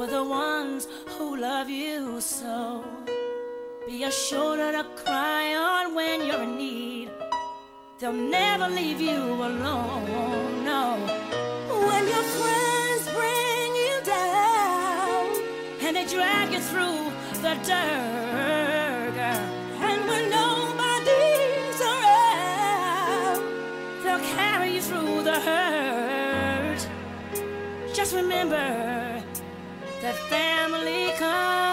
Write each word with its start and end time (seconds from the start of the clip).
were 0.00 0.06
the 0.06 0.24
ones 0.24 0.88
who 1.18 1.36
love 1.36 1.68
you 1.68 2.18
so. 2.22 2.82
Be 3.86 4.04
a 4.04 4.10
shoulder 4.10 4.72
to 4.72 4.82
cry 5.04 5.54
on 5.54 5.94
when 5.94 6.24
you're 6.26 6.42
in 6.42 6.56
need. 6.56 7.10
They'll 7.98 8.14
never 8.14 8.66
leave 8.68 8.98
you 8.98 9.20
alone, 9.50 10.64
no. 10.64 10.84
When 11.86 12.04
your 12.14 12.26
friends 12.38 13.04
bring 13.18 13.70
you 13.84 13.96
down 14.02 15.26
and 15.82 15.94
they 15.96 16.06
drag 16.06 16.50
you 16.54 16.60
through 16.60 17.02
the 17.44 17.54
dirt. 17.70 19.18
And 19.88 20.00
when 20.08 20.30
nobody's 20.30 21.80
around, 21.92 23.42
they'll 24.02 24.26
carry 24.34 24.76
you 24.76 24.80
through 24.80 25.24
the 25.24 25.38
hurt. 25.48 26.88
Just 27.92 28.14
remember 28.14 29.09
that 30.00 30.16
family 30.16 31.12
comes 31.18 31.69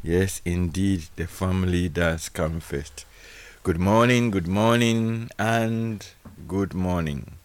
Yes, 0.01 0.41
indeed, 0.45 1.07
the 1.15 1.27
family 1.27 1.89
does 1.89 2.29
come 2.29 2.59
first. 2.59 3.05
Good 3.63 3.79
morning, 3.79 4.31
good 4.31 4.47
morning, 4.47 5.29
and 5.37 6.05
good 6.47 6.73
morning. 6.73 7.35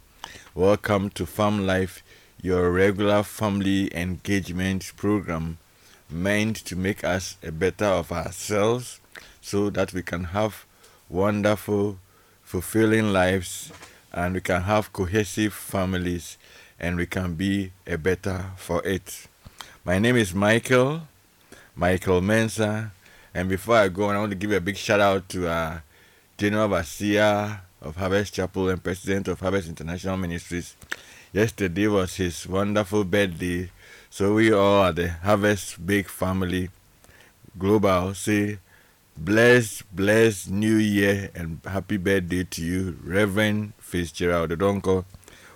Welcome 0.55 1.11
to 1.11 1.25
Famlife, 1.27 2.03
your 2.45 2.71
regular 2.71 3.23
family 3.23 3.89
engagement 3.97 4.93
program 4.99 5.57
meant 6.11 6.55
to 6.55 6.77
make 6.77 7.03
us 7.03 7.39
a 7.43 7.51
better 7.51 7.87
of 7.87 8.13
ourselves 8.13 9.01
so 9.41 9.71
that 9.71 9.95
we 9.95 10.03
can 10.03 10.25
have 10.25 10.67
wonderful, 11.09 11.99
fulfilling 12.43 13.15
lives 13.15 13.73
and 14.13 14.35
we 14.35 14.43
can 14.43 14.61
have 14.61 14.93
cohesive 14.93 15.55
families 15.55 16.37
and 16.79 16.99
we 16.99 17.07
can 17.07 17.33
be 17.33 17.73
a 17.87 17.97
better 17.97 18.45
for 18.59 18.85
it. 18.87 19.27
My 19.83 19.99
name 19.99 20.17
is 20.17 20.35
Michael. 20.35 21.09
Michael 21.75 22.21
Mensa. 22.21 22.93
And 23.33 23.49
before 23.49 23.77
I 23.77 23.89
go 23.89 24.11
on, 24.11 24.17
I 24.17 24.19
want 24.19 24.33
to 24.33 24.37
give 24.37 24.53
a 24.53 24.61
big 24.61 24.77
shout 24.77 25.01
out 25.01 25.31
to 25.31 25.49
uh, 25.49 25.79
General 26.37 26.69
Basia 26.69 27.63
of 27.81 27.97
Harvest 27.97 28.35
Chapel 28.35 28.69
and 28.69 28.85
President 28.85 29.29
of 29.29 29.41
Harvest 29.41 29.67
International 29.67 30.19
Ministries. 30.19 30.77
Yesterday 31.35 31.89
was 31.89 32.15
his 32.15 32.47
wonderful 32.47 33.03
birthday. 33.03 33.69
So 34.09 34.35
we 34.35 34.53
all 34.53 34.85
at 34.85 34.95
the 34.95 35.09
Harvest 35.09 35.85
Big 35.85 36.09
Family 36.09 36.71
Global 37.59 38.15
say 38.15 38.61
blessed, 39.17 39.83
blessed 39.91 40.51
New 40.53 40.77
Year 40.77 41.31
and 41.35 41.59
happy 41.65 41.97
birthday 41.97 42.45
to 42.45 42.63
you, 42.63 42.99
Reverend 43.03 43.73
Fitzgerald 43.79 44.51
Odonkor. 44.51 45.07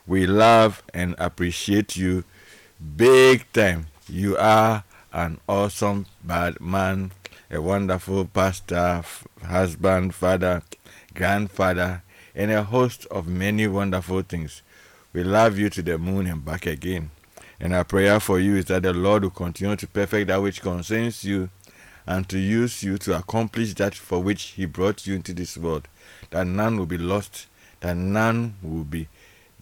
We 0.04 0.26
love 0.26 0.82
and 0.92 1.14
appreciate 1.16 1.96
you 1.96 2.24
big 2.96 3.46
time. 3.52 3.86
You 4.08 4.36
are 4.36 4.82
an 5.12 5.38
awesome 5.48 6.06
bad 6.24 6.60
man, 6.60 7.12
a 7.52 7.62
wonderful 7.62 8.24
pastor, 8.24 9.04
husband, 9.46 10.16
father, 10.16 10.60
grandfather, 11.14 12.02
and 12.34 12.50
a 12.50 12.64
host 12.64 13.06
of 13.12 13.28
many 13.28 13.68
wonderful 13.68 14.22
things. 14.22 14.62
We 15.12 15.24
love 15.24 15.58
you 15.58 15.70
to 15.70 15.80
the 15.82 15.96
moon 15.96 16.26
and 16.26 16.44
back 16.44 16.66
again. 16.66 17.10
And 17.58 17.74
our 17.74 17.84
prayer 17.84 18.20
for 18.20 18.38
you 18.38 18.56
is 18.56 18.66
that 18.66 18.82
the 18.82 18.92
Lord 18.92 19.22
will 19.22 19.30
continue 19.30 19.74
to 19.74 19.86
perfect 19.86 20.28
that 20.28 20.42
which 20.42 20.60
concerns 20.60 21.24
you 21.24 21.48
and 22.06 22.28
to 22.28 22.38
use 22.38 22.82
you 22.82 22.98
to 22.98 23.16
accomplish 23.16 23.74
that 23.74 23.94
for 23.94 24.22
which 24.22 24.42
He 24.56 24.66
brought 24.66 25.06
you 25.06 25.14
into 25.14 25.32
this 25.32 25.56
world. 25.56 25.88
That 26.30 26.46
none 26.46 26.78
will 26.78 26.86
be 26.86 26.98
lost, 26.98 27.46
that 27.80 27.96
none 27.96 28.56
will 28.62 28.84
be 28.84 29.08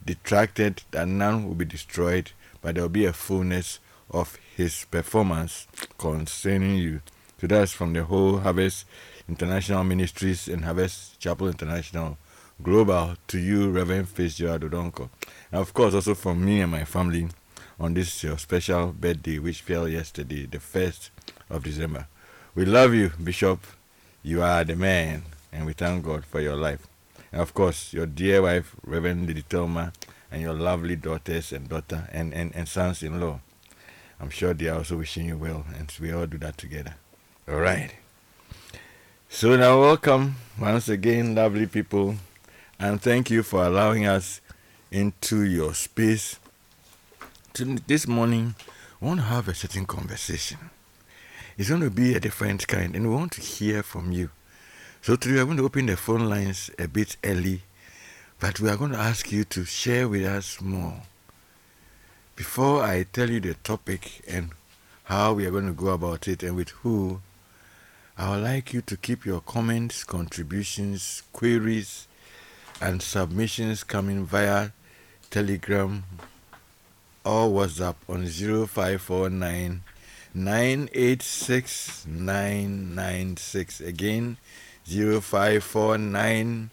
detracted, 0.04 0.82
that 0.90 1.06
none 1.06 1.46
will 1.46 1.54
be 1.54 1.64
destroyed, 1.64 2.32
but 2.60 2.74
there 2.74 2.84
will 2.84 2.88
be 2.88 3.04
a 3.04 3.12
fullness 3.12 3.78
of 4.10 4.36
His 4.56 4.84
performance 4.90 5.68
concerning 5.96 6.76
you. 6.76 7.02
So 7.40 7.46
that's 7.46 7.72
from 7.72 7.92
the 7.92 8.02
whole 8.02 8.38
Harvest 8.38 8.84
International 9.28 9.84
Ministries 9.84 10.48
and 10.48 10.64
Harvest 10.64 11.20
Chapel 11.20 11.48
International 11.48 12.18
Global 12.62 13.16
to 13.28 13.38
you, 13.38 13.70
Reverend 13.70 14.08
Fitzgerald 14.08 14.62
Odonkor. 14.62 15.10
And 15.52 15.60
of 15.60 15.74
course, 15.74 15.94
also 15.94 16.14
from 16.14 16.42
me 16.44 16.62
and 16.62 16.72
my 16.72 16.84
family 16.84 17.28
on 17.78 17.92
this 17.92 18.24
your 18.24 18.38
special 18.38 18.92
birthday, 18.92 19.38
which 19.38 19.60
fell 19.60 19.86
yesterday, 19.86 20.46
the 20.46 20.58
1st 20.58 21.10
of 21.50 21.62
December. 21.64 22.08
We 22.54 22.64
love 22.64 22.94
you, 22.94 23.12
Bishop. 23.22 23.60
You 24.22 24.42
are 24.42 24.64
the 24.64 24.74
man, 24.74 25.24
and 25.52 25.66
we 25.66 25.74
thank 25.74 26.04
God 26.04 26.24
for 26.24 26.40
your 26.40 26.56
life. 26.56 26.86
And 27.30 27.42
of 27.42 27.52
course, 27.52 27.92
your 27.92 28.06
dear 28.06 28.40
wife, 28.40 28.74
Reverend 28.82 29.26
Lady 29.26 29.42
Thelma, 29.42 29.92
and 30.32 30.40
your 30.40 30.54
lovely 30.54 30.96
daughters 30.96 31.52
and 31.52 31.68
daughter 31.68 32.08
and, 32.10 32.32
and, 32.32 32.56
and 32.56 32.66
sons 32.66 33.02
in 33.02 33.20
law. 33.20 33.40
I'm 34.18 34.30
sure 34.30 34.54
they 34.54 34.68
are 34.68 34.78
also 34.78 34.96
wishing 34.96 35.26
you 35.26 35.36
well, 35.36 35.66
and 35.78 35.92
we 36.00 36.10
all 36.10 36.26
do 36.26 36.38
that 36.38 36.56
together. 36.56 36.94
All 37.46 37.56
right. 37.60 37.90
So 39.28 39.56
now, 39.56 39.78
welcome 39.80 40.36
once 40.58 40.88
again, 40.88 41.34
lovely 41.34 41.66
people, 41.66 42.16
and 42.78 43.00
thank 43.00 43.30
you 43.30 43.42
for 43.42 43.64
allowing 43.64 44.06
us 44.06 44.40
into 44.90 45.42
your 45.42 45.74
space. 45.74 46.38
This 47.86 48.06
morning, 48.06 48.54
we 49.00 49.08
want 49.08 49.20
to 49.20 49.26
have 49.26 49.48
a 49.48 49.54
certain 49.54 49.86
conversation. 49.86 50.58
It's 51.56 51.70
going 51.70 51.80
to 51.80 51.90
be 51.90 52.14
a 52.14 52.20
different 52.20 52.68
kind, 52.68 52.94
and 52.94 53.08
we 53.08 53.14
want 53.14 53.32
to 53.32 53.40
hear 53.40 53.82
from 53.82 54.12
you. 54.12 54.28
So 55.00 55.16
today, 55.16 55.36
we're 55.36 55.46
going 55.46 55.56
to 55.56 55.64
open 55.64 55.86
the 55.86 55.96
phone 55.96 56.28
lines 56.28 56.70
a 56.78 56.86
bit 56.86 57.16
early, 57.24 57.62
but 58.40 58.60
we 58.60 58.68
are 58.68 58.76
going 58.76 58.92
to 58.92 58.98
ask 58.98 59.32
you 59.32 59.44
to 59.44 59.64
share 59.64 60.06
with 60.06 60.24
us 60.24 60.60
more. 60.60 61.00
Before 62.34 62.82
I 62.82 63.04
tell 63.04 63.30
you 63.30 63.40
the 63.40 63.54
topic 63.54 64.20
and 64.28 64.50
how 65.04 65.32
we 65.32 65.46
are 65.46 65.50
going 65.50 65.66
to 65.66 65.72
go 65.72 65.88
about 65.88 66.28
it 66.28 66.42
and 66.42 66.54
with 66.54 66.68
who, 66.70 67.22
I 68.18 68.30
would 68.30 68.42
like 68.42 68.74
you 68.74 68.82
to 68.82 68.96
keep 68.98 69.24
your 69.24 69.40
comments, 69.40 70.04
contributions, 70.04 71.22
queries, 71.32 72.06
and 72.80 73.00
submissions 73.00 73.84
coming 73.84 74.24
via 74.26 74.70
Telegram 75.30 76.04
or 77.24 77.48
WhatsApp 77.48 77.96
on 78.08 78.26
0549 78.26 79.82
986 80.34 82.06
996. 82.06 83.80
Again, 83.80 84.36
0549 84.84 86.70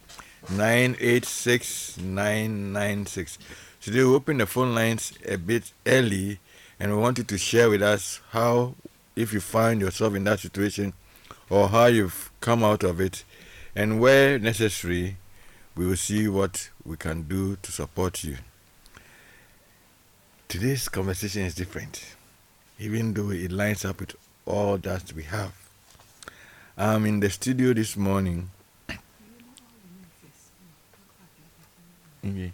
986 0.49 1.97
996. 1.97 3.39
Today 3.81 4.03
we 4.03 4.13
open 4.13 4.37
the 4.37 4.45
phone 4.45 4.75
lines 4.75 5.13
a 5.25 5.37
bit 5.37 5.71
early 5.85 6.39
and 6.79 6.91
we 6.91 6.97
want 6.97 7.17
you 7.17 7.23
to 7.23 7.37
share 7.37 7.69
with 7.69 7.81
us 7.81 8.19
how, 8.31 8.75
if 9.15 9.31
you 9.31 9.39
find 9.39 9.79
yourself 9.79 10.15
in 10.15 10.25
that 10.25 10.41
situation, 10.41 10.93
or 11.49 11.69
how 11.69 11.85
you've 11.85 12.31
come 12.41 12.63
out 12.63 12.83
of 12.83 12.99
it, 12.99 13.23
and 13.75 13.99
where 14.01 14.37
necessary, 14.39 15.17
we 15.75 15.87
will 15.87 15.95
see 15.95 16.27
what 16.27 16.69
we 16.85 16.97
can 16.97 17.23
do 17.23 17.55
to 17.61 17.71
support 17.71 18.23
you. 18.23 18.37
Today's 20.47 20.87
conversation 20.87 21.43
is 21.43 21.55
different, 21.55 22.03
even 22.79 23.13
though 23.13 23.31
it 23.31 23.51
lines 23.51 23.83
up 23.83 23.99
with 23.99 24.15
all 24.45 24.77
that 24.77 25.11
we 25.13 25.23
have. 25.23 25.53
I'm 26.77 27.05
in 27.05 27.19
the 27.19 27.29
studio 27.29 27.73
this 27.73 27.97
morning. 27.97 28.49
Okay. 32.25 32.53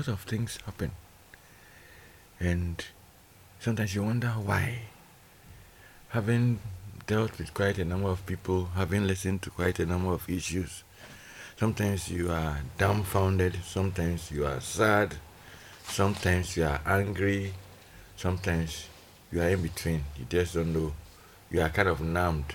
Lot 0.00 0.08
of 0.08 0.20
things 0.22 0.58
happen. 0.64 0.90
And 2.38 2.82
sometimes 3.58 3.94
you 3.94 4.02
wonder 4.02 4.28
why. 4.28 4.78
Having 6.08 6.58
dealt 7.06 7.38
with 7.38 7.52
quite 7.52 7.76
a 7.78 7.84
number 7.84 8.08
of 8.08 8.24
people, 8.24 8.70
having 8.76 9.06
listened 9.06 9.42
to 9.42 9.50
quite 9.50 9.78
a 9.78 9.84
number 9.84 10.12
of 10.12 10.26
issues, 10.28 10.84
sometimes 11.58 12.08
you 12.08 12.30
are 12.30 12.60
dumbfounded, 12.78 13.58
sometimes 13.62 14.30
you 14.30 14.46
are 14.46 14.60
sad, 14.60 15.16
sometimes 15.84 16.56
you 16.56 16.64
are 16.64 16.80
angry, 16.86 17.52
sometimes 18.16 18.86
you 19.30 19.42
are 19.42 19.50
in 19.50 19.60
between. 19.60 20.04
You 20.18 20.24
just 20.30 20.54
don't 20.54 20.72
know. 20.72 20.94
You 21.50 21.60
are 21.60 21.68
kind 21.68 21.88
of 21.88 22.00
numbed. 22.00 22.54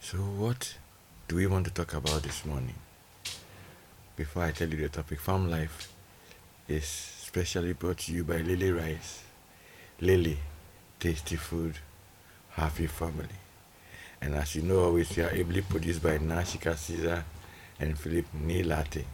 So, 0.00 0.18
what 0.18 0.76
do 1.28 1.36
we 1.36 1.46
want 1.46 1.66
to 1.66 1.70
talk 1.70 1.92
about 1.92 2.22
this 2.22 2.46
morning? 2.46 2.76
Before 4.16 4.44
I 4.44 4.52
tell 4.52 4.68
you 4.68 4.76
the 4.76 4.88
topic, 4.88 5.18
Famlife 5.18 5.88
is 6.68 6.84
specially 6.84 7.72
brought 7.72 7.98
to 7.98 8.12
you 8.12 8.22
by 8.22 8.36
Lily 8.36 8.70
Rice. 8.70 9.24
Lily, 10.00 10.38
tasty 11.00 11.34
food, 11.34 11.78
happy 12.50 12.86
family. 12.86 13.26
And 14.20 14.36
as 14.36 14.54
you 14.54 14.62
know, 14.62 14.84
always 14.84 15.16
we 15.16 15.24
are 15.24 15.30
ably 15.30 15.62
produced 15.62 16.00
by 16.00 16.18
Nashika 16.18 16.76
Caesar 16.76 17.24
and 17.80 17.98
Philip 17.98 18.26
Nilate 18.40 19.04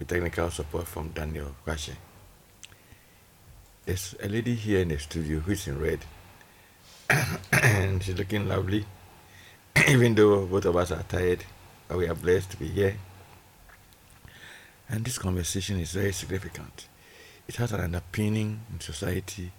with 0.00 0.08
technical 0.08 0.50
support 0.50 0.88
from 0.88 1.10
Daniel 1.10 1.54
Kwashe. 1.64 1.94
There's 3.86 4.16
a 4.20 4.28
lady 4.28 4.56
here 4.56 4.80
in 4.80 4.88
the 4.88 4.98
studio 4.98 5.38
who's 5.38 5.68
in 5.68 5.80
red. 5.80 6.00
and 7.52 8.02
she's 8.02 8.18
looking 8.18 8.48
lovely. 8.48 8.84
Even 9.88 10.16
though 10.16 10.44
both 10.44 10.64
of 10.64 10.74
us 10.76 10.90
are 10.90 11.04
tired, 11.04 11.44
but 11.86 11.98
we 11.98 12.08
are 12.08 12.16
blessed 12.16 12.50
to 12.50 12.56
be 12.56 12.66
here. 12.66 12.96
And 14.90 15.04
this 15.04 15.18
conversation 15.18 15.78
is 15.78 15.92
very 15.92 16.12
significant. 16.12 16.88
It 17.46 17.56
has 17.56 17.72
an 17.72 17.80
underpinning 17.80 18.60
in 18.72 18.80
society 18.80 19.52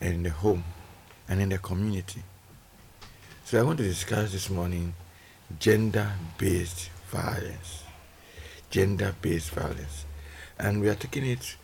and 0.00 0.14
in 0.14 0.22
the 0.22 0.30
home 0.30 0.64
and 1.28 1.40
in 1.40 1.50
the 1.50 1.58
community. 1.58 2.22
So 3.44 3.60
I 3.60 3.62
want 3.62 3.76
to 3.78 3.84
discuss 3.84 4.32
this 4.32 4.48
morning 4.48 4.94
gender 5.60 6.10
based 6.38 6.88
violence. 7.10 7.84
Gender 8.70 9.14
based 9.20 9.50
violence. 9.50 10.06
And 10.58 10.80
we 10.80 10.88
are 10.88 10.94
taking 10.94 11.26
it 11.26 11.56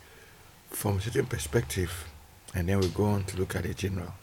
from 0.69 0.97
a 0.97 1.01
certain 1.01 1.25
perspective, 1.25 2.05
and 2.53 2.69
then 2.69 2.79
we 2.79 2.87
go 2.89 3.05
on 3.05 3.23
to 3.25 3.37
look 3.37 3.55
at 3.55 3.65
it 3.65 3.77
general. 3.77 4.13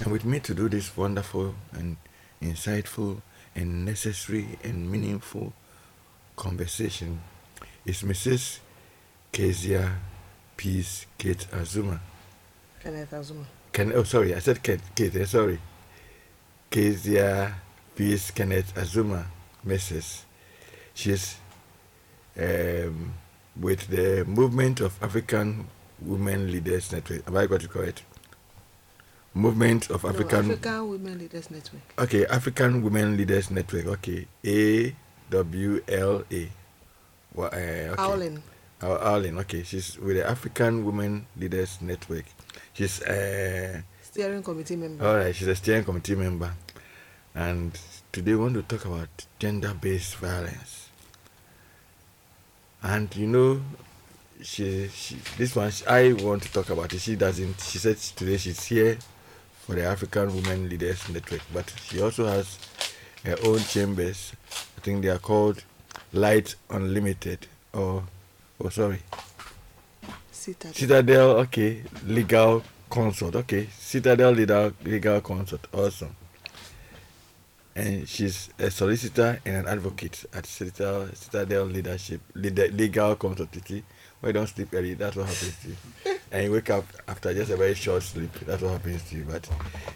And 0.00 0.12
with 0.12 0.24
me 0.24 0.38
to 0.40 0.54
do 0.54 0.68
this 0.68 0.96
wonderful 0.96 1.56
and 1.72 1.96
insightful 2.40 3.22
and 3.56 3.84
necessary 3.84 4.58
and 4.62 4.90
meaningful 4.90 5.52
conversation 6.36 7.20
is 7.84 8.02
Mrs. 8.02 8.58
Kezia 9.32 9.98
Peace 10.56 11.06
Kate 11.18 11.46
Azuma. 11.52 12.00
Kenneth 12.82 13.12
Azuma. 13.12 13.44
Can, 13.72 13.92
oh, 13.94 14.02
sorry, 14.02 14.34
I 14.34 14.38
said 14.38 14.62
Kate, 14.62 14.80
Kate 14.94 15.26
sorry. 15.26 15.58
Kezia 16.70 17.54
Peace 17.94 18.30
Kenneth 18.30 18.76
Azuma, 18.76 19.26
Mrs. 19.66 20.22
She's 20.94 21.36
um, 22.38 23.14
with 23.58 23.88
the 23.88 24.24
Movement 24.24 24.80
of 24.80 25.02
African 25.02 25.66
Women 26.00 26.50
Leaders 26.50 26.92
Network. 26.92 27.24
Have 27.24 27.36
I 27.36 27.46
got 27.46 27.62
it 27.62 27.70
correct? 27.70 28.02
Movement 29.34 29.90
of 29.90 30.04
African. 30.04 30.48
No, 30.48 30.54
African 30.54 30.88
Women 30.90 31.18
Leaders 31.18 31.50
Network. 31.50 31.82
Okay, 31.98 32.26
African 32.26 32.82
Women 32.82 33.16
Leaders 33.16 33.50
Network. 33.50 33.86
Okay, 33.86 34.26
A 34.44 34.94
W 35.30 35.82
L 35.88 36.24
A. 36.30 36.48
Well, 37.34 37.48
uh, 37.52 37.56
okay. 37.56 37.94
Howling. 37.96 38.42
Oh, 38.82 38.96
Arlene, 38.96 39.38
okay. 39.38 39.62
She's 39.62 39.96
with 39.98 40.16
the 40.16 40.28
African 40.28 40.84
Women 40.84 41.26
Leaders 41.36 41.78
Network. 41.80 42.24
She's 42.72 43.00
uh, 43.02 43.80
Steering 44.02 44.42
committee 44.42 44.76
member. 44.76 45.06
all 45.06 45.16
right. 45.16 45.34
She's 45.34 45.46
a 45.48 45.54
steering 45.54 45.84
committee 45.84 46.16
member, 46.16 46.52
and 47.34 47.78
today 48.10 48.32
we 48.32 48.38
want 48.38 48.54
to 48.54 48.62
talk 48.62 48.84
about 48.84 49.08
gender-based 49.38 50.16
violence. 50.16 50.88
And 52.82 53.14
you 53.16 53.28
know, 53.28 53.60
she, 54.42 54.88
she 54.88 55.16
this 55.38 55.54
one 55.54 55.70
she- 55.70 55.86
I 55.86 56.12
want 56.14 56.42
to 56.42 56.52
talk 56.52 56.68
about 56.70 56.92
it. 56.92 56.98
She 57.00 57.14
doesn't. 57.16 57.60
She 57.60 57.78
said 57.78 57.96
today 57.98 58.36
she's 58.36 58.64
here 58.64 58.98
for 59.60 59.76
the 59.76 59.84
African 59.84 60.34
Women 60.34 60.68
Leaders 60.68 61.08
Network, 61.08 61.42
but 61.54 61.72
she 61.84 62.02
also 62.02 62.26
has 62.26 62.58
her 63.24 63.36
own 63.44 63.60
chambers. 63.60 64.32
I 64.76 64.80
think 64.80 65.02
they 65.02 65.08
are 65.08 65.18
called 65.20 65.62
Light 66.12 66.54
Unlimited, 66.70 67.46
or 67.72 68.04
oh 68.60 68.68
sorry, 68.68 68.98
Citadel. 70.30 70.74
Citadel. 70.74 71.30
Okay, 71.40 71.82
Legal 72.06 72.62
Consult. 72.90 73.36
Okay, 73.36 73.68
Citadel 73.78 74.32
Legal 74.32 74.72
Legal 74.84 75.20
Consult. 75.20 75.66
Awesome. 75.72 76.14
And 77.74 78.06
she's 78.06 78.50
a 78.58 78.70
solicitor 78.70 79.40
and 79.46 79.56
an 79.56 79.68
advocate 79.68 80.26
at 80.34 80.44
Citadel, 80.44 81.08
Citadel 81.14 81.64
Leadership 81.64 82.20
Leader, 82.34 82.68
Legal 82.68 83.16
Consultancy. 83.16 83.82
Why 84.20 84.32
don't 84.32 84.46
sleep 84.46 84.68
early? 84.74 84.94
That's 84.94 85.16
what 85.16 85.26
happens 85.26 85.56
to 85.62 85.68
you. 85.68 86.18
And 86.32 86.44
you 86.44 86.52
wake 86.52 86.70
up 86.70 86.86
after 87.06 87.34
just 87.34 87.50
a 87.50 87.56
very 87.56 87.74
short 87.74 88.02
sleep. 88.02 88.32
That's 88.46 88.62
what 88.62 88.72
happens 88.72 89.02
to 89.10 89.16
you. 89.16 89.24
But 89.28 89.48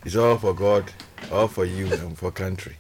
it's 0.04 0.16
all 0.16 0.37
for 0.37 0.52
God, 0.52 0.85
all 1.32 1.49
for 1.49 1.64
you, 1.64 1.87
and 1.92 2.16
for 2.16 2.30
country. 2.30 2.76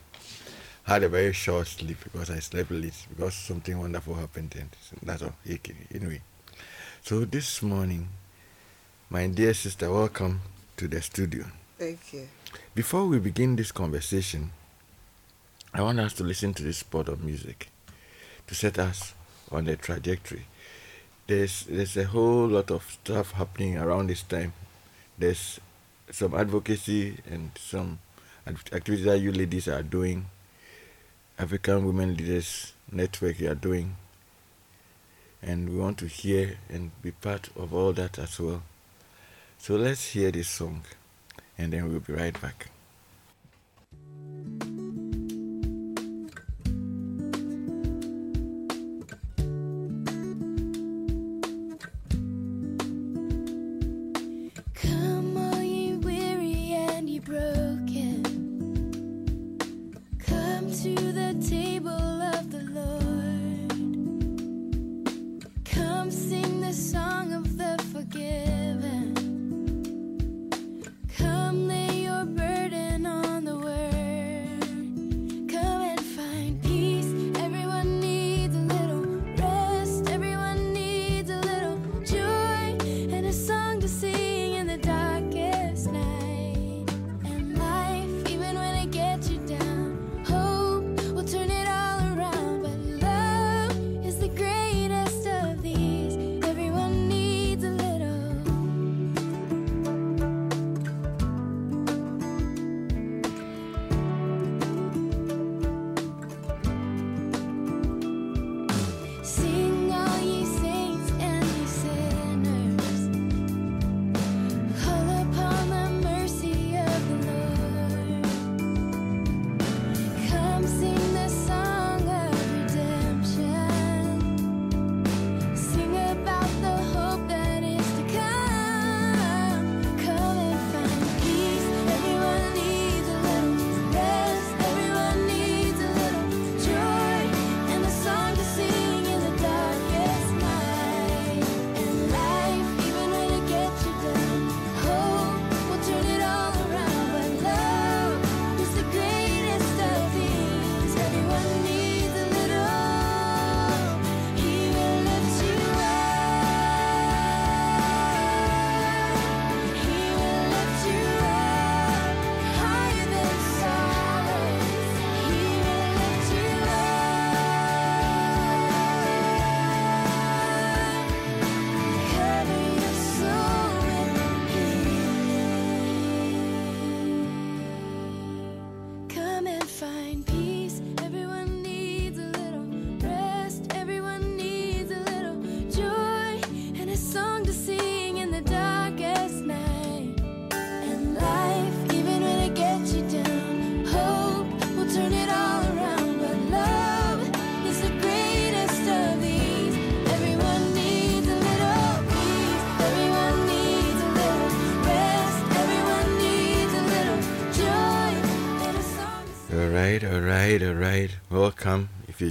Had 0.86 1.02
a 1.02 1.08
very 1.08 1.32
short 1.32 1.66
sleep 1.66 1.96
because 2.04 2.30
I 2.30 2.38
slept 2.38 2.70
late 2.70 2.94
because 3.08 3.34
something 3.34 3.76
wonderful 3.76 4.14
happened. 4.14 4.54
And 4.56 4.70
that's 5.02 5.20
all. 5.20 5.34
Okay 5.44 5.74
anyway, 5.92 6.22
so 7.02 7.24
this 7.24 7.60
morning, 7.60 8.06
my 9.10 9.26
dear 9.26 9.52
sister, 9.52 9.92
welcome 9.92 10.42
to 10.76 10.86
the 10.86 11.02
studio. 11.02 11.44
Thank 11.76 12.12
you. 12.12 12.28
Before 12.72 13.04
we 13.04 13.18
begin 13.18 13.56
this 13.56 13.72
conversation, 13.72 14.52
I 15.74 15.82
want 15.82 15.98
us 15.98 16.12
to 16.14 16.22
listen 16.22 16.54
to 16.54 16.62
this 16.62 16.78
spot 16.78 17.08
of 17.08 17.24
music 17.24 17.68
to 18.46 18.54
set 18.54 18.78
us 18.78 19.12
on 19.50 19.64
the 19.64 19.74
trajectory. 19.74 20.46
There's 21.26 21.64
there's 21.64 21.96
a 21.96 22.04
whole 22.04 22.46
lot 22.46 22.70
of 22.70 22.84
stuff 22.88 23.32
happening 23.32 23.76
around 23.76 24.06
this 24.06 24.22
time. 24.22 24.52
There's 25.18 25.58
some 26.12 26.32
advocacy 26.32 27.18
and 27.28 27.50
some 27.58 27.98
activities 28.46 29.06
that 29.06 29.18
you 29.18 29.32
ladies 29.32 29.66
are 29.66 29.82
doing. 29.82 30.26
African 31.38 31.84
Women 31.84 32.16
Leaders 32.16 32.72
Network 32.90 33.38
you 33.40 33.50
are 33.50 33.54
doing. 33.54 33.96
And 35.42 35.68
we 35.68 35.76
want 35.76 35.98
to 35.98 36.06
hear 36.06 36.56
and 36.70 36.90
be 37.02 37.10
part 37.10 37.50
of 37.56 37.74
all 37.74 37.92
that 37.92 38.18
as 38.18 38.40
well. 38.40 38.62
So 39.58 39.76
let's 39.76 40.12
hear 40.12 40.30
this 40.30 40.48
song 40.48 40.82
and 41.58 41.72
then 41.72 41.88
we'll 41.88 42.00
be 42.00 42.14
right 42.14 42.40
back. 42.40 42.70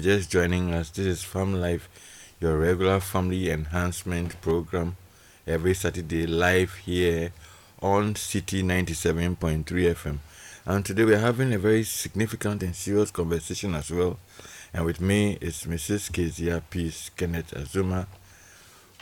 Just 0.06 0.30
joining 0.30 0.72
us, 0.72 0.92
this 0.92 1.08
is 1.08 1.24
Famlife, 1.24 1.88
your 2.40 2.60
regular 2.60 3.00
family 3.00 3.50
enhancement 3.50 4.40
program, 4.40 4.98
every 5.48 5.74
Saturday 5.74 6.28
live 6.28 6.76
here 6.76 7.34
on 7.82 8.14
City 8.14 8.62
97.3 8.62 9.64
FM. 9.66 10.20
And 10.64 10.86
today 10.86 11.06
we're 11.06 11.18
having 11.18 11.56
a 11.56 11.58
very 11.58 11.84
significant 11.84 12.62
and 12.62 12.76
serious 12.76 13.10
conversation 13.10 13.74
as 13.74 13.90
well. 13.90 14.20
And 14.76 14.86
with 14.86 15.02
me 15.02 15.40
is 15.42 15.64
Mrs. 15.64 16.14
Kezia 16.14 16.62
Peace 16.70 17.10
Kenneth 17.18 17.52
Azuma, 17.54 18.06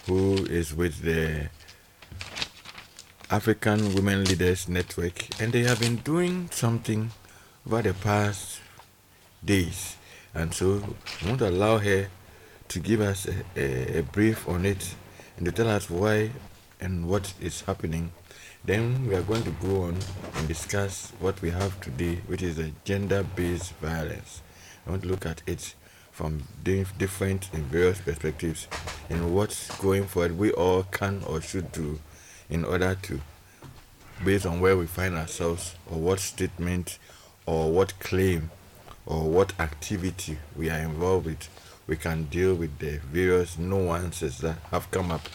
who 0.07 0.45
is 0.45 0.73
with 0.73 1.01
the 1.01 1.49
African 3.29 3.93
Women 3.93 4.23
Leaders 4.23 4.69
Network, 4.69 5.41
and 5.41 5.51
they 5.51 5.63
have 5.63 5.81
been 5.81 5.97
doing 5.97 6.47
something 6.53 7.11
over 7.67 7.81
the 7.81 7.93
past 7.93 8.61
days. 9.43 9.97
And 10.35 10.53
so 10.53 10.81
I 11.21 11.27
want 11.27 11.39
to 11.39 11.49
allow 11.49 11.77
her 11.77 12.07
to 12.69 12.79
give 12.79 13.01
us 13.01 13.27
a, 13.27 13.43
a, 13.55 13.99
a 13.99 14.03
brief 14.03 14.47
on 14.47 14.65
it 14.65 14.95
and 15.37 15.45
to 15.45 15.51
tell 15.51 15.69
us 15.69 15.89
why 15.89 16.31
and 16.79 17.07
what 17.07 17.33
is 17.39 17.61
happening. 17.61 18.11
Then 18.65 19.07
we 19.07 19.15
are 19.15 19.21
going 19.21 19.43
to 19.43 19.51
go 19.51 19.83
on 19.83 19.97
and 20.35 20.47
discuss 20.47 21.11
what 21.19 21.41
we 21.41 21.51
have 21.51 21.79
today, 21.81 22.21
which 22.27 22.41
is 22.41 22.55
the 22.55 22.71
gender 22.83 23.23
based 23.35 23.73
violence. 23.75 24.41
I 24.87 24.91
want 24.91 25.03
to 25.03 25.07
look 25.07 25.25
at 25.25 25.43
it 25.45 25.75
from 26.13 26.43
different 26.63 27.49
and 27.53 27.63
various 27.65 27.99
perspectives 27.99 28.67
and 29.09 29.33
what's 29.35 29.75
going 29.79 30.05
forward 30.05 30.37
we 30.37 30.51
all 30.51 30.83
can 30.83 31.23
or 31.23 31.41
should 31.41 31.71
do 31.71 31.99
in 32.51 32.63
order 32.63 32.95
to 33.01 33.19
based 34.23 34.45
on 34.45 34.61
where 34.61 34.77
we 34.77 34.85
find 34.85 35.15
ourselves 35.15 35.75
or 35.89 35.97
what 35.97 36.19
statement 36.19 36.99
or 37.47 37.71
what 37.71 37.97
claim 37.99 38.51
or 39.05 39.29
what 39.29 39.59
activity 39.59 40.37
we 40.55 40.69
are 40.69 40.79
involved 40.79 41.25
with 41.25 41.49
we 41.87 41.95
can 41.97 42.23
deal 42.25 42.55
with 42.55 42.79
the 42.79 42.97
various 43.11 43.57
nuances 43.57 44.37
that 44.39 44.57
have 44.71 44.89
come 44.91 45.11
up, 45.11 45.27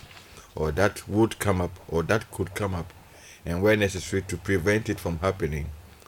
or 0.54 0.72
that 0.72 1.06
would 1.08 1.38
come 1.38 1.60
up, 1.60 1.78
or 1.88 2.02
that 2.04 2.30
could 2.30 2.54
come 2.54 2.74
up, 2.74 2.92
and 3.44 3.62
where 3.62 3.76
necessary 3.76 4.22
to 4.22 4.36
prevent 4.36 4.88
it 4.88 4.98
from 4.98 5.18
happening, 5.18 5.66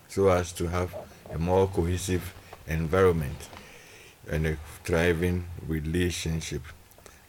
so 0.09 0.29
as 0.29 0.52
to 0.52 0.69
have 0.69 0.95
a 1.31 1.38
more 1.38 1.67
cohesive 1.69 2.35
environment 2.67 3.49
and 4.31 4.47
a 4.47 4.57
thriving 4.85 5.45
relationship 5.67 6.62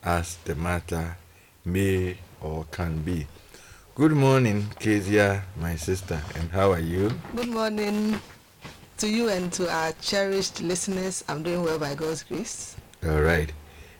as 0.04 0.38
the 0.46 0.56
matter 0.56 1.18
may 1.66 2.18
or 2.42 2.66
can 2.72 3.02
be. 3.02 3.28
Good 3.94 4.14
morning, 4.14 4.70
Kezia, 4.80 5.44
my 5.60 5.76
sister, 5.76 6.22
and 6.36 6.50
how 6.52 6.72
are 6.72 6.80
you? 6.80 7.12
Good 7.36 7.50
morning 7.50 8.20
to 9.01 9.10
you 9.10 9.29
and 9.29 9.51
to 9.51 9.67
our 9.67 9.93
cherished 9.93 10.62
listeners. 10.62 11.24
I'm 11.27 11.41
doing 11.41 11.63
well 11.63 11.79
by 11.79 11.96
God's 11.96 12.22
grace. 12.22 12.75
All 13.03 13.22
right. 13.22 13.51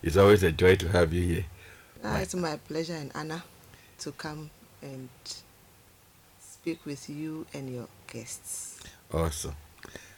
It's 0.04 0.16
always 0.16 0.44
a 0.44 0.52
joy 0.52 0.76
to 0.76 0.90
have 0.90 1.12
you 1.12 1.24
here. 1.24 1.46
Ah, 2.04 2.20
it's 2.20 2.36
my 2.36 2.58
pleasure 2.58 2.94
and 2.94 3.10
honor 3.16 3.42
to 3.98 4.12
come 4.12 4.52
and 4.84 5.10
speak 6.40 6.86
with 6.86 7.10
you 7.10 7.48
and 7.52 7.74
your 7.74 7.88
guests. 8.06 8.80
Awesome. 9.12 9.56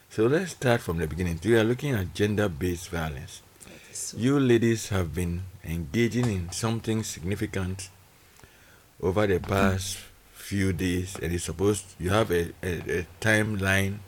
So 0.09 0.27
let's 0.27 0.51
start 0.51 0.81
from 0.81 0.97
the 0.97 1.07
beginning. 1.07 1.39
We 1.41 1.55
are 1.55 1.63
looking 1.63 1.93
at 1.95 2.13
gender 2.13 2.49
based 2.49 2.89
violence. 2.89 3.41
So, 3.93 4.17
You 4.17 4.37
ladies 4.37 4.89
have 4.89 5.15
been 5.15 5.43
engaging 5.63 6.25
in 6.25 6.51
something 6.51 7.03
significant 7.03 7.89
over 9.01 9.27
the 9.27 9.39
past 9.39 9.97
few 10.33 10.73
days, 10.73 11.15
and 11.23 11.31
it's 11.31 11.45
supposed 11.45 11.85
you 11.99 12.09
have 12.09 12.31
a, 12.31 12.51
a, 12.61 12.99
a 12.99 13.07
timeline 13.21 13.99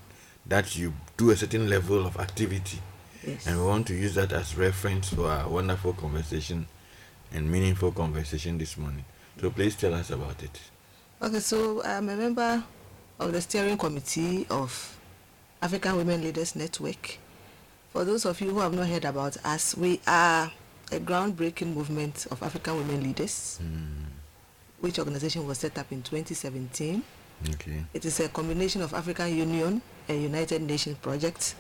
that 0.48 0.78
you 0.78 0.94
do 1.18 1.32
a 1.32 1.36
certain 1.36 1.70
level 1.70 2.06
of 2.06 2.18
activity, 2.18 2.80
yes. 3.25 3.48
and 3.48 3.60
we 3.60 3.66
want 3.66 3.88
to 3.88 3.94
use 3.96 4.16
that 4.16 4.32
as 4.32 4.56
reference 4.56 5.10
for 5.10 5.28
our 5.28 5.50
wonderful 5.50 5.94
conversation 5.94 6.68
and 7.34 7.50
meaningful 7.50 7.92
conversation 7.92 8.58
this 8.58 8.78
morning. 8.78 9.04
So 9.42 9.50
please 9.50 9.75
tell 9.75 9.94
us 9.94 10.12
about 10.12 10.42
it. 10.44 10.60
Okay, 11.22 11.40
so 11.40 11.84
I'm 11.84 12.10
a 12.10 12.16
member 12.16 12.64
of 13.20 13.32
the 13.34 13.42
steering 13.42 13.78
committee 13.78 14.46
of 14.50 14.98
African 15.62 15.98
Women 15.98 16.22
Leaders 16.22 16.56
Network. 16.56 17.18
For 17.92 18.04
those 18.06 18.25
of 18.25 18.40
you 18.42 18.52
who 18.52 18.60
have 18.60 18.74
not 18.74 18.88
heard 18.88 19.06
about 19.06 19.38
us, 19.46 19.75
we 19.75 20.00
are 20.06 20.52
a 20.92 21.00
groundbreaking 21.00 21.74
movement 21.74 22.28
of 22.30 22.44
African 22.44 22.78
women 22.78 23.02
leaders, 23.04 23.58
hmm. 23.62 24.04
which 24.82 25.00
organization 25.00 25.48
was 25.48 25.58
set 25.58 25.78
up 25.78 25.92
in 25.92 26.04
2017. 26.04 27.02
Okay. 27.54 27.86
It 27.94 28.06
is 28.06 28.20
a 28.20 28.30
combination 28.30 28.82
of 28.82 28.94
African 28.94 29.36
Union 29.36 29.82
and 30.08 30.22
United 30.22 30.62
Nations 30.62 30.98
project, 30.98 31.56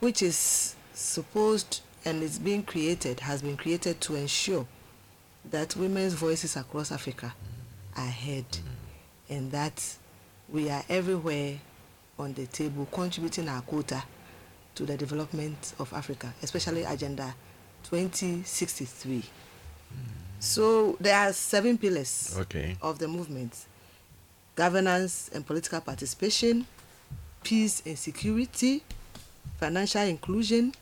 which 0.00 0.22
is 0.22 0.74
supposed 0.94 1.80
and 2.04 2.22
is 2.22 2.38
being 2.38 2.62
created, 2.62 3.20
has 3.20 3.42
been 3.42 3.56
created 3.56 4.00
to 4.02 4.14
ensure 4.16 4.66
that 5.50 5.76
women's 5.76 6.14
voices 6.14 6.56
across 6.56 6.92
Africa 6.92 7.34
are 7.96 8.06
heard 8.06 8.48
mm-hmm. 8.48 9.34
and 9.34 9.52
that 9.52 9.96
we 10.48 10.70
are 10.70 10.82
everywhere 10.88 11.58
on 12.18 12.32
the 12.34 12.46
table 12.46 12.86
contributing 12.92 13.48
our 13.48 13.62
quota 13.62 14.02
to 14.74 14.84
the 14.84 14.96
development 14.96 15.74
of 15.78 15.92
Africa, 15.92 16.32
especially 16.42 16.82
Agenda 16.84 17.34
2063. 17.84 19.16
Mm-hmm. 19.18 19.22
So 20.40 20.96
there 21.00 21.16
are 21.18 21.32
seven 21.32 21.78
pillars 21.78 22.36
Okay. 22.40 22.76
of 22.82 22.98
the 22.98 23.08
movement 23.08 23.66
governance 24.54 25.30
and 25.34 25.46
political 25.46 25.80
participation, 25.80 26.66
peace 27.42 27.82
and 27.86 27.98
security, 27.98 28.82
financial 29.58 30.02
inclusion, 30.02 30.74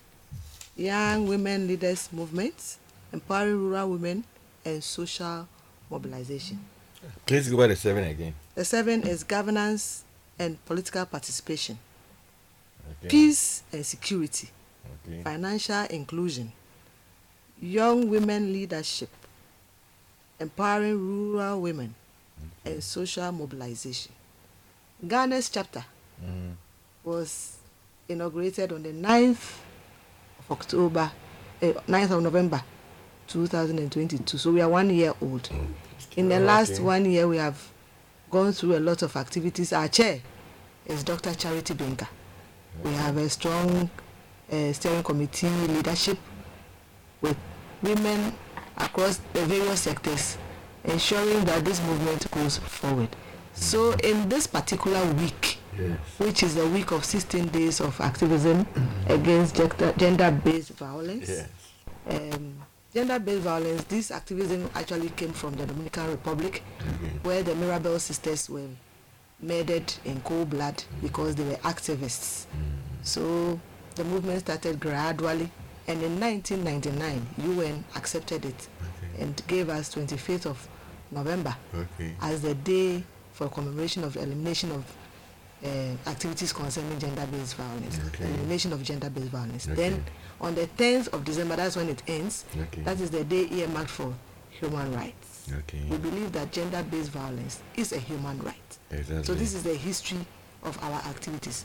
young 0.77 1.27
women 1.27 1.67
leaders 1.67 2.09
movement, 2.13 2.77
empowering 3.13 3.57
rural 3.59 3.91
women, 3.91 4.25
and 4.65 4.83
social 4.83 5.47
mobilization. 5.91 6.59
Please 7.27 7.49
go 7.49 7.57
by 7.57 7.67
the 7.69 7.77
seven 7.77 8.05
again. 8.05 8.35
The 8.55 8.65
seven 8.65 9.03
is 9.03 9.25
governance 9.25 10.05
and 10.39 10.63
political 10.67 11.05
participation, 11.07 11.79
Okay. 13.01 13.09
peace 13.09 13.63
and 13.73 13.85
security, 13.85 14.49
Okay. 15.07 15.23
financial 15.23 15.85
inclusion, 15.87 16.53
young 17.61 18.09
women 18.11 18.53
leadership, 18.53 19.09
empowering 20.39 20.99
rural 20.99 21.61
women, 21.61 21.95
and 22.65 22.83
social 22.83 23.31
mobilization. 23.33 24.13
Ghana's 25.07 25.49
chapter 25.49 25.85
Mm. 26.25 26.55
was 27.05 27.57
inaugurated 28.09 28.73
on 28.73 28.83
the 28.83 28.93
9th 28.93 29.59
of 30.39 30.51
October, 30.51 31.11
uh, 31.63 31.67
9th 31.89 32.11
of 32.11 32.23
November 32.23 32.63
2022. 33.27 34.37
So 34.39 34.51
we 34.53 34.61
are 34.61 34.69
one 34.69 34.91
year 34.91 35.15
old. 35.23 35.49
In 36.17 36.29
the 36.29 36.41
last 36.41 36.73
Okay. 36.73 36.83
one 36.83 37.05
year, 37.11 37.27
we 37.29 37.37
have 37.39 37.57
gone 38.31 38.53
through 38.53 38.77
a 38.77 38.81
lot 38.81 39.03
of 39.03 39.17
activities. 39.17 39.73
Our 39.73 39.89
chair 39.89 40.21
is 40.87 41.05
Dr. 41.05 41.35
Charity 41.35 41.75
Binka. 41.75 42.09
We 42.83 42.93
have 42.95 43.17
a 43.17 43.29
strong 43.29 43.89
uh, 44.51 44.73
steering 44.73 45.03
committee 45.03 45.49
leadership 45.49 46.19
with 47.21 47.37
women 47.83 48.35
across 48.77 49.21
the 49.33 49.47
various 49.47 49.81
sectors, 49.83 50.37
ensuring 50.85 51.45
that 51.45 51.65
this 51.65 51.81
movement 51.83 52.31
goes 52.31 52.59
forward. 52.59 53.09
So, 53.55 53.93
in 53.93 54.29
this 54.29 54.47
particular 54.47 55.05
week, 55.15 55.59
Yes. 55.79 55.99
which 56.19 56.43
is 56.43 56.57
a 56.57 56.67
week 56.69 56.91
of 56.91 57.05
16 57.05 57.49
days 57.49 57.81
of 57.81 58.01
activism 58.01 58.65
mm-hmm. 58.65 59.13
against 59.13 59.57
gender- 59.57 59.95
gender-based 59.97 60.71
violence. 60.71 61.29
Yes. 61.29 61.49
Um, 62.09 62.55
gender-based 62.93 63.43
violence, 63.43 63.85
this 63.85 64.11
activism 64.11 64.69
actually 64.75 65.11
came 65.11 65.33
from 65.33 65.55
the 65.55 65.67
Dominican 65.67 66.11
Republic, 66.11 66.63
Okay. 66.81 67.13
where 67.23 67.43
the 67.43 67.53
Mirabal 67.53 68.01
sisters 68.01 68.51
were 68.51 68.67
murdered 69.41 69.93
in 70.05 70.21
cold 70.23 70.51
blood 70.51 70.77
mm-hmm. 70.77 71.07
because 71.07 71.35
they 71.37 71.45
were 71.45 71.57
activists. 71.63 72.47
Mm-hmm. 72.47 73.03
So 73.03 73.61
the 73.95 74.05
movement 74.05 74.41
started 74.41 74.81
gradually, 74.81 75.51
and 75.87 76.03
in 76.03 76.21
1999, 76.21 77.27
UN 77.57 77.85
accepted 77.97 78.45
it 78.45 78.69
Okay. 78.83 79.23
and 79.25 79.43
gave 79.47 79.69
us 79.69 79.95
25th 79.95 80.47
of 80.47 80.69
November 81.11 81.57
Okay. 81.75 82.15
as 82.21 82.43
the 82.43 82.55
day 82.55 83.03
for 83.33 83.49
commemoration 83.49 84.05
of 84.05 84.13
the 84.15 84.23
elimination 84.23 84.71
of 84.73 84.85
uh, 85.65 85.69
activities 86.11 86.53
concerning 86.53 86.99
gender-based 86.99 87.55
violence, 87.57 87.99
Okay. 88.09 88.25
elimination 88.25 88.73
of 88.73 88.83
gender-based 88.83 89.27
violence. 89.29 89.67
Okay. 89.69 89.75
Then, 89.91 90.05
on 90.41 90.55
the 90.55 90.67
10th 90.79 91.09
of 91.09 91.25
December, 91.25 91.57
that's 91.57 91.77
when 91.77 91.89
it 91.89 92.03
ends. 92.07 92.45
Okay. 92.59 92.81
That 92.83 93.01
is 93.01 93.11
the 93.11 93.25
day 93.25 93.47
earmarked 93.51 93.91
for 93.91 94.15
human 94.51 94.93
rights. 94.95 95.49
Okay. 95.59 95.83
We 95.91 95.97
believe 95.99 96.33
that 96.33 96.53
gender-based 96.53 97.11
violence 97.11 97.61
is 97.77 97.93
a 97.93 97.99
human 97.99 98.39
right. 98.43 98.79
Exactly. 98.91 99.25
So 99.25 99.35
this 99.35 99.53
is 99.55 99.63
the 99.63 99.75
history 99.75 100.25
of 100.63 100.83
our 100.83 101.01
activities. 101.09 101.65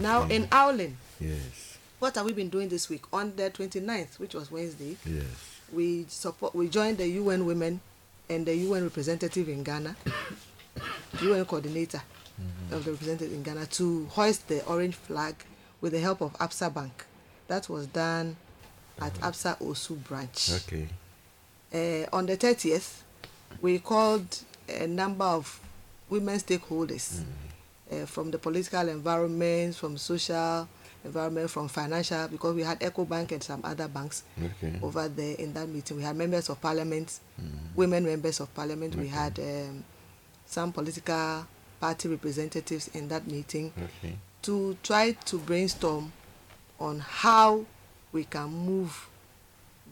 Now, 0.00 0.22
in 0.24 0.46
Aulin, 0.52 0.94
Yes. 1.20 1.78
what 1.98 2.14
have 2.14 2.24
we 2.24 2.32
been 2.32 2.48
doing 2.48 2.68
this 2.68 2.88
week? 2.88 3.02
On 3.12 3.34
the 3.36 3.50
29th, 3.50 4.18
which 4.18 4.34
was 4.34 4.50
Wednesday, 4.50 4.96
Yes. 5.04 5.24
we 5.72 6.06
support 6.08 6.54
we 6.54 6.68
joined 6.68 6.98
the 6.98 7.08
UN 7.08 7.44
women 7.44 7.80
and 8.30 8.46
the 8.46 8.54
UN 8.54 8.84
representative 8.84 9.48
in 9.48 9.62
Ghana, 9.64 9.96
UN 11.22 11.44
coordinator 11.44 12.02
of 12.70 12.84
the 12.84 12.92
representative 12.92 13.32
in 13.32 13.42
Ghana 13.42 13.66
to 13.66 14.06
hoist 14.10 14.48
the 14.48 14.64
orange 14.66 14.94
flag 14.94 15.34
with 15.80 15.92
the 15.92 16.00
help 16.00 16.20
of 16.20 16.32
Absa 16.34 16.72
Bank. 16.72 17.04
That 17.48 17.68
was 17.68 17.86
done 17.86 18.36
at 19.00 19.12
Absa 19.14 19.58
Osu 19.60 20.02
branch. 20.04 20.50
Okay. 20.52 20.88
Uh, 21.74 22.06
on 22.16 22.26
the 22.26 22.36
30th, 22.36 23.00
we 23.60 23.78
called 23.78 24.38
a 24.68 24.86
number 24.86 25.24
of 25.24 25.60
women 26.08 26.38
stakeholders 26.38 27.22
uh, 27.90 28.06
from 28.06 28.30
the 28.30 28.38
political 28.38 28.88
environment, 28.88 29.74
from 29.74 29.96
social 29.96 30.68
environment, 31.04 31.50
from 31.50 31.68
financial, 31.68 32.28
because 32.28 32.54
we 32.54 32.62
had 32.62 32.78
EcoBank 32.80 33.32
and 33.32 33.42
some 33.42 33.60
other 33.64 33.88
banks 33.88 34.22
Okay. 34.42 34.78
over 34.82 35.08
there 35.08 35.34
in 35.36 35.52
that 35.54 35.68
meeting. 35.68 35.96
We 35.96 36.02
had 36.02 36.16
members 36.16 36.48
of 36.48 36.60
parliament, 36.60 37.18
women 37.74 38.04
members 38.04 38.40
of 38.40 38.54
parliament. 38.54 38.94
We 38.94 39.08
had 39.08 39.38
um, 39.40 39.84
some 40.46 40.72
political 40.72 41.46
party 41.82 42.08
representatives 42.08 42.86
in 42.94 43.08
that 43.08 43.26
meeting 43.26 43.72
Okay. 43.76 44.14
to 44.42 44.76
try 44.84 45.10
to 45.12 45.36
brainstorm 45.38 46.12
on 46.78 47.00
how 47.00 47.64
we 48.12 48.22
can 48.24 48.46
move 48.48 49.08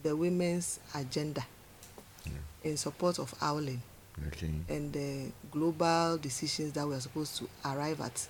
the 0.01 0.15
women's 0.15 0.79
agenda 0.95 1.45
in 2.63 2.77
support 2.77 3.19
of 3.19 3.33
Owling 3.41 3.81
Okay. 4.27 4.51
and 4.69 4.93
the 4.93 5.31
global 5.51 6.17
decisions 6.17 6.71
that 6.73 6.87
we 6.87 6.95
are 6.95 6.99
supposed 7.01 7.35
to 7.39 7.49
arrive 7.65 7.99
at 7.99 8.25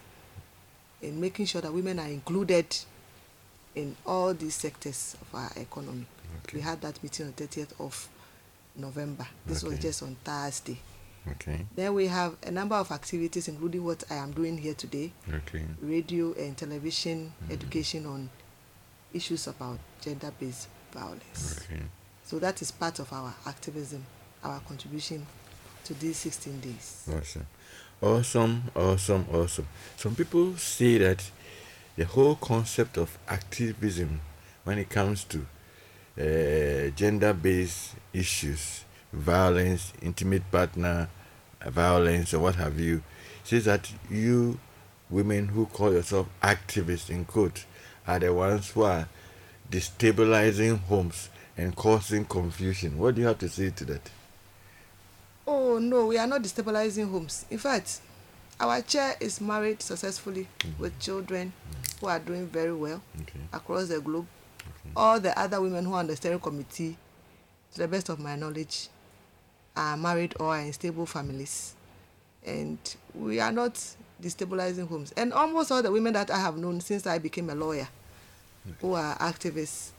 in 1.03 1.19
making 1.21 1.45
sure 1.45 1.61
that 1.61 1.71
women 1.71 1.99
are 1.99 2.07
included 2.07 2.65
in 3.75 3.95
all 4.07 4.33
these 4.33 4.55
sectors 4.55 5.15
of 5.21 5.35
our 5.35 5.51
economy. 5.55 6.05
Okay. 6.45 6.57
We 6.57 6.61
had 6.61 6.81
that 6.81 7.01
meeting 7.03 7.27
on 7.27 7.33
30th 7.33 7.79
of 7.79 8.07
November. 8.75 9.27
This 9.45 9.61
was 9.63 9.77
just 9.79 10.01
on 10.03 10.15
Thursday. 10.23 10.79
Okay. 11.29 11.65
Then 11.75 11.93
we 11.93 12.07
have 12.07 12.35
a 12.43 12.51
number 12.51 12.75
of 12.75 12.91
activities, 12.91 13.47
including 13.47 13.83
what 13.83 14.03
I 14.09 14.15
am 14.15 14.31
doing 14.31 14.57
here 14.57 14.73
today 14.73 15.11
Okay. 15.31 15.63
radio 15.81 16.33
and 16.33 16.57
television 16.57 17.31
education 17.49 18.05
on 18.07 18.29
issues 19.13 19.45
about 19.47 19.79
gender 20.01 20.31
based 20.39 20.67
violence. 20.91 21.59
Okay. 21.63 21.81
So 22.23 22.39
that 22.39 22.61
is 22.61 22.71
part 22.71 22.99
of 22.99 23.11
our 23.13 23.33
activism, 23.45 24.03
our 24.43 24.59
contribution 24.61 25.25
to 25.83 25.93
these 25.93 26.17
16 26.17 26.59
days. 26.59 27.07
Awesome. 27.15 27.45
Awesome, 28.01 28.63
awesome, 28.75 29.25
awesome. 29.31 29.67
Some 29.97 30.15
people 30.15 30.55
say 30.57 30.97
that 30.97 31.29
the 31.97 32.05
whole 32.05 32.35
concept 32.35 32.97
of 32.97 33.15
activism 33.27 34.21
when 34.63 34.79
it 34.79 34.89
comes 34.89 35.23
to 35.25 35.45
uh, 36.19 36.89
gender 36.95 37.33
based 37.33 37.93
issues, 38.13 38.85
violence, 39.13 39.93
intimate 40.01 40.49
partner 40.51 41.09
violence, 41.67 42.33
or 42.33 42.39
what 42.39 42.55
have 42.55 42.79
you, 42.79 43.03
says 43.43 43.65
that 43.65 43.91
you 44.09 44.59
women 45.09 45.49
who 45.49 45.65
call 45.65 45.91
yourself 45.91 46.27
activists, 46.41 47.09
in 47.09 47.25
quote, 47.25 47.65
are 48.07 48.19
the 48.19 48.33
ones 48.33 48.71
who 48.71 48.83
are 48.83 49.07
destabilizing 49.69 50.79
homes 50.83 51.29
and 51.57 51.75
causing 51.75 52.25
confusion. 52.25 52.97
What 52.97 53.15
do 53.15 53.21
you 53.21 53.27
have 53.27 53.39
to 53.39 53.49
say 53.49 53.69
to 53.71 53.85
that? 53.85 54.09
Oh 55.45 55.77
no, 55.79 56.07
we 56.07 56.17
are 56.17 56.27
not 56.27 56.41
destabilizing 56.43 57.09
homes. 57.09 57.45
In 57.49 57.57
fact, 57.57 57.99
our 58.59 58.81
chair 58.81 59.15
is 59.19 59.41
married 59.41 59.81
successfully 59.81 60.47
mm-hmm. 60.59 60.81
with 60.81 60.97
children 60.99 61.51
who 61.99 62.07
are 62.07 62.19
doing 62.19 62.47
very 62.47 62.73
well 62.73 63.01
Okay. 63.21 63.39
across 63.51 63.87
the 63.89 63.99
globe. 63.99 64.27
All 64.95 65.19
the 65.19 65.37
other 65.39 65.61
women 65.61 65.85
who 65.85 65.93
are 65.93 65.99
on 65.99 66.07
the 66.07 66.15
steering 66.15 66.39
committee, 66.39 66.97
to 67.73 67.77
the 67.79 67.87
best 67.87 68.09
of 68.09 68.19
my 68.19 68.35
knowledge, 68.35 68.89
are 69.75 69.97
married 69.97 70.35
or 70.39 70.47
are 70.55 70.59
in 70.59 70.73
stable 70.73 71.05
families. 71.05 71.75
And 72.45 72.77
we 73.13 73.39
are 73.39 73.51
not 73.51 73.73
destabilizing 74.21 74.87
homes. 74.87 75.13
And 75.17 75.33
almost 75.33 75.71
all 75.71 75.81
the 75.81 75.91
women 75.91 76.13
that 76.13 76.31
I 76.31 76.39
have 76.39 76.57
known 76.57 76.81
since 76.81 77.05
I 77.07 77.17
became 77.17 77.49
a 77.49 77.55
lawyer 77.55 77.87
who 78.79 78.93
are 78.93 79.17
activists 79.17 79.89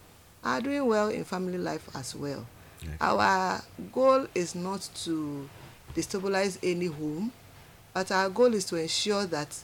are 0.44 0.60
doing 0.60 0.86
well 0.86 1.08
in 1.08 1.24
family 1.24 1.58
life 1.58 1.88
as 1.94 2.14
well. 2.14 2.46
Okay. 2.82 2.92
Our 3.00 3.62
goal 3.92 4.26
is 4.34 4.54
not 4.54 4.88
to 5.04 5.48
destabilize 5.94 6.58
any 6.62 6.86
home, 6.86 7.32
but 7.94 8.10
our 8.10 8.28
goal 8.28 8.54
is 8.54 8.64
to 8.66 8.76
ensure 8.76 9.26
that 9.26 9.56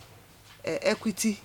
uh, 0.67 0.71
equity 0.83 1.41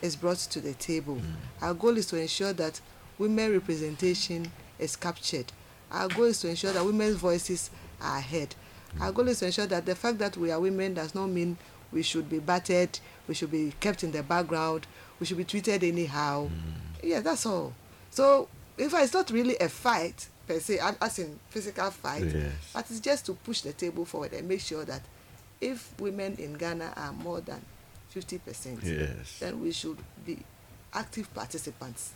is 0.00 0.14
brought 0.14 0.36
to 0.38 0.60
the 0.60 0.74
table. 0.74 1.20
Our 1.60 1.74
goal 1.74 1.96
is 1.96 2.06
to 2.06 2.20
ensure 2.20 2.52
that 2.52 2.80
women 3.18 3.52
representation 3.52 4.50
is 4.78 4.94
captured. 4.94 5.46
Our 5.90 6.08
goal 6.08 6.26
is 6.26 6.40
to 6.40 6.48
ensure 6.48 6.72
that 6.72 6.84
women's 6.84 7.16
voices 7.16 7.70
are 8.00 8.20
heard. 8.20 8.54
Our 9.00 9.12
goal 9.12 9.28
is 9.28 9.40
to 9.40 9.46
ensure 9.46 9.66
that 9.66 9.84
the 9.86 9.94
fact 9.94 10.18
that 10.18 10.36
we 10.36 10.50
are 10.50 10.58
women 10.60 10.94
does 10.94 11.14
not 11.14 11.26
mean 11.28 11.56
we 11.92 12.02
should 12.02 12.28
be 12.28 12.38
battered, 12.38 12.98
we 13.26 13.34
should 13.34 13.50
be 13.50 13.72
kept 13.80 14.02
in 14.04 14.12
the 14.12 14.22
background, 14.22 14.86
we 15.20 15.26
should 15.26 15.36
be 15.36 15.44
treated 15.44 15.84
anyhow. 15.84 16.46
Mm. 16.48 17.02
Yeah, 17.02 17.20
that's 17.20 17.44
all. 17.46 17.72
So, 18.10 18.48
in 18.78 18.88
fact, 18.90 19.04
it's 19.04 19.14
not 19.14 19.30
really 19.30 19.56
a 19.58 19.68
fight 19.68 20.28
per 20.46 20.58
se, 20.60 20.78
as 21.00 21.18
in 21.18 21.38
physical 21.50 21.90
fight, 21.90 22.24
Yes. 22.24 22.52
but 22.72 22.90
it's 22.90 23.00
just 23.00 23.26
to 23.26 23.34
push 23.34 23.60
the 23.60 23.72
table 23.72 24.04
forward 24.04 24.32
and 24.32 24.48
make 24.48 24.60
sure 24.60 24.84
that 24.84 25.02
if 25.60 25.92
women 26.00 26.36
in 26.38 26.54
Ghana 26.54 26.92
are 26.96 27.12
more 27.12 27.40
than 27.40 27.60
50%, 28.14 28.82
Yes. 28.82 29.38
then 29.40 29.60
we 29.60 29.72
should 29.72 29.98
be 30.24 30.38
active 30.94 31.32
participants. 31.34 32.12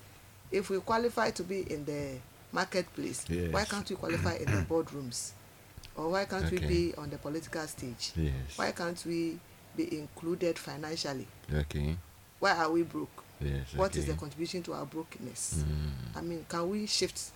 If 0.51 0.71
we 0.71 0.81
qualify 0.81 1.31
to 1.33 1.43
be 1.45 1.61
in 1.71 1.85
the 1.85 2.17
marketplace, 2.53 3.25
why 3.51 3.65
can't 3.65 3.89
we 3.89 3.97
qualify 3.97 4.35
in 4.37 4.47
the 4.47 4.63
boardrooms? 4.69 5.33
Or 5.97 6.09
why 6.09 6.25
can't 6.25 6.51
we 6.51 6.59
be 6.59 6.95
on 6.97 7.11
the 7.11 7.19
political 7.19 7.63
stage? 7.67 8.13
Yes. 8.17 8.33
Why 8.57 8.73
can't 8.73 9.03
we 9.05 9.39
be 9.77 9.99
included 9.99 10.59
financially? 10.59 11.27
Okay. 11.53 11.97
Why 12.39 12.53
are 12.53 12.71
we 12.71 12.83
broke? 12.83 13.25
Yes. 13.41 13.75
What 13.75 13.95
is 13.97 14.05
okay. 14.05 14.13
the 14.13 14.19
contribution 14.19 14.63
to 14.65 14.73
our 14.75 14.87
brokenness? 14.87 15.65
Mm, 15.65 16.19
I 16.19 16.21
mean, 16.23 16.47
can 16.49 16.69
we 16.71 16.87
shift 16.87 17.31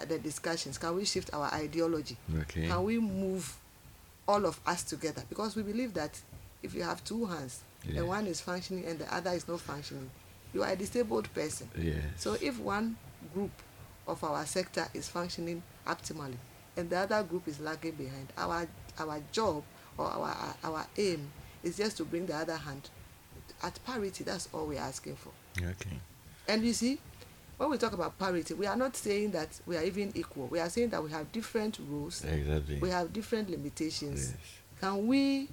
uh, 0.00 0.04
the 0.04 0.18
discussions? 0.18 0.78
Can 0.78 0.96
we 0.96 1.04
shift 1.04 1.32
our 1.32 1.52
ideology? 1.54 2.16
okay. 2.40 2.66
Can 2.66 2.82
we 2.84 2.98
move 2.98 3.56
all 4.26 4.44
of 4.46 4.58
us 4.66 4.82
together? 4.82 5.22
Because 5.28 5.54
we 5.54 5.62
believe 5.62 5.94
that 5.94 6.18
if 6.62 6.74
you 6.74 6.82
have 6.82 7.02
two 7.04 7.26
hands 7.26 7.60
Yes. 7.86 7.96
and 7.96 8.08
one 8.08 8.26
is 8.26 8.40
functioning 8.42 8.84
and 8.84 8.98
the 8.98 9.14
other 9.14 9.30
is 9.30 9.48
not 9.48 9.60
functioning, 9.60 10.10
you 10.52 10.62
are 10.62 10.70
a 10.70 10.76
disabled 10.76 11.32
person. 11.32 11.70
Yes. 11.78 12.02
So 12.16 12.34
if 12.40 12.58
one 12.58 12.96
group 13.32 13.50
of 14.06 14.22
our 14.24 14.44
sector 14.44 14.86
is 14.92 15.08
functioning 15.08 15.62
optimally 15.86 16.36
and 16.76 16.88
the 16.90 16.98
other 16.98 17.22
group 17.22 17.46
is 17.48 17.60
lagging 17.60 17.92
behind, 17.92 18.28
our 18.36 18.66
our 18.98 19.20
job 19.32 19.62
or 19.98 20.06
our 20.06 20.54
our 20.64 20.86
aim 20.96 21.30
is 21.62 21.76
just 21.76 21.96
to 21.98 22.04
bring 22.04 22.26
the 22.26 22.34
other 22.34 22.56
hand 22.56 22.88
at 23.62 23.78
parity. 23.84 24.24
That's 24.24 24.48
all 24.52 24.66
we're 24.66 24.78
asking 24.80 25.16
for. 25.16 25.30
Okay. 25.58 25.98
And 26.48 26.64
you 26.64 26.72
see, 26.72 26.98
when 27.58 27.70
we 27.70 27.76
talk 27.78 27.92
about 27.92 28.18
parity, 28.18 28.54
we 28.54 28.66
are 28.66 28.76
not 28.76 28.96
saying 28.96 29.32
that 29.32 29.48
we 29.66 29.76
are 29.76 29.82
even 29.82 30.12
equal. 30.14 30.46
We 30.46 30.58
are 30.60 30.68
saying 30.70 30.90
that 30.90 31.02
we 31.02 31.10
have 31.10 31.30
different 31.32 31.78
rules, 31.88 32.24
Exactly. 32.24 32.78
we 32.78 32.88
have 32.90 33.12
different 33.12 33.50
limitations. 33.50 34.30
Yes. 34.30 34.36
Can 34.80 35.06
we, 35.06 35.48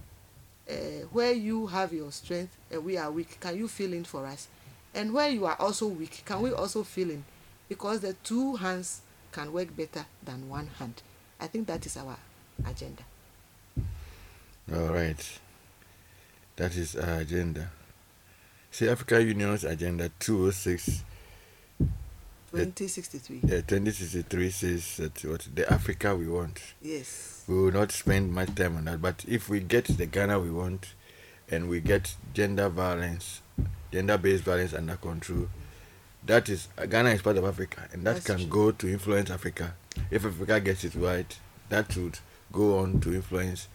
uh, 0.70 0.74
where 1.12 1.34
you 1.34 1.68
have 1.68 1.92
your 1.92 2.12
strength 2.12 2.56
and 2.72 2.84
we 2.86 2.98
are 2.98 3.12
weak, 3.12 3.38
can 3.42 3.58
you 3.58 3.68
fill 3.68 3.92
in 3.92 4.06
for 4.06 4.26
us? 4.26 4.48
And 4.96 5.14
where 5.14 5.30
you 5.30 5.46
are 5.46 5.58
also 5.60 5.88
weak, 5.88 6.24
can 6.26 6.42
we 6.42 6.54
also 6.54 6.84
fill 6.84 7.10
in? 7.12 7.26
Because 7.68 8.00
the 8.00 8.14
two 8.24 8.56
hands 8.56 9.02
can 9.34 9.52
work 9.52 9.76
better 9.76 10.06
than 10.24 10.48
one 10.48 10.68
hand. 10.80 11.02
I 11.40 11.48
think 11.48 11.68
that 11.68 11.86
is 11.86 11.98
our 11.98 12.18
agenda. 12.66 13.04
All 14.74 14.88
right. 14.94 15.40
That 16.56 16.76
is 16.76 16.96
our 16.96 17.20
agenda. 17.20 17.70
See, 18.72 18.90
Africa 18.90 19.24
Union's 19.24 19.64
agenda 19.64 20.10
206, 20.20 21.04
2063. 22.52 23.38
uh, 23.44 23.48
2063 23.68 24.50
says 24.50 24.98
that 24.98 25.24
what 25.26 25.48
the 25.54 25.72
Africa 25.72 26.16
we 26.16 26.28
want. 26.28 26.60
Yes. 26.82 27.44
We 27.48 27.56
will 27.56 27.72
not 27.72 27.92
spend 27.92 28.34
much 28.34 28.54
time 28.56 28.78
on 28.78 28.86
that, 28.86 29.02
but 29.02 29.24
if 29.28 29.50
we 29.50 29.60
get 29.62 29.86
the 29.86 30.06
Ghana 30.06 30.40
we 30.40 30.50
want, 30.52 30.94
and 31.50 31.70
we 31.70 31.80
get 31.80 32.16
gender 32.34 32.68
violence, 32.70 33.42
gender-based 33.92 34.44
violence 34.44 34.74
under 34.74 34.96
control, 34.98 35.48
that 36.26 36.50
is 36.50 36.68
Ghana 36.90 37.12
is 37.12 37.22
part 37.22 37.38
of 37.38 37.46
Africa, 37.46 37.88
and 37.94 38.06
that 38.06 38.16
That's 38.16 38.26
can 38.26 38.38
true. 38.38 38.48
go 38.48 38.72
to 38.72 38.90
influence 38.90 39.30
Africa. 39.30 39.76
If 40.12 40.26
Africa 40.26 40.60
gets 40.60 40.84
it 40.84 40.96
right, 40.96 41.38
that 41.70 41.96
would 41.98 42.20
go 42.52 42.80
on 42.80 43.00
to 43.02 43.14
influence 43.14 43.68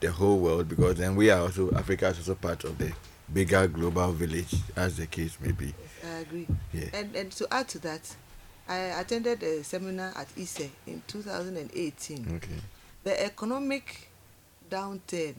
the 0.00 0.10
whole 0.10 0.38
world 0.38 0.68
because 0.68 0.96
then 0.96 1.14
we 1.14 1.30
are 1.30 1.40
also 1.40 1.70
Africa 1.74 2.08
is 2.08 2.18
also 2.18 2.34
part 2.34 2.64
of 2.64 2.78
the 2.78 2.92
bigger 3.32 3.68
global 3.68 4.12
village, 4.12 4.54
as 4.76 4.96
the 4.96 5.06
case 5.06 5.36
may 5.40 5.52
be. 5.52 5.74
I 6.04 6.18
agree. 6.20 6.46
Yeah. 6.72 6.86
And 6.94 7.14
and 7.14 7.32
to 7.32 7.46
add 7.50 7.68
to 7.68 7.78
that, 7.80 8.14
I 8.68 8.76
attended 8.76 9.42
a 9.42 9.62
seminar 9.64 10.12
at 10.16 10.28
ISE 10.38 10.68
in 10.86 11.02
2018. 11.06 12.36
Okay. 12.36 12.48
The 13.04 13.24
economic 13.24 14.08
downturn 14.70 15.34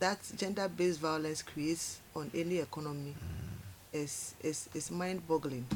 that 0.00 0.18
gender-based 0.36 1.00
violence 1.00 1.42
creates 1.42 2.00
on 2.16 2.30
any 2.34 2.58
economy 2.58 3.14
mm. 3.14 3.98
is 3.98 4.34
is 4.42 4.68
is 4.74 4.90
mind-boggling. 4.90 5.66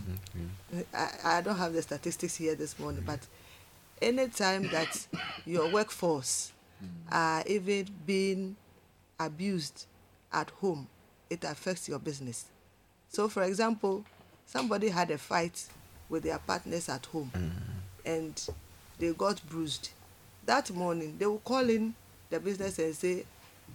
okay. 0.75 0.85
I, 0.95 1.39
I 1.39 1.41
don't 1.41 1.57
have 1.57 1.73
the 1.73 1.83
statistics 1.83 2.37
here 2.37 2.55
this 2.55 2.79
morning, 2.79 3.03
but 3.07 3.21
anytime 4.03 4.69
that 4.71 5.07
your 5.47 5.71
workforce 5.71 6.53
are 7.11 7.43
even 7.47 7.89
being 8.07 8.57
abused 9.19 9.87
at 10.33 10.51
home, 10.51 10.87
it 11.31 11.45
affects 11.45 11.89
your 11.89 11.99
business. 11.99 12.47
So, 13.09 13.29
for 13.29 13.43
example, 13.43 14.05
somebody 14.47 14.89
had 14.89 15.11
a 15.11 15.19
fight 15.19 15.65
with 16.09 16.23
their 16.23 16.39
partners 16.39 16.89
at 16.89 17.07
home 17.07 17.31
and 18.05 18.49
they 18.99 19.13
got 19.13 19.41
bruised. 19.49 19.91
That 20.47 20.71
morning, 20.71 21.17
they 21.19 21.27
will 21.27 21.39
call 21.41 21.69
in 21.69 21.95
the 22.31 22.41
business 22.41 22.79
and 22.79 22.95
say, 22.95 23.25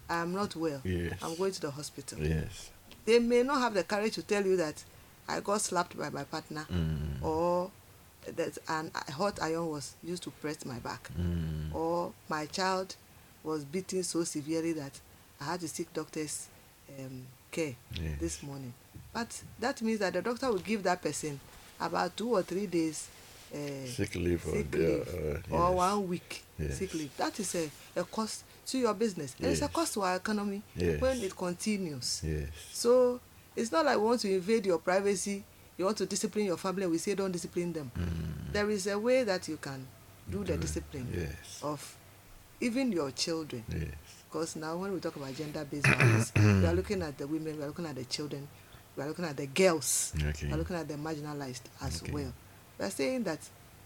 I'm 0.09 0.33
not 0.33 0.55
well. 0.55 0.81
Yes. 0.83 1.13
I'm 1.21 1.35
going 1.35 1.51
to 1.51 1.61
the 1.61 1.71
hospital 1.71 2.17
Yes. 2.19 2.71
they 3.05 3.19
may 3.19 3.43
not 3.43 3.59
have 3.59 3.73
the 3.73 3.83
courage 3.83 4.13
to 4.15 4.23
tell 4.23 4.43
you 4.45 4.57
that 4.57 4.83
I 5.27 5.39
got 5.39 5.61
slapped 5.61 5.97
by 5.97 6.09
my 6.09 6.23
partner 6.23 6.65
Mm. 6.71 7.21
or 7.21 7.69
that 8.35 8.57
an 8.67 8.91
a 9.07 9.11
hot 9.11 9.39
iron 9.41 9.69
was 9.69 9.95
used 10.03 10.23
to 10.23 10.31
press 10.31 10.65
my 10.65 10.79
back 10.79 11.09
Mm. 11.19 11.73
or 11.73 12.11
my 12.29 12.45
child 12.45 12.95
was 13.43 13.63
beaten 13.65 14.03
so 14.03 14.23
severely 14.23 14.73
that 14.73 14.99
I 15.41 15.45
had 15.45 15.59
to 15.61 15.67
seek 15.67 15.91
doctor's 15.93 16.47
um, 16.99 17.25
care 17.51 17.75
Yes. 17.99 18.19
this 18.19 18.43
morning. 18.43 18.73
But 19.13 19.41
that 19.59 19.81
means 19.81 19.99
that 19.99 20.13
the 20.13 20.21
doctor 20.21 20.47
will 20.49 20.59
give 20.59 20.83
that 20.83 21.01
person 21.01 21.39
about 21.79 22.15
two 22.15 22.29
or 22.29 22.41
three 22.43 22.67
days 22.67 23.07
uh, 23.53 23.85
Sick 23.87 24.15
leave 24.15 24.45
or 24.47 24.51
sick 24.51 24.71
the- 24.71 24.77
leave 24.77 25.43
uh, 25.51 25.55
or 25.55 25.69
yes. 25.69 25.75
one 25.75 26.07
week 26.07 26.43
Yes. 26.57 26.77
sick 26.77 26.93
leave. 26.93 27.15
That 27.17 27.39
is 27.39 27.53
a, 27.55 27.69
a 27.99 28.03
cost 28.03 28.43
to 28.67 28.77
your 28.77 28.93
business. 28.93 29.35
And 29.39 29.51
it's 29.51 29.61
a 29.61 29.67
cost 29.67 29.93
to 29.95 30.01
our 30.01 30.15
economy 30.15 30.61
Yes. 30.75 31.01
when 31.01 31.21
it 31.21 31.35
continues. 31.35 32.21
Yes. 32.23 32.47
So 32.71 33.19
it's 33.55 33.71
not 33.71 33.85
like 33.85 33.97
we 33.97 34.03
want 34.05 34.21
to 34.21 34.33
invade 34.33 34.65
your 34.65 34.79
privacy. 34.79 35.43
You 35.77 35.85
want 35.85 35.97
to 35.97 36.05
discipline 36.05 36.45
your 36.45 36.57
family. 36.57 36.85
We 36.87 36.97
say 36.99 37.15
don't 37.15 37.31
discipline 37.31 37.73
them. 37.73 37.91
Mm. 37.97 38.53
There 38.53 38.69
is 38.69 38.87
a 38.87 38.97
way 38.99 39.23
that 39.23 39.47
you 39.47 39.57
can 39.57 39.85
do 40.29 40.43
the 40.43 40.57
discipline 40.57 41.07
Yes. 41.13 41.59
of 41.63 41.97
even 42.61 42.91
your 42.91 43.11
children. 43.11 43.63
Yes. 43.69 43.87
Because 44.29 44.55
now 44.55 44.77
when 44.77 44.93
we 44.93 44.99
talk 44.99 45.15
about 45.15 45.35
gender-based 45.35 45.87
violence, 45.87 46.31
we 46.35 46.65
are 46.65 46.73
looking 46.73 47.01
at 47.01 47.17
the 47.17 47.27
women, 47.27 47.57
we 47.57 47.63
are 47.63 47.67
looking 47.67 47.85
at 47.85 47.95
the 47.95 48.05
children, 48.05 48.47
we 48.95 49.03
are 49.03 49.07
looking 49.07 49.25
at 49.25 49.37
the 49.37 49.47
girls, 49.47 50.13
Okay. 50.17 50.47
we 50.47 50.53
are 50.53 50.57
looking 50.57 50.75
at 50.75 50.87
the 50.87 50.95
marginalized 50.95 51.61
as 51.81 52.01
Okay. 52.01 52.11
well. 52.11 52.33
We 52.79 52.85
are 52.85 52.89
saying 52.91 53.23
that 53.23 53.39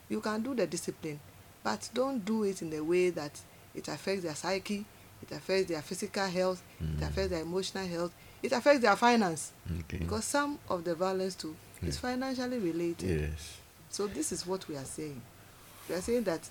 you 0.10 0.21
can 0.21 0.41
do 0.43 0.56
the 0.56 0.67
discipline, 0.67 1.19
but 1.63 1.89
don't 1.93 2.23
do 2.23 2.43
it 2.43 2.62
in 2.62 2.71
a 2.73 2.82
way 2.82 3.10
that 3.12 3.32
it 3.76 3.88
affects 3.88 4.23
their 4.23 4.36
psyche, 4.36 4.86
it 5.21 5.32
affects 5.36 5.69
their 5.69 5.82
physical 5.82 6.28
health, 6.28 6.62
it 6.80 7.00
mm. 7.00 7.08
affects 7.08 7.30
their 7.32 7.41
emotional 7.41 7.86
health, 7.88 8.13
it 8.43 8.52
affects 8.52 8.82
their 8.82 8.95
finance. 8.95 9.52
Okay. 9.82 9.97
Because 9.97 10.23
some 10.26 10.60
of 10.69 10.84
the 10.84 10.95
violence 10.95 11.36
too 11.36 11.56
Yeah. 11.82 11.92
financially 11.92 12.58
related. 12.60 13.22
yes. 13.22 13.58
So 13.90 14.08
this 14.08 14.32
is 14.32 14.46
what 14.46 14.68
we 14.68 14.76
are 14.76 14.86
saying. 14.86 15.22
We 15.90 15.96
are 15.96 16.02
saying 16.02 16.24
that 16.24 16.42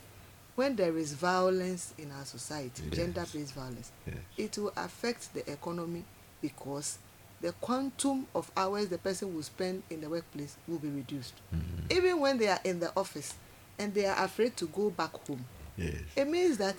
when 0.55 0.75
there 0.77 0.97
is 0.97 1.13
violence 1.13 1.93
in 1.99 2.11
our 2.13 2.25
society, 2.25 2.83
Yes. 2.87 2.97
gender-based 2.97 3.55
violence, 3.55 3.91
Yes. 4.07 4.17
it 4.37 4.59
will 4.59 4.73
affect 4.77 5.35
the 5.35 5.51
economy 5.51 6.05
because 6.41 6.99
the 7.43 7.53
quantum 7.61 8.27
of 8.35 8.51
hours 8.57 8.89
the 8.89 8.97
person 8.99 9.35
will 9.35 9.43
spend 9.43 9.83
in 9.91 10.01
the 10.01 10.09
workplace 10.09 10.57
will 10.67 10.79
be 10.79 10.89
reduced. 10.89 11.35
Mhm. 11.55 11.93
Even 11.97 12.21
when 12.21 12.39
they 12.39 12.49
are 12.49 12.61
in 12.65 12.81
the 12.81 12.91
office 12.97 13.35
and 13.79 13.93
they 13.93 14.07
are 14.07 14.25
afraid 14.25 14.57
to 14.57 14.67
go 14.69 14.89
back 14.91 15.13
home, 15.27 15.45
Yes. 15.77 16.01
it 16.17 16.27
means 16.27 16.57
that 16.57 16.77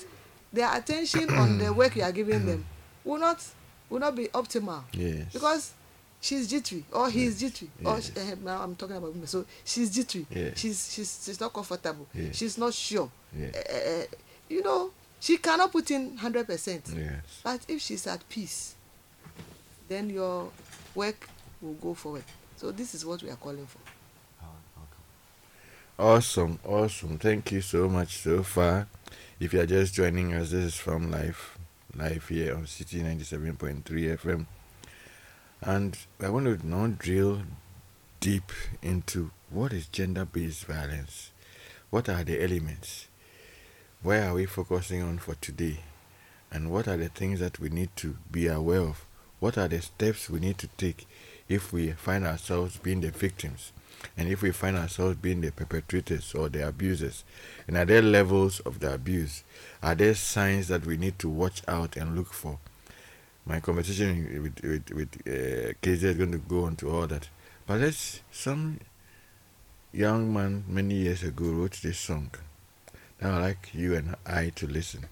their 0.51 0.73
attention 0.75 1.29
on 1.29 1.59
the 1.59 1.71
work 1.71 1.95
you 1.95 2.01
are 2.01 2.11
giving 2.11 2.45
them 2.45 2.65
will 3.03 3.19
not 3.19 3.43
will 3.89 3.99
not 3.99 4.15
be 4.15 4.27
optimal 4.29 4.83
Yes. 4.93 5.31
because 5.31 5.71
she's 6.19 6.47
jittery 6.47 6.83
or 6.91 7.09
he's 7.09 7.39
jittery 7.39 7.69
or 7.85 7.95
Yes. 7.95 8.11
she, 8.13 8.19
uh, 8.19 8.35
now 8.43 8.61
I'm 8.61 8.75
talking 8.75 8.95
about 8.97 9.11
women 9.13 9.27
so 9.27 9.45
she's 9.63 9.89
jittery 9.89 10.25
Yes. 10.31 10.57
she's 10.59 10.93
she's 10.93 11.23
she's 11.25 11.39
not 11.39 11.53
comfortable 11.53 12.07
Yes. 12.13 12.35
she's 12.35 12.57
not 12.57 12.73
sure 12.73 13.09
Yes. 13.37 13.55
uh, 13.55 14.05
you 14.49 14.63
know 14.63 14.91
she 15.19 15.37
cannot 15.37 15.71
put 15.71 15.89
in 15.91 16.17
hundred 16.17 16.47
percent 16.47 16.83
Yes. 16.95 17.41
but 17.43 17.61
if 17.67 17.81
she's 17.81 18.05
at 18.07 18.27
peace 18.29 18.75
then 19.87 20.09
your 20.09 20.49
work 20.95 21.29
will 21.61 21.73
go 21.73 21.93
forward 21.93 22.23
so 22.55 22.71
this 22.71 22.95
is 22.95 23.05
what 23.05 23.21
we 23.23 23.29
are 23.29 23.35
calling 23.37 23.65
for 23.67 23.79
Awesome, 25.99 26.59
awesome. 26.63 27.17
Thank 27.17 27.51
you 27.51 27.61
so 27.61 27.89
much 27.89 28.19
so 28.19 28.43
far. 28.43 28.87
If 29.39 29.51
you 29.51 29.61
are 29.61 29.65
just 29.65 29.95
joining 29.95 30.31
us, 30.33 30.51
this 30.51 30.63
is 30.65 30.75
Famlife, 30.75 31.57
live 31.95 32.27
here 32.27 32.53
on 32.55 32.67
City 32.67 32.99
97.3 33.01 33.81
FM. 34.15 34.45
And 35.61 35.97
I 36.21 36.29
want 36.29 36.45
to 36.45 36.67
now 36.67 36.87
drill 36.87 37.41
deep 38.19 38.51
into 38.81 39.31
what 39.49 39.73
is 39.73 39.87
gender 39.87 40.25
based 40.25 40.65
violence? 40.65 41.31
What 41.89 42.09
are 42.09 42.23
the 42.23 42.43
elements? 42.43 43.07
Where 44.03 44.29
are 44.29 44.35
we 44.35 44.45
focusing 44.45 45.01
on 45.01 45.17
for 45.17 45.33
today? 45.35 45.79
And 46.51 46.71
what 46.71 46.87
are 46.87 46.97
the 46.97 47.09
things 47.09 47.39
that 47.39 47.59
we 47.59 47.69
need 47.69 47.89
to 47.97 48.17
be 48.31 48.47
aware 48.47 48.81
of? 48.81 49.05
What 49.39 49.57
are 49.57 49.67
the 49.67 49.81
steps 49.81 50.29
we 50.29 50.39
need 50.39 50.57
to 50.59 50.67
take 50.77 51.07
if 51.49 51.73
we 51.73 51.91
find 51.91 52.25
ourselves 52.25 52.77
being 52.77 53.01
the 53.01 53.09
victims? 53.11 53.71
And 54.15 54.29
if 54.29 54.43
we 54.43 54.51
find 54.51 54.77
ourselves 54.77 55.15
being 55.15 55.41
the 55.41 55.51
perpetrators 55.51 56.35
or 56.35 56.49
the 56.49 56.67
abusers, 56.67 57.23
and 57.67 57.77
are 57.77 57.85
there 57.85 58.03
levels 58.03 58.59
of 58.59 58.79
the 58.79 58.93
abuse? 58.93 59.43
Are 59.81 59.95
there 59.95 60.13
signs 60.13 60.67
that 60.67 60.85
we 60.85 60.97
need 60.97 61.17
to 61.19 61.29
watch 61.29 61.63
out 61.67 61.97
and 61.97 62.15
look 62.15 62.31
for? 62.31 62.59
My 63.47 63.61
conversation 63.61 64.43
with 64.43 64.61
with, 64.61 64.91
with 64.91 65.15
uh, 65.25 65.71
KZ 65.81 66.03
is 66.03 66.17
going 66.17 66.33
to 66.33 66.37
go 66.37 66.65
on 66.65 66.75
to 66.77 66.89
all 66.89 67.07
that. 67.07 67.29
But 67.65 67.79
let's 67.79 68.19
some 68.29 68.81
young 69.93 70.33
man 70.33 70.65
many 70.67 70.95
years 70.95 71.23
ago 71.23 71.45
wrote 71.45 71.79
this 71.81 71.97
song. 71.97 72.29
Now 73.21 73.37
I'd 73.37 73.41
like 73.41 73.69
you 73.73 73.95
and 73.95 74.17
I 74.25 74.49
to 74.55 74.67
listen. 74.67 75.05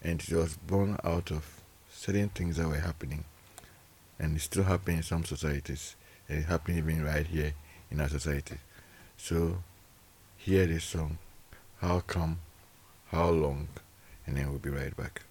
And 0.00 0.22
it 0.22 0.32
was 0.32 0.56
born 0.56 0.96
out 1.02 1.32
of 1.32 1.60
certain 1.90 2.28
things 2.28 2.58
that 2.58 2.68
were 2.68 2.76
happening. 2.76 3.24
And 4.20 4.36
it's 4.36 4.44
still 4.44 4.62
happening 4.62 4.98
in 4.98 5.02
some 5.02 5.24
societies. 5.24 5.96
And 6.28 6.38
it's 6.38 6.48
happening 6.48 6.78
even 6.78 7.04
right 7.04 7.26
here 7.26 7.52
in 7.90 8.00
our 8.00 8.08
society. 8.08 8.58
So 9.16 9.58
hear 10.36 10.66
this 10.66 10.84
song. 10.84 11.18
How 11.80 11.98
come? 11.98 12.38
How 13.10 13.30
long? 13.30 13.66
And 14.24 14.36
then 14.36 14.50
we'll 14.50 14.60
be 14.60 14.70
right 14.70 14.96
back. 14.96 15.25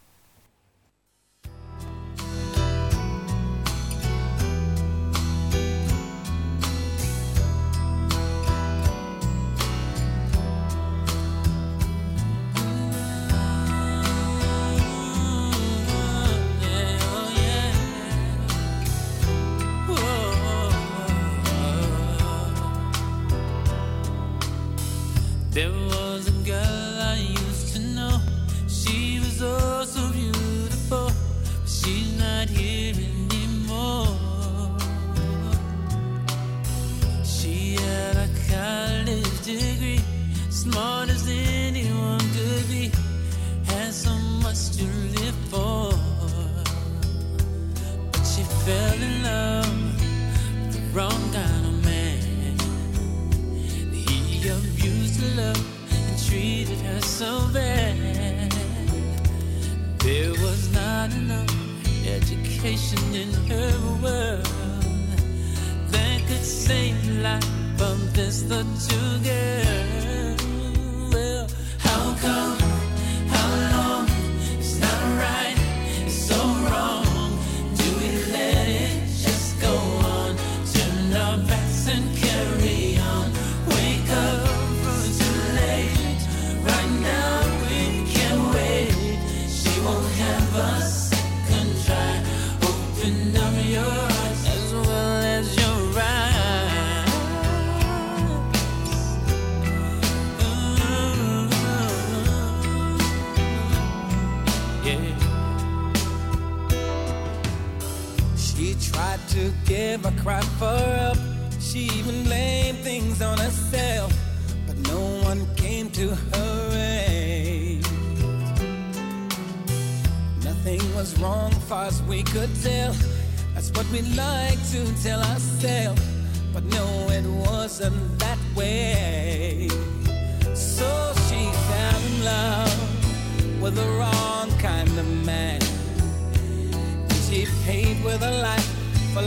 With 138.15 138.23
her 138.23 138.41
life 138.41 138.67
for 139.13 139.21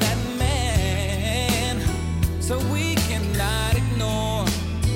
that 0.00 0.18
man. 0.36 1.80
So 2.40 2.58
we 2.72 2.96
cannot 3.08 3.76
ignore, 3.76 4.44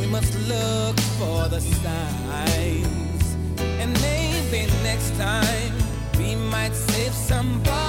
we 0.01 0.07
must 0.09 0.35
look 0.49 0.99
for 1.19 1.49
the 1.49 1.61
signs. 1.61 3.37
And 3.81 3.93
maybe 4.01 4.67
next 4.83 5.17
time 5.17 5.73
we 6.19 6.35
might 6.35 6.75
save 6.75 7.13
somebody's 7.13 7.84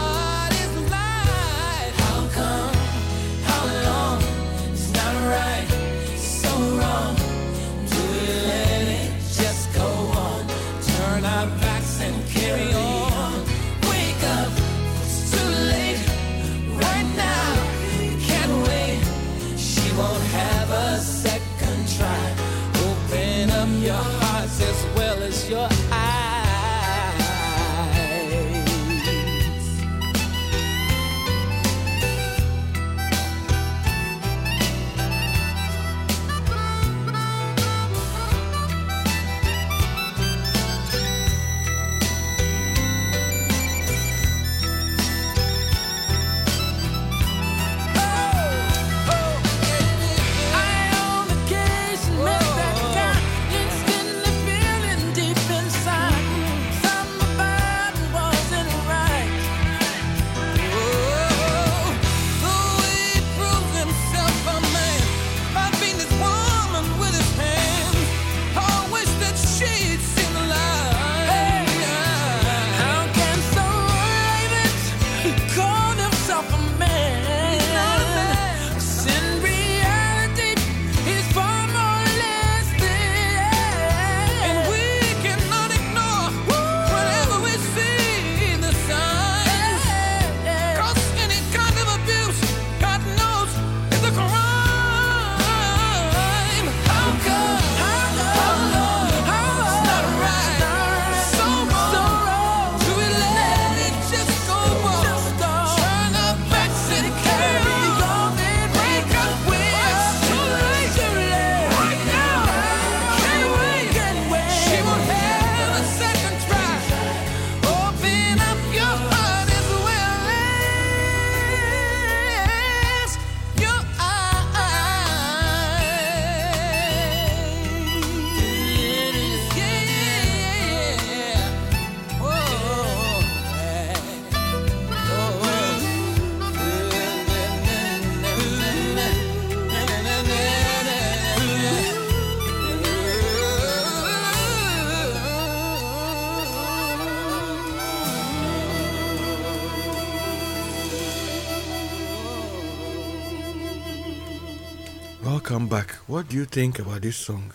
What 156.15 156.29
do 156.29 156.37
you 156.37 156.45
think 156.45 156.79
about 156.79 157.01
this 157.01 157.17
song? 157.17 157.51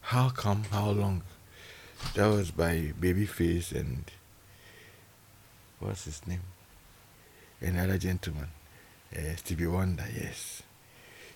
How 0.00 0.30
come? 0.30 0.64
How 0.72 0.90
long? 0.90 1.22
That 2.16 2.26
was 2.26 2.50
by 2.50 2.92
Babyface 3.00 3.70
and 3.70 4.02
what's 5.78 6.06
his 6.06 6.26
name? 6.26 6.40
Another 7.60 7.98
gentleman, 7.98 8.48
uh, 9.16 9.36
Stevie 9.36 9.68
Wonder. 9.68 10.06
Yes. 10.12 10.64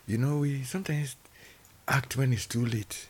You 0.09 0.18
know, 0.18 0.38
we 0.38 0.64
sometimes 0.64 1.14
act 1.87 2.16
when 2.16 2.33
it's 2.33 2.46
too 2.46 2.66
late, 2.66 3.07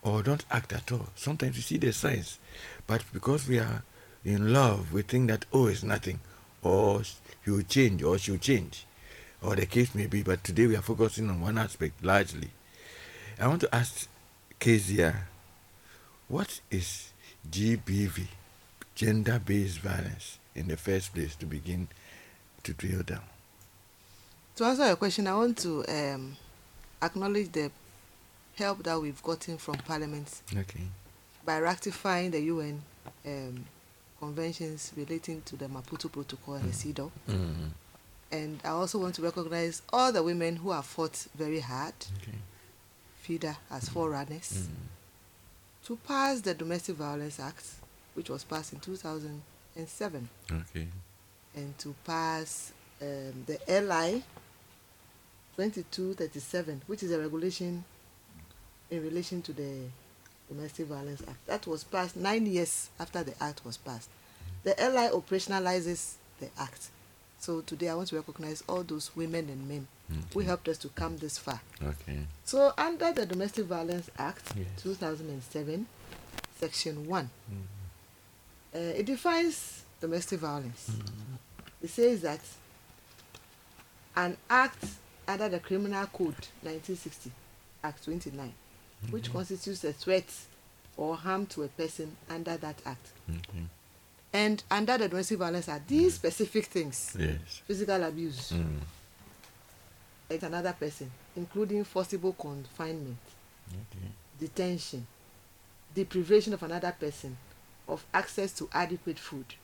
or 0.00 0.22
don't 0.22 0.46
act 0.50 0.72
at 0.72 0.90
all. 0.92 1.10
Sometimes 1.16 1.56
we 1.56 1.60
see 1.60 1.76
the 1.76 1.92
signs, 1.92 2.38
but 2.86 3.04
because 3.12 3.46
we 3.46 3.58
are 3.58 3.82
in 4.24 4.50
love, 4.50 4.94
we 4.94 5.02
think 5.02 5.28
that 5.28 5.44
oh, 5.52 5.66
it's 5.66 5.82
nothing, 5.82 6.20
or 6.62 7.02
he 7.44 7.50
will 7.50 7.64
change, 7.64 8.02
or 8.02 8.16
she'll 8.16 8.38
change 8.38 8.86
or 9.44 9.56
the 9.56 9.66
case 9.66 9.94
may 9.94 10.06
be, 10.06 10.22
but 10.22 10.42
today 10.42 10.66
we 10.66 10.76
are 10.76 10.82
focusing 10.82 11.28
on 11.28 11.40
one 11.40 11.58
aspect 11.58 12.02
largely. 12.04 12.48
I 13.38 13.46
want 13.48 13.60
to 13.62 13.74
ask 13.74 14.08
Kezia, 14.58 15.14
what 16.28 16.60
is 16.70 17.10
GBV, 17.50 18.26
gender 18.94 19.40
based 19.44 19.80
violence, 19.80 20.38
in 20.54 20.68
the 20.68 20.76
first 20.76 21.12
place 21.14 21.34
to 21.36 21.46
begin 21.46 21.88
to 22.62 22.72
drill 22.72 23.02
down? 23.02 23.22
To 24.56 24.64
answer 24.64 24.86
your 24.86 24.96
question, 24.96 25.26
I 25.26 25.34
want 25.34 25.58
to 25.58 25.84
um, 25.88 26.36
acknowledge 27.02 27.50
the 27.52 27.70
help 28.56 28.82
that 28.84 29.00
we've 29.00 29.20
gotten 29.22 29.58
from 29.58 29.74
Parliament 29.78 30.40
Okay. 30.56 30.84
by 31.44 31.58
ratifying 31.58 32.30
the 32.30 32.40
UN 32.40 32.80
um, 33.26 33.64
conventions 34.20 34.92
relating 34.96 35.42
to 35.42 35.56
the 35.56 35.66
Maputo 35.66 36.10
Protocol 36.10 36.54
and 36.54 36.72
the 36.72 36.72
CEDAW. 36.72 37.10
Mm. 37.28 37.70
And 38.34 38.58
I 38.64 38.70
also 38.70 38.98
want 38.98 39.14
to 39.14 39.22
recognize 39.22 39.80
all 39.92 40.10
the 40.10 40.20
women 40.22 40.56
who 40.56 40.72
have 40.72 40.84
fought 40.86 41.14
very 41.36 41.60
hard, 41.60 41.94
Okay. 42.20 42.38
FIDA 43.22 43.56
as 43.70 43.88
forerunners, 43.88 44.50
Mm. 44.52 45.86
to 45.86 45.96
pass 45.96 46.40
the 46.40 46.52
Domestic 46.54 46.96
Violence 46.96 47.38
Act, 47.38 47.64
which 48.14 48.28
was 48.30 48.42
passed 48.42 48.72
in 48.72 48.80
2007, 48.80 50.28
Okay. 50.50 50.88
and 51.54 51.78
to 51.78 51.94
pass 52.04 52.72
um, 53.00 53.44
the 53.46 53.58
LI 53.68 54.22
2237, 55.56 56.82
which 56.88 57.02
is 57.04 57.12
a 57.12 57.18
regulation 57.20 57.84
in 58.90 59.02
relation 59.02 59.42
to 59.42 59.52
the 59.52 59.82
Domestic 60.48 60.86
Violence 60.86 61.22
Act. 61.28 61.46
That 61.46 61.66
was 61.68 61.84
passed 61.84 62.16
nine 62.16 62.46
years 62.46 62.88
after 62.98 63.22
the 63.22 63.34
act 63.42 63.64
was 63.64 63.76
passed. 63.76 64.08
The 64.64 64.74
LI 64.78 65.08
operationalizes 65.10 66.14
the 66.40 66.48
act. 66.58 66.88
So 67.44 67.60
today 67.60 67.90
I 67.90 67.94
want 67.94 68.08
to 68.08 68.16
recognize 68.16 68.64
all 68.66 68.82
those 68.82 69.14
women 69.14 69.50
and 69.50 69.68
men 69.68 69.86
who 70.32 70.40
helped 70.40 70.66
us 70.68 70.78
to 70.78 70.88
come 70.88 71.18
this 71.18 71.36
far. 71.36 71.60
Okay. 71.82 72.20
So 72.46 72.72
under 72.78 73.12
the 73.12 73.26
Domestic 73.26 73.66
Violence 73.66 74.08
Act 74.16 74.54
Yes. 74.56 74.66
2007, 74.82 75.86
Section 76.58 77.06
1, 77.06 77.30
Mm. 77.52 77.62
uh, 78.74 78.78
it 78.98 79.04
defines 79.04 79.82
domestic 80.00 80.40
violence. 80.40 80.90
It 81.82 81.90
says 81.90 82.22
that 82.22 82.40
an 84.16 84.38
act 84.48 84.82
under 85.28 85.50
the 85.50 85.60
Criminal 85.60 86.06
Code 86.06 86.48
1960, 86.62 87.30
Act 87.82 88.04
29, 88.04 88.54
which 89.10 89.30
constitutes 89.30 89.84
a 89.84 89.92
threat 89.92 90.24
or 90.96 91.14
harm 91.16 91.44
to 91.48 91.64
a 91.64 91.68
person 91.68 92.16
under 92.30 92.56
that 92.56 92.76
act. 92.86 93.06
Okay. 93.28 93.64
And 94.34 94.64
under 94.68 94.98
the 94.98 95.08
Domestic 95.08 95.38
Violence 95.38 95.68
are 95.68 95.80
these 95.86 96.14
specific 96.14 96.66
things 96.66 97.16
Yes. 97.16 97.62
physical 97.68 98.02
abuse 98.02 98.50
Mm. 98.50 98.80
against 100.28 100.44
another 100.46 100.72
person, 100.72 101.10
including 101.36 101.84
forcible 101.84 102.32
confinement, 102.32 103.18
Okay. 103.68 104.08
detention, 104.40 105.06
deprivation 105.94 106.52
of 106.52 106.64
another 106.64 106.90
person 106.98 107.36
of 107.86 108.04
access 108.12 108.52
to 108.54 108.68
adequate 108.72 109.20
food, 109.20 109.54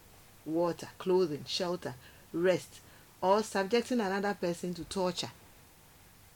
water, 0.47 0.89
clothing, 0.99 1.45
shelter, 1.49 1.97
rest, 2.33 2.79
or 3.21 3.43
subjecting 3.43 4.01
another 4.01 4.35
person 4.35 4.73
to 4.75 4.85
torture 4.85 5.33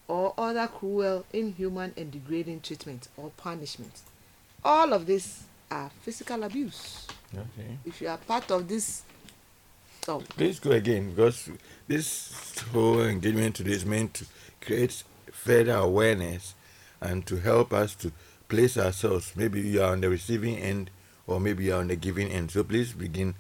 or 0.08 0.34
other 0.36 0.66
cruel, 0.66 1.24
inhuman, 1.32 1.94
and 1.96 2.10
degrading 2.10 2.60
treatment 2.60 3.06
or 3.16 3.30
punishment. 3.36 4.00
All 4.64 4.92
of 4.92 5.06
these 5.06 5.44
are 5.70 5.90
physical 6.02 6.42
abuse. 6.42 7.06
Okay. 7.36 7.78
If 7.84 8.00
you 8.00 8.08
are 8.08 8.18
part 8.18 8.50
of 8.50 8.68
this, 8.68 9.02
so 10.04 10.20
Please 10.36 10.60
go 10.60 10.70
again 10.72 11.10
because 11.10 11.50
this 11.88 12.58
whole 12.72 13.00
engagement 13.02 13.56
today 13.56 13.72
is 13.72 13.84
meant 13.86 14.14
to 14.14 14.26
create 14.60 15.02
further 15.32 15.74
awareness 15.74 16.54
and 17.00 17.26
to 17.26 17.36
help 17.36 17.72
us 17.72 17.94
to 17.96 18.12
place 18.48 18.76
ourselves. 18.76 19.32
Maybe 19.36 19.60
you 19.60 19.82
are 19.82 19.92
on 19.92 20.00
the 20.00 20.10
receiving 20.10 20.56
end 20.58 20.90
or 21.26 21.40
maybe 21.40 21.64
you 21.64 21.74
are 21.74 21.80
on 21.80 21.88
the 21.88 21.96
giving 21.96 22.28
end. 22.30 22.50
So 22.50 22.62
please 22.64 22.92
begin 22.92 23.34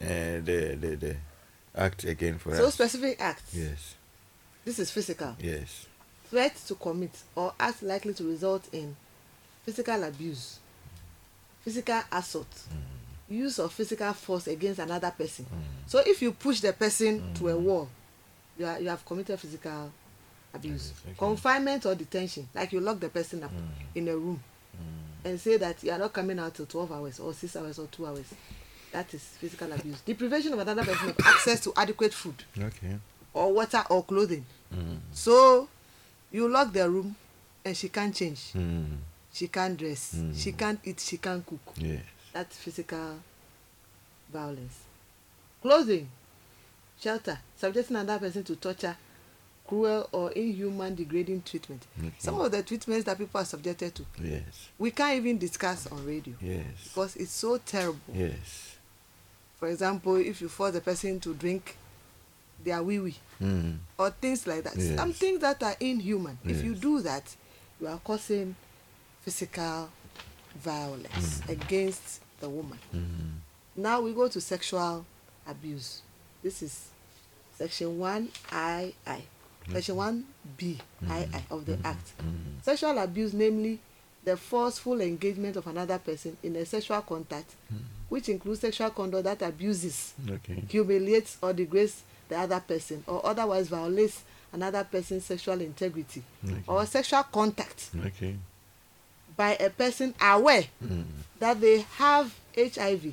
uh, 0.00 0.40
the, 0.44 0.76
the, 0.80 0.96
the 0.96 1.16
act 1.76 2.04
again 2.04 2.38
for 2.38 2.50
so 2.56 2.64
us. 2.66 2.74
So 2.74 2.84
specific 2.84 3.20
acts. 3.20 3.54
Yes, 3.54 3.94
This 4.64 4.78
is 4.78 4.90
physical. 4.90 5.36
yes. 5.40 5.86
threat 6.30 6.56
to 6.68 6.74
commit 6.76 7.10
or 7.36 7.52
act 7.60 7.82
likely 7.82 8.14
to 8.14 8.24
result 8.24 8.68
in 8.72 8.96
physical 9.64 10.02
abuse 10.04 10.58
physical 11.62 12.00
assault 12.10 12.46
use 13.30 13.58
of 13.58 13.72
physical 13.72 14.12
force 14.12 14.46
against 14.48 14.80
another 14.80 15.10
person. 15.16 15.44
Hmm. 15.46 15.56
So 15.86 16.00
if 16.04 16.20
you 16.20 16.32
push 16.32 16.60
the 16.60 16.72
person 16.72 17.20
hmm. 17.20 17.32
to 17.34 17.48
a 17.48 17.56
wall 17.56 17.88
you 18.58 18.66
are 18.66 18.78
you 18.80 18.88
have 18.88 19.04
committed 19.06 19.38
physical 19.40 19.90
abuse. 20.52 20.92
Okay. 21.06 21.16
confinement 21.16 21.86
or 21.86 21.94
detention. 21.94 22.48
Like 22.54 22.72
you 22.72 22.80
lock 22.80 23.00
the 23.00 23.08
person 23.08 23.42
up 23.44 23.50
hmm. 23.50 23.58
in 23.94 24.08
a 24.08 24.16
room 24.16 24.42
and 25.24 25.38
say 25.38 25.56
that 25.58 25.82
you 25.82 25.90
are 25.92 25.98
not 25.98 26.12
coming 26.12 26.38
out 26.38 26.54
till 26.54 26.66
twelve 26.66 26.90
hours 26.92 27.20
or 27.20 27.32
six 27.34 27.56
hours 27.56 27.78
or 27.78 27.86
two 27.86 28.06
hours. 28.06 28.26
That 28.92 29.12
is 29.14 29.22
physical 29.22 29.70
abuse. 29.72 30.00
Deprivation 30.00 30.52
of 30.52 30.58
another 30.58 30.84
person 30.84 31.10
of 31.10 31.16
access 31.24 31.60
to 31.60 31.72
adequate 31.76 32.12
food 32.12 32.34
Okay. 32.58 32.96
or 33.32 33.52
water 33.52 33.84
or 33.88 34.02
clothing. 34.02 34.44
So 35.12 35.68
you 36.32 36.48
lock 36.48 36.72
the 36.72 36.88
room 36.88 37.14
and 37.64 37.76
she 37.76 37.88
can't 37.88 38.14
change. 38.14 38.52
Mm. 38.54 38.96
she 39.32 39.48
can't 39.48 39.76
dress. 39.76 40.16
She 40.34 40.52
can't 40.52 40.80
eat. 40.84 41.00
She 41.00 41.18
can't 41.18 41.44
cook. 41.46 41.60
Yes. 41.76 42.00
That's 42.32 42.56
physical 42.56 43.18
violence 44.32 44.80
clothing 45.62 46.08
shelter 47.00 47.38
subjecting 47.56 47.96
another 47.96 48.26
person 48.26 48.44
to 48.44 48.56
torture 48.56 48.96
cruel 49.66 50.08
or 50.12 50.32
inhuman 50.32 50.94
degrading 50.94 51.42
treatment 51.42 51.82
Okay. 51.98 52.12
some 52.18 52.40
of 52.40 52.50
the 52.50 52.62
treatments 52.62 53.04
that 53.04 53.18
people 53.18 53.40
are 53.40 53.44
subjected 53.44 53.94
to 53.94 54.04
Yes. 54.22 54.68
we 54.78 54.90
can't 54.90 55.16
even 55.16 55.38
discuss 55.38 55.86
on 55.88 56.04
radio 56.06 56.34
Yes. 56.40 56.64
because 56.84 57.16
it's 57.16 57.32
so 57.32 57.58
terrible 57.58 57.98
Yes. 58.14 58.76
for 59.58 59.68
example 59.68 60.16
if 60.16 60.40
you 60.40 60.48
force 60.48 60.72
the 60.72 60.80
person 60.80 61.20
to 61.20 61.34
drink 61.34 61.76
their 62.62 62.82
wee 62.82 62.98
wee 62.98 63.16
Mm. 63.40 63.78
or 63.98 64.10
things 64.10 64.46
like 64.46 64.64
that 64.64 64.76
Yes. 64.76 64.96
some 64.96 65.12
things 65.12 65.40
that 65.40 65.62
are 65.62 65.76
inhuman 65.80 66.38
Yes. 66.44 66.58
if 66.58 66.64
you 66.64 66.74
do 66.74 67.00
that 67.00 67.24
you 67.80 67.86
are 67.88 67.98
causing 68.04 68.54
physical 69.22 69.88
violence 70.56 71.42
against 71.48 72.20
the 72.40 72.48
woman. 72.48 72.78
Mm. 72.94 73.38
now 73.76 74.00
we 74.00 74.12
go 74.12 74.28
to 74.28 74.40
sexual 74.40 75.04
abuse. 75.46 76.02
This 76.42 76.62
is 76.62 76.88
section 77.56 77.98
1 77.98 78.28
i 78.52 78.92
i. 79.06 79.10
Mm-hmm. 79.16 79.72
Section 79.74 79.96
1 79.96 80.24
b 80.56 80.78
i 81.08 81.18
i 81.18 81.22
mm-hmm. 81.24 81.54
of 81.54 81.66
the 81.66 81.78
act. 81.84 82.12
Sexual 82.62 82.98
abuse 82.98 83.32
namely 83.34 83.78
the 84.24 84.36
forceful 84.36 85.00
engagement 85.00 85.56
of 85.56 85.66
another 85.66 85.98
person 85.98 86.36
in 86.42 86.56
a 86.56 86.64
sexual 86.64 87.00
contact 87.02 87.54
which 88.08 88.28
includes 88.28 88.60
sexual 88.60 88.90
conduct 88.90 89.24
that 89.24 89.42
abuses 89.42 90.14
Okay. 90.28 90.62
humiliates 90.68 91.36
or 91.42 91.52
degrades 91.52 92.02
the 92.28 92.38
other 92.38 92.60
person 92.60 93.02
or 93.06 93.24
otherwise 93.24 93.68
violates 93.68 94.22
another 94.52 94.84
person's 94.84 95.24
sexual 95.24 95.60
integrity 95.60 96.22
Okay. 96.44 96.62
or 96.66 96.84
sexual 96.86 97.22
contact. 97.24 97.90
Okay. 98.06 98.36
By 99.40 99.52
a 99.58 99.70
person 99.70 100.12
aware 100.20 100.64
Mm. 100.84 101.04
that 101.38 101.56
they 101.62 101.80
have 101.96 102.26
hiv 102.54 103.04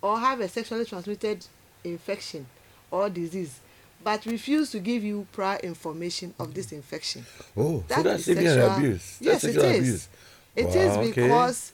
or 0.00 0.18
have 0.20 0.38
a 0.40 0.48
sexually 0.48 0.84
transmitted 0.84 1.44
infection 1.82 2.46
or 2.92 3.10
disease 3.10 3.54
but 4.04 4.24
refuse 4.26 4.70
to 4.70 4.78
give 4.78 5.02
you 5.02 5.26
prior 5.32 5.58
information 5.64 6.32
of 6.38 6.54
this 6.54 6.70
infection 6.72 7.24
Oh, 7.56 7.78
so 7.80 7.84
That 7.88 8.04
that's 8.04 8.22
is 8.22 8.28
even 8.28 8.44
sexual- 8.44 8.76
abuse. 8.76 9.16
yes 9.20 9.32
that's 9.42 9.44
it 9.44 9.52
sexual 9.54 9.64
is 9.72 9.78
abuse. 9.80 10.08
it 10.56 10.66
Wow, 10.66 10.82
is 10.84 10.96
okay. 10.96 11.22
because 11.22 11.72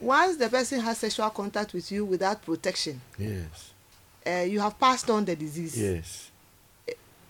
once 0.00 0.36
the 0.38 0.48
person 0.48 0.80
has 0.80 0.96
sexual 0.98 1.30
contact 1.30 1.74
with 1.74 1.92
you 1.92 2.04
without 2.06 2.40
protection 2.42 3.00
Yes. 3.18 3.70
uh, 4.26 4.44
you 4.52 4.60
have 4.60 4.78
passed 4.80 5.10
on 5.10 5.24
the 5.26 5.36
disease 5.36 5.76
Yes. 5.76 6.30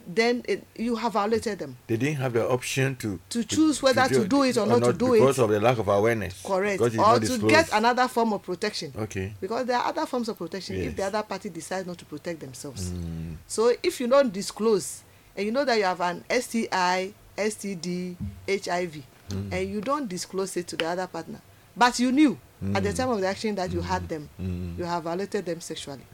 Then 0.09 0.43
it, 0.47 0.65
you 0.77 0.95
have 0.97 1.13
violated 1.15 1.59
them 1.59 1.77
They 1.89 1.97
didn't 1.97 2.17
have 2.17 2.33
the 2.33 2.49
option 2.49 2.95
to 2.97 3.19
To 3.31 3.43
choose 3.45 3.83
whether 3.83 4.07
to 4.09 4.27
do 4.27 4.45
it 4.45 4.57
or 4.57 4.65
not 4.67 4.83
to 4.85 4.93
do 4.93 5.15
it. 5.15 5.19
because 5.21 5.39
of 5.41 5.51
the 5.51 5.59
lack 5.61 5.79
of 5.79 5.89
awareness. 5.89 6.43
correct 6.45 6.79
Because 6.81 6.97
or 6.99 7.15
to 7.15 7.21
disclosed. 7.21 7.49
get 7.49 7.73
another 7.73 8.07
form 8.09 8.33
of 8.33 8.43
protection 8.43 8.93
Okay. 8.97 9.35
because 9.41 9.67
there 9.67 9.77
are 9.79 9.87
other 9.89 10.07
forms 10.07 10.29
of 10.29 10.39
protection 10.39 10.77
if 10.77 10.95
the 10.95 11.03
Yes. 11.03 11.09
other 11.15 11.23
party 11.25 11.49
decides 11.51 11.87
not 11.87 11.99
to 11.99 12.05
protect 12.05 12.39
themselves 12.41 12.91
Mm. 12.91 13.37
so 13.49 13.73
if 13.83 14.01
you 14.01 14.07
don't 14.07 14.33
disclose 14.33 15.03
and 15.37 15.45
you 15.47 15.51
know 15.53 15.65
that 15.65 15.77
you 15.77 15.85
have 15.85 16.01
an 16.01 16.25
sti 16.31 17.13
std 17.37 18.17
hiv 18.49 19.03
Mm. 19.29 19.53
and 19.53 19.69
you 19.69 19.81
don't 19.81 20.09
disclose 20.09 20.57
it 20.57 20.69
to 20.69 20.77
the 20.77 20.87
other 20.87 21.09
partner 21.09 21.41
but 21.77 21.99
you 21.99 22.13
knew 22.13 22.39
at 22.75 22.83
the 22.85 22.91
Mm. 22.91 22.97
time 22.97 23.09
of 23.11 23.21
the 23.21 23.27
action 23.27 23.57
that 23.57 23.73
you 23.73 23.81
had 23.81 24.09
them 24.09 24.29
Mm. 24.41 24.79
you 24.79 24.85
have 24.85 25.03
violated 25.03 25.45
them 25.45 25.61
sexually 25.61 26.05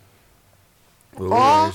Oh, 1.21 1.27
Or-. 1.27 1.73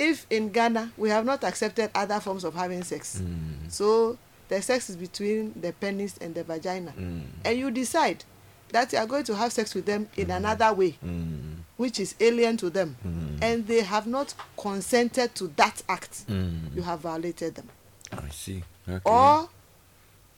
If 0.00 0.26
in 0.30 0.48
ghana 0.50 0.90
we 0.96 1.10
have 1.10 1.24
not 1.26 1.44
accepted 1.44 1.90
other 1.94 2.18
forms 2.20 2.44
of 2.44 2.54
having 2.54 2.82
sex 2.82 3.20
Mm. 3.20 3.68
so 3.70 4.16
the 4.48 4.62
sex 4.62 4.88
is 4.90 4.96
between 4.96 5.52
the 5.60 5.72
penis 5.72 6.16
and 6.20 6.34
the 6.34 6.42
vagina 6.44 6.92
Mm. 6.98 7.22
and 7.44 7.58
you 7.58 7.70
decide 7.70 8.24
that 8.72 8.92
you 8.92 8.98
are 8.98 9.06
going 9.06 9.24
to 9.24 9.34
have 9.36 9.52
sex 9.52 9.74
with 9.74 9.84
them 9.86 10.08
in 10.16 10.30
another 10.30 10.72
way 10.72 10.96
Mm. 11.04 11.56
which 11.76 12.00
is 12.00 12.14
alien 12.20 12.56
to 12.56 12.70
them 12.70 12.96
Mm. 13.04 13.38
and 13.42 13.66
they 13.66 13.82
have 13.82 14.06
not 14.06 14.34
consented 14.56 15.34
to 15.34 15.48
that 15.56 15.82
act 15.88 16.24
Mm. 16.28 16.74
you 16.74 16.82
have 16.82 17.00
violated 17.00 17.54
them 17.56 17.68
I 18.12 18.28
see. 18.30 18.62
Okay. 18.88 19.00
or 19.04 19.48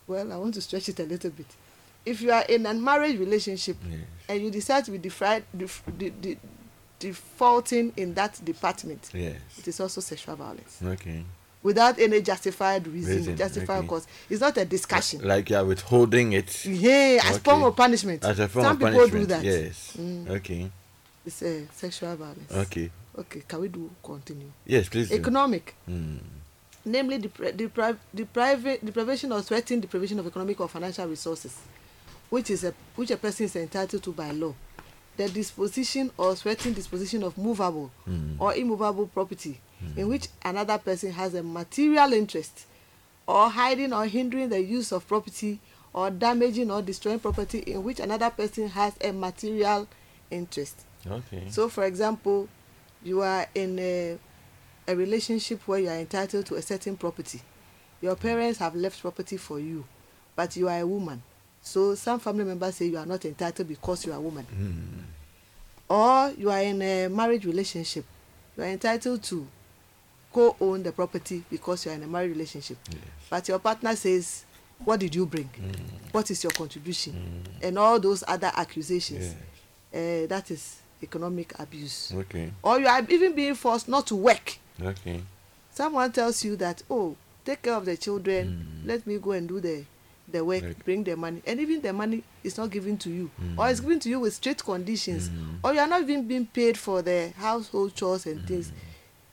well 0.09 0.33
i 0.33 0.37
want 0.37 0.55
to 0.55 0.61
stretch 0.61 0.89
it 0.89 0.99
a 1.01 1.05
little 1.05 1.31
bit 1.31 1.47
if 2.05 2.21
you 2.21 2.33
are 2.33 2.43
in 2.49 2.67
a 2.67 2.75
marriage 2.75 3.19
relationship 3.19 3.77
Yes. 3.89 4.01
and 4.29 4.43
you 4.43 4.51
decide 4.51 4.85
to 4.87 4.91
be 4.91 4.99
defri- 4.99 5.45
def- 5.57 5.83
de- 5.99 6.11
de- 6.11 6.39
defaulting 7.03 7.93
in 7.97 8.15
that 8.15 8.41
department 8.45 9.11
Yes. 9.13 9.37
it 9.59 9.69
is 9.69 9.81
also 9.81 10.01
sexual 10.01 10.37
violence 10.37 10.79
Okay. 10.85 11.25
without 11.63 11.99
any 11.99 12.21
justified 12.21 12.87
reason, 12.87 13.17
Reason, 13.17 13.37
justified 13.37 13.79
okay. 13.79 13.89
cause 13.89 14.07
it's 14.31 14.41
not 14.41 14.57
a 14.57 14.65
discussion 14.65 15.21
Like 15.27 15.51
you 15.51 15.57
are 15.57 15.65
withholding 15.65 16.33
it 16.33 16.65
yeah 16.65 17.21
as 17.25 17.37
Okay. 17.37 17.45
form 17.51 17.65
of 17.65 17.77
punishment 17.77 18.25
as 18.25 18.39
a 18.39 18.49
form 18.49 18.65
some 18.65 18.73
of 18.73 18.79
people 18.79 18.93
punishment. 19.09 19.29
do 19.29 19.35
that 19.35 19.45
Yes. 19.45 19.93
Mm. 19.99 20.31
Okay. 20.31 20.71
it's 21.27 21.43
a 21.43 21.67
sexual 21.75 22.17
violence 22.17 22.53
Okay. 22.53 22.91
okay 23.19 23.43
can 23.49 23.61
we 23.61 23.69
do 23.69 23.91
continue 24.03 24.51
Yes, 24.67 24.89
please. 24.89 25.11
economic 25.13 25.75
Mm. 25.89 26.19
namely 26.85 27.19
depri- 27.19 27.53
depri- 27.57 27.99
depriva- 28.17 28.79
deprivation 28.85 29.33
or 29.33 29.43
threatening 29.43 29.81
deprivation 29.81 30.19
of 30.19 30.27
economic 30.27 30.61
or 30.61 30.69
financial 30.69 31.07
resources 31.07 31.55
which 32.31 32.51
is 32.51 32.65
a 32.65 32.73
which 32.97 33.11
a 33.11 33.17
person 33.17 33.45
is 33.47 33.55
entitled 33.57 34.03
to 34.03 34.13
by 34.13 34.31
law 34.33 34.55
the 35.17 35.29
disposition 35.29 36.11
or 36.17 36.35
threatening 36.35 36.75
disposition 36.75 37.23
of 37.23 37.37
movable 37.37 37.91
Mm. 38.09 38.37
or 38.41 38.55
immovable 38.55 39.07
property 39.09 39.61
in 39.97 40.07
which 40.09 40.29
another 40.45 40.79
person 40.79 41.11
has 41.11 41.35
a 41.35 41.43
material 41.43 42.13
interest 42.13 42.67
or 43.27 43.49
hiding 43.51 43.93
or 43.93 44.07
hindering 44.07 44.49
the 44.49 44.61
use 44.63 44.93
of 44.93 45.07
property 45.09 45.59
or 45.93 46.09
damaging 46.11 46.71
or 46.71 46.81
destroying 46.83 47.19
property 47.19 47.59
in 47.61 47.83
which 47.83 47.99
another 48.01 48.31
person 48.31 48.69
has 48.69 48.95
a 49.03 49.13
material 49.13 49.87
interest 50.31 50.77
Okay. 51.07 51.45
so 51.51 51.69
for 51.69 51.85
example 51.85 52.49
you 53.03 53.21
are 53.23 53.47
in 53.55 53.79
a 53.79 54.19
a 54.89 54.95
relationship 54.97 55.61
where 55.69 55.81
you 55.81 55.89
are 55.89 55.99
entitled 55.99 56.47
to 56.47 56.55
a 56.55 56.63
certain 56.63 56.97
property 56.97 57.41
your 58.01 58.15
parents 58.17 58.59
have 58.61 58.75
left 58.77 59.01
property 59.01 59.37
for 59.37 59.59
you 59.61 59.85
but 60.37 60.57
you 60.57 60.69
are 60.69 60.79
a 60.81 60.87
woman 60.87 61.23
so 61.63 61.95
some 61.95 62.19
family 62.19 62.45
members 62.45 62.75
say 62.77 62.87
you 62.87 62.99
are 62.99 63.07
not 63.07 63.25
entitled 63.25 63.69
because 63.69 64.05
you 64.07 64.13
are 64.13 64.17
a 64.19 64.21
woman 64.21 64.47
Mm. 64.53 65.05
or 65.89 66.31
you 66.37 66.51
are 66.51 66.61
in 66.63 66.81
a 66.83 67.09
marriage 67.09 67.45
relationship 67.45 68.05
you 68.57 68.63
are 68.65 68.67
entitled 68.69 69.23
to 69.23 69.47
co-own 70.33 70.83
the 70.83 70.93
property 70.93 71.45
because 71.51 71.85
you 71.85 71.93
are 71.93 71.95
in 71.95 72.03
a 72.03 72.07
marriage 72.07 72.31
relationship 72.33 72.79
Yes. 72.91 72.99
but 73.31 73.49
your 73.49 73.59
partner 73.59 73.95
says 73.97 74.45
what 74.85 74.99
did 75.01 75.15
you 75.15 75.27
bring 75.27 75.49
Mm. 75.61 75.77
what 76.13 76.31
is 76.31 76.43
your 76.43 76.53
contribution 76.53 77.45
and 77.63 77.79
all 77.79 78.01
those 78.01 78.25
other 78.27 78.51
accusations 78.57 79.35
Yes. 79.93 80.25
uh, 80.25 80.27
that 80.29 80.51
is 80.51 80.79
economic 81.03 81.59
abuse 81.59 82.13
Okay. 82.15 82.53
or 82.63 82.81
you 82.81 82.87
are 82.87 83.05
even 83.09 83.35
being 83.35 83.55
forced 83.55 83.89
not 83.89 84.07
to 84.07 84.17
work 84.17 84.59
Okay. 84.83 85.23
someone 85.75 86.11
tells 86.13 86.45
you 86.45 86.57
that 86.57 86.83
oh 86.91 87.15
take 87.45 87.63
care 87.63 87.75
of 87.75 87.85
the 87.85 87.97
children 87.97 88.49
Mm. 88.83 88.87
let 88.89 89.07
me 89.07 89.19
go 89.19 89.33
and 89.33 89.49
do 89.49 89.61
the 89.61 89.85
the 90.29 90.45
work 90.45 90.63
Like- 90.63 90.85
bring 90.85 91.05
the 91.05 91.17
money 91.17 91.43
and 91.47 91.61
even 91.61 91.81
the 91.83 91.93
money 91.93 92.23
is 92.45 92.57
not 92.57 92.71
given 92.71 92.97
to 92.99 93.11
you 93.11 93.31
Mm. 93.41 93.59
or 93.59 93.69
it's 93.69 93.81
given 93.81 93.99
to 94.01 94.09
you 94.09 94.21
with 94.21 94.35
strict 94.35 94.65
conditions 94.65 95.29
Mm. 95.29 95.59
or 95.65 95.73
you 95.75 95.81
are 95.81 95.87
not 95.89 96.03
even 96.03 96.27
being 96.27 96.47
paid 96.47 96.79
for 96.79 97.03
the 97.03 97.31
household 97.37 97.95
chores 97.95 98.27
and 98.27 98.47
things 98.47 98.73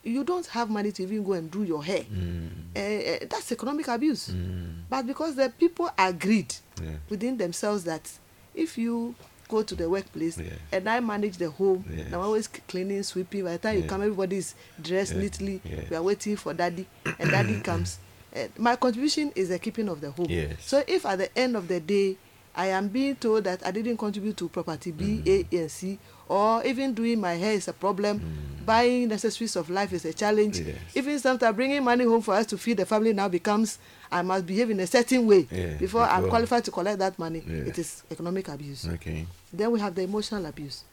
you 0.02 0.24
don't 0.24 0.46
have 0.46 0.70
money 0.70 0.90
to 0.92 1.02
even 1.02 1.22
go 1.22 1.32
and 1.34 1.50
do 1.50 1.62
your 1.62 1.84
hair 1.84 2.04
Mm. 2.04 2.48
uh, 2.76 3.26
that's 3.28 3.52
economic 3.52 3.86
abuse 3.88 4.28
Mm. 4.28 4.82
but 4.90 5.06
because 5.06 5.36
the 5.36 5.48
people 5.58 5.88
agreed 5.96 6.54
Yeah. 6.82 6.96
within 7.08 7.36
themselves 7.36 7.84
that 7.84 8.10
if 8.54 8.76
you 8.76 9.14
go 9.48 9.62
to 9.62 9.74
the 9.74 9.88
workplace 9.88 10.38
and 10.72 10.88
I 10.88 11.00
manage 11.00 11.36
the 11.38 11.50
home 11.50 11.84
Yes. 11.90 12.06
I'm 12.12 12.20
always 12.20 12.46
cleaning, 12.46 13.02
sweeping. 13.02 13.42
By 13.44 13.52
the 13.52 13.58
time 13.58 13.76
you 13.78 13.82
come, 13.88 14.00
everybody's 14.02 14.54
dressed 14.80 15.14
neatly. 15.16 15.60
We 15.90 15.96
are 15.96 16.02
waiting 16.04 16.36
for 16.36 16.54
daddy, 16.54 16.86
and 17.18 17.30
daddy 17.30 17.60
comes. 17.64 17.98
Uh, 18.34 18.46
my 18.58 18.76
contribution 18.76 19.32
is 19.34 19.48
the 19.48 19.58
keeping 19.58 19.88
of 19.88 20.00
the 20.00 20.10
home. 20.10 20.26
Yes. 20.28 20.54
So 20.60 20.82
if 20.86 21.04
at 21.06 21.18
the 21.18 21.38
end 21.38 21.56
of 21.56 21.66
the 21.68 21.80
day 21.80 22.16
I 22.54 22.66
am 22.68 22.88
being 22.88 23.16
told 23.16 23.44
that 23.44 23.64
I 23.66 23.70
didn't 23.70 23.96
contribute 23.96 24.36
to 24.38 24.48
property 24.48 24.90
B, 24.92 25.22
A, 25.26 25.56
and 25.56 25.70
C, 25.70 25.98
or 26.28 26.64
even 26.64 26.94
doing 26.94 27.20
my 27.20 27.34
hair 27.34 27.52
is 27.54 27.66
a 27.68 27.72
problem, 27.72 28.20
buying 28.64 29.08
necessaries 29.08 29.56
of 29.56 29.68
life 29.70 29.92
is 29.92 30.04
a 30.04 30.12
challenge. 30.12 30.60
Yes. 30.60 30.76
Even 30.94 31.18
sometimes 31.18 31.56
bringing 31.56 31.82
money 31.82 32.04
home 32.04 32.22
for 32.22 32.34
us 32.34 32.46
to 32.46 32.58
feed 32.58 32.76
the 32.76 32.86
family 32.86 33.12
now 33.12 33.28
becomes 33.28 33.78
I 34.12 34.22
must 34.22 34.46
behave 34.46 34.70
in 34.70 34.78
a 34.80 34.86
certain 34.86 35.26
way 35.26 35.46
Yeah, 35.50 35.74
before 35.76 36.02
I'm 36.02 36.22
before- 36.22 36.30
qualified 36.30 36.64
to 36.66 36.70
collect 36.70 36.98
that 37.00 37.18
money. 37.18 37.42
Yeah. 37.46 37.64
It 37.70 37.78
is 37.78 38.02
economic 38.10 38.46
abuse. 38.48 38.86
Okay. 38.86 39.26
Then 39.52 39.70
we 39.72 39.80
have 39.80 39.94
the 39.94 40.02
emotional 40.02 40.44
abuse, 40.46 40.84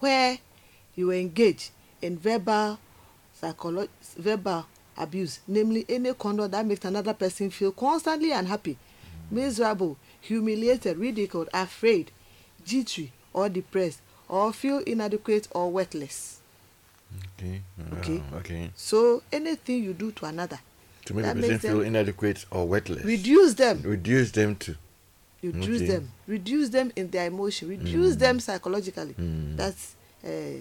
where 0.00 0.38
you 0.94 1.10
engage 1.12 1.70
in 2.02 2.18
verbal, 2.18 2.78
psycholo- 3.40 3.88
verbal 4.16 4.66
abuse, 4.96 5.40
namely 5.46 5.84
any 5.88 6.12
conduct 6.14 6.52
that 6.52 6.66
makes 6.66 6.84
another 6.84 7.14
person 7.14 7.50
feel 7.50 7.72
constantly 7.72 8.32
unhappy, 8.32 8.76
miserable, 9.30 9.96
humiliated, 10.20 10.96
ridiculed, 10.98 11.48
afraid, 11.52 12.10
jittery, 12.64 13.12
or 13.32 13.48
depressed, 13.48 14.00
or 14.28 14.52
feel 14.52 14.78
inadequate 14.78 15.48
or 15.52 15.70
worthless. 15.70 16.40
Okay. 17.38 17.60
Okay. 17.92 18.22
Ah, 18.32 18.36
okay. 18.38 18.70
So 18.76 19.22
anything 19.32 19.82
you 19.84 19.92
do 19.92 20.10
to 20.12 20.26
another, 20.26 20.58
To 21.06 21.14
make 21.14 21.24
That 21.24 21.36
a 21.36 21.40
person 21.40 21.58
feel 21.58 21.80
inadequate 21.82 22.46
or 22.50 22.66
worthless. 22.66 23.04
reduce 23.04 23.54
them. 23.54 23.82
Reduce 23.84 24.30
them 24.32 24.56
to. 24.56 24.76
reduce 25.42 25.82
Okay. 25.82 25.86
them 25.86 26.10
reduce 26.26 26.68
them 26.70 26.90
in 26.96 27.10
their 27.10 27.26
emotion 27.26 27.68
reduce 27.68 28.16
them 28.16 28.40
psychologically 28.40 29.12
Mm. 29.20 29.56
that's 29.58 29.92
uh, 30.24 30.56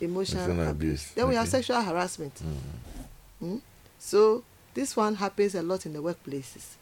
emotional 0.00 0.50
abuse. 0.50 0.70
abuse, 0.70 1.10
then 1.14 1.28
we 1.28 1.34
have 1.34 1.46
sexual 1.46 1.82
harassment 1.82 2.32
Mm. 2.40 2.56
Hmm? 3.44 3.56
so 3.98 4.42
this 4.74 4.96
one 4.96 5.14
happens 5.16 5.54
a 5.54 5.62
lot 5.62 5.86
in 5.86 5.92
the 5.92 6.00
workplaces. 6.00 6.74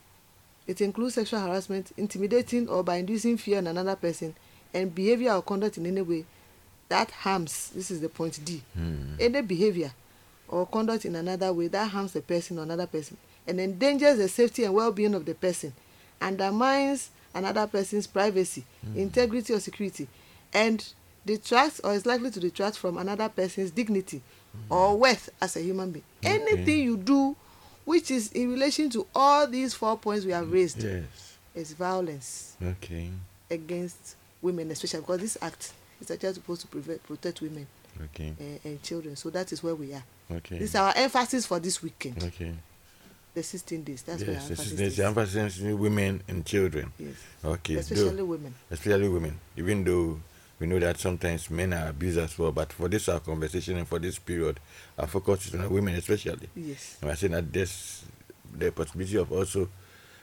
It 0.66 0.80
includes 0.80 1.14
sexual 1.16 1.40
harassment 1.40 1.92
intimidating 1.98 2.68
or 2.68 2.82
by 2.82 2.96
inducing 2.96 3.36
fear 3.36 3.58
in 3.58 3.66
another 3.66 3.96
person 3.96 4.34
and 4.72 4.94
behaviour 4.94 5.32
or 5.32 5.42
conduct 5.42 5.76
in 5.76 5.86
any 5.86 6.00
way 6.02 6.24
that 6.88 7.10
harms 7.10 7.70
this 7.74 7.90
is 7.90 8.00
the 8.00 8.08
point 8.08 8.38
d 8.44 8.62
Hmm. 8.74 9.14
any 9.18 9.40
behaviour 9.42 9.92
or 10.48 10.66
conduct 10.66 11.04
in 11.04 11.16
another 11.16 11.52
way 11.52 11.66
that 11.68 11.90
harms 11.90 12.12
the 12.12 12.20
person 12.22 12.58
or 12.58 12.62
another 12.62 12.86
person 12.86 13.16
and 13.46 13.60
endangers 13.60 14.18
the 14.18 14.28
safety 14.28 14.64
and 14.64 14.74
well-being 14.74 15.14
of 15.14 15.24
the 15.24 15.34
person 15.34 15.72
undermines 16.20 17.10
another 17.34 17.66
person's 17.66 18.06
privacy 18.06 18.64
hmm. 18.84 18.96
integrity 18.98 19.52
or 19.52 19.60
security 19.60 20.06
and 20.54 20.92
detracts 21.26 21.80
or 21.80 21.92
is 21.94 22.06
likely 22.06 22.30
to 22.30 22.40
detract 22.40 22.76
from 22.78 22.96
another 22.98 23.28
person's 23.28 23.70
dignity 23.70 24.22
hmm. 24.52 24.72
or 24.72 24.96
worth 24.96 25.28
as 25.40 25.56
a 25.56 25.60
human 25.60 25.90
being 25.90 26.04
anything 26.22 26.80
you 26.84 26.96
do 26.96 27.36
which 27.84 28.10
is 28.10 28.30
in 28.32 28.50
relation 28.50 28.88
to 28.90 29.06
all 29.14 29.46
these 29.46 29.74
four 29.74 29.96
points 29.98 30.24
we 30.24 30.32
have 30.32 30.50
raised 30.52 30.82
Yes. 30.82 31.36
is 31.54 31.72
violence 31.72 32.56
Okay. 32.62 33.10
against 33.50 34.16
women 34.40 34.70
especially 34.70 35.00
because 35.00 35.20
this 35.20 35.36
act 35.42 35.72
is 36.00 36.10
actually 36.10 36.34
supposed 36.34 36.60
to 36.62 36.66
prevent, 36.68 37.02
protect 37.04 37.40
women 37.40 37.66
Okay. 38.04 38.32
uh, 38.40 38.68
and 38.68 38.82
children 38.82 39.16
so 39.16 39.30
that 39.30 39.52
is 39.52 39.62
where 39.62 39.74
we 39.74 39.92
are 39.92 40.02
Okay. 40.30 40.58
this 40.58 40.70
is 40.70 40.76
our 40.76 40.92
emphasis 40.96 41.44
for 41.46 41.58
this 41.60 41.82
weekend 41.82 42.22
Okay. 42.22 42.54
the 43.34 43.42
sixteen 43.42 43.82
days 43.82 44.02
that's 44.02 44.20
where 44.22 44.30
our 44.30 44.34
Yes, 44.34 44.50
emphasis 44.50 44.72
is 44.72 44.78
there's 44.78 44.92
is 44.94 45.00
emphasis 45.00 45.58
in 45.60 45.78
women 45.78 46.22
and 46.28 46.46
children. 46.46 46.92
yes 46.98 47.14
Okay. 47.44 47.74
especially 47.76 48.16
though- 48.16 48.24
women 48.24 48.54
especially 48.70 49.08
women. 49.08 49.38
Even 49.56 49.84
though 49.84 50.20
we 50.62 50.68
know 50.68 50.78
that 50.78 50.96
sometimes 50.96 51.50
men 51.50 51.72
are 51.72 51.88
abused 51.88 52.18
as 52.18 52.38
well, 52.38 52.52
but 52.52 52.72
for 52.72 52.86
this 52.88 53.08
our 53.08 53.18
conversation 53.18 53.78
and 53.78 53.88
for 53.88 53.98
this 53.98 54.20
period, 54.20 54.60
our 54.96 55.08
focus 55.08 55.48
is 55.48 55.54
on 55.56 55.68
women 55.68 55.96
especially. 55.96 56.48
yes 56.54 56.98
And 57.02 57.10
I 57.10 57.14
saying 57.14 57.32
that 57.32 57.52
there's 57.52 58.04
the 58.56 58.70
possibility 58.70 59.16
of 59.16 59.32
also 59.32 59.68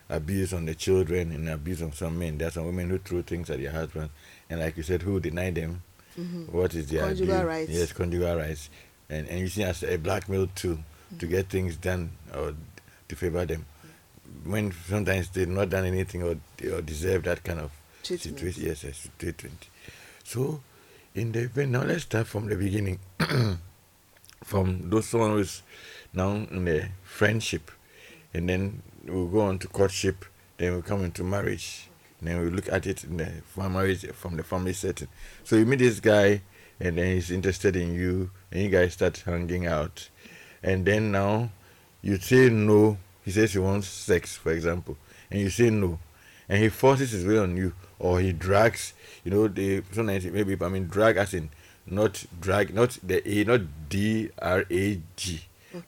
abuse 0.10 0.54
on 0.54 0.66
the 0.66 0.76
children 0.76 1.34
and 1.34 1.50
abuse 1.50 1.82
on 1.82 1.92
some 1.92 2.18
men. 2.18 2.38
There 2.38 2.48
are 2.48 2.52
some 2.52 2.66
women 2.66 2.90
who 2.90 3.00
throw 3.00 3.22
things 3.22 3.50
at 3.50 3.60
their 3.60 3.72
husbands, 3.72 4.12
and 4.50 4.62
like 4.62 4.78
you 4.78 4.84
said, 4.84 5.02
who 5.02 5.20
deny 5.20 5.52
them 5.52 5.84
mm-hmm. 6.18 6.44
what 6.58 6.74
is 6.74 6.88
their 6.88 7.02
Conjugal 7.02 7.42
due. 7.42 7.46
rights. 7.46 7.72
Yes, 7.72 7.92
conjugal 7.92 8.38
rights, 8.38 8.70
and 9.10 9.28
and 9.28 9.40
you 9.42 9.50
see 9.50 9.64
as 9.64 9.84
a 9.84 9.98
blackmail 9.98 10.48
too 10.56 10.80
to 11.20 11.26
mm-hmm. 11.26 11.36
get 11.36 11.50
things 11.50 11.76
done 11.76 12.12
or 12.34 12.54
to 13.10 13.16
favor 13.18 13.46
them. 13.46 13.66
When 14.46 14.72
sometimes 14.88 15.28
they've 15.32 15.50
not 15.50 15.70
done 15.70 15.84
anything 15.84 16.24
or 16.24 16.38
or 16.72 16.82
deserve 16.82 17.24
that 17.24 17.44
kind 17.44 17.60
of 17.60 17.72
Treatment. 18.04 18.40
situation. 18.40 18.64
Yes, 18.68 18.84
yes, 18.86 19.10
treatment. 19.20 19.68
So, 20.30 20.62
in 21.16 21.32
the 21.32 21.40
event 21.46 21.72
now, 21.72 21.82
let's 21.82 22.04
start 22.04 22.28
from 22.28 22.46
the 22.46 22.56
beginning. 22.56 23.00
from 24.44 24.88
those 24.88 25.08
someone 25.08 25.32
who's 25.32 25.64
now 26.14 26.30
in 26.34 26.66
the 26.66 26.90
friendship, 27.04 27.72
and 28.32 28.48
then 28.48 28.84
we'll 29.08 29.26
go 29.26 29.42
on 29.42 29.58
to 29.58 29.68
courtship, 29.68 30.26
then 30.60 30.76
we 30.76 30.84
come 30.84 31.04
into 31.04 31.24
marriage, 31.24 31.90
and 32.20 32.30
then 32.30 32.42
we 32.42 32.52
look 32.52 32.72
at 32.72 32.86
it 32.86 33.06
in 33.06 33.18
the 33.18 33.42
marriage 33.58 34.06
from 34.12 34.38
the 34.38 34.44
family 34.44 34.74
setting. 34.74 35.08
So 35.44 35.56
you 35.56 35.66
meet 35.66 35.80
this 35.80 36.00
guy, 36.00 36.44
and 36.80 37.00
then 37.00 37.16
he's 37.16 37.32
interested 37.32 37.76
in 37.76 37.96
you, 37.96 38.30
and 38.52 38.62
you 38.62 38.70
guys 38.70 38.94
start 38.94 39.24
hanging 39.26 39.66
out, 39.66 40.10
and 40.62 40.86
then 40.86 41.12
now 41.12 41.50
you 42.04 42.18
say 42.18 42.52
no. 42.52 43.00
He 43.26 43.32
says 43.32 43.54
he 43.54 43.58
wants 43.58 43.88
sex, 43.88 44.36
for 44.36 44.52
example, 44.52 44.96
and 45.32 45.42
you 45.42 45.50
say 45.50 45.72
no, 45.72 45.98
and 46.48 46.62
he 46.62 46.70
forces 46.70 47.10
his 47.14 47.26
way 47.26 47.40
on 47.40 47.58
you, 47.58 47.74
or 48.00 48.20
he 48.20 48.32
drags. 48.34 48.94
You 49.24 49.32
know, 49.32 49.48
the 49.48 49.84
sometimes 49.92 50.26
maybe 50.26 50.58
I 50.60 50.70
mean 50.70 50.88
drag 50.88 51.18
as 51.18 51.34
in 51.34 51.50
not 51.86 52.26
drag, 52.40 52.74
not 52.74 52.98
the 53.04 53.28
A, 53.28 53.44
not 53.44 53.62
D 53.90 54.30
R 54.42 54.64
A 54.70 55.02
G, 55.16 55.42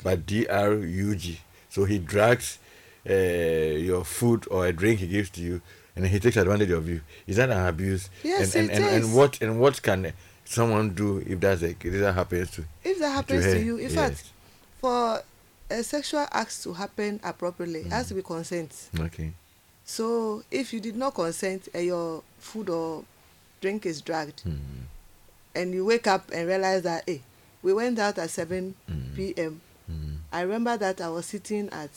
but 0.03 0.25
D 0.25 0.47
R 0.47 0.73
U 0.73 1.15
G. 1.15 1.39
So 1.69 1.85
he 1.85 1.99
drags 1.99 2.59
uh, 3.09 3.13
your 3.13 4.03
food 4.03 4.45
or 4.51 4.67
a 4.67 4.73
drink 4.73 4.99
he 4.99 5.07
gives 5.07 5.29
to 5.31 5.41
you, 5.41 5.61
and 5.95 6.05
he 6.07 6.19
takes 6.19 6.37
advantage 6.37 6.71
of 6.71 6.87
you. 6.89 7.01
Is 7.27 7.37
that 7.37 7.49
an 7.49 7.65
abuse? 7.65 8.09
Yes, 8.23 8.55
and, 8.55 8.69
it 8.69 8.75
and, 8.75 8.83
and, 8.85 8.95
is. 8.95 9.05
and 9.07 9.15
what 9.15 9.41
and 9.41 9.59
what 9.59 9.81
can 9.81 10.11
someone 10.45 10.89
do 10.93 11.19
if 11.25 11.39
that's 11.39 11.61
a, 11.61 11.69
if 11.69 11.79
that 11.99 12.13
happens 12.13 12.51
to? 12.51 12.65
if 12.83 12.99
that 12.99 13.11
happens 13.11 13.45
her, 13.45 13.53
to 13.53 13.59
you 13.63 13.77
in 13.77 13.83
yes. 13.89 13.93
fact 13.95 14.29
for 14.81 15.21
a 15.69 15.83
sexual 15.83 16.27
act 16.31 16.61
to 16.63 16.73
happen 16.73 17.19
appropriately 17.23 17.79
it 17.81 17.85
Mm. 17.87 17.91
has 17.91 18.07
to 18.09 18.13
be 18.15 18.21
consent 18.21 18.89
Okay. 18.99 19.31
So 19.95 20.41
if 20.49 20.71
you 20.71 20.79
did 20.79 20.95
not 20.95 21.15
consent 21.15 21.67
and 21.73 21.85
your 21.85 22.23
food 22.39 22.69
or 22.69 23.03
drink 23.59 23.85
is 23.85 23.99
dragged 24.01 24.41
Mm. 24.45 24.57
and 25.53 25.73
you 25.73 25.83
wake 25.85 26.07
up 26.07 26.31
and 26.33 26.47
realize 26.47 26.83
that 26.83 27.03
hey 27.05 27.21
we 27.61 27.73
went 27.73 27.99
out 27.99 28.17
at 28.17 28.29
7 28.29 28.73
Mm. 28.89 29.15
p.m 29.15 29.61
Mm. 29.91 30.15
i 30.31 30.41
remember 30.41 30.77
that 30.77 31.01
i 31.01 31.09
was 31.09 31.25
sitting 31.25 31.67
at 31.73 31.89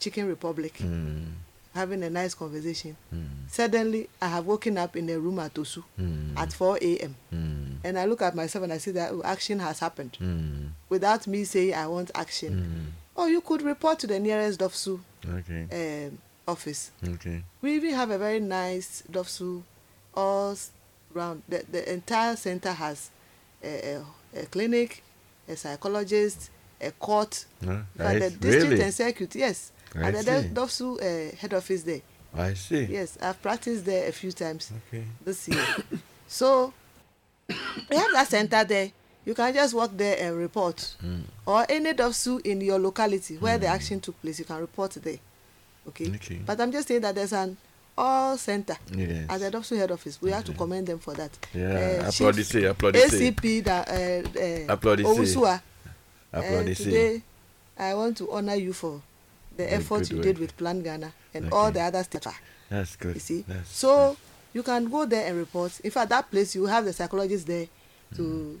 chicken 0.00 0.26
republic 0.28 0.78
Mm. 0.80 1.26
having 1.74 2.02
a 2.02 2.08
nice 2.10 2.34
conversation 2.34 2.96
Mm. 3.14 3.28
suddenly 3.50 4.08
i 4.22 4.28
have 4.28 4.46
woken 4.46 4.78
up 4.78 4.96
in 4.96 5.10
a 5.10 5.18
room 5.18 5.38
at 5.38 5.52
osu 5.54 5.84
Mm. 6.00 6.32
at 6.38 6.52
4 6.54 6.78
a.m 6.80 7.14
and 7.84 7.98
i 7.98 8.06
look 8.06 8.22
at 8.22 8.34
myself 8.34 8.64
and 8.64 8.72
i 8.72 8.78
see 8.78 8.92
that 8.92 9.12
oh, 9.12 9.20
action 9.24 9.58
has 9.58 9.78
happened 9.80 10.16
without 10.88 11.26
me 11.26 11.44
saying 11.44 11.74
i 11.74 11.86
want 11.86 12.10
action 12.14 12.94
or 13.14 13.28
you 13.28 13.42
could 13.42 13.60
report 13.60 13.98
to 13.98 14.06
the 14.06 14.18
nearest 14.18 14.58
DOVVSU 14.58 14.98
Okay. 15.38 16.08
um, 16.08 16.18
office. 16.46 16.90
Okay. 17.06 17.42
we 17.60 17.76
even 17.76 17.94
have 17.94 18.10
a 18.10 18.18
very 18.18 18.40
nice 18.40 19.02
DOVVSU 19.10 19.62
all 20.14 20.56
round. 21.14 21.42
The, 21.48 21.64
the 21.70 21.92
entire 21.92 22.36
center 22.36 22.72
has 22.72 23.10
a, 23.62 23.96
a, 23.96 24.40
a 24.42 24.46
clinic 24.46 25.02
a 25.48 25.56
psychologist 25.56 26.50
a 26.80 26.90
court. 26.92 27.44
No, 27.60 27.82
but 27.96 28.06
I 28.06 28.18
the 28.18 28.30
district 28.30 28.70
really? 28.70 28.82
and 28.82 28.94
circuit 28.94 29.34
yes. 29.34 29.72
I 29.94 30.08
at 30.08 30.24
the 30.24 30.50
DOVVSU 30.60 31.32
uh, 31.32 31.36
head 31.36 31.54
office 31.54 31.82
there. 31.82 32.00
I 32.34 32.54
see. 32.54 32.84
yes 32.84 33.18
i've 33.20 33.42
practiced 33.42 33.84
there 33.84 34.08
a 34.08 34.12
few 34.12 34.32
times 34.32 34.72
Okay. 34.88 35.04
this 35.24 35.48
year. 35.48 35.64
So 36.28 36.72
we 37.90 37.96
have 37.96 38.10
that 38.12 38.26
center 38.28 38.64
there. 38.64 38.90
You 39.26 39.34
can 39.34 39.52
just 39.52 39.74
walk 39.74 39.90
there 39.94 40.16
and 40.18 40.36
report. 40.38 40.96
Mm. 41.04 41.22
or 41.46 41.66
any 41.68 41.92
DOVVSU 41.92 42.44
in 42.46 42.60
your 42.62 42.78
locality 42.78 43.36
where 43.36 43.58
the 43.58 43.66
action 43.66 44.00
took 44.00 44.20
place 44.22 44.38
you 44.38 44.44
can 44.46 44.56
report 44.58 44.92
there 44.92 45.18
okay, 45.88 46.08
Okay. 46.14 46.40
but 46.46 46.60
i'm 46.60 46.72
just 46.72 46.88
saying 46.88 47.00
that 47.02 47.14
there's 47.14 47.32
an 47.32 47.56
all 47.96 48.36
center 48.38 48.76
Yes. 48.96 49.26
at 49.28 49.40
the 49.40 49.50
DOVVSU 49.50 49.76
head 49.76 49.90
office 49.90 50.20
we 50.22 50.30
have 50.30 50.44
to 50.44 50.52
commend 50.52 50.86
them 50.86 50.98
for 50.98 51.14
that 51.14 51.30
Yeah. 51.54 52.00
Uh, 52.02 52.08
applaudissez, 52.08 52.52
Chief 52.52 52.64
applaudissez. 52.70 53.20
acp 53.30 53.64
that 53.64 53.88
uh, 53.88 54.72
uh, 54.72 54.76
owusua 55.08 55.60
uh, 56.32 56.40
today 56.74 57.22
i 57.78 57.94
want 57.94 58.16
to 58.16 58.30
honour 58.32 58.54
you 58.54 58.72
for 58.72 59.00
the 59.56 59.64
Very 59.64 59.76
effort 59.76 60.10
you 60.10 60.16
work. 60.16 60.24
did 60.24 60.38
with 60.38 60.56
plan 60.56 60.82
ghana 60.82 61.12
and 61.34 61.52
all 61.52 61.70
the 61.70 61.80
other 61.80 62.02
states 62.04 62.26
That's 62.70 62.96
good. 62.96 63.14
you 63.14 63.20
see 63.20 63.44
That's, 63.46 63.68
so 63.70 64.16
you 64.54 64.62
can 64.62 64.88
go 64.88 65.04
there 65.04 65.26
and 65.28 65.36
report 65.38 65.78
in 65.80 65.90
fact 65.90 66.08
that 66.10 66.30
place 66.30 66.54
you 66.54 66.64
have 66.66 66.84
the 66.86 66.92
psychologist 66.94 67.46
there 67.46 67.66
to 68.16 68.58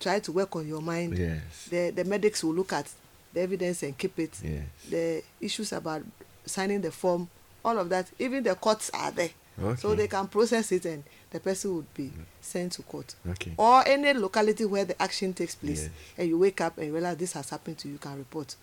try 0.00 0.18
to 0.20 0.32
work 0.32 0.54
on 0.56 0.66
your 0.66 0.80
mind 0.82 1.16
Yes. 1.16 1.68
the 1.70 1.90
the 1.90 2.04
medics 2.04 2.42
will 2.42 2.54
look 2.54 2.72
at 2.72 2.88
the 3.32 3.40
evidence 3.40 3.82
and 3.84 3.96
keep 3.96 4.18
it 4.18 4.32
Yes. 4.42 4.62
the 4.90 5.22
issues 5.40 5.72
about 5.72 6.02
signing 6.46 6.80
the 6.80 6.90
form 6.90 7.28
all 7.64 7.78
of 7.78 7.88
that 7.88 8.06
even 8.18 8.42
the 8.42 8.54
courts 8.54 8.90
are 8.94 9.10
there 9.10 9.30
so 9.78 9.94
they 9.94 10.08
can 10.08 10.26
process 10.26 10.72
it 10.72 10.84
and 10.84 11.04
the 11.30 11.38
person 11.40 11.76
would 11.76 11.94
be 11.94 12.10
sent 12.40 12.72
to 12.72 12.82
court 12.82 13.14
Okay. 13.30 13.52
or 13.56 13.86
any 13.86 14.12
locality 14.12 14.64
where 14.64 14.84
the 14.84 15.00
action 15.00 15.32
takes 15.32 15.54
place 15.54 15.82
Yes. 15.84 15.90
and 16.18 16.28
you 16.28 16.38
wake 16.38 16.60
up 16.60 16.76
and 16.78 16.92
realize 16.92 17.16
this 17.16 17.32
has 17.34 17.50
happened 17.50 17.78
to 17.78 17.88
you 17.88 17.94
you 17.94 17.98
can 17.98 18.18
report 18.18 18.56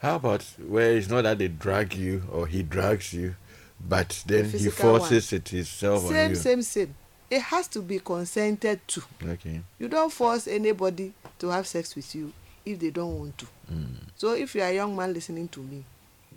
How 0.00 0.16
about 0.16 0.42
where 0.68 0.96
it's 0.96 1.08
not 1.08 1.22
that 1.22 1.38
they 1.38 1.48
drag 1.48 1.94
you 1.94 2.24
or 2.32 2.46
he 2.46 2.62
drags 2.62 3.12
you, 3.14 3.36
but 3.80 4.22
then 4.26 4.44
he 4.46 4.50
physical 4.50 4.92
one. 4.92 5.00
forces 5.00 5.32
it 5.32 5.48
himself 5.48 6.04
on 6.04 6.10
same 6.10 6.30
you. 6.30 6.36
same 6.36 6.62
same 6.62 6.94
it 7.30 7.40
has 7.40 7.66
to 7.68 7.80
be 7.80 7.98
consented 8.00 8.80
to 8.88 9.02
Okay. 9.24 9.62
you 9.78 9.88
don't 9.88 10.12
force 10.12 10.46
anybody 10.48 11.12
to 11.38 11.48
have 11.48 11.66
sex 11.66 11.94
with 11.96 12.12
you 12.14 12.32
if 12.66 12.78
they 12.80 12.90
don't 12.90 13.18
want 13.18 13.38
to 13.38 13.46
Mm. 13.72 13.96
so 14.16 14.32
if 14.34 14.54
you 14.54 14.60
are 14.62 14.68
a 14.68 14.74
young 14.74 14.94
man 14.94 15.12
listening 15.14 15.48
to 15.48 15.60
me 15.60 15.84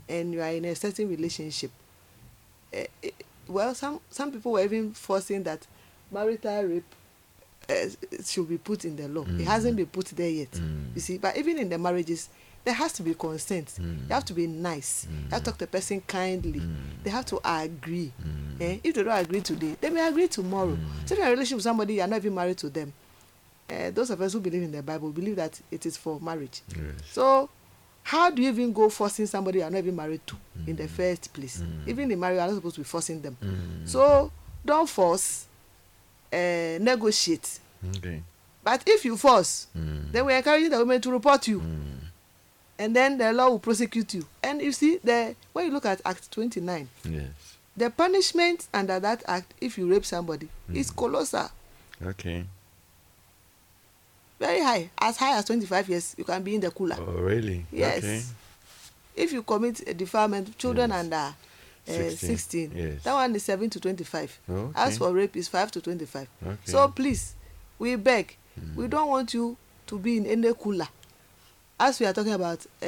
and 0.10 0.34
you 0.34 0.42
are 0.42 0.50
in 0.50 0.66
a 0.66 0.76
certain 0.76 1.10
relationship 1.10 1.72
eh, 2.74 2.86
eh, 3.04 3.10
well 3.48 3.74
some 3.76 4.00
some 4.10 4.32
people 4.32 4.52
were 4.54 4.64
even 4.64 4.92
forcing 4.94 5.44
that 5.44 5.66
marital 6.12 6.64
rape 6.64 6.84
uh, 7.70 7.74
should 8.24 8.48
be 8.48 8.58
put 8.58 8.86
in 8.86 8.96
the 8.96 9.08
law. 9.10 9.26
It 9.28 9.44
hasn't 9.46 9.76
been 9.76 9.88
put 9.88 10.06
there 10.08 10.30
yet 10.30 10.52
Mm. 10.52 10.96
you 10.96 11.02
see. 11.02 11.18
But 11.18 11.36
even 11.38 11.60
in 11.60 11.68
the 11.70 11.78
marriages 11.78 12.30
there 12.64 12.74
has 12.74 12.92
to 12.94 13.04
be 13.04 13.14
consent. 13.14 13.68
Mm. 13.80 14.08
you 14.08 14.14
have 14.14 14.26
to 14.26 14.34
be 14.34 14.48
nice. 14.48 15.06
You 15.10 15.30
have 15.32 15.40
to 15.44 15.46
talk 15.52 15.58
to 15.60 15.66
the 15.66 15.72
person 15.72 16.02
kindly. 16.08 16.62
They 17.04 17.10
have 17.10 17.26
to 17.28 17.40
agree 17.44 18.12
Mm. 18.22 18.62
eh? 18.62 18.78
if 18.84 18.96
they 18.96 19.04
don't 19.04 19.18
agree 19.18 19.42
today 19.42 19.76
they 19.82 19.90
may 19.90 20.08
agree 20.08 20.28
tomorrow. 20.30 20.78
So 21.06 21.14
if 21.14 21.18
you're 21.20 21.28
in 21.28 21.28
a 21.28 21.32
relationship 21.32 21.58
with 21.58 21.64
somebody 21.64 21.96
you 21.96 22.02
are 22.02 22.08
not 22.08 22.18
even 22.18 22.36
married 22.36 22.58
to 22.60 22.70
them 22.70 22.94
uh, 23.70 23.92
those 23.92 24.10
of 24.12 24.22
us 24.22 24.32
who 24.32 24.40
believe 24.40 24.64
in 24.64 24.72
the 24.72 24.82
bible 24.82 25.10
believe 25.12 25.36
that 25.36 25.60
it 25.70 25.86
is 25.86 25.98
for 25.98 26.22
marriage. 26.22 26.62
Yes. 26.70 26.84
so 27.12 27.50
how 28.08 28.30
do 28.30 28.42
you 28.42 28.48
even 28.50 28.72
go 28.72 28.90
forcing 28.90 29.26
somebody 29.28 29.60
you 29.60 29.66
are 29.66 29.70
not 29.70 29.80
even 29.80 29.96
married 29.96 30.22
to 30.26 30.36
in 30.66 30.76
the 30.78 30.88
first 30.88 31.34
place 31.34 31.62
even 31.86 32.10
in 32.10 32.18
marriage 32.20 32.38
you 32.38 32.42
are 32.42 32.48
not 32.48 32.56
supposed 32.56 32.76
to 32.76 32.82
be 32.82 32.86
forcing 32.86 33.22
them 33.22 33.36
Mm. 33.42 33.86
so 33.88 34.32
don't 34.66 34.90
force 34.90 35.46
uh, 36.34 36.78
negotiate 36.80 37.60
Okay. 37.98 38.22
but 38.64 38.82
if 38.88 39.04
you 39.06 39.18
force 39.18 39.68
Mm. 39.76 40.12
then 40.12 40.26
we 40.26 40.34
are 40.34 40.38
encouraging 40.38 40.70
the 40.70 40.78
women 40.78 41.02
to 41.02 41.12
report 41.12 41.48
you 41.48 41.60
Mm. 41.60 42.00
and 42.80 42.96
then 42.96 43.18
the 43.18 43.34
law 43.34 43.50
will 43.50 43.60
prosecute 43.60 44.14
you 44.14 44.26
and 44.44 44.62
you 44.62 44.72
see 44.72 44.98
the 45.04 45.36
when 45.54 45.66
you 45.66 45.72
look 45.72 45.86
at 45.86 46.02
act 46.06 46.32
twenty-nine 46.32 46.88
Yes. 47.04 47.28
the 47.76 47.90
punishment 47.90 48.68
under 48.74 49.00
that 49.02 49.22
act 49.28 49.54
if 49.60 49.78
you 49.78 49.88
rape 49.90 50.06
somebody 50.06 50.48
is 50.74 50.92
colossal 50.92 51.50
Okay. 52.06 52.46
Very 54.40 54.62
high 54.62 54.90
as 55.00 55.18
high 55.18 55.38
as 55.38 55.46
twenty-five 55.46 55.88
years 55.90 56.16
you 56.18 56.24
can 56.24 56.42
be 56.44 56.56
in 56.56 56.62
the 56.62 56.72
cooler 56.72 56.98
Oh, 57.00 57.22
really? 57.22 57.66
yes 57.72 57.98
Okay. 58.04 58.22
if 59.16 59.34
you 59.34 59.44
commit 59.44 59.82
a 59.88 59.94
defilement 59.94 60.58
children 60.58 60.90
Yes. 60.92 61.00
under 61.00 61.16
uh, 61.16 61.34
16, 62.10 62.18
sixteen 62.18 62.72
yes. 62.76 63.04
that 63.04 63.14
one 63.14 63.36
is 63.36 63.44
seven 63.44 63.70
to 63.70 63.80
twenty-five 63.80 64.40
Okay. 64.50 64.72
as 64.80 64.98
for 64.98 65.12
rape 65.14 65.36
is 65.38 65.48
five 65.48 65.72
to 65.72 65.82
twenty-five 65.82 66.28
Okay. 66.46 66.58
so 66.66 66.88
please 66.90 67.36
we 67.80 67.96
beg 67.96 68.36
we 68.76 68.88
don't 68.88 69.08
want 69.10 69.34
you 69.34 69.56
to 69.86 69.98
be 70.00 70.18
in 70.18 70.26
any 70.26 70.54
cooler 70.54 70.88
as 71.80 72.00
we 72.00 72.06
are 72.06 72.14
talking 72.14 72.34
about 72.34 72.66
uh, 72.82 72.88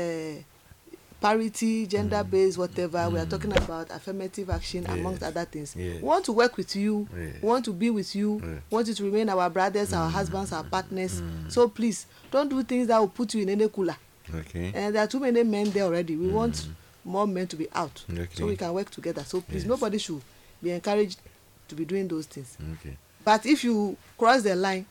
parity 1.22 1.86
gender 1.88 2.24
mm. 2.24 2.30
based 2.32 2.58
whatever 2.58 3.10
we 3.10 3.20
are 3.20 3.26
mm. 3.26 3.30
talking 3.30 3.52
about 3.56 3.90
affirmative 3.92 4.50
action 4.50 4.86
amongst 4.88 5.24
other 5.24 5.46
things. 5.46 5.76
Yes. 5.76 5.98
we 5.98 6.02
want 6.08 6.26
to 6.26 6.32
work 6.32 6.58
with 6.58 6.76
you. 6.76 7.08
Yes. 7.16 7.36
we 7.42 7.48
want 7.48 7.66
to 7.66 7.74
be 7.74 7.90
with 7.90 8.16
you. 8.16 8.42
Yes. 8.44 8.62
want 8.70 8.88
you 8.88 8.94
to 8.94 9.04
remain 9.04 9.30
our 9.30 9.50
brothers 9.50 9.94
our 9.94 10.10
mm. 10.10 10.14
husbands 10.14 10.52
our 10.54 10.64
partners. 10.64 11.22
So 11.50 11.68
please 11.68 12.06
don't 12.32 12.50
do 12.50 12.62
things 12.64 12.88
that 12.88 13.00
will 13.00 13.08
put 13.10 13.34
you 13.34 13.42
in 13.44 13.50
any 13.50 13.68
cooler. 13.70 13.96
Okay. 14.34 14.72
and 14.76 14.96
there 14.96 15.04
are 15.04 15.08
too 15.08 15.20
many 15.20 15.44
men 15.44 15.70
there 15.72 15.84
already. 15.84 16.16
We 16.16 16.28
want 16.28 16.68
more 17.04 17.28
men 17.28 17.48
to 17.48 17.56
be 17.56 17.68
out. 17.74 18.04
Okay. 18.12 18.28
so 18.34 18.46
we 18.46 18.56
can 18.56 18.74
work 18.74 18.90
together. 18.90 19.24
So 19.24 19.42
please 19.42 19.64
Yes. 19.64 19.70
nobody 19.70 19.98
should 19.98 20.22
be 20.62 20.72
encouraged 20.72 21.20
to 21.68 21.76
be 21.76 21.86
doing 21.86 22.08
those 22.08 22.26
things. 22.26 22.58
Okay. 22.74 22.96
but 23.26 23.46
if 23.46 23.64
you 23.64 23.96
cross 24.18 24.42
the 24.42 24.56
line 24.56 24.86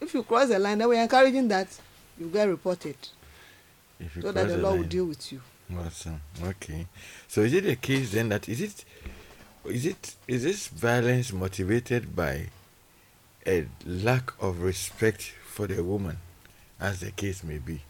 if 0.00 0.14
you 0.14 0.22
cross 0.22 0.48
the 0.48 0.58
line 0.58 0.78
then 0.78 0.88
we 0.88 0.96
are 0.96 1.02
encouraging 1.02 1.48
that 1.48 1.66
you 2.18 2.26
get 2.28 2.48
reported 2.48 2.96
so 4.20 4.32
that 4.32 4.46
cross 4.46 4.56
the 4.56 4.58
law 4.58 4.74
will 4.74 4.84
deal 4.84 5.06
with 5.06 5.32
you 5.32 5.40
Awesome. 5.76 6.20
Okay. 6.42 6.86
So 7.26 7.42
is 7.42 7.52
it 7.52 7.66
a 7.66 7.76
case 7.76 8.12
then 8.12 8.30
that 8.30 8.48
is 8.48 8.60
it 8.60 8.84
is 9.66 9.84
it 9.86 10.14
is 10.26 10.44
this 10.44 10.68
violence 10.68 11.32
motivated 11.32 12.16
by 12.16 12.46
a 13.46 13.66
lack 13.84 14.32
of 14.40 14.62
respect 14.62 15.34
for 15.46 15.66
the 15.66 15.82
woman, 15.84 16.18
as 16.80 17.00
the 17.00 17.10
case 17.10 17.44
may 17.44 17.58
be? 17.58 17.82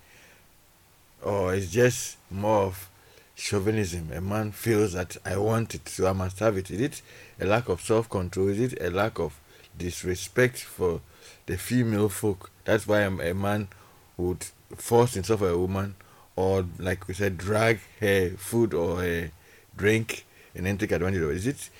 Or 1.22 1.54
it's 1.54 1.70
just 1.70 2.16
more 2.30 2.62
of 2.62 2.90
chauvinism. 3.36 4.10
A 4.12 4.20
man 4.20 4.50
feels 4.50 4.94
that 4.94 5.16
I 5.24 5.36
want 5.36 5.74
it, 5.74 5.88
so 5.88 6.08
I 6.08 6.12
must 6.12 6.40
have 6.40 6.56
it. 6.56 6.70
Is 6.70 6.80
it 6.80 7.02
a 7.40 7.46
lack 7.46 7.68
of 7.68 7.80
self 7.80 8.10
control? 8.10 8.48
Is 8.48 8.72
it 8.72 8.82
a 8.82 8.90
lack 8.90 9.20
of 9.20 9.38
disrespect 9.76 10.58
for 10.58 11.00
the 11.46 11.56
female 11.56 12.08
folk? 12.08 12.50
That's 12.64 12.88
why 12.88 13.02
a 13.02 13.34
man 13.34 13.68
would 14.16 14.46
force 14.76 15.14
himself 15.14 15.42
on 15.42 15.48
a 15.48 15.58
woman, 15.58 15.94
or 16.36 16.66
like 16.78 17.08
we 17.08 17.14
said, 17.14 17.36
drag 17.38 17.80
her 18.00 18.30
food 18.30 18.74
or 18.74 19.02
her 19.02 19.30
drink 19.76 20.24
and 20.54 20.66
then 20.66 20.78
take 20.78 20.92
advantage 20.92 21.22
of 21.22 21.30
it. 21.30 21.36
Is 21.36 21.46
it? 21.46 21.70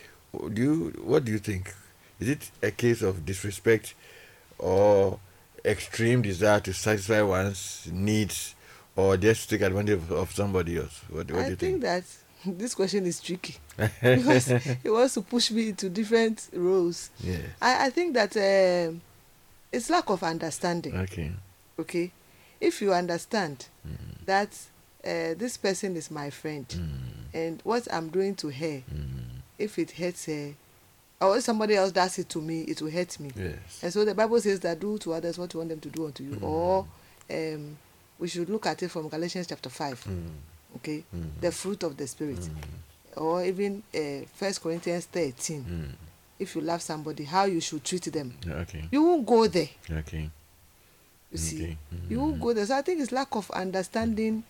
Do 0.54 0.62
you? 0.62 0.74
What 1.04 1.24
do 1.24 1.32
you 1.32 1.38
think? 1.38 1.74
Is 2.20 2.28
it 2.28 2.50
a 2.62 2.70
case 2.70 3.02
of 3.02 3.24
disrespect 3.24 3.94
or 4.58 5.18
extreme 5.64 6.22
desire 6.22 6.60
to 6.60 6.72
satisfy 6.72 7.22
one's 7.22 7.88
needs, 7.92 8.54
or 8.96 9.16
just 9.16 9.48
take 9.50 9.60
advantage 9.62 9.94
of, 9.94 10.10
of 10.12 10.32
somebody 10.32 10.78
else? 10.78 11.00
What, 11.08 11.30
what 11.30 11.44
do 11.44 11.50
you 11.50 11.56
think 11.56 11.58
think? 11.58 11.82
that 11.82 12.04
this 12.58 12.74
question 12.74 13.06
is 13.06 13.20
tricky 13.20 13.56
because 14.00 14.46
he 14.82 14.88
wants 14.90 15.14
to 15.14 15.22
push 15.22 15.50
me 15.50 15.70
into 15.70 15.88
different 15.90 16.48
roles 16.52 17.10
yes. 17.20 17.40
i 17.60 17.86
i 17.86 17.90
think 17.90 18.14
that 18.14 18.36
um, 18.36 19.00
it's 19.72 19.90
lack 19.90 20.08
of 20.08 20.22
understanding 20.22 20.94
Okay. 20.96 21.32
okay 21.80 22.12
if 22.60 22.82
you 22.82 22.92
understand 22.92 23.66
Mm. 23.86 24.24
that 24.26 24.50
uh, 25.04 25.34
this 25.38 25.56
person 25.56 25.96
is 25.96 26.10
my 26.10 26.30
friend 26.30 26.66
and 27.32 27.60
what 27.64 27.86
i'm 27.92 28.08
doing 28.08 28.34
to 28.34 28.48
her 28.50 28.82
if 29.58 29.78
it 29.78 29.90
hurts 29.92 30.26
her 30.26 30.52
or 31.20 31.36
if 31.36 31.44
somebody 31.44 31.74
else 31.74 31.92
does 31.92 32.18
it 32.18 32.28
to 32.28 32.40
me 32.40 32.62
it 32.62 32.80
will 32.82 32.90
hurt 32.90 33.18
me 33.20 33.30
Yes. 33.36 33.80
and 33.82 33.92
so 33.92 34.04
the 34.04 34.14
bible 34.14 34.40
says 34.40 34.60
that 34.60 34.78
do 34.80 34.98
to 34.98 35.12
others 35.14 35.38
what 35.38 35.52
you 35.54 35.58
want 35.58 35.70
them 35.70 35.80
to 35.80 35.88
do 35.88 36.06
unto 36.06 36.22
you 36.24 36.36
Mm. 36.36 36.42
or 36.42 36.86
um, 37.30 37.76
we 38.18 38.28
should 38.28 38.48
look 38.50 38.66
at 38.66 38.82
it 38.82 38.90
from 38.90 39.08
galatians 39.08 39.46
chapter 39.46 39.70
5 39.70 40.04
Mm. 40.04 40.28
okay 40.76 41.04
Mm. 41.14 41.30
the 41.40 41.52
fruit 41.52 41.82
of 41.84 41.96
the 41.96 42.06
spirit 42.06 42.40
Mm. 42.40 42.54
or 43.16 43.44
even 43.44 43.82
uh, 43.94 44.26
first 44.34 44.60
corinthians 44.62 45.06
13 45.06 45.64
Mm. 45.64 45.92
if 46.38 46.54
you 46.56 46.60
love 46.62 46.82
somebody 46.82 47.24
how 47.24 47.44
you 47.46 47.60
should 47.60 47.82
treat 47.84 48.04
them 48.12 48.32
Okay. 48.46 48.84
you 48.90 49.02
won't 49.02 49.24
go 49.26 49.46
there 49.46 49.70
Okay. 49.90 50.30
You 51.32 51.38
see 51.38 51.62
Okay. 51.64 51.76
you 52.08 52.20
won't 52.20 52.40
go 52.40 52.52
there 52.52 52.64
so 52.66 52.76
i 52.76 52.82
think 52.82 53.00
it's 53.00 53.12
lack 53.12 53.34
of 53.34 53.50
understanding 53.50 54.42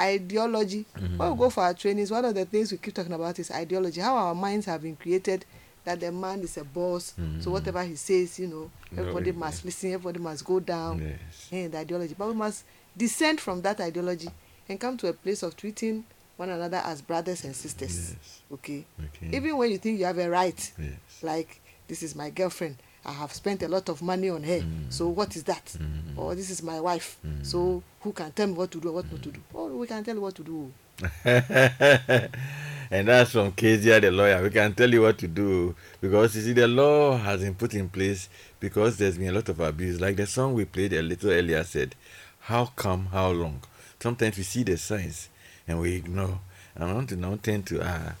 ideology 0.00 0.84
Mhm. 0.96 1.18
when 1.18 1.30
we 1.32 1.36
go 1.38 1.50
for 1.50 1.62
our 1.64 1.74
trainings 1.74 2.10
one 2.10 2.24
of 2.24 2.34
the 2.34 2.44
things 2.44 2.72
we 2.72 2.78
keep 2.78 2.94
talking 2.94 3.12
about 3.12 3.38
is 3.38 3.50
ideology 3.50 4.00
how 4.00 4.16
our 4.16 4.34
minds 4.34 4.66
have 4.66 4.82
been 4.82 4.96
created 4.96 5.44
that 5.84 6.00
the 6.00 6.10
man 6.10 6.40
is 6.40 6.56
a 6.56 6.64
boss 6.64 7.12
so 7.16 7.22
Mhm. 7.22 7.46
whatever 7.52 7.82
he 7.84 7.96
says 7.96 8.38
you 8.38 8.46
know 8.46 8.70
No, 8.90 9.02
everybody 9.02 9.30
it- 9.30 9.36
must 9.36 9.64
listen 9.64 9.92
everybody 9.92 10.18
must 10.20 10.44
go 10.44 10.60
down 10.60 11.00
Yes. 11.00 11.48
in 11.50 11.70
the 11.70 11.78
ideology 11.78 12.14
but 12.18 12.28
we 12.28 12.34
must 12.34 12.64
descend 12.96 13.40
from 13.40 13.62
that 13.62 13.80
ideology 13.80 14.28
and 14.68 14.80
come 14.80 14.96
to 14.96 15.08
a 15.08 15.12
place 15.12 15.42
of 15.42 15.56
treating 15.56 16.04
one 16.36 16.48
another 16.50 16.78
as 16.84 17.02
brothers 17.02 17.44
and 17.44 17.54
sisters 17.54 18.10
Yes. 18.10 18.40
okay 18.52 18.84
Okay. 19.04 19.36
even 19.36 19.56
when 19.56 19.70
you 19.70 19.78
think 19.78 19.98
you 19.98 20.06
have 20.06 20.18
a 20.18 20.28
right 20.30 20.72
Yes. 20.78 20.94
like 21.22 21.60
this 21.88 22.02
is 22.02 22.14
my 22.14 22.30
girlfriend 22.30 22.76
i 23.04 23.12
have 23.12 23.32
spent 23.32 23.62
a 23.62 23.68
lot 23.68 23.88
of 23.88 24.00
money 24.02 24.30
on 24.30 24.42
her 24.42 24.60
Mm. 24.60 24.90
so 24.90 25.08
what 25.08 25.34
is 25.36 25.44
that 25.44 25.64
Mm. 25.78 26.16
or 26.18 26.34
this 26.34 26.50
is 26.50 26.62
my 26.62 26.80
wife 26.80 27.16
Mm. 27.24 27.44
so 27.44 27.82
who 28.00 28.12
can 28.12 28.30
tell 28.32 28.46
me 28.46 28.52
what 28.54 28.70
to 28.70 28.80
do 28.80 28.88
or 28.88 28.92
what 28.94 29.12
not 29.12 29.22
to 29.22 29.30
do 29.30 29.40
oh 29.54 29.66
we 29.76 29.86
can 29.86 30.04
tell 30.04 30.14
you 30.14 30.20
what 30.20 30.34
to 30.34 30.42
do 30.44 30.70
and 31.24 33.08
that's 33.08 33.32
from 33.32 33.50
Kezia 33.52 34.00
the 34.00 34.10
lawyer. 34.10 34.42
We 34.42 34.50
can 34.50 34.72
tell 34.74 34.90
you 34.92 35.02
what 35.02 35.18
to 35.18 35.26
do 35.28 35.74
because 36.00 36.36
you 36.36 36.42
see 36.42 36.52
the 36.52 36.68
law 36.68 37.16
has 37.16 37.40
been 37.40 37.54
put 37.54 37.74
in 37.74 37.88
place 37.88 38.28
because 38.60 38.98
there's 38.98 39.18
been 39.18 39.28
a 39.28 39.32
lot 39.32 39.48
of 39.48 39.58
abuse. 39.60 40.00
Like 40.00 40.16
the 40.16 40.26
song 40.26 40.54
we 40.54 40.64
played 40.64 40.92
a 40.92 41.02
little 41.02 41.30
earlier 41.30 41.64
said, 41.64 41.94
"How 42.40 42.66
come? 42.66 43.06
How 43.06 43.30
long?" 43.30 43.62
Sometimes 44.00 44.36
we 44.36 44.42
see 44.44 44.62
the 44.62 44.76
signs 44.76 45.28
and 45.66 45.80
we 45.80 45.94
ignore. 45.96 46.38
And 46.74 46.84
I 46.84 46.92
want 46.92 47.08
to 47.08 47.16
now 47.16 47.36
turn 47.42 47.62
to 47.64 47.80
uh, 47.80 48.12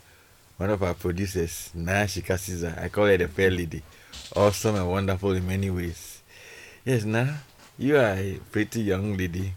one 0.56 0.70
of 0.70 0.82
our 0.82 0.94
producers, 0.94 1.70
Naya 1.74 2.06
Shika 2.06 2.38
Caesar. 2.38 2.74
I 2.80 2.88
call 2.88 3.06
her 3.06 3.16
the 3.16 3.28
fair 3.28 3.50
lady, 3.50 3.82
awesome 4.34 4.76
and 4.76 4.88
wonderful 4.88 5.32
in 5.32 5.46
many 5.46 5.70
ways. 5.70 6.22
Yes, 6.84 7.04
Naya, 7.04 7.34
you 7.78 7.96
are 7.96 8.14
a 8.14 8.40
pretty 8.50 8.82
young 8.82 9.16
lady. 9.16 9.52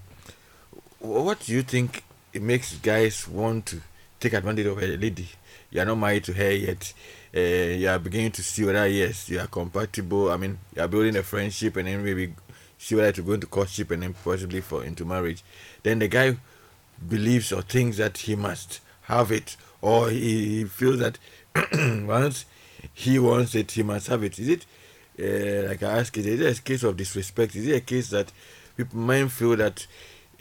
What 0.99 1.41
do 1.41 1.53
you 1.53 1.63
think 1.63 2.03
it 2.33 2.41
makes 2.41 2.75
guys 2.77 3.27
want 3.27 3.67
to 3.67 3.81
take 4.19 4.33
advantage 4.33 4.67
of 4.67 4.77
a 4.77 4.97
lady? 4.97 5.29
You 5.71 5.81
are 5.81 5.85
not 5.85 5.95
married 5.95 6.23
to 6.25 6.33
her 6.33 6.51
yet. 6.51 6.93
Uh, 7.35 7.39
you 7.39 7.87
are 7.87 7.99
beginning 7.99 8.31
to 8.31 8.43
see 8.43 8.65
whether 8.65 8.87
yes 8.87 9.29
you 9.29 9.39
are 9.39 9.47
compatible. 9.47 10.31
I 10.31 10.37
mean, 10.37 10.57
you 10.75 10.81
are 10.81 10.87
building 10.87 11.15
a 11.15 11.23
friendship 11.23 11.77
and 11.77 11.87
then 11.87 12.03
maybe 12.03 12.33
see 12.77 12.95
whether 12.95 13.11
to 13.13 13.21
go 13.21 13.33
into 13.33 13.47
courtship 13.47 13.91
and 13.91 14.03
then 14.03 14.13
possibly 14.23 14.61
for 14.61 14.83
into 14.83 15.05
marriage. 15.05 15.43
Then 15.83 15.99
the 15.99 16.07
guy 16.07 16.37
believes 17.07 17.51
or 17.51 17.61
thinks 17.61 17.97
that 17.97 18.17
he 18.19 18.35
must 18.35 18.79
have 19.03 19.31
it, 19.31 19.55
or 19.81 20.09
he, 20.09 20.57
he 20.59 20.63
feels 20.65 20.99
that 20.99 21.17
once 22.05 22.45
he 22.93 23.19
wants 23.19 23.55
it, 23.55 23.71
he 23.71 23.83
must 23.83 24.07
have 24.07 24.23
it. 24.23 24.39
Is 24.39 24.49
it 24.49 24.65
uh, 25.19 25.69
like 25.69 25.83
I 25.83 25.99
ask, 25.99 26.17
is 26.17 26.25
it 26.25 26.59
a 26.59 26.61
case 26.61 26.83
of 26.83 26.97
disrespect? 26.97 27.55
Is 27.55 27.67
it 27.67 27.75
a 27.75 27.81
case 27.81 28.09
that 28.09 28.31
people 28.75 28.99
men 28.99 29.29
feel 29.29 29.55
that 29.55 29.87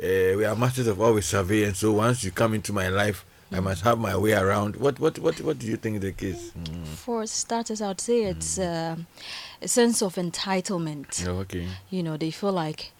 uh, 0.02 0.36
we 0.36 0.44
are 0.44 0.56
masters 0.56 0.88
of 0.88 1.00
all 1.00 1.14
we 1.14 1.20
survey, 1.20 1.64
and 1.64 1.76
so 1.76 1.92
once 1.92 2.24
you 2.24 2.32
come 2.32 2.54
into 2.54 2.72
my 2.72 2.88
life, 2.88 3.24
I 3.52 3.60
must 3.60 3.82
have 3.82 3.98
my 3.98 4.16
way 4.16 4.32
around. 4.32 4.76
What 4.76 4.98
what 4.98 5.18
what 5.20 5.40
what 5.40 5.58
do 5.58 5.66
you 5.66 5.76
think 5.76 5.96
is 5.96 6.02
the 6.02 6.12
case? 6.12 6.50
Mm. 6.58 6.86
For 6.86 7.26
starters, 7.26 7.80
I 7.80 7.88
would 7.88 8.00
say 8.00 8.24
it's 8.24 8.58
uh, 8.58 8.96
a 9.62 9.68
sense 9.68 10.02
of 10.02 10.16
entitlement. 10.16 11.24
Oh, 11.28 11.38
okay. 11.40 11.68
You 11.90 12.02
know, 12.02 12.16
they 12.16 12.30
feel 12.32 12.52
like 12.52 12.92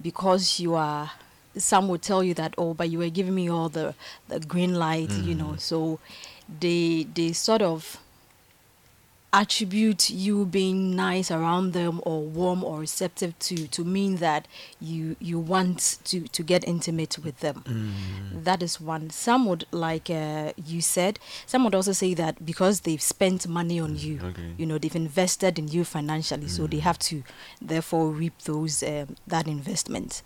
because 0.00 0.60
you 0.60 0.74
are. 0.74 1.10
Some 1.54 1.88
would 1.88 2.00
tell 2.00 2.24
you 2.24 2.32
that, 2.32 2.54
oh, 2.56 2.72
but 2.72 2.88
you 2.88 2.98
were 2.98 3.10
giving 3.10 3.34
me 3.34 3.50
all 3.50 3.68
the 3.68 3.94
the 4.28 4.40
green 4.40 4.74
light. 4.74 5.10
You 5.10 5.34
know, 5.34 5.56
so 5.58 5.98
they 6.60 7.06
they 7.14 7.32
sort 7.32 7.60
of 7.60 7.98
attribute 9.34 10.10
you 10.10 10.44
being 10.44 10.94
nice 10.94 11.30
around 11.30 11.72
them 11.72 12.02
or 12.04 12.20
warm 12.20 12.62
or 12.62 12.78
receptive 12.80 13.38
to 13.38 13.66
to 13.68 13.82
mean 13.82 14.16
that 14.16 14.46
you 14.78 15.16
you 15.20 15.38
want 15.38 15.98
to 16.04 16.28
to 16.28 16.42
get 16.42 16.62
intimate 16.68 17.18
with 17.24 17.40
them. 17.40 17.64
That 18.34 18.62
is 18.62 18.78
one. 18.80 19.08
Some 19.10 19.46
would 19.46 19.64
like 19.70 20.10
uh, 20.10 20.52
you 20.66 20.82
said 20.82 21.18
some 21.46 21.64
would 21.64 21.74
also 21.74 21.92
say 21.92 22.12
that 22.14 22.44
because 22.44 22.80
they've 22.80 23.00
spent 23.00 23.48
money 23.48 23.80
on 23.80 23.96
you 23.96 24.20
okay. 24.22 24.52
you 24.58 24.66
know 24.66 24.76
they've 24.76 24.94
invested 24.94 25.58
in 25.58 25.68
you 25.68 25.84
financially 25.84 26.48
so 26.48 26.66
they 26.66 26.78
have 26.80 26.98
to 26.98 27.22
therefore 27.60 28.10
reap 28.10 28.38
those 28.42 28.82
um, 28.82 29.16
that 29.26 29.46
investment. 29.48 30.22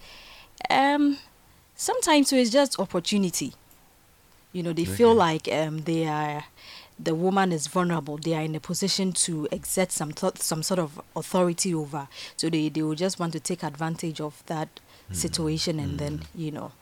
Um 0.68 1.18
sometimes 1.76 2.30
so 2.30 2.36
it's 2.36 2.50
just 2.50 2.80
opportunity. 2.80 3.54
You 4.52 4.64
know 4.64 4.72
they 4.72 4.84
feel 4.84 5.14
like 5.14 5.46
um 5.52 5.78
they 5.82 6.06
are 6.08 6.44
the 6.98 7.14
woman 7.14 7.52
is 7.52 7.66
vulnerable 7.66 8.16
they 8.16 8.34
are 8.34 8.42
in 8.42 8.54
a 8.54 8.60
position 8.60 9.12
to 9.12 9.46
exert 9.52 9.92
some 9.92 10.12
th- 10.12 10.38
some 10.38 10.62
sort 10.62 10.80
of 10.80 11.00
authority 11.14 11.74
over. 11.74 12.08
So 12.36 12.48
they 12.50 12.68
they 12.70 12.82
will 12.82 12.94
just 12.94 13.18
want 13.20 13.32
to 13.34 13.40
take 13.40 13.62
advantage 13.62 14.20
of 14.20 14.42
that 14.46 14.80
situation 15.12 15.78
and 15.78 15.98
then 15.98 16.22
you 16.34 16.50
know. 16.50 16.72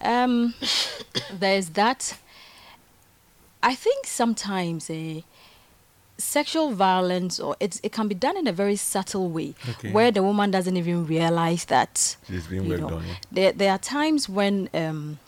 Um 0.00 0.54
there's 1.32 1.70
that. 1.70 2.16
I 3.62 3.74
think 3.74 4.06
sometimes 4.06 4.88
eh, 4.88 5.20
sexual 6.16 6.72
violence 6.72 7.38
or 7.38 7.56
it's, 7.60 7.80
it 7.82 7.92
can 7.92 8.08
be 8.08 8.14
done 8.14 8.36
in 8.38 8.46
a 8.46 8.52
very 8.52 8.76
subtle 8.76 9.28
way 9.28 9.54
Okay. 9.68 9.92
where 9.92 10.10
the 10.10 10.22
woman 10.22 10.50
doesn't 10.50 10.76
even 10.76 11.06
realize 11.06 11.66
that 11.66 12.16
It's 12.28 12.46
being 12.46 12.68
well 12.68 12.78
know, 12.78 12.88
done. 12.90 13.04
there 13.30 13.52
there 13.52 13.70
are 13.72 13.78
times 13.78 14.28
when 14.28 14.68
um 14.74 15.18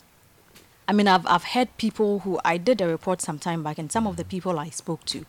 I 0.92 0.94
mean 0.94 1.08
I've 1.08 1.26
I've 1.26 1.44
heard 1.54 1.74
people 1.78 2.18
who 2.18 2.38
I 2.44 2.58
did 2.58 2.82
a 2.82 2.86
report 2.86 3.22
some 3.22 3.38
time 3.38 3.62
back 3.62 3.78
and 3.78 3.90
some 3.90 4.06
of 4.06 4.16
the 4.18 4.26
people 4.26 4.58
I 4.58 4.68
spoke 4.68 5.02
to 5.06 5.24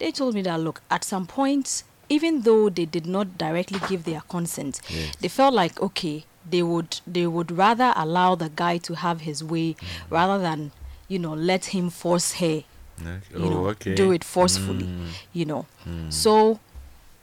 they 0.00 0.10
told 0.10 0.34
me 0.34 0.42
that 0.42 0.58
look 0.58 0.80
at 0.90 1.04
some 1.04 1.24
point 1.24 1.84
even 2.08 2.40
though 2.42 2.68
they 2.68 2.84
did 2.84 3.06
not 3.06 3.38
directly 3.38 3.78
give 3.88 4.02
their 4.02 4.22
consent 4.22 4.80
Yes. 4.88 5.14
they 5.20 5.28
felt 5.28 5.54
like 5.54 5.80
okay 5.80 6.24
they 6.50 6.64
would 6.64 6.98
they 7.06 7.28
would 7.28 7.52
rather 7.52 7.92
allow 7.94 8.34
the 8.34 8.48
guy 8.48 8.78
to 8.78 8.94
have 8.96 9.20
his 9.20 9.44
way 9.44 9.74
Mm. 9.74 10.10
rather 10.10 10.38
than 10.42 10.72
you 11.06 11.20
know 11.20 11.34
let 11.34 11.66
him 11.66 11.90
force 11.90 12.32
her 12.40 12.64
Okay. 13.00 13.20
you 13.38 13.44
oh, 13.44 13.50
know, 13.50 13.66
okay. 13.68 13.94
do 13.94 14.10
it 14.10 14.24
forcefully, 14.24 14.82
Mm. 14.86 15.10
you 15.32 15.44
know. 15.44 15.66
So, 16.10 16.58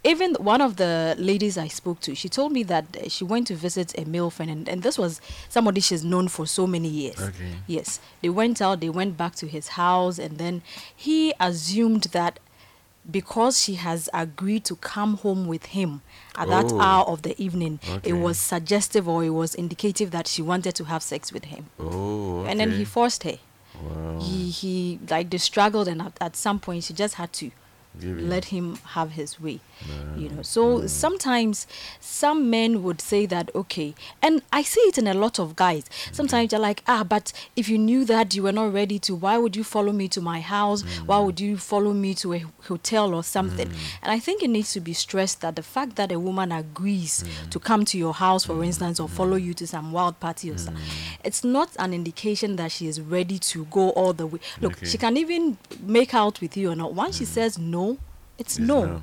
even 0.06 0.36
one 0.36 0.62
of 0.62 0.76
the 0.78 1.16
ladies 1.18 1.58
I 1.58 1.68
spoke 1.68 2.00
to, 2.02 2.14
she 2.16 2.30
told 2.30 2.52
me 2.52 2.64
that 2.64 3.12
she 3.12 3.24
went 3.24 3.48
to 3.48 3.56
visit 3.56 3.98
a 3.98 4.06
male 4.06 4.30
friend, 4.30 4.52
and, 4.52 4.70
and 4.70 4.84
this 4.84 4.98
was 4.98 5.20
somebody 5.50 5.82
she's 5.82 6.04
known 6.04 6.28
for 6.28 6.46
so 6.46 6.68
many 6.68 6.88
years. 6.88 7.20
Okay. 7.20 7.52
Yes, 7.68 8.00
they 8.22 8.30
went 8.30 8.62
out, 8.62 8.80
they 8.82 8.90
went 8.90 9.18
back 9.18 9.36
to 9.36 9.48
his 9.48 9.70
house, 9.70 10.20
and 10.20 10.38
then 10.38 10.62
he 10.96 11.34
assumed 11.40 12.04
that 12.14 12.40
because 13.10 13.62
she 13.62 13.76
has 13.76 14.10
agreed 14.14 14.64
to 14.66 14.76
come 14.78 15.18
home 15.18 15.48
with 15.48 15.66
him 15.68 16.02
at 16.36 16.48
that 16.50 16.72
Oh. 16.72 16.80
hour 16.80 17.06
of 17.06 17.22
the 17.22 17.40
evening, 17.42 17.80
Okay. 17.88 18.10
it 18.10 18.14
was 18.14 18.38
suggestive 18.40 19.08
or 19.08 19.24
it 19.24 19.30
was 19.30 19.54
indicative 19.56 20.10
that 20.12 20.28
she 20.28 20.42
wanted 20.42 20.74
to 20.76 20.86
have 20.86 21.04
sex 21.04 21.32
with 21.32 21.46
him. 21.46 21.68
Oh, 21.80 22.40
okay. 22.42 22.52
And 22.52 22.60
then 22.60 22.72
he 22.72 22.84
forced 22.86 23.24
her 23.24 23.38
Wow. 23.84 24.20
he 24.22 24.50
he 24.50 25.00
like 25.10 25.30
they 25.30 25.38
struggled 25.38 25.88
and 25.88 26.02
at, 26.02 26.14
at 26.22 26.36
some 26.36 26.60
point 26.60 26.84
she 26.86 26.94
just 26.94 27.16
had 27.16 27.32
to. 27.34 27.52
Let 28.02 28.46
him 28.46 28.76
have 28.94 29.12
his 29.12 29.40
way. 29.40 29.60
You 30.18 30.30
know 30.30 30.42
so 30.42 30.88
sometimes 30.88 31.68
some 32.00 32.50
men 32.50 32.82
would 32.84 33.02
say 33.02 33.26
that 33.26 33.54
okay 33.54 33.94
and 34.22 34.42
i 34.54 34.62
see 34.62 34.80
it 34.82 34.98
in 34.98 35.06
a 35.06 35.14
lot 35.14 35.38
of 35.38 35.56
guys. 35.58 35.84
Mm-hmm. 35.84 36.14
Sometimes 36.14 36.52
they're 36.52 36.60
like 36.60 36.82
ah 36.88 37.04
but 37.04 37.34
if 37.58 37.68
you 37.68 37.78
knew 37.78 38.06
that 38.06 38.34
you 38.34 38.44
were 38.44 38.54
not 38.54 38.72
ready 38.74 39.00
to 39.00 39.14
why 39.14 39.38
would 39.38 39.56
you 39.56 39.66
follow 39.66 39.92
me 39.92 40.08
to 40.10 40.22
my 40.22 40.40
house? 40.40 40.84
Mm-hmm. 40.84 41.06
Why 41.08 41.20
would 41.20 41.40
you 41.42 41.58
follow 41.58 41.92
me 41.94 42.14
to 42.16 42.34
a 42.34 42.44
hotel 42.64 43.14
or 43.14 43.22
something? 43.24 43.68
Mm-hmm. 43.68 44.04
And 44.04 44.12
i 44.14 44.20
think 44.20 44.42
it 44.42 44.50
needs 44.50 44.72
to 44.74 44.80
be 44.80 44.94
stressed 44.94 45.42
that 45.42 45.58
the 45.58 45.64
fact 45.64 45.98
that 45.98 46.12
a 46.12 46.20
woman 46.20 46.54
agrees 46.54 47.24
to 47.50 47.60
come 47.60 47.84
to 47.86 47.98
your 47.98 48.14
house 48.14 48.46
for 48.46 48.64
instance 48.64 49.00
or 49.00 49.10
follow 49.10 49.36
you 49.36 49.54
to 49.56 49.68
some 49.68 49.92
wild 49.92 50.20
party 50.22 50.52
or 50.52 50.58
something 50.58 50.82
it's 51.24 51.44
not 51.44 51.70
an 51.80 51.94
indication 51.94 52.56
that 52.56 52.72
she 52.72 52.88
is 52.88 53.02
ready 53.02 53.38
to 53.40 53.66
go 53.66 53.90
all 53.92 54.14
the 54.14 54.26
way. 54.28 54.40
Look 54.62 54.74
Okay. 54.78 54.86
she 54.86 54.98
can 54.98 55.18
even 55.18 55.58
make 55.82 56.14
out 56.14 56.40
with 56.42 56.56
you 56.58 56.72
or 56.72 56.76
not. 56.76 56.94
Once 56.94 57.18
she 57.18 57.26
says 57.26 57.58
no 57.58 57.85
it's 58.38 58.58
It's 58.58 58.60
no. 58.60 59.02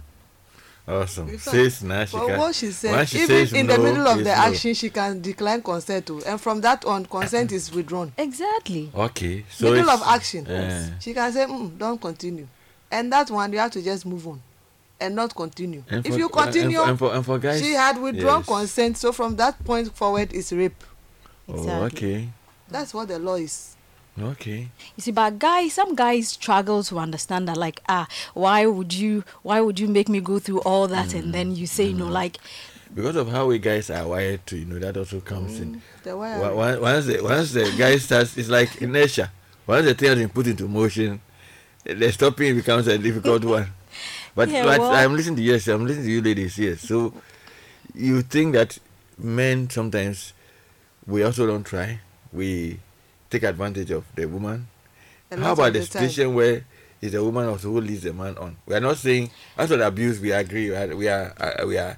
Awesome. 0.86 1.28
Fact, 1.28 1.42
Says 1.42 1.82
now 1.84 2.04
she 2.04 2.16
But 2.16 2.26
can. 2.26 2.38
what 2.40 2.54
she 2.56 2.72
said, 2.72 3.08
she 3.08 3.18
even 3.18 3.28
says 3.28 3.52
in 3.52 3.66
the 3.68 3.76
no, 3.78 3.84
middle 3.84 4.08
of 4.08 4.18
the 4.18 4.24
no. 4.24 4.30
action, 4.32 4.74
she 4.74 4.90
can 4.90 5.20
decline 5.22 5.62
consent 5.62 6.06
to, 6.06 6.20
and 6.24 6.40
from 6.40 6.60
that 6.62 6.84
on, 6.84 7.06
consent 7.06 7.52
is 7.52 7.72
withdrawn. 7.72 8.12
Exactly. 8.18 8.90
Okay. 8.92 9.44
So 9.48 9.66
middle 9.70 9.84
it's- 9.88 10.00
of 10.00 10.06
action, 10.08 10.46
eh, 10.48 10.88
she 10.98 11.14
can 11.14 11.32
say, 11.32 11.44
mm, 11.46 11.78
"Don't 11.78 12.00
continue," 12.00 12.48
and 12.90 13.12
that 13.12 13.30
one 13.30 13.52
you 13.52 13.60
have 13.60 13.70
to 13.70 13.80
just 13.80 14.04
move 14.04 14.26
on, 14.26 14.42
and 15.00 15.14
not 15.14 15.32
continue. 15.36 15.84
and 15.88 16.04
if 16.04 16.12
for- 16.14 16.18
you 16.18 16.24
and 16.24 16.34
for- 16.34 16.42
continue, 16.42 16.82
and 16.82 16.98
for, 16.98 17.14
and 17.14 17.24
for 17.24 17.38
guys, 17.38 17.60
she 17.60 17.72
had 17.74 17.96
withdrawn 18.02 18.40
yes. 18.40 18.46
consent, 18.48 18.98
so 18.98 19.12
from 19.12 19.36
that 19.36 19.62
point 19.64 19.94
forward 19.96 20.32
is 20.32 20.52
rape. 20.52 20.82
Oh, 21.48 21.54
Exactly. 21.58 21.86
okay. 21.86 22.28
That's 22.68 22.92
what 22.92 23.06
the 23.06 23.20
law 23.20 23.36
is. 23.36 23.76
Okay. 24.20 24.68
You 24.96 25.00
see, 25.00 25.10
but 25.10 25.38
guys, 25.38 25.72
some 25.72 25.94
guys 25.94 26.28
struggle 26.28 26.82
to 26.84 26.98
understand 26.98 27.48
that. 27.48 27.56
Like, 27.56 27.80
ah, 27.88 28.06
why 28.34 28.66
would 28.66 28.92
you? 28.92 29.24
Why 29.42 29.60
would 29.60 29.80
you 29.80 29.88
make 29.88 30.08
me 30.08 30.20
go 30.20 30.38
through 30.38 30.60
all 30.60 30.86
that 30.88 31.14
and 31.14 31.32
then 31.32 31.56
you 31.56 31.66
say 31.66 31.92
no? 31.94 32.06
Like, 32.08 32.36
Because 32.94 33.16
of 33.16 33.28
how 33.30 33.46
we 33.46 33.58
guys 33.58 33.88
are 33.88 34.06
wired 34.06 34.46
to, 34.48 34.58
you 34.58 34.66
know, 34.66 34.78
that 34.78 34.98
also 34.98 35.20
comes 35.20 35.58
in. 35.60 35.80
The 36.02 36.14
way 36.14 36.38
Wa- 36.38 36.52
wa- 36.54 36.78
Once 36.78 37.06
the 37.06 37.20
once 37.22 37.52
the 37.52 37.72
guy 37.78 37.96
starts, 37.96 38.36
it's 38.36 38.50
like 38.50 38.82
inertia. 38.82 39.32
Once 39.66 39.86
the 39.86 39.94
thing 39.94 40.08
has 40.10 40.18
been 40.18 40.28
put 40.28 40.46
into 40.46 40.68
motion, 40.68 41.18
the 41.84 42.12
stopping 42.12 42.54
becomes 42.54 42.86
a 42.88 42.98
difficult 42.98 43.44
one. 43.44 43.68
But, 44.34 44.48
Yeah, 44.50 44.64
but 44.64 44.80
well- 44.80 44.92
I'm 44.92 45.14
listening 45.14 45.36
to 45.36 45.42
you. 45.42 45.52
yes, 45.52 45.68
I'm 45.68 45.86
listening 45.86 46.06
to 46.06 46.12
you 46.12 46.22
ladies. 46.22 46.58
Yes, 46.58 46.80
so 46.82 47.14
you 47.94 48.22
think 48.22 48.52
that 48.54 48.78
men 49.18 49.68
sometimes 49.70 50.32
we 51.06 51.22
also 51.22 51.46
don't 51.46 51.64
try. 51.64 52.00
We 52.32 52.80
take 53.32 53.42
advantage 53.44 53.90
of 53.90 54.04
the 54.14 54.26
woman. 54.26 54.68
A 55.30 55.40
How 55.40 55.52
about 55.52 55.72
the 55.72 55.78
the 55.80 55.86
situation 55.86 56.34
where 56.34 56.64
it's 57.00 57.12
the 57.12 57.24
woman 57.24 57.48
also 57.48 57.68
who 57.70 57.80
leads 57.80 58.02
the 58.02 58.12
man 58.12 58.36
on? 58.38 58.56
We 58.66 58.74
are 58.74 58.80
not 58.80 58.98
saying 58.98 59.30
as 59.56 59.68
for 59.70 59.80
abuse. 59.82 60.20
We 60.20 60.30
agree. 60.32 60.68
We 60.70 60.76
are 60.76 60.94
we 60.96 61.08
are, 61.08 61.32
uh, 61.40 61.66
we 61.66 61.78
are 61.78 61.96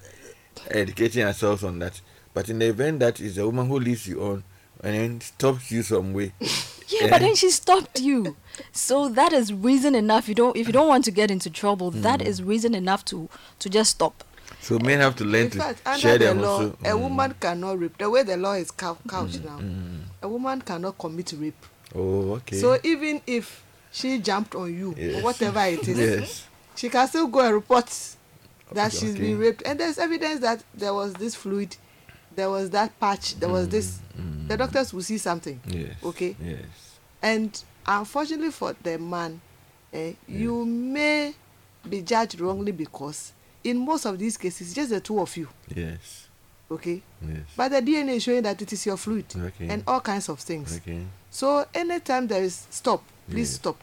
educating 0.70 1.24
ourselves 1.24 1.64
on 1.64 1.78
that. 1.80 2.00
But 2.32 2.48
in 2.48 2.58
the 2.60 2.66
event 2.66 3.00
that 3.00 3.20
it's 3.20 3.34
the 3.36 3.44
woman 3.44 3.66
who 3.68 3.78
leads 3.78 4.06
you 4.06 4.22
on 4.22 4.44
and 4.82 4.94
then 4.94 5.20
stops 5.20 5.70
you 5.70 5.82
some 5.82 6.12
way, 6.12 6.32
yeah, 6.88 7.08
but 7.10 7.20
then 7.20 7.34
she 7.34 7.50
stopped 7.50 8.00
you. 8.00 8.36
So 8.72 9.08
that 9.08 9.32
is 9.32 9.52
reason 9.52 9.94
enough. 9.94 10.28
You 10.28 10.34
don't. 10.34 10.56
If 10.56 10.66
you 10.66 10.72
don't 10.72 10.88
want 10.88 11.04
to 11.06 11.10
get 11.10 11.30
into 11.30 11.50
trouble, 11.50 11.90
that 11.90 12.20
Mm. 12.20 12.26
is 12.26 12.42
reason 12.42 12.74
enough 12.74 13.04
to 13.06 13.28
to 13.60 13.68
just 13.68 13.90
stop. 13.90 14.22
so 14.60 14.78
men 14.78 15.00
have 15.00 15.14
to 15.16 15.24
learn 15.24 15.44
In 15.46 15.50
to 15.50 15.58
fact, 15.58 15.80
under 15.86 15.98
share 16.00 16.18
the 16.18 16.24
them 16.26 16.40
law, 16.42 16.54
also. 16.56 16.70
a 16.84 16.88
Mm. 16.94 17.00
woman 17.00 17.34
cannot 17.40 17.78
rape. 17.80 17.98
The 17.98 18.08
way 18.10 18.22
the 18.24 18.36
law 18.36 18.54
is 18.54 18.70
cou- 18.70 18.98
couched 19.08 19.40
Mm, 19.42 19.44
now, 19.44 19.58
a 20.24 20.28
woman 20.28 20.60
cannot 20.62 20.96
commit 20.98 21.32
rape. 21.38 21.66
Oh, 21.94 22.32
okay. 22.36 22.56
So 22.56 22.78
even 22.82 23.20
if 23.26 23.62
she 23.92 24.18
jumped 24.18 24.54
on 24.54 24.74
you 24.74 24.94
Yes. 24.96 25.20
or 25.20 25.22
whatever 25.24 25.60
it 25.66 25.86
is, 25.86 25.98
yes. 25.98 26.46
she 26.74 26.88
can 26.88 27.06
still 27.06 27.26
go 27.28 27.40
and 27.40 27.54
report 27.54 27.86
that 28.72 28.88
Okay, 28.88 28.96
she's 29.06 29.16
been 29.16 29.38
raped. 29.38 29.62
And 29.66 29.78
there's 29.78 29.98
evidence 29.98 30.40
that 30.40 30.64
there 30.74 30.94
was 30.94 31.12
this 31.14 31.34
fluid, 31.34 31.76
there 32.34 32.48
was 32.50 32.70
that 32.70 32.98
patch, 32.98 33.38
there 33.38 33.48
was 33.50 33.68
this. 33.68 34.00
The 34.48 34.56
doctors 34.56 34.92
will 34.92 35.02
see 35.02 35.18
something. 35.18 35.60
Mm, 35.68 35.74
Yes. 35.88 35.96
Okay. 36.04 36.36
Yes. 36.42 36.98
And 37.22 37.64
unfortunately 37.86 38.50
for 38.50 38.74
the 38.82 38.98
man, 38.98 39.40
eh, 39.92 40.14
you 40.26 40.64
may 40.64 41.34
be 41.88 42.02
judged 42.02 42.40
wrongly 42.40 42.72
because 42.72 43.32
in 43.62 43.78
most 43.78 44.04
of 44.06 44.18
these 44.18 44.36
cases, 44.36 44.74
just 44.74 44.90
the 44.90 45.00
two 45.00 45.18
of 45.20 45.34
you. 45.36 45.48
Yes. 45.74 46.28
Okay. 46.70 47.02
Yes. 47.22 47.40
But 47.56 47.68
the 47.70 47.82
DNA 47.82 48.16
is 48.16 48.22
showing 48.22 48.42
that 48.42 48.60
it 48.60 48.72
is 48.72 48.84
your 48.86 48.96
fluid 48.96 49.26
Okay. 49.36 49.68
and 49.68 49.82
all 49.86 50.00
kinds 50.00 50.28
of 50.28 50.40
things. 50.40 50.76
okay. 50.76 51.02
So 51.30 51.66
anytime 51.74 52.26
there 52.26 52.42
is 52.42 52.66
stop, 52.70 53.02
please 53.28 53.50
Yes. 53.50 53.54
stop. 53.56 53.76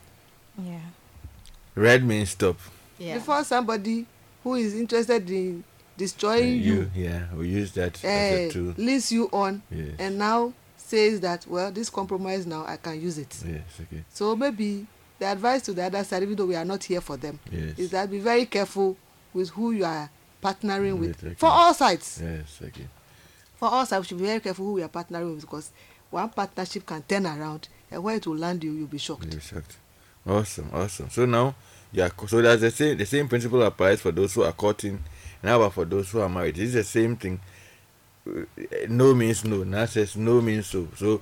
Yeah. 0.57 0.79
Red 1.75 2.03
means 2.03 2.31
stop. 2.31 2.57
Yeah. 2.97 3.15
Before 3.15 3.43
somebody 3.43 4.05
who 4.43 4.55
is 4.55 4.73
interested 4.73 5.29
in 5.29 5.63
destroying 5.97 6.59
you, 6.61 6.89
Yeah. 6.95 7.25
We 7.35 7.49
use 7.49 7.71
that 7.73 7.95
as 7.97 8.03
eh, 8.03 8.35
a 8.47 8.49
tool. 8.51 8.73
leads 8.77 9.11
you 9.11 9.29
on 9.31 9.61
Yes. 9.71 9.95
and 9.99 10.17
now 10.17 10.53
says 10.77 11.19
that 11.21 11.45
well 11.47 11.71
this 11.71 11.89
compromise 11.89 12.45
now 12.45 12.65
I 12.65 12.77
can 12.77 12.99
use 12.99 13.17
it. 13.17 13.35
Yes. 13.47 13.61
Okay. 13.79 14.03
So 14.11 14.35
maybe 14.35 14.85
the 15.19 15.25
advice 15.27 15.61
to 15.63 15.73
the 15.73 15.83
other 15.83 16.03
side, 16.03 16.23
even 16.23 16.35
though 16.35 16.47
we 16.47 16.55
are 16.55 16.65
not 16.65 16.83
here 16.83 16.99
for 17.01 17.15
them, 17.17 17.39
Yes. 17.51 17.77
is 17.77 17.91
that 17.91 18.09
be 18.09 18.19
very 18.19 18.45
careful 18.47 18.97
with 19.33 19.49
who 19.51 19.71
you 19.71 19.85
are 19.85 20.09
partnering 20.41 20.97
with 20.97 21.37
for 21.37 21.47
all 21.49 21.73
sides. 21.73 22.19
Yes. 22.23 22.59
Okay. 22.63 22.87
For 23.55 23.69
all 23.69 23.85
sides, 23.85 24.01
we 24.01 24.07
should 24.07 24.17
be 24.17 24.25
very 24.25 24.39
careful 24.39 24.65
who 24.65 24.73
we 24.73 24.83
are 24.83 24.89
partnering 24.89 25.35
with 25.35 25.41
because 25.41 25.71
one 26.09 26.29
partnership 26.29 26.85
can 26.85 27.03
turn 27.03 27.25
around 27.25 27.67
and 27.89 28.03
where 28.03 28.15
it 28.15 28.25
will 28.27 28.37
land 28.37 28.63
you, 28.63 28.71
you'll 28.71 28.87
be 28.87 28.97
shocked. 28.97 29.25
You'll 29.25 29.35
be 29.35 29.41
shocked. 29.41 29.77
Awesome, 30.27 30.69
awesome. 30.73 31.09
So 31.09 31.25
now, 31.25 31.55
yeah, 31.91 32.09
so 32.27 32.41
that's 32.41 32.61
the 32.61 32.71
same. 32.71 32.97
The 32.97 33.05
same 33.05 33.27
principle 33.27 33.61
applies 33.63 34.01
for 34.01 34.11
those 34.11 34.33
who 34.33 34.43
are 34.43 34.51
courting, 34.51 35.03
about 35.43 35.73
for 35.73 35.85
those 35.85 36.09
who 36.11 36.19
are 36.21 36.29
married? 36.29 36.57
It's 36.57 36.73
the 36.73 36.83
same 36.83 37.15
thing. 37.17 37.39
Uh, 38.27 38.41
No 38.87 39.13
means 39.15 39.43
no. 39.43 39.63
Now 39.63 39.85
says 39.85 40.15
no 40.15 40.41
means 40.41 40.67
so. 40.67 40.87
So, 40.95 41.21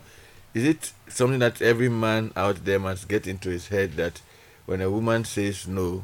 is 0.54 0.66
it 0.66 0.92
something 1.08 1.40
that 1.40 1.62
every 1.62 1.90
man 1.90 2.32
out 2.36 2.66
there 2.66 2.80
must 2.80 3.08
get 3.08 3.28
into 3.28 3.50
his 3.50 3.70
head 3.70 3.94
that 3.94 4.22
when 4.66 4.82
a 4.82 4.90
woman 4.92 5.24
says 5.26 5.68
no, 5.68 6.04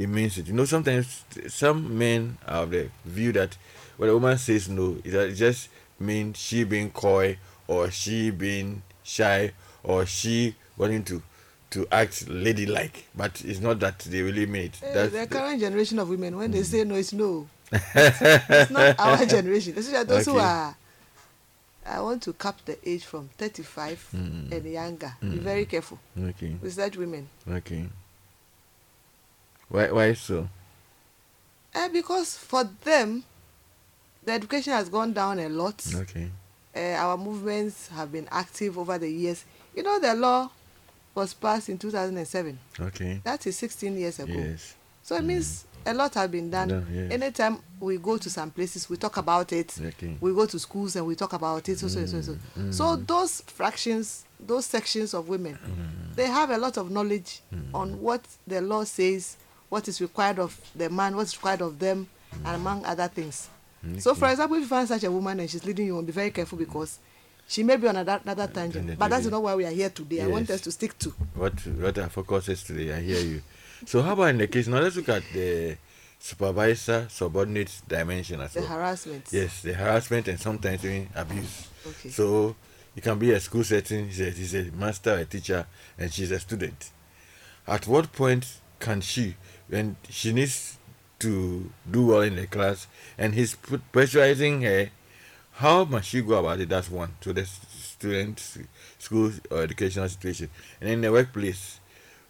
he 0.00 0.06
means 0.06 0.38
it? 0.38 0.46
You 0.46 0.54
know, 0.54 0.64
sometimes 0.64 1.24
some 1.48 1.98
men 1.98 2.38
are 2.48 2.62
of 2.62 2.70
the 2.70 2.88
view 3.04 3.32
that 3.32 3.56
when 3.98 4.08
a 4.08 4.14
woman 4.14 4.38
says 4.38 4.68
no, 4.68 4.96
it 5.04 5.34
just 5.34 5.68
means 5.98 6.38
she 6.38 6.64
being 6.64 6.90
coy 6.90 7.36
or 7.68 7.90
she 7.90 8.30
being 8.30 8.82
shy 9.02 9.52
or 9.84 10.06
she 10.06 10.54
wanting 10.78 11.04
to 11.04 11.22
to 11.70 11.86
act 11.92 12.26
ladylike, 12.28 13.04
but 13.14 13.44
it's 13.44 13.60
not 13.60 13.78
that 13.78 13.98
they 14.00 14.22
really 14.22 14.46
mean 14.46 14.64
it. 14.64 14.80
That's 14.80 15.12
the 15.12 15.18
the- 15.20 15.26
current 15.28 15.60
generation 15.60 15.98
of 16.00 16.08
women, 16.08 16.36
when 16.36 16.48
Mm. 16.50 16.52
they 16.54 16.62
say 16.64 16.82
no, 16.84 16.94
it's 16.96 17.12
no. 17.12 17.46
it's 17.72 18.70
not 18.70 18.98
our 18.98 19.24
generation. 19.26 19.74
Especially 19.76 20.04
those 20.04 20.24
who 20.26 20.32
Okay. 20.36 20.40
are. 20.44 20.74
I 21.86 22.00
want 22.00 22.22
to 22.24 22.32
cap 22.32 22.58
the 22.64 22.76
age 22.88 23.04
from 23.04 23.28
35 23.38 24.08
Mm. 24.14 24.50
and 24.52 24.64
younger. 24.64 25.12
Be 25.20 25.38
very 25.38 25.66
careful 25.66 25.98
okay, 26.18 26.56
with 26.60 26.72
such 26.72 26.96
women. 26.96 27.28
okay. 27.48 27.86
Why 29.70 29.90
why 29.90 30.12
so? 30.14 30.48
Eh, 31.74 31.88
because 31.88 32.36
for 32.36 32.64
them, 32.84 33.22
the 34.24 34.32
education 34.32 34.72
has 34.72 34.88
gone 34.88 35.12
down 35.12 35.38
a 35.38 35.48
lot. 35.48 35.82
Okay. 35.94 36.28
uh, 36.76 36.80
our 36.98 37.16
movements 37.16 37.88
have 37.88 38.10
been 38.12 38.28
active 38.30 38.76
over 38.78 38.98
the 38.98 39.08
years. 39.08 39.44
You 39.74 39.82
know, 39.84 39.98
the 40.00 40.14
law 40.14 40.50
was 41.14 41.32
passed 41.34 41.68
in 41.68 41.78
2007. 41.78 42.58
Okay. 42.80 43.20
That 43.24 43.46
is 43.46 43.56
16 43.56 43.96
years 43.96 44.18
ago. 44.18 44.32
Yes. 44.32 44.74
So 45.02 45.16
it 45.16 45.22
means 45.24 45.64
a 45.86 45.94
lot 45.94 46.14
has 46.14 46.28
been 46.30 46.50
done. 46.50 46.68
Done, 46.68 46.86
yes. 46.92 47.12
Anytime 47.12 47.58
we 47.80 47.96
go 47.98 48.18
to 48.18 48.28
some 48.30 48.50
places, 48.50 48.88
we 48.90 48.96
talk 48.96 49.16
about 49.16 49.52
it. 49.52 49.76
Okay. 49.80 50.16
We 50.20 50.32
go 50.34 50.46
to 50.46 50.58
schools 50.58 50.96
and 50.96 51.06
we 51.06 51.14
talk 51.14 51.32
about 51.32 51.68
it. 51.68 51.78
So, 51.78 51.88
so, 51.88 52.04
so, 52.06 52.20
so. 52.20 52.36
Mm. 52.58 52.74
so 52.74 52.96
those 52.96 53.40
fractions, 53.42 54.24
those 54.38 54.66
sections 54.66 55.14
of 55.14 55.28
women, 55.28 55.56
they 56.16 56.26
have 56.26 56.50
a 56.50 56.58
lot 56.58 56.76
of 56.76 56.90
knowledge 56.90 57.40
Mm. 57.54 57.74
on 57.74 58.00
what 58.00 58.22
the 58.46 58.60
law 58.60 58.84
says, 58.84 59.36
what 59.70 59.88
is 59.88 60.00
required 60.02 60.38
of 60.38 60.60
the 60.76 60.90
man, 60.90 61.16
what 61.16 61.22
is 61.22 61.36
required 61.36 61.62
of 61.62 61.78
them, 61.78 62.06
and 62.44 62.56
among 62.56 62.84
other 62.84 63.08
things. 63.08 63.48
So, 63.98 64.14
for 64.14 64.28
example, 64.28 64.56
if 64.58 64.62
you 64.64 64.68
find 64.68 64.86
such 64.86 65.04
a 65.04 65.10
woman 65.10 65.40
and 65.40 65.48
she's 65.48 65.64
leading 65.64 65.86
you 65.86 65.96
on, 65.96 66.04
be 66.04 66.12
very 66.12 66.30
careful 66.30 66.58
because 66.58 66.98
she 67.48 67.62
may 67.62 67.76
be 67.76 67.88
on 67.88 67.96
another, 67.96 68.20
another 68.22 68.46
tangent. 68.52 68.98
But 68.98 69.08
that's 69.08 69.24
not 69.26 69.42
why 69.42 69.54
we 69.54 69.64
are 69.64 69.70
here 69.70 69.88
today. 69.88 70.20
I 70.20 70.26
want 70.26 70.50
us 70.50 70.60
to 70.62 70.70
stick 70.70 70.98
to. 70.98 71.10
What 71.34 71.54
what 71.66 71.98
our 71.98 72.10
focus 72.10 72.50
is 72.50 72.62
today? 72.62 72.92
I 72.92 73.00
hear 73.00 73.20
you. 73.20 73.42
So 73.86 74.02
how 74.02 74.12
about 74.12 74.24
in 74.28 74.38
the 74.38 74.48
case 74.48 74.68
now? 74.68 74.80
Let's 74.80 74.96
look 74.96 75.08
at 75.08 75.22
the 75.32 75.78
supervisor 76.18 77.06
subordinate 77.08 77.80
dimension 77.88 78.40
as 78.42 78.52
The 78.52 78.60
well. 78.60 78.68
The 78.68 78.74
harassment. 78.74 79.28
Yes, 79.32 79.62
the 79.62 79.72
harassment 79.72 80.28
and 80.28 80.38
sometimes 80.38 80.84
even 80.84 81.08
abuse. 81.14 81.68
Okay. 81.86 82.10
So 82.10 82.54
it 82.94 83.02
can 83.02 83.18
be 83.18 83.32
a 83.32 83.40
school 83.40 83.64
setting. 83.64 84.06
He's 84.08 84.20
a, 84.20 84.30
he's 84.30 84.54
a 84.54 84.64
master, 84.72 85.14
a 85.14 85.24
teacher, 85.24 85.66
and 85.98 86.12
she's 86.12 86.30
a 86.30 86.38
student. 86.38 86.90
At 87.66 87.86
what 87.86 88.12
point 88.12 88.46
can 88.78 89.00
she, 89.00 89.36
when 89.70 89.96
she 90.10 90.32
needs 90.32 90.76
to 91.20 91.70
do 91.90 92.06
well 92.06 92.20
in 92.20 92.36
the 92.36 92.46
class, 92.46 92.86
and 93.16 93.34
he's 93.34 93.54
put, 93.54 93.80
pressurizing 93.92 94.62
her, 94.62 94.90
how 95.52 95.84
must 95.84 96.08
she 96.08 96.22
go 96.22 96.38
about 96.38 96.60
it? 96.60 96.68
That's 96.68 96.90
one. 96.90 97.12
So 97.20 97.32
the 97.32 97.44
student, 97.46 98.40
school 98.98 99.30
or 99.50 99.62
educational 99.62 100.08
situation, 100.08 100.50
and 100.80 100.90
in 100.90 101.00
the 101.02 101.12
workplace, 101.12 101.78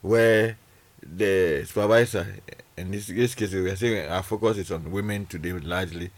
where 0.03 0.57
the 1.03 1.64
supervisor, 1.66 2.26
in 2.76 2.91
this, 2.91 3.07
this 3.07 3.34
case, 3.34 3.53
we 3.55 3.70
are 3.70 3.76
saying 3.76 4.11
our 4.11 4.22
focus 4.22 4.59
is 4.59 4.70
on 4.70 4.91
women 4.91 5.26
today 5.26 5.53
largely, 5.53 6.11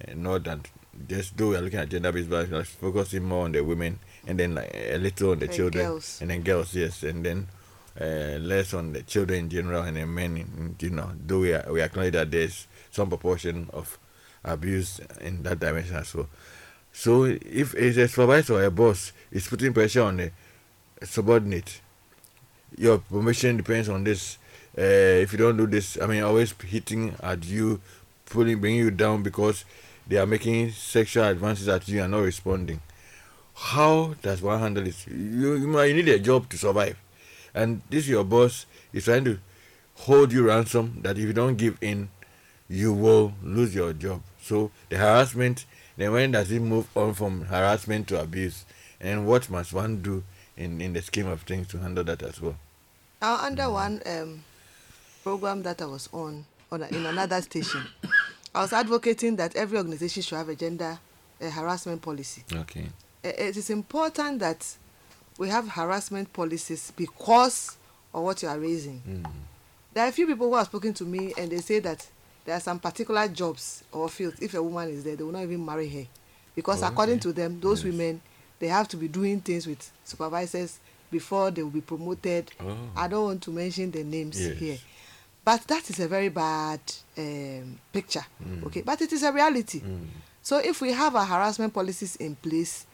and 0.00 0.22
not 0.22 0.44
that 0.44 0.60
just 1.08 1.36
though 1.36 1.50
we 1.50 1.56
are 1.56 1.60
looking 1.62 1.78
at 1.78 1.88
gender-based 1.88 2.28
violence, 2.28 2.68
focusing 2.68 3.24
more 3.24 3.44
on 3.44 3.52
the 3.52 3.62
women, 3.62 3.98
and 4.26 4.38
then 4.38 4.54
like, 4.54 4.70
a 4.74 4.96
little 4.98 5.32
on 5.32 5.38
the 5.40 5.46
And 5.46 5.54
children, 5.54 5.86
girls. 5.86 6.18
and 6.20 6.30
then 6.30 6.42
girls, 6.42 6.74
yes, 6.74 7.02
and 7.02 7.24
then 7.24 7.48
uh, 7.98 8.38
less 8.40 8.74
on 8.74 8.92
the 8.92 9.02
children 9.02 9.40
in 9.40 9.48
general, 9.48 9.82
and 9.82 9.96
the 9.96 10.06
men, 10.06 10.36
in, 10.36 10.76
you 10.80 10.90
know, 10.90 11.12
do 11.26 11.40
we 11.40 11.56
we 11.72 11.80
acknowledge 11.80 12.12
that 12.12 12.30
there's 12.30 12.66
some 12.90 13.08
proportion 13.08 13.68
of 13.72 13.98
abuse 14.44 15.00
in 15.20 15.42
that 15.42 15.60
dimension 15.60 15.96
as 15.96 16.14
well. 16.14 16.28
So 16.92 17.24
if 17.24 17.74
it's 17.74 17.96
a 17.96 18.08
supervisor 18.08 18.54
or 18.54 18.64
a 18.64 18.70
boss 18.70 19.12
is 19.30 19.46
putting 19.46 19.72
pressure 19.72 20.02
on 20.02 20.16
the 20.16 20.32
subordinate, 21.02 21.80
your 22.76 22.98
promotion 22.98 23.56
depends 23.56 23.88
on 23.88 24.04
this. 24.04 24.38
Uh, 24.76 25.22
if 25.22 25.32
you 25.32 25.38
don't 25.38 25.56
do 25.56 25.66
this, 25.66 25.98
I 26.00 26.06
mean, 26.06 26.22
always 26.22 26.52
hitting 26.52 27.14
at 27.22 27.44
you, 27.44 27.80
pulling, 28.26 28.60
bringing 28.60 28.80
you 28.80 28.90
down 28.90 29.22
because 29.22 29.64
they 30.06 30.16
are 30.16 30.26
making 30.26 30.70
sexual 30.70 31.24
advances 31.24 31.68
at 31.68 31.86
you 31.88 32.02
and 32.02 32.12
not 32.12 32.20
responding. 32.20 32.80
How 33.54 34.14
does 34.22 34.40
one 34.40 34.58
handle 34.58 34.84
this? 34.84 35.06
You, 35.06 35.56
you 35.56 35.94
need 35.94 36.08
a 36.08 36.18
job 36.18 36.48
to 36.50 36.56
survive, 36.58 36.96
and 37.54 37.82
this 37.90 38.06
your 38.06 38.24
boss 38.24 38.66
is 38.92 39.04
trying 39.04 39.24
to 39.24 39.38
hold 39.94 40.32
you 40.32 40.46
ransom 40.46 41.00
that 41.02 41.18
if 41.18 41.24
you 41.24 41.32
don't 41.32 41.56
give 41.56 41.76
in, 41.80 42.08
you 42.68 42.92
will 42.92 43.32
lose 43.42 43.74
your 43.74 43.92
job. 43.92 44.22
So 44.42 44.70
the 44.88 44.96
harassment, 44.96 45.66
then 45.96 46.12
when 46.12 46.30
does 46.32 46.50
it 46.50 46.60
move 46.60 46.86
on 46.96 47.14
from 47.14 47.42
harassment 47.42 48.08
to 48.08 48.20
abuse, 48.20 48.64
and 49.00 49.26
what 49.26 49.50
must 49.50 49.72
one 49.72 50.02
do 50.02 50.22
in 50.56 50.80
in 50.80 50.92
the 50.92 51.02
scheme 51.02 51.26
of 51.26 51.42
things 51.42 51.68
to 51.68 51.78
handle 51.78 52.04
that 52.04 52.22
as 52.22 52.40
well? 52.40 52.56
Now, 53.20 53.36
under 53.36 53.70
one 53.70 54.00
um, 54.06 54.42
program 55.22 55.62
that 55.64 55.82
I 55.82 55.86
was 55.86 56.08
on, 56.12 56.46
on 56.72 56.82
a, 56.82 56.86
in 56.88 57.04
another 57.04 57.42
station, 57.42 57.82
I 58.54 58.62
was 58.62 58.72
advocating 58.72 59.36
that 59.36 59.54
every 59.56 59.76
organization 59.76 60.22
should 60.22 60.38
have 60.38 60.48
a 60.48 60.54
gender 60.56 60.98
uh, 61.40 61.50
harassment 61.50 62.00
policy. 62.00 62.42
Okay. 62.52 62.86
Uh, 63.22 63.28
it 63.28 63.56
is 63.56 63.68
important 63.68 64.38
that 64.38 64.66
we 65.40 65.48
have 65.48 65.66
harassment 65.70 66.30
policies 66.34 66.92
because 66.94 67.78
of 68.12 68.22
what 68.22 68.42
you 68.42 68.48
are 68.48 68.58
raising. 68.58 69.00
Mm. 69.08 69.26
There 69.94 70.04
are 70.04 70.08
a 70.08 70.12
few 70.12 70.26
people 70.26 70.50
who 70.50 70.54
have 70.54 70.66
spoken 70.66 70.92
to 70.92 71.04
me 71.04 71.32
and 71.38 71.50
they 71.50 71.60
say 71.62 71.78
that 71.78 72.06
there 72.44 72.54
are 72.54 72.60
some 72.60 72.78
particular 72.78 73.26
jobs 73.26 73.82
or 73.90 74.10
fields. 74.10 74.38
If 74.42 74.52
a 74.52 74.62
woman 74.62 74.90
is 74.90 75.02
there, 75.02 75.16
they 75.16 75.24
will 75.24 75.32
not 75.32 75.42
even 75.44 75.64
marry 75.64 75.88
her 75.88 76.04
because 76.54 76.82
Oh, 76.82 76.88
according 76.88 77.14
okay. 77.14 77.22
to 77.22 77.32
them, 77.32 77.58
those 77.58 77.82
Yes. 77.82 77.90
women 77.92 78.20
they 78.58 78.68
have 78.68 78.86
to 78.88 78.98
be 78.98 79.08
doing 79.08 79.40
things 79.40 79.66
with 79.66 79.90
supervisors 80.04 80.78
before 81.10 81.50
they 81.50 81.62
will 81.62 81.70
be 81.70 81.80
promoted. 81.80 82.50
Oh. 82.60 82.76
I 82.94 83.08
don't 83.08 83.24
want 83.24 83.42
to 83.44 83.50
mention 83.50 83.90
the 83.90 84.04
names 84.04 84.38
Yes. 84.38 84.58
here, 84.58 84.78
but 85.42 85.62
that 85.68 85.88
is 85.88 85.98
a 86.00 86.06
very 86.08 86.28
bad 86.28 86.80
um, 87.16 87.78
picture. 87.94 88.26
Mm. 88.46 88.66
Okay, 88.66 88.82
but 88.82 89.00
it 89.00 89.10
is 89.10 89.22
a 89.22 89.32
reality. 89.32 89.80
Mm. 89.80 90.06
So 90.42 90.58
if 90.58 90.82
we 90.82 90.92
have 90.92 91.16
our 91.16 91.24
harassment 91.24 91.72
policies 91.72 92.16
in 92.16 92.36
place, 92.36 92.84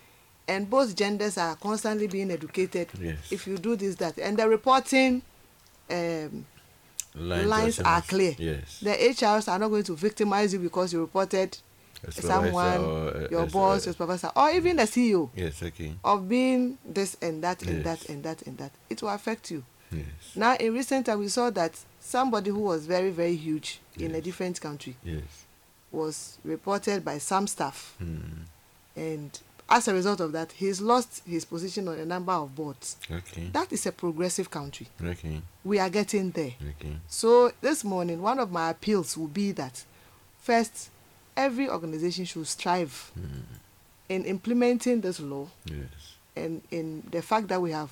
and 0.49 0.69
both 0.71 0.95
genders 0.97 1.39
are 1.39 1.57
constantly 1.57 2.07
being 2.07 2.31
educated, 2.31 2.89
Yes. 3.01 3.19
if 3.31 3.47
you 3.47 3.59
do 3.59 3.77
this, 3.77 3.97
that, 3.97 4.19
and 4.19 4.37
the 4.39 4.49
reporting 4.49 5.23
um, 5.91 6.45
Lines, 7.15 7.47
lines 7.49 7.81
are 7.81 8.03
clear. 8.03 8.35
Yes. 8.39 8.81
The 8.81 8.91
HRs 8.91 9.49
are 9.51 9.59
not 9.59 9.69
going 9.69 9.85
to 9.85 9.97
victimize 9.97 10.53
you 10.53 10.59
because 10.59 10.93
you 10.93 11.01
reported 11.01 11.57
someone, 12.11 12.81
or 12.81 13.09
a- 13.09 13.31
your 13.31 13.47
boss, 13.47 13.87
your 13.87 13.95
supervisor, 13.95 14.31
or 14.37 14.51
even 14.51 14.77
the 14.77 14.83
CEO 14.87 15.31
Yes. 15.35 15.63
Okay. 15.63 15.95
of 16.05 16.29
being 16.29 16.77
this 16.85 17.17
and 17.23 17.43
that 17.43 17.63
and 17.63 17.77
Yes. 17.77 17.85
that 17.85 18.09
and 18.11 18.23
that 18.25 18.43
and 18.43 18.59
that. 18.59 18.73
It 18.91 19.01
will 19.03 19.09
affect 19.09 19.51
you. 19.51 19.65
Yes. 19.91 20.05
Now, 20.35 20.57
in 20.57 20.75
recent 20.75 21.07
time, 21.07 21.21
we 21.21 21.29
saw 21.29 21.49
that 21.51 21.79
somebody 22.01 22.51
who 22.51 22.59
was 22.61 22.85
very, 22.87 23.11
very 23.11 23.35
huge 23.37 23.81
in 23.99 24.15
a 24.15 24.21
different 24.21 24.61
country 24.61 24.97
Yes. 25.03 25.23
was 25.91 26.39
reported 26.45 27.03
by 27.05 27.17
some 27.19 27.47
staff 27.47 27.95
Mm. 28.03 28.45
and 28.95 29.41
as 29.69 29.89
a 29.89 29.95
result 29.95 30.21
of 30.21 30.33
that 30.33 30.53
he's 30.53 30.81
lost 30.81 31.23
his 31.27 31.45
position 31.45 31.89
on 31.89 31.99
a 31.99 32.05
number 32.07 32.33
of 32.33 32.55
boards 32.55 32.97
Okay. 33.11 33.49
that 33.53 33.73
is 33.73 33.85
a 33.87 33.93
progressive 33.93 34.51
country 34.51 34.87
Okay. 35.03 35.43
we 35.65 35.79
are 35.79 35.91
getting 35.91 36.31
there 36.31 36.53
Okay. 36.71 36.97
so 37.09 37.51
this 37.61 37.83
morning 37.85 38.23
one 38.23 38.39
of 38.39 38.51
my 38.53 38.71
appeals 38.71 39.17
will 39.17 39.27
be 39.29 39.53
that 39.53 39.85
first 40.41 40.91
every 41.37 41.69
organization 41.69 42.25
should 42.25 42.47
strive 42.47 43.11
Mm. 43.19 43.43
in 44.09 44.25
implementing 44.25 45.01
this 45.01 45.19
law 45.21 45.49
Yes. 45.65 46.15
and 46.37 46.63
in 46.71 47.03
the 47.11 47.21
fact 47.23 47.49
that 47.49 47.61
we 47.61 47.73
have 47.73 47.91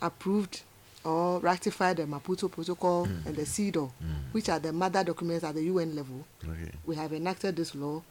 approved 0.00 0.62
or 1.04 1.40
ratified 1.40 1.96
the 1.96 2.04
maputo 2.04 2.50
protocol 2.50 3.04
and 3.04 3.34
the 3.34 3.42
cedaw 3.44 3.90
Mm. 4.02 4.32
which 4.32 4.48
are 4.48 4.58
the 4.60 4.72
mother 4.72 5.02
documents 5.04 5.42
at 5.44 5.54
the 5.54 5.62
un 5.62 5.94
level 5.96 6.24
Okay. 6.44 6.70
we 6.86 6.94
have 6.96 7.12
enacted 7.12 7.56
this 7.56 7.74
law. 7.74 8.02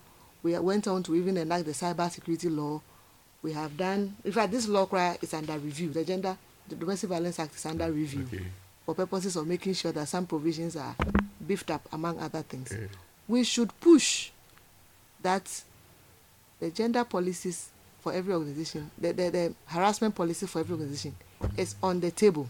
We 0.43 0.57
went 0.59 0.87
on 0.87 1.03
to 1.03 1.15
even 1.15 1.37
enact 1.37 1.65
the 1.65 1.71
cyber 1.71 2.09
security 2.09 2.49
law. 2.49 2.81
We 3.41 3.53
have 3.53 3.75
done, 3.77 4.15
in 4.23 4.31
fact, 4.31 4.51
this 4.51 4.67
law 4.67 4.85
cry 4.85 5.17
is 5.21 5.33
under 5.33 5.57
review. 5.57 5.89
The 5.89 6.03
Gender, 6.03 6.37
the 6.67 6.75
Domestic 6.75 7.09
Violence 7.09 7.39
Act 7.39 7.55
is 7.55 7.65
under 7.65 7.91
review 7.91 8.23
Okay. 8.33 8.45
for 8.85 8.95
purposes 8.95 9.35
of 9.35 9.47
making 9.47 9.73
sure 9.73 9.91
that 9.91 10.07
some 10.07 10.25
provisions 10.25 10.75
are 10.75 10.95
beefed 11.45 11.69
up, 11.71 11.87
among 11.91 12.19
other 12.19 12.41
things. 12.41 12.71
Eh. 12.71 12.87
We 13.27 13.43
should 13.43 13.77
push 13.79 14.31
that 15.21 15.63
the 16.59 16.69
gender 16.71 17.03
policies 17.03 17.69
for 17.99 18.13
every 18.13 18.33
organization, 18.33 18.89
the, 18.97 19.11
the, 19.11 19.29
the 19.29 19.53
harassment 19.65 20.15
policy 20.15 20.45
for 20.47 20.59
every 20.59 20.73
organization 20.73 21.15
is 21.57 21.75
on 21.83 21.99
the 21.99 22.11
table. 22.11 22.49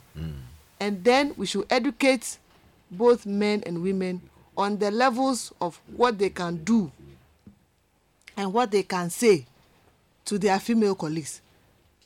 And 0.79 1.03
then 1.03 1.33
we 1.35 1.45
should 1.47 1.65
educate 1.69 2.37
both 2.91 3.25
men 3.25 3.63
and 3.65 3.81
women 3.81 4.21
on 4.55 4.77
the 4.77 4.91
levels 4.91 5.51
of 5.59 5.79
what 5.95 6.17
they 6.17 6.29
can 6.29 6.63
do 6.63 6.91
and 8.37 8.53
what 8.53 8.71
they 8.71 8.83
can 8.83 9.09
say 9.09 9.45
to 10.25 10.37
their 10.37 10.59
female 10.59 10.95
colleagues. 10.95 11.41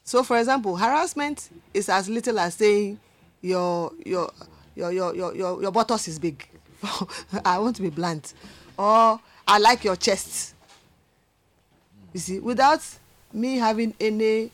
So, 0.03 0.23
for 0.23 0.37
example, 0.39 0.75
harassment 0.77 1.49
is 1.73 1.89
as 1.89 2.09
little 2.09 2.39
as 2.39 2.55
saying 2.55 2.99
your 3.41 3.91
your 4.05 4.31
your 4.75 4.91
your 4.91 5.15
your 5.15 5.35
your, 5.35 5.61
your 5.61 5.71
buttocks 5.71 6.07
is 6.07 6.17
big. 6.17 6.47
I 7.45 7.59
want 7.59 7.75
to 7.75 7.81
be 7.83 7.89
blunt, 7.89 8.33
or 8.77 9.19
I 9.47 9.57
like 9.59 9.83
your 9.83 9.95
chest. 9.95 10.55
You 12.13 12.19
see, 12.19 12.39
without 12.39 12.81
me 13.31 13.57
having 13.57 13.93
any 13.99 14.51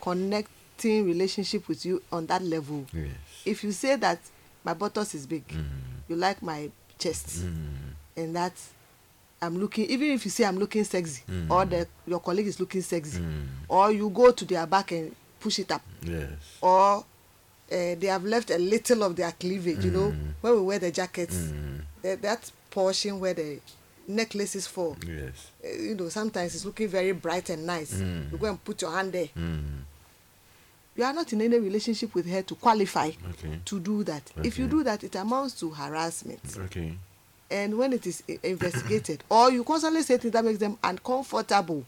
connecting 0.00 1.06
relationship 1.06 1.66
with 1.68 1.84
you 1.86 2.02
on 2.12 2.26
that 2.26 2.42
level, 2.42 2.86
Yes. 2.92 3.08
if 3.44 3.64
you 3.64 3.72
say 3.72 3.96
that 3.96 4.18
my 4.64 4.74
buttocks 4.74 5.14
is 5.14 5.26
big, 5.26 5.44
you 6.08 6.16
like 6.16 6.42
my 6.42 6.70
chest, 6.98 7.44
and 8.16 8.36
that 8.36 8.52
I'm 9.42 9.58
looking, 9.58 9.86
even 9.90 10.10
if 10.12 10.24
you 10.24 10.30
say 10.30 10.44
I'm 10.44 10.56
looking 10.56 10.84
sexy, 10.84 11.22
mm. 11.28 11.50
or 11.50 11.64
the 11.64 11.86
your 12.06 12.20
colleague 12.20 12.46
is 12.46 12.60
looking 12.60 12.80
sexy, 12.80 13.18
mm. 13.18 13.44
or 13.68 13.90
you 13.90 14.08
go 14.08 14.30
to 14.30 14.44
their 14.44 14.64
back 14.66 14.92
and 14.92 15.14
push 15.40 15.58
it 15.58 15.72
up, 15.72 15.82
Yes. 16.02 16.28
or 16.60 16.98
uh, 16.98 17.04
they 17.70 18.06
have 18.06 18.24
left 18.24 18.50
a 18.52 18.58
little 18.58 19.02
of 19.02 19.16
their 19.16 19.32
cleavage, 19.32 19.84
you 19.84 19.90
know, 19.90 20.12
mm. 20.12 20.32
when 20.40 20.54
we 20.54 20.60
wear 20.62 20.78
the 20.78 20.92
jackets, 20.92 21.50
the, 22.02 22.16
that 22.22 22.50
portion 22.70 23.18
where 23.18 23.34
the 23.34 23.58
necklace 24.06 24.54
is 24.54 24.68
for, 24.68 24.96
Yes. 25.04 25.50
uh, 25.64 25.68
you 25.68 25.96
know, 25.96 26.08
sometimes 26.08 26.54
it's 26.54 26.64
looking 26.64 26.86
very 26.86 27.10
bright 27.12 27.50
and 27.50 27.66
nice. 27.66 27.98
You 28.00 28.38
go 28.38 28.46
and 28.46 28.62
put 28.64 28.80
your 28.80 28.92
hand 28.92 29.10
there. 29.12 29.28
You 30.94 31.04
are 31.04 31.12
not 31.14 31.32
in 31.32 31.40
any 31.40 31.58
relationship 31.58 32.14
with 32.14 32.26
her 32.30 32.42
to 32.42 32.54
qualify 32.54 33.10
Okay. 33.30 33.58
to 33.64 33.80
do 33.80 34.04
that. 34.04 34.30
If 34.44 34.58
you 34.58 34.66
do 34.68 34.84
that, 34.84 35.02
it 35.02 35.14
amounts 35.16 35.58
to 35.60 35.70
harassment. 35.70 36.40
Okay. 36.66 36.92
And 37.52 37.76
when 37.76 37.92
it 37.92 38.06
is 38.06 38.22
investigated, 38.42 39.22
or 39.30 39.50
you 39.52 39.62
constantly 39.62 40.02
say 40.02 40.16
things 40.16 40.32
that 40.32 40.44
makes 40.44 40.58
them 40.58 40.78
uncomfortable, 40.82 41.84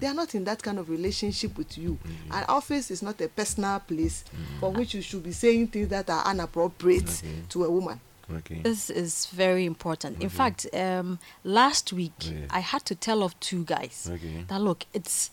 they 0.00 0.06
are 0.08 0.14
not 0.14 0.34
in 0.34 0.44
that 0.44 0.62
kind 0.62 0.78
of 0.78 0.90
relationship 0.90 1.56
with 1.56 1.78
you. 1.78 1.98
An 2.30 2.44
office 2.48 2.90
is 2.90 3.02
not 3.02 3.20
a 3.20 3.28
personal 3.28 3.78
place 3.80 4.24
for 4.60 4.70
which 4.72 4.94
you 4.94 5.02
should 5.02 5.22
be 5.22 5.32
saying 5.32 5.68
things 5.68 5.88
that 5.88 6.10
are 6.10 6.30
inappropriate 6.30 7.22
to 7.50 7.64
a 7.64 7.70
woman. 7.70 8.00
Okay. 8.38 8.60
This 8.62 8.90
is 8.90 9.26
very 9.26 9.64
important. 9.64 10.20
In 10.20 10.28
fact, 10.28 10.66
um, 10.74 11.20
last 11.44 11.92
week 11.92 12.12
Yeah. 12.20 12.46
I 12.50 12.58
had 12.58 12.84
to 12.86 12.96
tell 12.96 13.22
off 13.22 13.38
two 13.38 13.62
guys 13.64 14.08
Okay. 14.12 14.44
that 14.48 14.60
look, 14.60 14.84
it's 14.92 15.30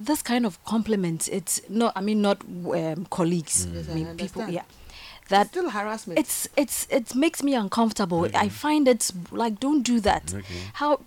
this 0.00 0.22
kind 0.22 0.46
of 0.46 0.62
compliment. 0.64 1.28
It's 1.32 1.60
not, 1.68 1.92
I 1.96 2.00
mean, 2.02 2.22
not 2.22 2.40
um, 2.44 3.06
colleagues. 3.10 3.66
Mm. 3.66 3.74
Yes, 3.74 3.88
I 3.88 3.90
I 3.90 3.94
mean, 3.96 4.06
people. 4.16 4.42
understand. 4.42 4.52
Yeah, 5.30 5.40
It's 5.42 5.50
that 5.50 5.58
still 5.60 5.70
harassment. 5.70 6.18
it's 6.18 6.48
it's 6.56 6.86
it 6.90 7.14
makes 7.14 7.42
me 7.42 7.54
uncomfortable. 7.54 8.28
I 8.34 8.48
find 8.48 8.88
it 8.88 9.10
like 9.30 9.60
don't 9.60 9.82
do 9.82 10.00
that. 10.00 10.32
Okay. 10.34 10.54
How 10.74 11.00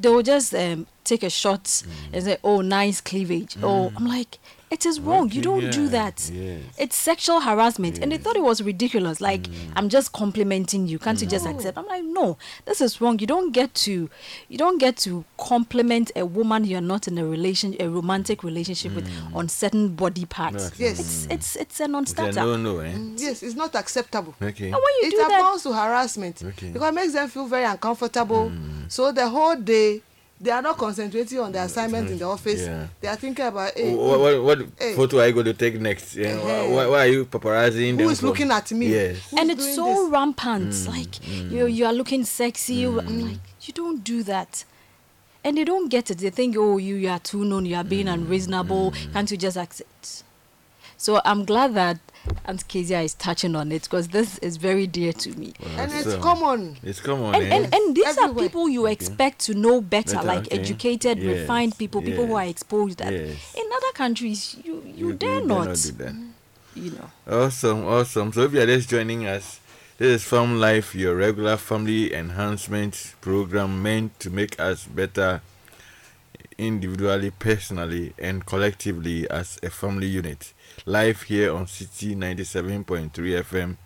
they'll 0.00 0.22
just 0.22 0.54
um, 0.54 0.86
take 1.04 1.22
a 1.26 1.30
shot 1.30 1.64
Mm. 1.64 1.86
and 2.12 2.24
say, 2.24 2.36
"Oh, 2.42 2.60
nice 2.62 3.00
cleavage." 3.00 3.56
Oh, 3.62 3.90
I'm 3.96 4.06
like, 4.06 4.38
it 4.70 4.84
is 4.84 4.98
wrong. 5.00 5.30
you 5.30 5.40
don't 5.42 5.70
do 5.70 5.88
that. 5.88 6.28
yes. 6.32 6.60
It's 6.76 6.96
sexual 6.96 7.40
harassment, 7.40 7.98
and 8.00 8.10
they 8.10 8.18
thought 8.18 8.36
it 8.36 8.42
was 8.42 8.62
ridiculous. 8.62 9.20
Like 9.20 9.42
Mm. 9.46 9.72
I'm 9.76 9.88
just 9.88 10.12
complimenting 10.12 10.88
you. 10.88 10.98
Can't 10.98 11.20
you 11.20 11.26
just 11.28 11.46
accept? 11.46 11.78
I'm 11.78 11.86
like, 11.86 12.02
no, 12.04 12.36
this 12.64 12.80
is 12.80 13.00
wrong. 13.00 13.18
You 13.20 13.26
don't 13.28 13.52
get 13.52 13.74
to, 13.86 14.10
you 14.48 14.58
don't 14.58 14.78
get 14.78 14.96
to 14.98 15.24
compliment 15.38 16.10
a 16.16 16.24
woman 16.26 16.64
you're 16.64 16.80
not 16.80 17.06
in 17.06 17.16
a 17.18 17.24
relation, 17.24 17.76
a 17.78 17.88
romantic 17.88 18.42
relationship 18.42 18.94
with 18.94 19.08
on 19.34 19.48
certain 19.48 19.94
body 19.94 20.24
parts. 20.26 20.64
That's- 20.70 20.80
Yes. 20.80 20.98
It's 21.00 21.26
it's 21.30 21.56
it's 21.56 21.56
a 21.56 21.62
It's 21.62 21.80
a 21.80 21.88
non-starter. 21.88 22.40
no, 22.40 22.56
no, 22.56 22.78
eh? 22.80 22.92
yes, 23.16 23.42
it's 23.42 23.54
not 23.54 23.74
acceptable. 23.76 24.34
Okay. 24.42 24.66
And 24.66 24.74
when 24.74 24.94
you 25.00 25.06
it 25.08 25.10
do 25.10 25.16
that, 25.18 25.40
amounts 25.40 25.62
to 25.64 25.72
harassment 25.72 26.42
Okay. 26.44 26.70
because 26.70 26.88
it 26.88 26.94
makes 26.94 27.12
them 27.12 27.28
feel 27.28 27.46
very 27.46 27.64
uncomfortable. 27.64 28.50
So 28.88 29.12
the 29.12 29.28
whole 29.28 29.56
day 29.56 30.02
they 30.40 30.50
are 30.50 30.60
not 30.62 30.76
concentrating 30.76 31.38
on 31.40 31.50
the 31.52 31.58
mm, 31.58 31.64
assignment 31.64 32.10
in 32.10 32.18
the 32.18 32.24
mm, 32.24 32.32
office. 32.32 32.62
Yeah. 32.66 32.86
They 33.00 33.08
are 33.08 33.16
thinking 33.16 33.44
about 33.46 33.72
hey, 33.74 33.94
What, 33.94 34.20
what, 34.20 34.42
what 34.42 34.58
Hey. 34.78 34.94
photo 34.94 35.20
are 35.20 35.26
you 35.28 35.32
going 35.32 35.46
to 35.46 35.54
take 35.54 35.80
next? 35.80 36.14
You 36.14 36.24
know, 36.24 36.46
Eh-heh. 36.46 36.74
why, 36.74 36.86
why 36.86 36.98
are 37.00 37.06
you 37.10 37.24
paparazzing 37.24 37.92
who 37.92 37.96
them 37.96 38.10
is 38.10 38.20
from- 38.20 38.28
looking 38.28 38.50
at 38.50 38.70
me? 38.72 38.88
Yes. 38.88 39.30
Who's 39.30 39.40
and 39.40 39.50
it's 39.50 39.74
so 39.74 39.86
this? 39.86 40.10
rampant. 40.10 40.70
Mm, 40.72 40.88
like 40.88 41.28
you, 41.50 41.66
you 41.66 41.86
are 41.86 41.92
looking 41.92 42.24
sexy. 42.24 42.84
I'm 42.84 43.20
like, 43.20 43.38
you 43.62 43.72
don't 43.72 44.04
do 44.04 44.22
that. 44.24 44.64
And 45.42 45.56
they 45.56 45.64
don't 45.64 45.88
get 45.88 46.10
it. 46.10 46.18
They 46.18 46.30
think, 46.30 46.56
oh, 46.58 46.76
you, 46.76 46.96
you 46.96 47.08
are 47.08 47.20
too 47.20 47.44
known. 47.44 47.66
You 47.66 47.76
are 47.76 47.84
being 47.84 48.08
unreasonable. 48.08 48.92
Can't 49.12 49.30
you 49.30 49.36
just 49.36 49.56
accept? 49.56 50.24
So 50.98 51.20
I'm 51.24 51.44
glad 51.44 51.74
that 51.74 51.98
Aunt 52.46 52.66
Kezia 52.68 53.00
is 53.00 53.14
touching 53.14 53.56
on 53.56 53.72
it 53.72 53.82
because 53.82 54.08
this 54.08 54.38
is 54.38 54.56
very 54.56 54.86
dear 54.86 55.12
to 55.12 55.30
me. 55.38 55.52
and 55.76 55.92
it's 55.92 56.04
So, 56.04 56.20
common. 56.20 56.76
It's 56.82 57.00
common. 57.00 57.34
And, 57.34 57.44
eh? 57.44 57.56
and, 57.56 57.74
and 57.74 57.96
these 57.96 58.16
are 58.18 58.32
people 58.32 58.68
you 58.68 58.86
expect 58.86 59.40
to 59.46 59.54
know 59.54 59.80
better, 59.80 60.14
Better, 60.16 60.26
like 60.26 60.46
okay. 60.46 60.58
educated, 60.58 61.18
Yes, 61.18 61.40
refined 61.40 61.76
people, 61.78 62.02
people 62.02 62.26
who 62.26 62.34
are 62.34 62.44
yes, 62.44 62.50
exposed. 62.52 62.98
That 62.98 63.12
yes. 63.12 63.54
in 63.56 63.64
other 63.74 63.92
countries, 63.94 64.56
you 64.64 64.82
you, 64.94 65.12
dare 65.14 65.40
do 65.40 65.46
not, 65.46 65.64
do 65.76 65.92
that. 65.92 66.14
you 66.74 66.90
know. 66.92 67.10
Awesome, 67.44 67.86
awesome. 67.86 68.32
So 68.32 68.42
if 68.42 68.52
you're 68.52 68.66
just 68.66 68.88
joining 68.88 69.26
us, 69.26 69.60
this 69.98 70.22
is 70.22 70.28
Famlife, 70.30 70.94
your 70.94 71.16
regular 71.16 71.56
family 71.56 72.12
enhancement 72.14 73.14
program 73.22 73.82
meant 73.82 74.18
to 74.20 74.30
make 74.30 74.58
us 74.60 74.84
better 74.84 75.40
individually, 76.58 77.30
personally, 77.30 78.12
and 78.18 78.44
collectively 78.46 79.28
as 79.30 79.58
a 79.62 79.70
family 79.70 80.06
unit. 80.06 80.52
Live 80.84 81.22
here 81.22 81.52
on 81.54 81.66
Citi 81.66 82.16
97.3 82.16 83.10
FM. 83.42 83.76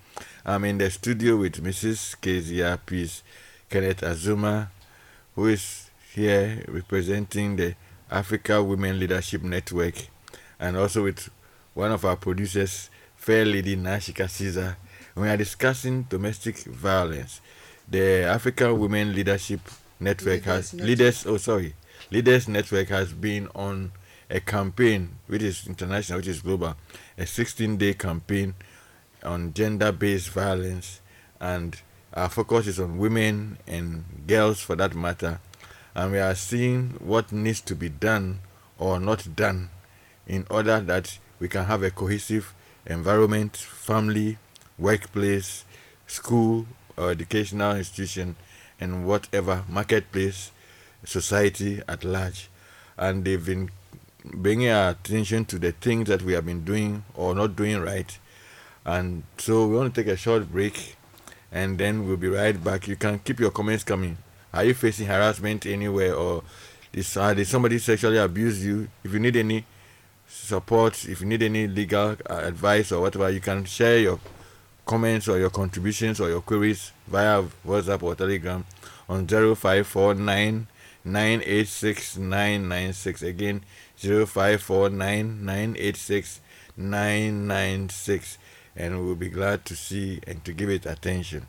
I'm 0.45 0.65
in 0.65 0.79
the 0.79 0.91
studio 0.91 1.37
with 1.37 1.63
Mrs. 1.63 2.21
Kezia 2.21 2.79
Peace, 2.85 3.23
Kenneth 3.69 4.03
Azuma, 4.03 4.71
who 5.35 5.47
is 5.49 5.91
here 6.15 6.65
representing 6.69 7.57
the 7.57 7.75
Africa 8.11 8.63
Women 8.63 8.99
Leadership 8.99 9.43
Network, 9.43 9.95
and 10.59 10.77
also 10.77 11.05
with 11.05 11.31
one 11.75 11.93
of 11.93 12.05
our 12.05 12.17
producers, 12.17 12.91
Fair 13.17 13.45
Lady 13.45 13.77
Nashika 13.77 14.29
Caesar. 14.29 14.77
We 15.15 15.29
are 15.29 15.37
discussing 15.37 16.05
domestic 16.05 16.59
violence. 16.65 17.41
The 17.89 18.25
Africa 18.25 18.75
Women 18.75 19.15
Leadership 19.15 19.61
Network 19.99 20.43
has 20.45 20.73
Network. 20.73 20.89
leaders. 20.89 21.27
Oh, 21.27 21.37
sorry, 21.37 21.75
Leaders 22.11 22.49
Network 22.49 22.89
has 22.89 23.13
been 23.13 23.49
on 23.55 23.93
a 24.29 24.41
campaign 24.41 25.11
which 25.29 25.43
is 25.43 25.67
international, 25.69 26.19
which 26.19 26.27
is 26.27 26.43
global, 26.43 26.75
a 27.17 27.23
16-day 27.23 27.95
campaign 27.95 28.55
on 29.23 29.55
gender-based 29.55 30.31
violence, 30.31 31.01
and 31.41 31.81
our 32.13 32.29
focus 32.29 32.67
is 32.67 32.81
on 32.81 32.99
women 32.99 33.59
and 33.67 34.05
girls 34.27 34.61
for 34.61 34.75
that 34.75 34.95
matter. 34.95 35.41
And 35.95 36.13
we 36.13 36.19
are 36.19 36.35
seeing 36.35 36.97
what 36.99 37.31
needs 37.31 37.61
to 37.63 37.77
be 37.77 37.89
done 37.89 38.41
or 38.77 38.99
not 38.99 39.37
done 39.37 39.71
in 40.27 40.47
order 40.51 40.81
that 40.81 41.19
we 41.39 41.49
can 41.49 41.67
have 41.67 41.85
a 41.85 41.91
cohesive 41.91 42.55
environment, 42.87 43.57
family, 43.57 44.39
workplace, 44.79 45.65
school, 46.09 46.67
or 46.97 47.11
educational 47.13 47.77
institution, 47.77 48.35
and 48.81 49.07
whatever 49.07 49.65
marketplace, 49.69 50.51
society 51.05 51.83
at 51.89 52.05
large. 52.05 52.49
And 52.97 53.25
they've 53.25 53.45
been 53.45 53.71
bringing 54.25 54.69
our 54.69 54.91
attention 54.91 55.45
to 55.47 55.59
the 55.59 55.73
things 55.73 56.09
that 56.09 56.23
we 56.23 56.35
have 56.35 56.47
been 56.47 56.65
doing 56.65 57.05
or 57.15 57.35
not 57.35 57.57
doing 57.57 57.81
right. 57.81 58.19
And 58.85 59.25
so 59.39 59.67
we 59.67 59.77
want 59.77 59.95
to 59.95 60.03
take 60.03 60.13
a 60.13 60.17
short 60.17 60.51
break 60.51 60.97
and 61.53 61.79
then 61.79 62.07
we'll 62.07 62.17
be 62.17 62.29
right 62.29 62.63
back. 62.63 62.89
You 62.89 62.97
can 62.97 63.19
keep 63.19 63.41
your 63.41 63.51
comments 63.51 63.85
coming. 63.85 64.17
Are 64.53 64.65
you 64.65 64.75
facing 64.75 65.07
harassment 65.07 65.67
anywhere 65.67 66.15
or 66.15 66.43
is, 66.93 67.17
uh, 67.17 67.35
did 67.35 67.47
somebody 67.47 67.79
sexually 67.79 68.19
abuse 68.19 68.65
you? 68.65 68.89
If 69.05 69.13
you 69.13 69.21
need 69.21 69.37
any 69.37 69.65
support, 70.29 71.05
if 71.09 71.21
you 71.21 71.27
need 71.27 71.43
any 71.43 71.67
legal 71.67 72.17
uh, 72.29 72.41
advice 72.43 72.93
or 72.93 73.01
whatever, 73.01 73.31
you 73.31 73.41
can 73.41 73.65
share 73.65 73.99
your 73.99 74.19
comments 74.87 75.29
or 75.29 75.39
your 75.39 75.51
contributions 75.51 76.21
or 76.21 76.29
your 76.29 76.41
queries 76.41 76.93
via 77.07 77.43
WhatsApp 77.67 78.03
or 78.03 78.15
Telegram 78.15 78.65
on 79.09 79.27
0549 79.27 80.67
986 81.05 82.17
996. 82.19 83.23
Again, 83.23 83.65
0549 83.97 85.45
And 88.77 89.05
we'll 89.05 89.15
be 89.15 89.29
glad 89.29 89.65
to 89.67 89.77
see 89.77 90.21
and 90.27 90.45
to 90.45 90.53
give 90.53 90.71
it 90.71 90.87
attention. 90.87 91.47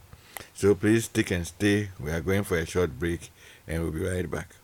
So 0.53 0.75
please 0.75 1.05
stick 1.05 1.31
and 1.31 1.45
stay. 1.45 1.89
We 1.99 2.11
are 2.11 2.21
going 2.21 2.43
for 2.43 2.57
a 2.57 2.65
short 2.65 2.97
break 2.97 3.31
and 3.67 3.83
we'll 3.83 3.91
be 3.91 4.03
right 4.03 4.29
back. 4.29 4.60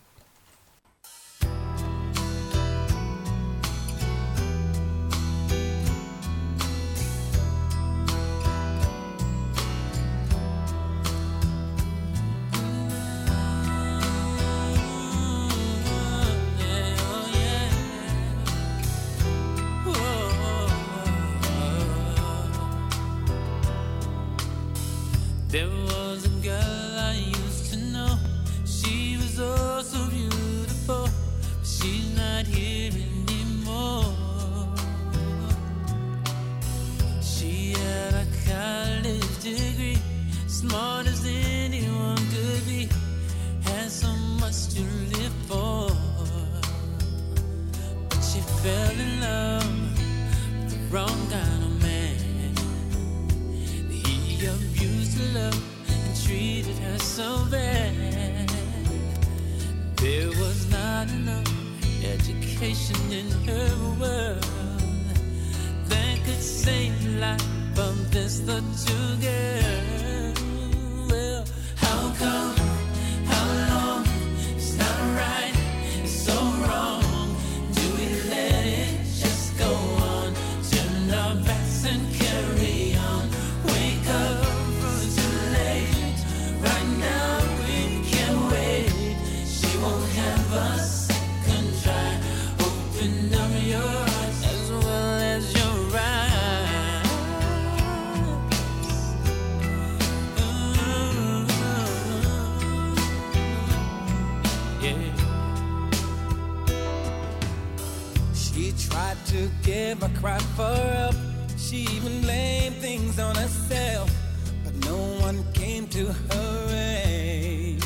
To 115.97 116.05
her 116.05 116.67
aid. 116.75 117.79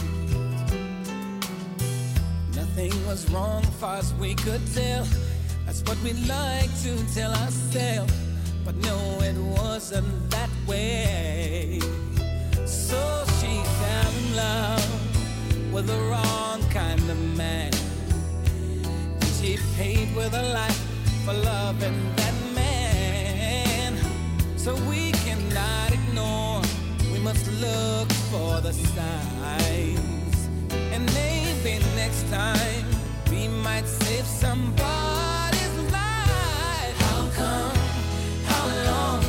Nothing 2.54 2.92
was 3.08 3.30
wrong, 3.32 3.64
far 3.80 4.00
as 4.00 4.14
we 4.16 4.36
could 4.36 4.62
tell. 4.76 5.08
That's 5.66 5.82
what 5.84 5.98
we 6.04 6.12
like 6.28 6.72
to 6.84 6.92
tell 7.16 7.32
ourselves, 7.32 8.14
but 8.66 8.76
no, 8.76 8.98
it 9.22 9.38
wasn't 9.58 10.12
that 10.30 10.50
way. 10.68 11.80
So 12.66 13.00
she 13.40 13.54
fell 13.80 14.12
in 14.20 14.36
love 14.36 15.74
with 15.74 15.88
the 15.88 16.00
wrong 16.10 16.60
kind 16.70 17.00
of 17.10 17.20
man. 17.38 17.72
And 19.22 19.32
she 19.40 19.58
paid 19.78 20.14
with 20.18 20.34
her 20.34 20.50
life 20.54 20.82
for 21.24 21.34
loving 21.34 22.00
that 22.18 22.36
man. 22.54 23.96
So 24.58 24.76
we 24.90 25.14
cannot 25.24 25.94
ignore, 25.94 26.51
must 27.24 27.46
look 27.62 28.12
for 28.32 28.62
the 28.62 28.74
signs. 28.74 30.50
And 30.92 31.06
maybe 31.14 31.78
next 31.96 32.28
time 32.32 32.86
we 33.30 33.48
might 33.48 33.86
save 33.86 34.26
somebody's 34.26 35.78
life. 35.92 36.98
How 36.98 37.30
come? 37.36 37.78
How 38.46 38.66
long? 38.86 39.24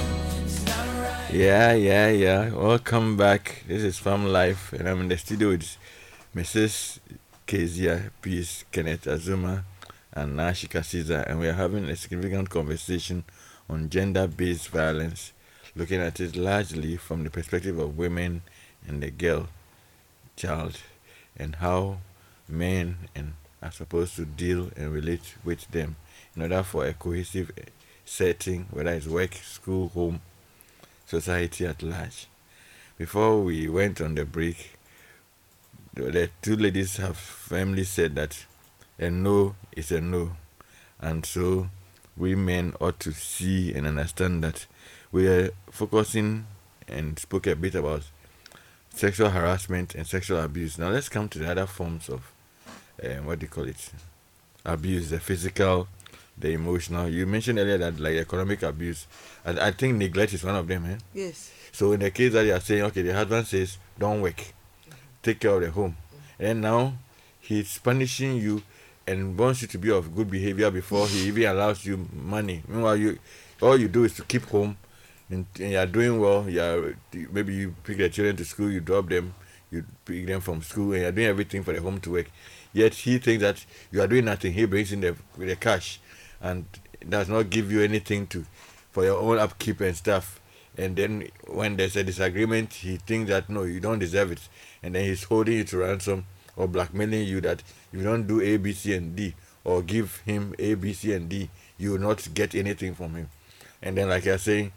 Right. 1.02 1.34
Yeah, 1.34 1.72
yeah, 1.74 2.08
yeah. 2.08 2.54
Welcome 2.54 3.18
back. 3.18 3.64
This 3.68 3.82
is 3.82 4.00
Famlife, 4.00 4.72
and 4.72 4.88
I'm 4.88 5.00
in 5.02 5.08
the 5.08 5.18
studio 5.18 5.50
with 5.50 5.76
Mrs. 6.34 6.98
Kezia 7.46 8.10
Peace, 8.22 8.64
Kenneth 8.72 9.06
Azuma, 9.06 9.64
and 10.14 10.38
Nashika 10.38 10.82
Caesar, 10.82 11.24
and 11.26 11.40
we 11.40 11.48
are 11.48 11.52
having 11.52 11.84
a 11.90 11.96
significant 11.96 12.48
conversation 12.48 13.24
on 13.68 13.90
gender 13.90 14.26
based 14.26 14.68
violence, 14.70 15.32
looking 15.74 16.00
at 16.00 16.20
it 16.20 16.36
largely 16.36 16.96
from 16.96 17.24
the 17.24 17.30
perspective 17.30 17.78
of 17.78 17.96
women 17.96 18.42
and 18.86 19.02
the 19.02 19.10
girl 19.10 19.48
child, 20.36 20.78
and 21.36 21.56
how 21.56 21.98
men 22.48 22.96
and 23.14 23.34
are 23.62 23.70
supposed 23.70 24.16
to 24.16 24.24
deal 24.24 24.70
and 24.76 24.92
relate 24.92 25.34
with 25.44 25.70
them 25.70 25.96
in 26.34 26.42
order 26.42 26.62
for 26.62 26.86
a 26.86 26.92
cohesive 26.92 27.50
eh, 27.56 27.62
setting, 28.04 28.66
whether 28.70 28.90
it's 28.92 29.06
work, 29.06 29.34
school, 29.34 29.88
home, 29.88 30.20
society 31.06 31.64
at 31.66 31.82
large. 31.82 32.26
Before 32.98 33.40
we 33.40 33.68
went 33.68 34.00
on 34.00 34.14
the 34.14 34.24
break, 34.24 34.78
the, 35.94 36.10
the 36.10 36.30
two 36.40 36.56
ladies 36.56 36.96
have 36.96 37.16
firmly 37.16 37.84
said 37.84 38.14
that 38.16 38.44
a 38.98 39.10
no 39.10 39.54
is 39.72 39.92
a 39.92 40.00
no, 40.00 40.32
and 41.00 41.24
so 41.24 41.68
we 42.16 42.34
men 42.34 42.74
ought 42.80 43.00
to 43.00 43.12
see 43.12 43.72
and 43.72 43.86
understand 43.86 44.42
that 44.44 44.66
we 45.12 45.28
are 45.28 45.50
focusing 45.70 46.46
and 46.88 47.18
spoke 47.18 47.46
a 47.46 47.54
bit 47.54 47.74
about 47.74 48.02
sexual 48.94 49.28
harassment 49.30 49.94
and 49.94 50.06
sexual 50.06 50.40
abuse. 50.40 50.78
Now 50.78 50.88
let's 50.88 51.08
come 51.08 51.28
to 51.28 51.38
the 51.38 51.50
other 51.50 51.66
forms 51.66 52.08
of 52.08 52.32
uh, 53.02 53.16
what 53.22 53.38
do 53.38 53.44
you 53.44 53.50
call 53.50 53.68
it? 53.68 53.90
Abuse, 54.64 55.10
the 55.10 55.20
physical, 55.20 55.88
the 56.38 56.52
emotional. 56.52 57.08
You 57.08 57.26
mentioned 57.26 57.58
earlier 57.58 57.78
that 57.78 58.00
like 58.00 58.16
economic 58.16 58.62
abuse, 58.62 59.06
and 59.44 59.58
I 59.58 59.70
think 59.72 59.96
neglect 59.96 60.32
is 60.32 60.44
one 60.44 60.56
of 60.56 60.66
them. 60.66 60.86
Eh? 60.86 60.96
Yes. 61.14 61.50
So 61.72 61.92
in 61.92 62.00
the 62.00 62.10
case 62.10 62.32
that 62.32 62.44
you 62.44 62.54
are 62.54 62.60
saying, 62.60 62.82
okay, 62.82 63.02
the 63.02 63.14
husband 63.14 63.46
says, 63.46 63.78
don't 63.98 64.20
work, 64.20 64.52
take 65.22 65.40
care 65.40 65.52
of 65.52 65.62
the 65.62 65.70
home, 65.70 65.96
and 66.38 66.60
now 66.60 66.94
he's 67.40 67.78
punishing 67.78 68.36
you 68.36 68.62
and 69.06 69.36
wants 69.38 69.62
you 69.62 69.68
to 69.68 69.78
be 69.78 69.90
of 69.90 70.14
good 70.14 70.30
behavior 70.30 70.70
before 70.70 71.08
he 71.08 71.26
even 71.26 71.44
allows 71.44 71.84
you 71.84 72.06
money. 72.12 72.62
Meanwhile, 72.68 72.96
you 72.96 73.18
all 73.60 73.78
you 73.78 73.88
do 73.88 74.04
is 74.04 74.14
to 74.14 74.22
keep 74.22 74.44
home, 74.44 74.76
and, 75.32 75.46
and 75.58 75.72
you 75.72 75.78
are 75.78 75.86
doing 75.86 76.20
well. 76.20 76.48
You 76.48 76.60
are 76.60 76.96
maybe 77.32 77.54
you 77.54 77.74
pick 77.84 77.98
the 77.98 78.08
children 78.08 78.36
to 78.36 78.44
school, 78.44 78.70
you 78.70 78.80
drop 78.80 79.08
them, 79.08 79.34
you 79.70 79.84
pick 80.04 80.26
them 80.26 80.40
from 80.40 80.62
school, 80.62 80.92
and 80.92 81.02
you 81.02 81.08
are 81.08 81.12
doing 81.12 81.26
everything 81.26 81.62
for 81.64 81.72
the 81.72 81.80
home 81.80 82.00
to 82.00 82.10
work. 82.10 82.30
Yet 82.72 82.94
he 82.94 83.18
thinks 83.18 83.42
that 83.42 83.64
you 83.90 84.02
are 84.02 84.06
doing 84.06 84.26
nothing. 84.26 84.52
He 84.52 84.66
brings 84.66 84.92
in 84.92 85.00
the 85.00 85.16
the 85.38 85.56
cash, 85.56 86.00
and 86.40 86.66
does 87.08 87.28
not 87.28 87.50
give 87.50 87.72
you 87.72 87.82
anything 87.82 88.26
to 88.28 88.44
for 88.90 89.04
your 89.04 89.18
own 89.18 89.38
upkeep 89.38 89.80
and 89.80 89.96
stuff. 89.96 90.38
And 90.76 90.96
then 90.96 91.28
when 91.48 91.76
there's 91.76 91.96
a 91.96 92.04
disagreement, 92.04 92.72
he 92.74 92.96
thinks 92.96 93.28
that 93.30 93.50
no, 93.50 93.64
you 93.64 93.80
don't 93.80 93.98
deserve 93.98 94.32
it, 94.32 94.48
and 94.82 94.94
then 94.94 95.04
he's 95.04 95.24
holding 95.24 95.54
you 95.54 95.64
to 95.64 95.78
ransom 95.78 96.26
or 96.56 96.68
blackmailing 96.68 97.26
you 97.26 97.40
that 97.40 97.62
if 97.92 97.98
you 97.98 98.02
don't 98.02 98.26
do 98.26 98.40
A, 98.40 98.56
B, 98.58 98.72
C, 98.72 98.94
and 98.94 99.16
D, 99.16 99.34
or 99.64 99.82
give 99.82 100.18
him 100.26 100.54
A, 100.58 100.74
B, 100.74 100.92
C, 100.92 101.12
and 101.12 101.28
D, 101.28 101.48
you 101.78 101.92
will 101.92 101.98
not 101.98 102.26
get 102.34 102.54
anything 102.54 102.94
from 102.94 103.14
him. 103.14 103.28
And 103.82 103.96
then, 103.96 104.08
like 104.08 104.24
you're 104.24 104.38
saying, 104.38 104.72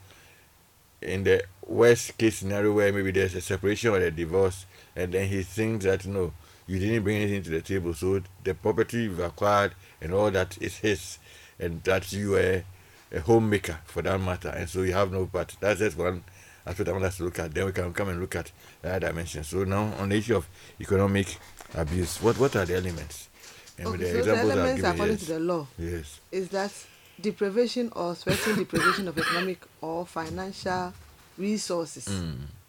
in 1.05 1.23
the 1.23 1.43
worst 1.65 2.17
case 2.17 2.37
scenario 2.39 2.73
where 2.73 2.91
maybe 2.91 3.11
there's 3.11 3.35
a 3.35 3.41
separation 3.41 3.91
or 3.91 3.97
a 3.97 4.11
divorce, 4.11 4.65
and 4.95 5.13
then 5.13 5.27
he 5.27 5.43
thinks 5.43 5.85
that 5.85 6.05
no, 6.05 6.33
you 6.67 6.79
didn't 6.79 7.03
bring 7.03 7.17
anything 7.17 7.43
to 7.43 7.49
the 7.51 7.61
table, 7.61 7.93
so 7.93 8.21
the 8.43 8.53
property 8.55 9.03
you've 9.03 9.19
acquired 9.19 9.73
and 10.01 10.13
all 10.13 10.31
that 10.31 10.57
is 10.61 10.77
his, 10.77 11.17
and 11.59 11.83
that 11.83 12.11
you 12.11 12.31
were 12.31 12.63
a 13.11 13.19
homemaker 13.19 13.79
for 13.85 14.01
that 14.01 14.19
matter, 14.19 14.49
and 14.49 14.69
so 14.69 14.81
you 14.81 14.93
have 14.93 15.11
no 15.11 15.25
part. 15.25 15.55
That's 15.59 15.79
just 15.79 15.97
one 15.97 16.23
aspect 16.65 16.89
I 16.89 16.91
want 16.93 17.05
us 17.05 17.17
to 17.17 17.23
look 17.23 17.39
at. 17.39 17.53
Then 17.53 17.65
we 17.67 17.71
can 17.71 17.93
come 17.93 18.09
and 18.09 18.19
look 18.19 18.35
at 18.35 18.51
the 18.81 18.89
other 18.95 19.07
dimensions. 19.07 19.47
So 19.47 19.63
now 19.63 19.93
on 19.99 20.09
the 20.09 20.15
issue 20.17 20.35
of 20.35 20.47
economic 20.81 21.37
abuse, 21.75 22.21
what 22.21 22.37
what 22.39 22.55
are 22.55 22.65
the 22.65 22.75
elements? 22.75 23.29
And 23.77 23.91
with 23.91 24.01
Okay, 24.01 24.11
so 24.13 24.23
the 24.23 24.37
elements 24.37 24.75
given, 24.81 24.91
according 24.91 25.17
yes. 25.17 25.25
to 25.25 25.33
the 25.33 25.39
law 25.39 25.67
Yes. 25.77 26.19
is 26.31 26.49
that 26.49 26.71
deprivation 27.19 27.91
or 27.95 28.15
threatened 28.15 28.57
deprivation 28.57 29.07
of 29.07 29.17
economic 29.17 29.59
or 29.81 30.05
financial 30.05 30.93
resources 31.37 32.07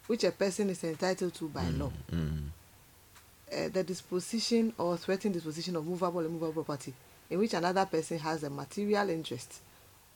which 0.07 0.25
a 0.25 0.31
person 0.31 0.71
is 0.71 0.83
entitled 0.85 1.35
to 1.35 1.49
by 1.49 1.65
law. 1.71 1.91
Mm. 2.13 2.49
Uh, 3.53 3.69
the 3.73 3.83
disposition 3.85 4.73
or 4.79 4.97
threatened 4.97 5.35
disposition 5.35 5.77
of 5.77 5.87
movable 5.87 6.21
and 6.21 6.31
movable 6.31 6.65
property 6.65 6.93
in 7.31 7.39
which 7.39 7.55
another 7.55 7.85
person 7.87 8.19
has 8.19 8.43
a 8.43 8.51
material 8.51 9.09
interest 9.11 9.61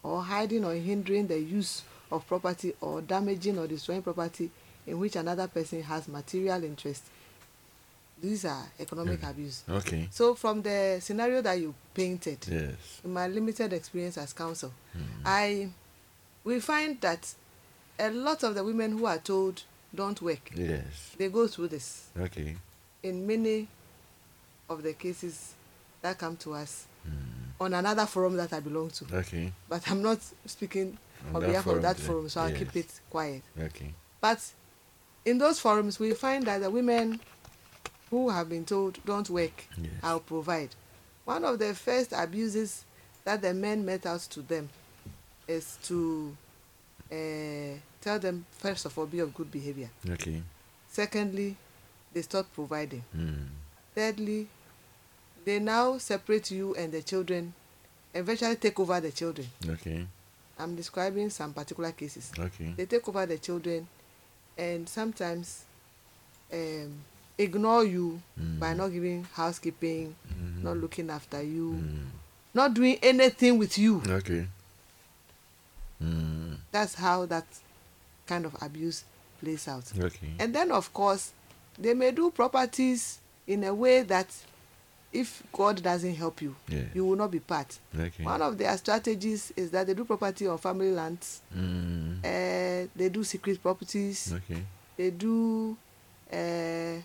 or 0.03 0.23
hiding 0.23 0.65
or 0.65 0.75
hindering 0.75 1.27
the 1.27 1.39
use 1.39 1.83
of 2.11 2.27
property 2.27 2.73
or 2.81 3.01
damaging 3.03 3.59
or 3.59 3.67
destroying 3.67 4.03
property 4.03 4.51
in 4.87 4.99
which 4.99 5.17
another 5.17 5.47
person 5.47 5.83
has 5.83 6.09
material 6.09 6.63
interest. 6.65 7.05
These 8.21 8.45
are 8.45 8.65
economic 8.79 9.23
abuse. 9.23 9.63
Okay. 9.69 10.09
So 10.11 10.35
from 10.35 10.63
the 10.63 10.99
scenario 11.01 11.41
that 11.43 11.59
you 11.59 11.75
painted, 11.95 12.39
Yes. 12.49 13.01
in 13.05 13.13
my 13.13 13.27
limited 13.29 13.73
experience 13.73 14.19
as 14.19 14.33
counsel, 14.33 14.73
hmm. 14.93 15.01
I 15.25 15.69
we 16.45 16.61
find 16.61 17.01
that 17.01 17.35
a 17.99 18.11
lot 18.11 18.43
of 18.43 18.55
the 18.55 18.65
women 18.65 18.93
who 18.99 19.07
are 19.07 19.19
told 19.19 19.63
don't 19.95 20.21
work, 20.23 20.51
Yes. 20.55 21.15
they 21.17 21.29
go 21.29 21.47
through 21.49 21.69
this. 21.69 22.09
Okay. 22.19 22.57
In 23.03 23.27
many 23.27 23.69
of 24.69 24.83
the 24.83 24.93
cases 24.93 25.55
that 26.03 26.19
come 26.19 26.37
to 26.39 26.55
us 26.55 26.87
hmm. 27.05 27.11
on 27.65 27.75
another 27.75 28.07
forum 28.07 28.37
that 28.37 28.53
I 28.53 28.61
belong 28.61 28.91
to, 28.91 29.07
Okay. 29.17 29.53
but 29.69 29.91
I'm 29.91 30.03
not 30.03 30.19
speaking 30.47 30.99
On 31.31 31.37
on 31.37 31.43
behalf 31.43 31.65
forum 31.65 31.79
of 31.79 31.83
that 31.85 31.97
there. 31.97 32.07
forum, 32.07 32.29
so 32.29 32.41
I'll 32.43 32.53
keep 32.53 32.75
it 32.77 33.01
quiet. 33.11 33.43
Okay. 33.59 33.95
But 34.21 34.41
in 35.25 35.39
those 35.39 35.59
forums, 35.61 35.99
we 35.99 36.13
find 36.15 36.45
that 36.47 36.61
the 36.61 36.71
women 36.71 37.21
who 38.11 38.29
have 38.29 38.49
been 38.49 38.65
told 38.65 38.99
don't 39.05 39.29
work, 39.31 39.67
Yes. 39.77 39.91
I'll 40.03 40.21
provide. 40.21 40.71
One 41.25 41.45
of 41.45 41.59
the 41.59 41.75
first 41.75 42.13
abuses 42.13 42.85
that 43.25 43.43
the 43.43 43.55
men 43.55 43.85
met 43.85 44.07
out 44.07 44.21
to 44.31 44.43
them 44.43 44.69
is 45.47 45.79
to 45.85 46.37
uh, 47.13 47.79
tell 48.01 48.19
them 48.19 48.47
first 48.53 48.85
of 48.87 48.97
all 48.99 49.07
be 49.07 49.21
of 49.21 49.33
good 49.35 49.51
behavior. 49.51 49.91
Okay. 50.09 50.43
Secondly, 50.89 51.57
they 52.13 52.23
stop 52.23 52.47
providing. 52.53 53.05
Mm. 53.17 53.47
Thirdly, 53.95 54.49
they 55.45 55.59
now 55.59 55.99
separate 55.99 56.51
you 56.51 56.75
and 56.75 56.93
the 56.93 57.03
children 57.03 57.53
eventually 58.15 58.57
take 58.57 58.79
over 58.81 59.01
the 59.01 59.13
children 59.13 59.47
Okay. 59.69 60.05
i'm 60.59 60.75
describing 60.75 61.31
some 61.31 61.53
particular 61.55 61.93
cases 61.93 62.33
Okay. 62.37 62.75
they 62.77 62.85
take 62.85 63.09
over 63.09 63.25
the 63.25 63.39
children 63.39 63.87
and 64.59 64.89
sometimes 64.89 65.65
um, 66.53 66.93
ignore 67.41 67.85
you 67.85 68.21
by 68.59 68.75
not 68.75 68.89
giving 68.93 69.25
housekeeping 69.35 70.15
not 70.63 70.77
looking 70.77 71.09
after 71.11 71.43
you 71.43 71.83
not 72.55 72.75
doing 72.75 72.99
anything 73.03 73.59
with 73.59 73.79
you 73.79 74.03
Okay. 74.07 74.47
Mm. 76.03 76.57
that's 76.73 76.95
how 76.95 77.27
that 77.27 77.45
kind 78.27 78.47
of 78.47 78.57
abuse 78.63 79.05
plays 79.41 79.69
out 79.69 79.85
Okay. 79.99 80.33
and 80.39 80.55
then 80.55 80.71
of 80.73 80.93
course 80.95 81.33
they 81.79 81.95
may 81.95 82.11
do 82.11 82.31
properties 82.31 83.19
in 83.47 83.65
a 83.65 83.75
way 83.75 84.03
that 84.03 84.27
if 85.13 85.43
god 85.53 85.83
doesn't 85.83 86.15
help 86.15 86.41
you 86.41 86.55
Yeah. 86.69 86.85
you 86.95 87.05
will 87.05 87.17
not 87.17 87.31
be 87.31 87.41
part 87.41 87.79
Okay. 87.99 88.25
one 88.25 88.41
of 88.43 88.57
their 88.57 88.77
strategies 88.79 89.53
is 89.57 89.71
that 89.73 89.87
they 89.87 89.95
do 89.95 90.05
property 90.05 90.47
on 90.47 90.57
family 90.59 90.93
lands 90.93 91.41
Mm. 91.57 92.19
uh, 92.25 92.89
they 92.97 93.09
do 93.11 93.23
secret 93.25 93.61
properties 93.63 94.33
Okay. 94.33 94.63
they 94.97 95.11
do 95.11 95.77
uh, 96.33 96.97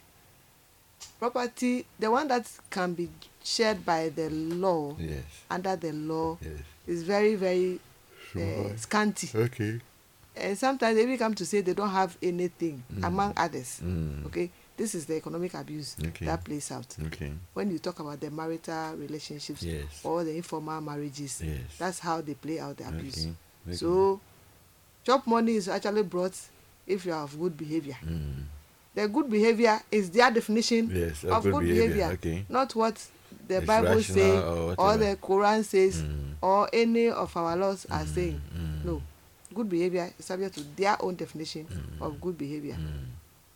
property 1.20 1.86
the 2.00 2.10
one 2.12 2.28
that 2.28 2.50
can 2.70 2.94
be 2.94 3.10
shared 3.44 3.86
by 3.86 4.10
the 4.10 4.30
law 4.30 4.96
Yes. 5.00 5.24
under 5.50 5.76
the 5.76 5.92
law 5.92 6.38
Yes. 6.42 6.60
is 6.88 7.04
very 7.04 7.36
very 7.36 7.80
uh, 8.36 8.76
scanty 8.76 9.30
Okay. 9.34 9.80
and 10.36 10.58
sometimes 10.58 10.96
they 10.96 11.04
even 11.04 11.18
come 11.18 11.34
to 11.36 11.46
say 11.46 11.62
they 11.62 11.74
don't 11.74 11.90
have 11.92 12.18
anything 12.22 12.84
among 13.04 13.34
others 13.38 13.80
Mm. 13.84 14.26
okay 14.26 14.50
this 14.78 14.94
is 14.94 15.06
the 15.06 15.16
economic 15.16 15.54
abuse 15.54 15.96
Okay. 16.06 16.26
that 16.26 16.44
plays 16.44 16.70
out 16.72 16.88
Okay. 17.08 17.32
when 17.54 17.72
you 17.72 17.80
talk 17.80 18.00
about 18.00 18.20
the 18.20 18.30
marital 18.30 18.96
relationships 18.98 19.64
Yes. 19.64 20.02
or 20.04 20.24
the 20.26 20.36
informal 20.36 20.82
marriages 20.82 21.42
Yes. 21.42 21.60
that's 21.80 22.00
how 22.00 22.20
they 22.22 22.34
play 22.34 22.60
out 22.60 22.76
the 22.78 22.88
abuse. 22.88 23.28
Okay. 23.68 23.76
so 23.78 24.20
job 25.06 25.22
money 25.26 25.56
is 25.56 25.70
actually 25.70 26.04
brought 26.04 26.36
if 26.88 27.06
you 27.06 27.14
have 27.14 27.40
good 27.40 27.56
behavior 27.56 27.98
Mm. 28.04 28.44
The 28.96 29.08
good 29.08 29.30
behavior 29.30 29.80
is 29.92 30.10
their 30.10 30.32
definition 30.32 30.90
Yes, 30.94 31.24
of 31.26 31.44
good 31.44 31.52
good 31.54 31.64
behavior, 31.68 32.06
okay. 32.14 32.46
not 32.50 32.74
what 32.76 32.96
the 33.48 33.58
It's 33.58 33.68
bible 33.68 34.02
says 34.02 34.44
or 34.44 34.76
or, 34.78 34.98
the 34.98 35.18
quran 35.22 35.64
says 35.64 36.02
Mm. 36.02 36.34
or 36.42 36.70
any 36.74 37.10
of 37.10 37.36
our 37.38 37.56
laws 37.56 37.86
are 37.92 38.06
saying 38.06 38.42
mm. 38.56 38.86
no 38.86 39.02
good 39.54 39.70
behavior 39.70 40.12
is 40.18 40.26
subject 40.26 40.56
to 40.56 40.62
their 40.76 40.96
own 41.04 41.16
definition 41.16 41.68
Mm. 41.70 42.02
of 42.06 42.20
good 42.22 42.38
behavior 42.38 42.78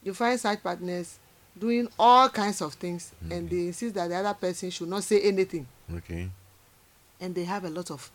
you 0.04 0.14
find 0.14 0.40
such 0.40 0.62
partners 0.64 1.18
doing 1.58 1.88
all 1.98 2.30
kinds 2.30 2.62
of 2.62 2.74
things 2.76 3.12
and 3.32 3.50
they 3.50 3.68
insist 3.68 3.96
that 3.96 4.08
the 4.10 4.16
other 4.16 4.34
person 4.34 4.70
should 4.70 4.88
not 4.90 5.04
say 5.04 5.22
anything 5.22 5.66
Okay. 5.94 6.30
and 7.20 7.34
they 7.36 7.44
have 7.46 7.66
a 7.66 7.70
lot 7.70 7.90
of 7.92 8.10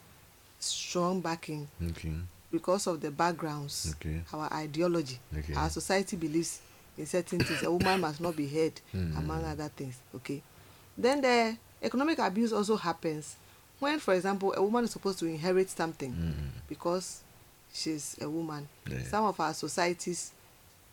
strong 0.61 1.21
backing 1.21 1.67
Okay. 1.91 2.13
because 2.53 2.87
of 2.87 3.01
the 3.01 3.11
backgrounds 3.11 3.95
Okay. 3.97 4.23
our 4.33 4.53
ideology 4.53 5.19
Okay. 5.37 5.55
our 5.55 5.69
society 5.69 6.17
believes 6.17 6.61
in 6.99 7.07
certain 7.07 7.39
things 7.41 7.63
a 7.63 7.71
woman 7.71 8.01
must 8.01 8.21
not 8.21 8.37
be 8.37 8.47
heard 8.49 8.81
Mm. 8.95 9.19
among 9.19 9.45
other 9.45 9.69
things 9.77 9.97
okay 10.15 10.41
then 10.97 11.21
the 11.21 11.57
economic 11.83 12.19
abuse 12.19 12.53
also 12.53 12.77
happens 12.77 13.37
when 13.81 13.99
for 13.99 14.15
example 14.15 14.55
a 14.57 14.63
woman 14.63 14.85
is 14.85 14.91
supposed 14.93 15.19
to 15.19 15.27
inherit 15.27 15.69
something 15.71 16.13
Mm. 16.13 16.33
because 16.69 17.21
she's 17.73 18.17
a 18.21 18.29
woman 18.31 18.69
Yeah. 18.87 19.03
some 19.11 19.25
of 19.25 19.39
our 19.41 19.53
societies 19.55 20.31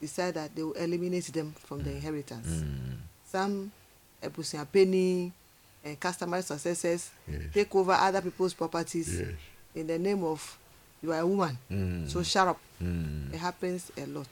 decide 0.01 0.33
that 0.33 0.55
they 0.55 0.63
will 0.63 0.73
eliminate 0.73 1.25
them 1.31 1.53
from 1.65 1.83
the 1.83 1.91
inheritance 1.91 2.47
Mm. 2.47 2.97
some 3.31 3.71
ebusuapeni 4.23 5.31
and 5.83 5.99
customary 5.99 6.41
successors 6.43 7.09
Yes. 7.27 7.41
take 7.53 7.75
over 7.75 7.93
other 7.93 8.21
people's 8.21 8.53
properties 8.53 9.19
Yes. 9.19 9.27
in 9.75 9.87
the 9.87 9.99
name 9.99 10.23
of 10.23 10.57
you 11.03 11.11
are 11.13 11.19
a 11.21 11.27
woman 11.27 11.57
Mm. 11.69 12.09
so 12.09 12.23
shut 12.23 12.47
up 12.47 12.59
Mm. 12.81 13.33
it 13.33 13.37
happens 13.39 13.91
a 13.97 14.05
lot 14.07 14.27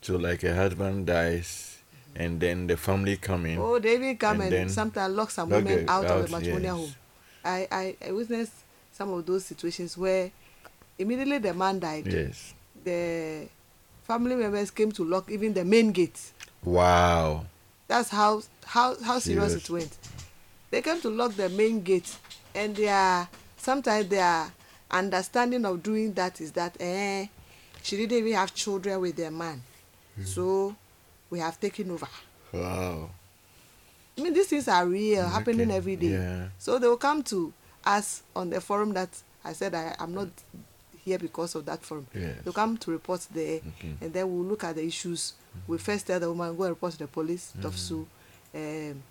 So 0.00 0.16
like 0.16 0.42
a 0.44 0.54
husband 0.54 1.06
dies, 1.06 1.78
and 2.14 2.40
then 2.40 2.66
the 2.66 2.76
family 2.76 3.16
come 3.16 3.46
in. 3.46 3.58
oh 3.58 3.78
they 3.78 3.94
even 3.94 4.16
come 4.16 4.40
And 4.40 4.52
and, 4.54 4.70
sometimes 4.70 5.14
lock 5.14 5.30
some 5.30 5.50
lock 5.50 5.64
women 5.64 5.86
the- 5.86 5.92
out, 5.92 6.06
of 6.06 6.26
the 6.26 6.32
matrimonial 6.36 6.76
yes. 6.76 6.86
home 6.86 6.94
I, 7.44 7.68
I 7.70 7.96
i 8.08 8.12
witnessed 8.12 8.52
some 8.92 9.10
of 9.12 9.24
those 9.26 9.44
situations 9.44 9.96
where 9.96 10.30
immediately 10.98 11.38
the 11.38 11.54
man 11.54 11.78
died 11.78 12.06
Yes. 12.06 12.54
the 12.84 13.46
family 14.04 14.34
members 14.36 14.70
came 14.70 14.90
to 14.92 15.04
lock 15.04 15.30
even 15.30 15.52
the 15.54 15.64
main 15.64 15.92
gate 15.92 16.18
Wow. 16.64 17.46
that's 17.86 18.08
how 18.10 18.42
how 18.64 19.00
how 19.02 19.18
serious, 19.18 19.52
Serious. 19.52 19.64
it 19.64 19.70
went 19.70 19.96
they 20.70 20.82
came 20.82 21.00
to 21.00 21.10
lock 21.10 21.34
the 21.34 21.48
main 21.50 21.82
gate 21.82 22.16
and 22.54 22.74
their 22.74 23.28
sometimes 23.56 24.08
their 24.08 24.50
understanding 24.90 25.64
of 25.64 25.82
doing 25.82 26.12
that 26.14 26.40
is 26.40 26.52
that 26.52 26.74
eh 26.80 27.26
she 27.82 27.96
didn't 27.96 28.18
even 28.18 28.32
have 28.32 28.54
children 28.54 29.00
with 29.00 29.14
their 29.16 29.30
man 29.30 29.60
so 30.24 30.74
we 31.30 31.38
have 31.38 31.58
taken 31.60 31.90
over 31.90 32.08
Wow. 32.52 33.10
i 34.16 34.22
mean 34.22 34.32
these 34.32 34.46
things 34.48 34.68
are 34.68 34.86
real 34.86 35.26
happening 35.28 35.70
every 35.70 35.96
day 35.96 36.08
yeah. 36.08 36.48
so 36.58 36.78
they 36.78 36.88
will 36.88 36.96
come 36.96 37.22
to 37.24 37.52
us 37.84 38.22
on 38.34 38.50
the 38.50 38.60
forum 38.60 38.92
that 38.94 39.08
i 39.44 39.52
said 39.52 39.74
i 39.74 39.94
am 39.98 40.14
not 40.14 40.28
here 41.04 41.18
because 41.18 41.54
of 41.54 41.64
that 41.66 41.82
forum 41.82 42.06
Yes. 42.14 42.36
they'll 42.44 42.52
come 42.52 42.76
to 42.78 42.90
report 42.90 43.26
there 43.32 43.56
Okay. 43.58 43.94
and 44.00 44.12
then 44.12 44.26
we'll 44.32 44.44
look 44.44 44.64
at 44.64 44.76
the 44.76 44.84
issues 44.86 45.34
we 45.66 45.78
first 45.78 46.06
tell 46.06 46.20
the 46.20 46.28
woman 46.28 46.56
go 46.56 46.64
and 46.64 46.70
report 46.70 46.92
to 46.92 46.98
the 46.98 47.06
police 47.06 47.52
Mm-hmm. 47.58 47.66
DOVVSU 47.68 48.06
um, 48.54 49.02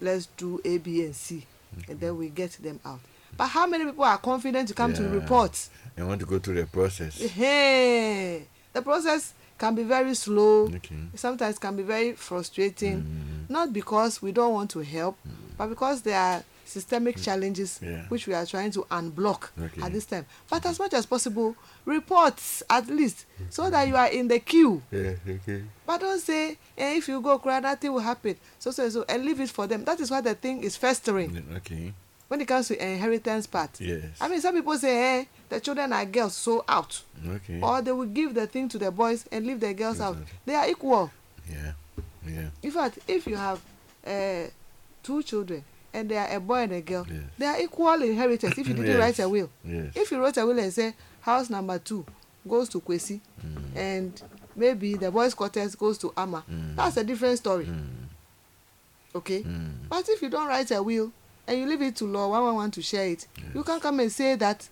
let's 0.00 0.26
do 0.36 0.60
a 0.64 0.78
b 0.78 1.04
and 1.04 1.14
c 1.14 1.46
and 1.88 2.00
then 2.00 2.16
we 2.16 2.28
get 2.28 2.50
them 2.52 2.80
out 2.84 3.00
but 3.36 3.48
how 3.48 3.66
many 3.66 3.84
people 3.84 4.04
are 4.04 4.18
confident 4.18 4.68
to 4.68 4.74
come 4.74 4.92
to 4.94 5.02
Yeah. 5.02 5.10
report 5.10 5.68
They 5.96 6.02
want 6.02 6.20
to 6.20 6.26
go 6.26 6.38
through 6.38 6.56
the 6.56 6.66
process. 6.66 7.18
hey, 7.20 8.46
the 8.72 8.82
process 8.82 9.32
can 9.64 9.74
be 9.74 9.82
very 9.82 10.14
slow 10.14 10.66
Okay. 10.78 10.96
sometimes 11.14 11.58
can 11.58 11.74
be 11.76 11.82
very 11.82 12.12
frustrating 12.12 12.96
Mm. 13.02 13.50
not 13.50 13.72
because 13.72 14.20
we 14.22 14.30
don't 14.32 14.52
want 14.52 14.70
to 14.70 14.80
help 14.80 15.16
but 15.58 15.68
because 15.68 16.02
there 16.02 16.18
are 16.18 16.42
systemic 16.66 17.16
challenges 17.26 17.78
Mm. 17.82 17.86
Yeah. 17.90 18.02
which 18.08 18.26
we 18.26 18.34
are 18.34 18.46
trying 18.46 18.70
to 18.72 18.82
unblock 18.90 19.42
Okay. 19.66 19.82
at 19.84 19.92
this 19.92 20.06
time 20.06 20.26
but 20.50 20.64
as 20.66 20.78
much 20.78 20.92
as 20.94 21.06
possible 21.06 21.54
reports 21.86 22.62
at 22.68 22.86
least 22.88 23.24
so 23.50 23.70
that 23.70 23.88
you 23.88 23.96
are 23.96 24.08
in 24.08 24.28
the 24.28 24.40
queue 24.40 24.82
Yeah. 24.90 25.14
Okay. 25.28 25.62
but 25.86 26.00
don't 26.00 26.20
say 26.20 26.58
eh, 26.76 26.96
if 26.96 27.08
you 27.08 27.20
go 27.20 27.38
cry 27.38 27.60
nothing 27.60 27.92
will 27.92 28.00
happen 28.12 28.36
so 28.58 28.70
so 28.70 28.88
so 28.90 29.04
and 29.08 29.24
leave 29.24 29.40
it 29.40 29.50
for 29.50 29.66
them 29.66 29.84
that 29.84 30.00
is 30.00 30.10
why 30.10 30.20
the 30.20 30.34
thing 30.34 30.62
is 30.62 30.76
festering 30.76 31.30
Okay. 31.56 31.92
When 32.28 32.40
it 32.40 32.48
comes 32.48 32.68
to 32.68 32.74
inheritance 32.92 33.46
part 33.46 33.80
Yes. 33.80 34.02
i 34.20 34.28
mean 34.28 34.40
some 34.40 34.54
people 34.54 34.76
say 34.78 35.20
eh, 35.20 35.24
the 35.48 35.60
children 35.60 35.92
are 35.92 36.04
girls 36.06 36.34
so 36.34 36.64
out 36.68 37.02
Okay. 37.28 37.60
or 37.62 37.82
they 37.82 37.92
will 37.92 38.06
give 38.06 38.34
the 38.34 38.46
thing 38.46 38.68
to 38.68 38.78
the 38.78 38.90
boys 38.90 39.24
and 39.30 39.46
leave 39.46 39.60
the 39.60 39.72
girls 39.74 40.00
out 40.00 40.16
they 40.46 40.54
are 40.54 40.68
equal 40.68 41.10
Yeah. 41.48 41.72
Yeah. 42.26 42.48
in 42.62 42.70
fact 42.70 42.98
if 43.08 43.26
you 43.26 43.36
have 43.36 43.60
uh, 44.06 44.46
two 45.02 45.22
children 45.22 45.62
and 45.92 46.08
they 46.08 46.16
are 46.16 46.28
a 46.36 46.40
boy 46.40 46.62
and 46.62 46.72
a 46.72 46.80
girl 46.80 47.06
Yes. 47.08 47.22
they 47.38 47.46
are 47.46 47.60
equal 47.60 48.02
inheritance 48.02 48.58
if 48.58 48.66
you 48.68 48.74
didn't 48.74 48.86
Yes. 48.96 48.98
write 48.98 49.18
a 49.20 49.28
will 49.28 49.50
Yes. 49.64 49.92
if 49.94 50.10
you 50.10 50.18
wrote 50.18 50.36
a 50.38 50.46
will 50.46 50.58
and 50.58 50.72
say 50.72 50.94
house 51.20 51.50
number 51.50 51.78
two 51.78 52.04
goes 52.48 52.68
to 52.70 52.80
kwesi 52.80 53.20
Mm. 53.44 53.76
and 53.76 54.22
maybe 54.56 54.94
the 54.94 55.10
boys 55.10 55.34
quarters 55.34 55.74
goes 55.76 55.98
to 55.98 56.12
ama 56.16 56.42
Mm. 56.50 56.76
that's 56.76 56.96
a 56.96 57.04
different 57.04 57.38
story 57.38 57.66
Mm. 57.66 58.08
okay 59.14 59.42
Mm. 59.42 59.88
but 59.88 60.08
if 60.08 60.22
you 60.22 60.28
don't 60.30 60.46
write 60.48 60.70
a 60.70 60.82
will 60.82 61.12
and 61.46 61.58
you 61.58 61.66
leave 61.66 61.82
it 61.82 61.96
to 61.96 62.06
law 62.06 62.28
one 62.28 62.42
one 62.42 62.54
one 62.54 62.70
to 62.70 62.82
share 62.82 63.06
it 63.08 63.26
you 63.54 63.62
can 63.62 63.80
come 63.80 64.00
and 64.00 64.10
say 64.12 64.34
that 64.36 64.68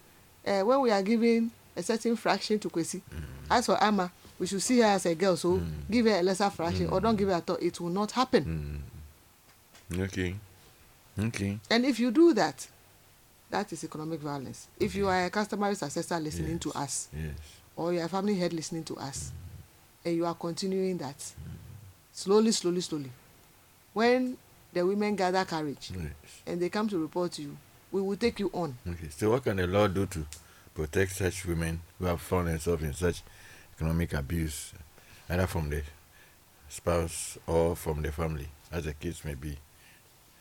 uh, 0.47 0.61
when 0.63 0.81
we 0.81 0.91
are 0.91 1.03
giving 1.03 1.51
a 1.77 1.83
certain 1.83 2.17
fraction 2.17 2.59
to 2.59 2.69
kwesi 2.71 3.01
Mm. 3.11 3.25
as 3.51 3.67
for 3.67 3.77
ama 3.83 4.11
we 4.39 4.47
should 4.47 4.63
see 4.63 4.79
her 4.81 4.87
as 4.97 5.07
a 5.07 5.15
girl 5.15 5.37
so 5.37 5.61
give 5.91 6.07
her 6.07 6.19
a 6.19 6.23
lesser 6.23 6.51
fraction 6.51 6.87
or 6.89 7.01
don 7.01 7.17
give 7.17 7.29
her 7.29 7.35
at 7.37 7.51
all 7.51 7.57
it 7.61 7.81
will 7.81 7.91
not 7.91 8.11
happen 8.13 8.45
Mm. 9.91 10.01
Okay. 10.01 10.35
Okay. 11.19 11.59
and 11.71 11.85
if 11.85 12.01
you 12.01 12.11
do 12.11 12.33
that 12.35 12.67
that 13.51 13.71
is 13.73 13.85
economic 13.85 14.21
violence 14.21 14.67
if 14.81 14.95
you 14.95 15.09
are 15.09 15.27
a 15.27 15.31
customary 15.31 15.75
successor 15.75 16.19
listening 16.19 16.59
to 16.59 16.69
Yes. 16.75 16.77
us 16.85 17.09
Yes. 17.15 17.35
or 17.77 17.93
you 17.93 18.01
are 18.01 18.05
a 18.07 18.09
family 18.09 18.35
head 18.39 18.53
listening 18.55 18.85
to 18.85 18.97
us 18.97 19.31
and 20.05 20.17
you 20.17 20.25
are 20.27 20.35
continuing 20.35 20.97
that 20.99 21.17
slowly 22.13 22.53
slowly 22.53 22.81
slowly 22.81 23.11
when 23.93 24.37
the 24.73 24.85
women 24.87 25.17
gather 25.17 25.45
courage 25.45 25.91
Yes. 25.95 26.13
and 26.47 26.61
they 26.61 26.69
come 26.69 26.89
to 26.89 26.99
report 26.99 27.33
to 27.33 27.43
you 27.43 27.57
we 27.91 28.01
will 28.01 28.17
take 28.17 28.41
you 28.41 28.51
on 28.55 28.75
Okay. 28.89 29.09
So 29.11 29.31
what 29.31 29.45
can 29.45 29.57
the 29.57 29.67
law 29.67 29.87
do 29.87 30.07
to 30.07 30.27
protect 30.75 31.13
such 31.13 31.45
women 31.47 31.81
who 31.99 32.07
have 32.07 32.21
found 32.21 32.49
themselves 32.49 32.83
in 32.83 32.95
such 32.95 33.23
economic 33.77 34.15
abuse, 34.15 34.73
either 35.29 35.47
from 35.47 35.69
the 35.69 35.83
spouse 36.69 37.37
or 37.47 37.77
from 37.77 38.03
the 38.03 38.11
family, 38.13 38.49
as 38.71 38.85
the 38.85 38.95
case 38.95 39.25
may 39.25 39.35
be? 39.35 39.57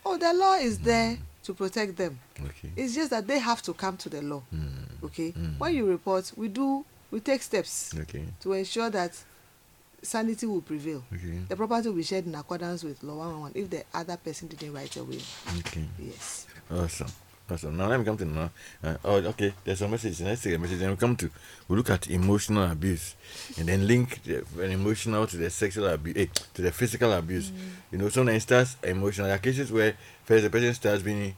oh 0.04 0.16
the 0.16 0.32
law 0.34 0.54
is 0.54 0.78
there 0.80 1.16
to 1.44 1.54
protect 1.54 1.96
them 1.96 2.18
Okay. 2.40 2.72
it's 2.76 2.94
just 2.94 3.10
that 3.10 3.26
they 3.26 3.38
have 3.38 3.62
to 3.62 3.72
come 3.74 3.96
to 3.98 4.08
the 4.08 4.20
law 4.22 4.42
Mm. 4.52 5.04
okay 5.04 5.32
Mm. 5.32 5.58
when 5.58 5.74
you 5.74 5.86
report 5.86 6.32
we 6.36 6.48
do 6.48 6.84
we 7.10 7.20
take 7.20 7.40
steps 7.42 7.94
Okay. 7.96 8.24
to 8.40 8.52
ensure 8.54 8.90
that 8.90 9.12
sanity 10.02 10.46
will 10.46 10.62
prevail. 10.62 11.04
Okay. 11.12 11.40
The 11.48 11.56
property 11.56 11.88
will 11.88 11.96
be 11.96 12.02
shared 12.02 12.26
in 12.26 12.34
accordance 12.34 12.84
with 12.84 13.02
law 13.02 13.16
111 13.18 13.62
if 13.62 13.70
the 13.70 13.84
other 13.94 14.16
person 14.16 14.48
didn't 14.48 14.72
write 14.72 14.96
a 14.96 15.04
will. 15.04 15.20
Okay. 15.58 15.84
Yes. 15.98 16.46
Awesome. 16.70 17.08
Awesome. 17.50 17.76
Now 17.76 17.88
let 17.88 17.98
me 17.98 18.04
come 18.04 18.16
to 18.16 18.24
now. 18.24 18.50
Uh, 18.82 18.96
oh, 19.04 19.16
okay. 19.16 19.52
There's 19.64 19.82
a 19.82 19.88
message. 19.88 20.20
Let's 20.20 20.42
take 20.42 20.54
a 20.54 20.58
message. 20.58 20.78
Then 20.78 20.90
we 20.90 20.96
come 20.96 21.16
to 21.16 21.30
we 21.68 21.76
look 21.76 21.90
at 21.90 22.08
emotional 22.08 22.70
abuse, 22.70 23.14
and 23.58 23.68
then 23.68 23.86
link 23.86 24.22
the 24.22 24.44
an 24.60 24.70
emotional 24.70 25.26
to 25.26 25.36
the 25.36 25.50
sexual 25.50 25.88
abuse, 25.88 26.16
eh, 26.16 26.26
to 26.54 26.62
the 26.62 26.72
physical 26.72 27.12
abuse. 27.12 27.52
You 27.90 27.98
know, 27.98 28.08
sometimes 28.08 28.38
it 28.38 28.40
starts 28.42 28.76
emotional. 28.82 29.26
There 29.26 29.36
are 29.36 29.40
cases 29.40 29.70
where 29.72 29.94
first 30.24 30.44
the 30.44 30.50
person 30.50 30.72
starts 30.72 31.02
being 31.02 31.34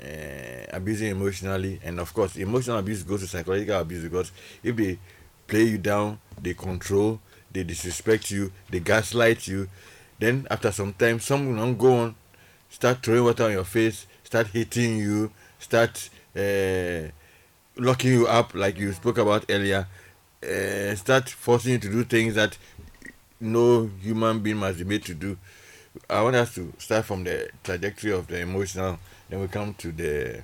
uh, 0.00 0.66
abusing 0.72 1.08
emotionally, 1.10 1.80
and 1.84 2.00
of 2.00 2.12
course, 2.12 2.36
emotional 2.36 2.78
abuse 2.78 3.02
goes 3.02 3.20
to 3.20 3.26
psychological 3.28 3.78
abuse 3.78 4.02
because 4.02 4.32
if 4.64 4.74
they 4.74 4.98
play 5.46 5.64
you 5.64 5.78
down, 5.78 6.18
they 6.40 6.54
control, 6.54 7.20
they 7.52 7.64
disrespect 7.64 8.30
you, 8.30 8.52
they 8.70 8.80
gaslight 8.80 9.46
you, 9.46 9.68
then 10.18 10.46
after 10.50 10.70
some 10.72 10.92
time, 10.94 11.20
some 11.20 11.46
will 11.46 11.66
not 11.66 11.78
go 11.78 11.94
on 11.94 12.14
start 12.72 13.02
throwing 13.02 13.22
water 13.24 13.44
on 13.44 13.52
your 13.52 13.64
face, 13.64 14.06
start 14.24 14.46
hitting 14.48 14.96
you, 14.96 15.30
start 15.58 16.08
uh, 16.34 17.02
locking 17.76 18.12
you 18.12 18.26
up 18.26 18.54
like 18.54 18.78
you 18.78 18.92
spoke 18.92 19.18
about 19.18 19.44
earlier, 19.50 19.86
uh, 20.42 20.94
start 20.94 21.28
forcing 21.28 21.72
you 21.72 21.78
to 21.78 21.90
do 21.90 22.02
things 22.02 22.34
that 22.34 22.56
no 23.38 23.90
human 24.00 24.40
being 24.40 24.56
must 24.56 24.78
be 24.78 24.84
made 24.84 25.04
to 25.04 25.14
do. 25.14 25.36
I 26.08 26.22
want 26.22 26.36
us 26.36 26.54
to 26.54 26.72
start 26.78 27.04
from 27.04 27.24
the 27.24 27.50
trajectory 27.62 28.12
of 28.12 28.26
the 28.26 28.40
emotional, 28.40 28.98
then 29.28 29.40
we 29.40 29.48
come 29.48 29.74
to 29.74 29.92
the 29.92 30.42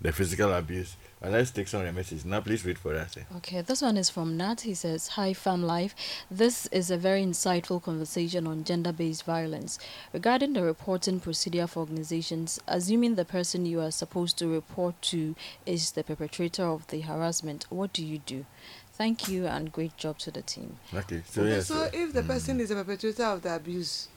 the 0.00 0.12
physical 0.12 0.52
abuse. 0.52 0.96
And 1.24 1.32
let's 1.32 1.50
take 1.50 1.68
some 1.68 1.80
of 1.80 1.86
the 1.86 1.92
messages. 1.92 2.26
Now, 2.26 2.42
please 2.42 2.66
wait 2.66 2.76
for 2.76 2.94
us. 2.94 3.16
eh. 3.16 3.22
Okay, 3.38 3.62
this 3.62 3.80
one 3.80 3.96
is 3.96 4.10
from 4.10 4.36
Nat. 4.36 4.60
He 4.60 4.74
says, 4.74 5.08
Hi, 5.08 5.32
Famlife. 5.32 5.94
This 6.30 6.66
is 6.66 6.90
a 6.90 6.98
very 6.98 7.24
insightful 7.24 7.82
conversation 7.82 8.46
on 8.46 8.62
gender 8.62 8.92
based 8.92 9.24
violence. 9.24 9.78
Regarding 10.12 10.52
the 10.52 10.62
reporting 10.62 11.20
procedure 11.20 11.66
for 11.66 11.80
organizations, 11.80 12.60
assuming 12.68 13.14
the 13.14 13.24
person 13.24 13.64
you 13.64 13.80
are 13.80 13.90
supposed 13.90 14.36
to 14.36 14.48
report 14.48 15.00
to 15.00 15.34
is 15.64 15.92
the 15.92 16.04
perpetrator 16.04 16.64
of 16.64 16.86
the 16.88 17.00
harassment, 17.00 17.64
what 17.70 17.94
do 17.94 18.04
you 18.04 18.18
do? 18.18 18.44
Thank 18.92 19.26
you 19.26 19.46
and 19.46 19.72
great 19.72 19.96
job 19.96 20.18
to 20.18 20.30
the 20.30 20.42
team. 20.42 20.76
Okay, 20.92 21.22
so 21.26 21.40
okay, 21.40 21.50
yes. 21.52 21.68
so 21.68 21.84
uh, 21.84 21.90
if 21.94 22.12
the 22.12 22.22
person 22.22 22.60
is 22.60 22.70
a 22.70 22.74
perpetrator 22.74 23.24
of 23.24 23.40
the 23.40 23.56
abuse, 23.56 24.08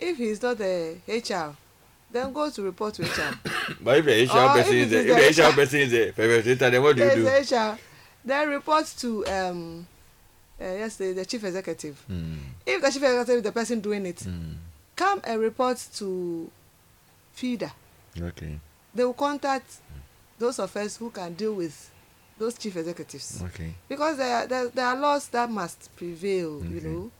if 0.00 0.16
he's 0.16 0.40
not 0.40 0.56
the 0.56 0.96
HR, 1.06 1.56
then 2.14 2.32
go 2.32 2.48
to 2.48 2.62
report 2.62 2.94
to 2.94 3.02
HR. 3.02 3.34
but 3.82 3.98
if 3.98 4.04
the 4.04 4.24
HR 4.24 4.48
person 4.54 4.74
if 4.76 4.86
is 4.86 4.92
is 4.92 5.06
if 5.06 5.36
the 5.36 5.42
HR 5.42 5.52
person 5.52 5.80
is 5.80 5.92
a 5.92 6.12
perpetrator, 6.12 6.70
then 6.70 6.82
what 6.82 6.96
do 6.96 7.04
you 7.04 7.14
do? 7.14 7.22
There's 7.24 7.50
the 7.50 7.56
HR. 7.56 7.78
Then 8.24 8.48
report 8.48 8.86
to 8.98 9.26
um, 9.26 9.86
uh, 10.60 10.64
yes, 10.64 10.96
the, 10.96 11.24
chief 11.26 11.42
executive. 11.44 11.98
Hmm, 12.06 12.36
If 12.64 12.80
the 12.80 12.86
chief 12.90 13.02
executive 13.02 13.36
is 13.38 13.42
the 13.42 13.52
person 13.52 13.80
doing 13.80 14.06
it, 14.06 14.20
hmm, 14.20 14.52
come 14.96 15.20
and 15.24 15.40
report 15.40 15.76
to 15.96 16.50
FIDA. 17.34 17.72
Okay, 18.18 18.58
They 18.94 19.04
will 19.04 19.12
contact 19.12 19.66
those 20.38 20.58
of 20.60 20.74
us 20.76 20.96
who 20.96 21.10
can 21.10 21.34
deal 21.34 21.54
with 21.54 21.90
those 22.38 22.56
chief 22.56 22.76
executives. 22.76 23.42
okay. 23.42 23.74
because 23.88 24.16
there 24.16 24.36
are, 24.36 24.46
there, 24.46 24.68
there 24.68 24.86
are 24.86 24.96
laws 24.96 25.28
that 25.28 25.50
must 25.50 25.94
prevail 25.96 26.64
you 26.64 26.78
Okay. 26.78 26.86
know 26.86 27.10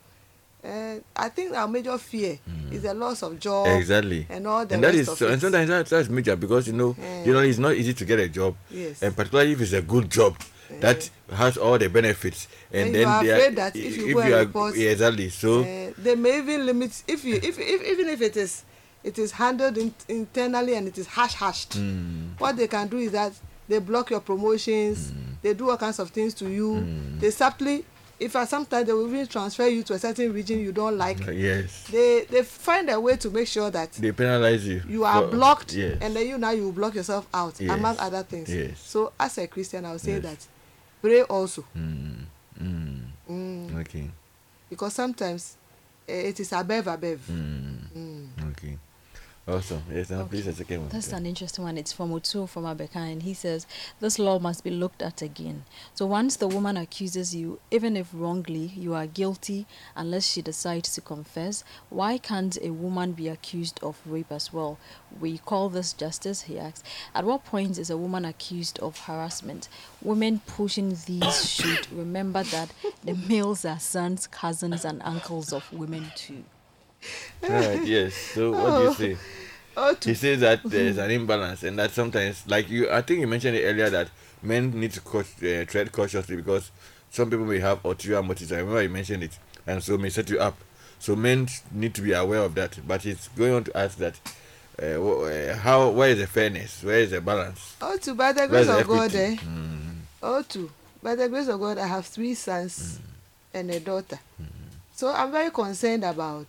uh, 0.65 0.95
i 1.17 1.29
think 1.29 1.55
our 1.55 1.69
major 1.69 1.99
fear 1.99 2.39
is 2.73 2.83
the 2.83 2.95
loss 2.95 3.23
of 3.23 3.39
job 3.39 3.67
Exactly. 3.69 4.27
and 4.31 4.47
all 4.47 4.65
the 4.67 4.75
and 4.75 4.85
that 4.85 4.95
is 4.95 5.07
so, 5.17 5.29
and 5.29 5.41
sometimes 5.41 5.69
that, 5.69 5.87
that's 5.87 6.09
major 6.09 6.37
because 6.37 6.67
you 6.67 6.73
know 6.73 6.97
Yeah. 6.99 7.25
you 7.25 7.33
know 7.33 7.41
it's 7.41 7.59
not 7.59 7.75
easy 7.75 7.93
to 7.95 8.05
get 8.05 8.19
a 8.19 8.29
job. 8.29 8.57
Yes. 8.71 9.03
And 9.03 9.15
particularly 9.15 9.53
if 9.53 9.61
it's 9.61 9.73
a 9.73 9.83
good 9.83 10.11
job 10.11 10.37
that 10.81 11.09
has 11.33 11.57
all 11.57 11.79
the 11.79 11.89
benefits 11.89 12.49
and 12.73 12.87
And 12.87 12.95
then 12.95 13.03
you 13.03 13.31
are 13.33 13.37
afraid 13.37 13.57
that 13.57 13.77
if 13.77 13.97
you 13.97 14.15
go 14.15 14.21
and 14.21 14.35
report, 14.49 14.75
yeah, 14.77 14.91
exactly. 14.91 15.29
So 15.29 15.61
uh, 15.63 15.93
they 15.99 16.15
may 16.17 16.39
even 16.39 16.67
limit 16.67 17.03
if 17.07 17.25
you 17.25 17.37
if, 17.37 17.59
if 17.59 17.83
even 17.93 18.09
if 18.09 18.21
it 18.23 18.37
is 18.37 18.65
it 19.05 19.19
is 19.19 19.33
handled 19.33 19.77
in, 19.79 19.95
internally 20.09 20.75
and 20.75 20.89
it 20.89 20.97
is 20.99 21.07
hash 21.07 21.35
hashed 21.35 21.73
mm, 21.79 22.41
what 22.41 22.57
they 22.57 22.67
can 22.67 22.89
do 22.89 22.97
is 22.97 23.13
that 23.13 23.33
they 23.69 23.79
block 23.79 24.11
your 24.11 24.21
promotions 24.21 25.13
they 25.43 25.53
do 25.53 25.69
all 25.71 25.77
kinds 25.77 25.99
of 25.99 26.09
things 26.11 26.33
to 26.33 26.49
you. 26.49 26.83
They 27.21 27.31
subtly 27.31 27.85
if 28.25 28.35
at 28.37 28.49
sometimes 28.49 28.87
they 28.87 28.93
will 28.93 29.07
even 29.09 29.27
transfer 29.27 29.67
you 29.67 29.83
to 29.83 29.93
a 29.95 29.99
certain 29.99 30.33
region 30.33 30.59
you 30.61 30.73
don't 30.73 30.97
like 30.97 31.19
yes 31.27 31.87
they 31.91 32.25
they 32.31 32.43
find 32.43 32.89
a 32.91 32.99
way 32.99 33.17
to 33.17 33.31
make 33.31 33.47
sure 33.47 33.71
that 33.71 33.93
they 33.93 34.13
penalize 34.13 34.67
you 34.67 34.83
you 34.89 35.05
are 35.05 35.23
for- 35.23 35.29
blocked 35.37 35.73
yes 35.75 35.99
and 36.01 36.17
then 36.17 36.27
you 36.27 36.39
now 36.39 36.51
you 36.51 36.73
block 36.73 36.95
yourself 36.95 37.27
out 37.35 37.61
Yes. 37.61 37.71
among 37.71 37.97
other 37.99 38.23
things 38.23 38.49
Yes. 38.55 38.79
so 38.81 39.13
as 39.21 39.37
a 39.39 39.47
christian 39.47 39.85
i 39.85 39.93
would 39.93 40.01
say 40.01 40.15
Yes. 40.15 40.23
that 40.23 40.39
pray 41.03 41.23
also 41.23 41.65
mm, 41.77 42.25
mm, 42.61 43.01
mm. 43.31 43.81
okay 43.81 44.11
because 44.71 44.95
sometimes 44.95 45.57
eh, 46.09 46.29
it 46.31 46.41
is 46.41 46.53
above 46.53 46.87
above 46.87 47.21
mm, 47.31 47.79
mm. 47.97 48.51
okay 48.51 48.79
awesome 49.47 49.83
yes 49.93 50.09
now 50.09 50.25
please 50.25 50.47
a 50.47 50.55
second 50.55 50.81
one 50.81 50.89
That's 50.89 51.13
an 51.13 51.27
interesting 51.27 51.65
one. 51.65 51.77
It's 51.77 51.93
from 51.93 52.11
Otu 52.13 52.49
from 52.49 52.65
Abeka, 52.65 52.97
and 52.97 53.23
he 53.23 53.35
says 53.35 53.67
this 54.01 54.19
law 54.19 54.39
must 54.39 54.65
be 54.65 54.71
looked 54.71 55.03
at 55.03 55.21
again. 55.21 55.65
So 55.95 56.07
once 56.07 56.37
the 56.37 56.49
woman 56.49 56.77
accuses 56.79 57.35
you, 57.35 57.61
even 57.71 57.95
if 57.97 58.09
wrongly, 58.15 58.73
you 58.75 58.95
are 58.95 59.07
guilty 59.07 59.67
unless 59.95 60.25
she 60.27 60.41
decides 60.41 60.95
to 60.95 61.01
confess. 61.03 61.63
Why 61.91 62.17
can't 62.17 62.57
a 62.63 62.71
woman 62.71 63.13
be 63.13 63.29
accused 63.29 63.81
of 63.83 64.01
rape 64.07 64.33
as 64.33 64.53
well? 64.53 64.79
We 65.21 65.39
call 65.39 65.69
this 65.69 65.93
justice, 65.93 66.43
he 66.43 66.59
asks. 66.59 66.83
At 67.15 67.25
what 67.25 67.45
point 67.45 67.79
is 67.79 67.91
a 67.91 67.99
woman 67.99 68.25
accused 68.25 68.79
of 68.79 68.99
harassment? 69.01 69.69
Women 70.01 70.41
pushing 70.47 70.97
these 71.07 71.51
should 71.51 71.93
remember 71.93 72.45
that 72.45 72.71
the 73.05 73.15
males 73.15 73.65
are 73.65 73.79
sons, 73.81 74.27
cousins, 74.27 74.85
and 74.85 75.03
uncles 75.03 75.53
of 75.53 75.71
women 75.73 76.13
too. 76.17 76.45
right 77.43 77.85
yes. 77.85 78.15
So 78.15 78.53
what 78.53 78.79
do 78.79 78.85
you 79.05 79.17
say? 79.17 79.23
Oh 79.77 79.97
he 80.05 80.15
says 80.15 80.39
that 80.39 80.61
there's 80.65 80.99
an 80.99 81.11
imbalance 81.11 81.65
and 81.65 81.77
that 81.81 81.91
sometimes 81.91 82.45
like 82.47 82.71
you 82.71 82.89
i 82.93 83.03
think 83.03 83.19
you 83.19 83.27
mentioned 83.27 83.57
it 83.57 83.65
earlier 83.65 83.91
that 83.91 84.09
men 84.41 84.71
need 84.79 84.93
to 84.93 85.01
caut- 85.01 85.27
uh, 85.43 85.65
tread 85.65 85.91
cautiously 85.91 86.37
because 86.37 86.71
some 87.11 87.29
people 87.29 87.45
may 87.45 87.59
have 87.59 87.85
ulterior 87.85 88.23
motives. 88.23 88.53
I 88.53 88.59
remember 88.59 88.83
you 88.83 88.89
mentioned 88.89 89.25
it 89.25 89.37
and 89.67 89.83
so 89.83 89.99
may 89.99 90.11
set 90.11 90.31
you 90.31 90.39
up. 90.39 90.57
So 91.01 91.17
men 91.17 91.49
need 91.73 91.93
to 91.95 92.03
be 92.03 92.13
aware 92.13 92.41
of 92.41 92.55
that. 92.55 92.79
But 92.87 93.05
it's 93.07 93.27
going 93.29 93.53
on 93.53 93.65
to 93.65 93.77
ask 93.77 93.99
that 93.99 94.21
uh, 94.81 94.85
uh, 95.03 95.57
how 95.57 95.91
where 95.91 96.11
is 96.11 96.19
the 96.19 96.27
fairness? 96.27 96.83
Where 96.85 96.99
is 97.01 97.11
the 97.11 97.21
balance? 97.21 97.77
Oh 97.81 97.97
to 97.97 98.15
by 98.15 98.33
the 98.33 98.47
grace 98.47 98.67
the 98.67 98.79
of 98.79 98.87
god 98.87 99.15
eh? 99.15 99.37
Mm, 99.37 99.97
oh 100.23 100.43
to 100.43 100.71
by 101.03 101.15
the 101.17 101.29
grace 101.29 101.49
of 101.49 101.59
god 101.61 101.79
i 101.79 101.87
have 101.87 102.07
three 102.07 102.35
sons 102.35 103.01
and 103.53 103.71
a 103.71 103.79
daughter. 103.81 104.19
Mm. 104.41 104.47
so 104.95 105.13
i'm 105.13 105.31
very 105.33 105.51
concerned 105.51 106.05
about 106.05 106.47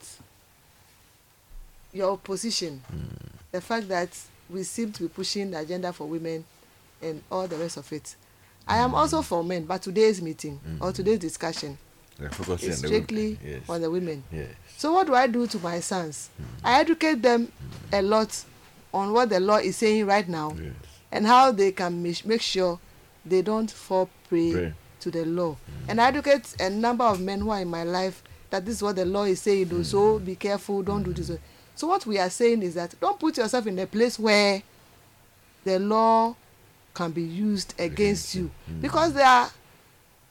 your 1.95 2.17
position. 2.17 2.81
Mm. 2.93 3.15
the 3.55 3.61
fact 3.61 3.87
that 3.87 4.09
we 4.49 4.63
seem 4.63 4.91
to 4.91 5.03
be 5.03 5.07
pushing 5.09 5.49
the 5.51 5.57
agenda 5.59 5.93
for 5.93 6.05
women 6.07 6.43
and 7.01 7.21
all 7.31 7.47
the 7.47 7.55
rest 7.55 7.77
of 7.77 7.91
it. 7.93 8.15
I 8.67 8.77
am 8.79 8.93
also 8.93 9.21
for 9.21 9.43
men 9.45 9.63
but 9.63 9.81
today's 9.81 10.21
meeting 10.21 10.59
or 10.81 10.87
mm-hmm. 10.87 10.91
today's 10.91 11.19
discussion 11.19 11.77
is 12.19 12.39
on 12.49 12.57
the 12.57 12.71
strictly 12.73 13.39
yes. 13.43 13.61
on 13.69 13.79
the 13.81 13.89
women. 13.89 14.23
Yes. 14.31 14.49
So 14.75 14.91
what 14.91 15.07
do 15.07 15.15
i 15.15 15.25
do 15.27 15.47
to 15.47 15.59
my 15.59 15.79
sons? 15.79 16.29
Mm-hmm. 16.41 16.67
I 16.67 16.79
educate 16.81 17.21
them 17.21 17.49
a 17.93 18.01
lot 18.01 18.43
on 18.93 19.13
what 19.13 19.29
the 19.29 19.39
law 19.39 19.57
is 19.57 19.77
saying 19.77 20.05
right 20.05 20.27
now 20.27 20.53
yes. 20.61 20.73
and 21.13 21.25
how 21.25 21.51
they 21.53 21.71
can 21.71 22.03
make 22.03 22.41
sure 22.41 22.77
they 23.25 23.41
don't 23.41 23.71
fall 23.71 24.09
prey 24.27 24.51
Prey. 24.51 24.73
to 24.99 25.11
the 25.11 25.23
law. 25.25 25.51
Mm-hmm. 25.53 25.91
And 25.91 26.01
i 26.01 26.09
educate 26.09 26.55
a 26.59 26.69
number 26.69 27.05
of 27.05 27.21
men 27.21 27.39
who 27.39 27.51
are 27.51 27.61
in 27.61 27.69
my 27.69 27.83
life 27.85 28.21
that 28.49 28.65
this 28.65 28.75
is 28.75 28.83
what 28.83 28.97
the 28.97 29.05
law 29.05 29.23
is 29.23 29.39
saying 29.41 29.69
o 29.73 29.81
so 29.83 30.19
be 30.19 30.35
careful 30.35 30.81
don't 30.83 31.03
do 31.03 31.13
this 31.13 31.31
so 31.75 31.87
what 31.87 32.05
we 32.05 32.17
are 32.17 32.29
saying 32.29 32.63
is 32.63 32.75
that 32.75 32.93
don't 32.99 33.19
put 33.19 33.37
yourself 33.37 33.67
in 33.67 33.77
a 33.79 33.85
place 33.85 34.17
where 34.17 34.61
the 35.63 35.79
law 35.79 36.35
can 36.93 37.11
be 37.11 37.21
used 37.23 37.73
against 37.79 38.33
you. 38.35 38.49
Mm. 38.69 38.81
because 38.81 39.13
there 39.13 39.25
are 39.25 39.49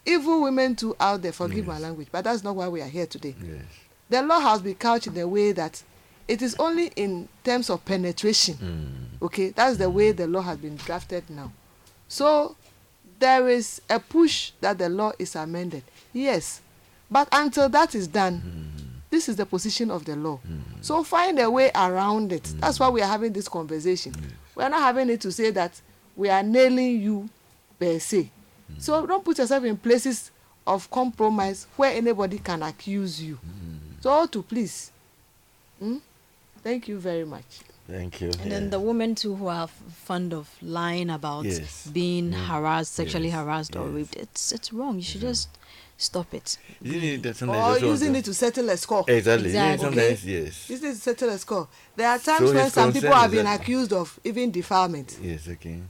evil 0.07 0.43
women 0.43 0.75
too 0.75 0.97
out 1.01 1.21
there 1.23 1.33
forgive 1.33 1.67
my 1.67 1.79
language 1.79 2.09
but 2.11 2.25
that's 2.25 2.43
not 2.43 2.57
why 2.57 2.69
we 2.69 2.81
are 2.81 2.89
here 2.89 3.07
today. 3.07 3.35
Yes. 3.41 3.63
The 4.11 4.23
law 4.23 4.41
has 4.41 4.61
been 4.61 4.75
couched 4.75 5.07
in 5.07 5.17
a 5.19 5.27
way 5.27 5.53
that 5.53 5.83
it 6.29 6.43
is 6.43 6.55
only 6.59 6.91
in 6.97 7.29
terms 7.43 7.69
of 7.71 7.85
penetration. 7.85 8.55
Mm, 8.55 9.23
okay? 9.23 9.51
That's 9.51 9.77
the 9.77 9.91
way 9.91 10.13
mm. 10.13 10.17
the 10.17 10.27
law 10.27 10.41
has 10.43 10.59
been 10.59 10.77
drafted 10.77 11.29
now. 11.29 11.53
So 12.09 12.57
there 13.19 13.49
is 13.49 13.81
a 13.91 13.99
push 14.01 14.53
that 14.61 14.79
the 14.79 14.89
law 14.89 15.13
is 15.19 15.35
amended. 15.37 15.83
Yes. 16.13 16.61
But 17.11 17.29
until 17.33 17.69
that 17.71 17.95
is 17.95 18.09
done 18.09 18.41
mm. 18.41 18.74
This 19.15 19.29
is 19.29 19.37
the 19.37 19.47
position 19.47 19.91
of 19.93 20.05
the 20.05 20.17
law. 20.17 20.41
So 20.81 21.05
find 21.05 21.39
a 21.39 21.49
way 21.49 21.71
around 21.75 22.33
it. 22.33 22.43
That's 22.59 22.81
why 22.81 22.89
we 22.89 23.01
are 23.01 23.07
having 23.09 23.33
this 23.33 23.49
conversation. 23.49 24.13
We 24.57 24.65
are 24.65 24.69
not 24.69 24.81
having 24.83 25.09
it 25.09 25.21
to 25.23 25.31
say 25.33 25.51
that 25.53 25.81
we 26.17 26.29
are 26.29 26.43
nailing 26.43 27.01
you 27.01 27.29
per 27.79 27.99
se. 28.01 28.31
So 28.79 29.07
don't 29.07 29.25
put 29.25 29.39
yourself 29.39 29.63
in 29.65 29.77
places 29.77 30.31
of 30.67 30.91
compromise 30.91 31.67
where 31.77 31.93
anybody 31.95 32.39
can 32.39 32.63
accuse 32.63 33.23
you. 33.23 33.39
So 34.01 34.11
all 34.11 34.27
to 34.29 34.43
please. 34.43 34.91
Hmm? 35.79 35.99
thank 36.63 36.89
you 36.89 36.99
very 36.99 37.25
much. 37.27 37.61
Thank 37.87 38.21
you. 38.23 38.31
And 38.41 38.51
then 38.51 38.71
the 38.71 38.81
women 38.81 39.15
too 39.15 39.35
who 39.35 39.47
are 39.49 39.69
fond 39.69 40.33
of 40.33 40.49
lying 40.63 41.11
about 41.11 41.45
Yes. 41.45 41.87
being 41.93 42.31
Mm. 42.33 42.47
harassed, 42.47 42.95
sexually 42.95 43.27
Yes. 43.29 43.35
harassed 43.37 43.77
or 43.77 43.87
raped. 43.89 44.17
It's 44.17 44.51
it's 44.53 44.73
wrong. 44.73 44.97
You 44.97 45.03
should 45.03 45.21
just 45.21 45.49
stop 45.97 46.33
it. 46.35 46.59
Isn't 46.83 47.03
it 47.03 47.23
that 47.23 47.37
sometimes 47.37 47.83
or 47.83 47.87
using 47.87 48.09
also- 48.11 48.19
it 48.19 48.25
to 48.27 48.35
settle 48.35 48.69
a 48.71 48.77
score. 48.77 49.05
Exactly. 49.09 49.49
Isn't 49.51 49.61
it 49.63 49.73
Exactly. 49.75 49.99
Sometimes, 49.99 50.25
yes. 50.27 50.71
Using 50.71 50.91
it 50.91 50.95
to 50.95 51.01
settle 51.01 51.29
a 51.31 51.39
score. 51.39 51.69
There 51.97 52.09
are 52.09 52.19
times 52.19 52.49
So 52.51 52.55
when 52.55 52.71
some 52.71 52.93
people 52.93 53.09
concern 53.11 53.23
have 53.23 53.31
been 53.31 53.45
that- 53.45 53.61
accused 53.61 53.93
of 53.93 54.19
even 54.25 54.51
defilement, 54.51 55.19
Yes, 55.23 55.49
okay. 55.49 55.81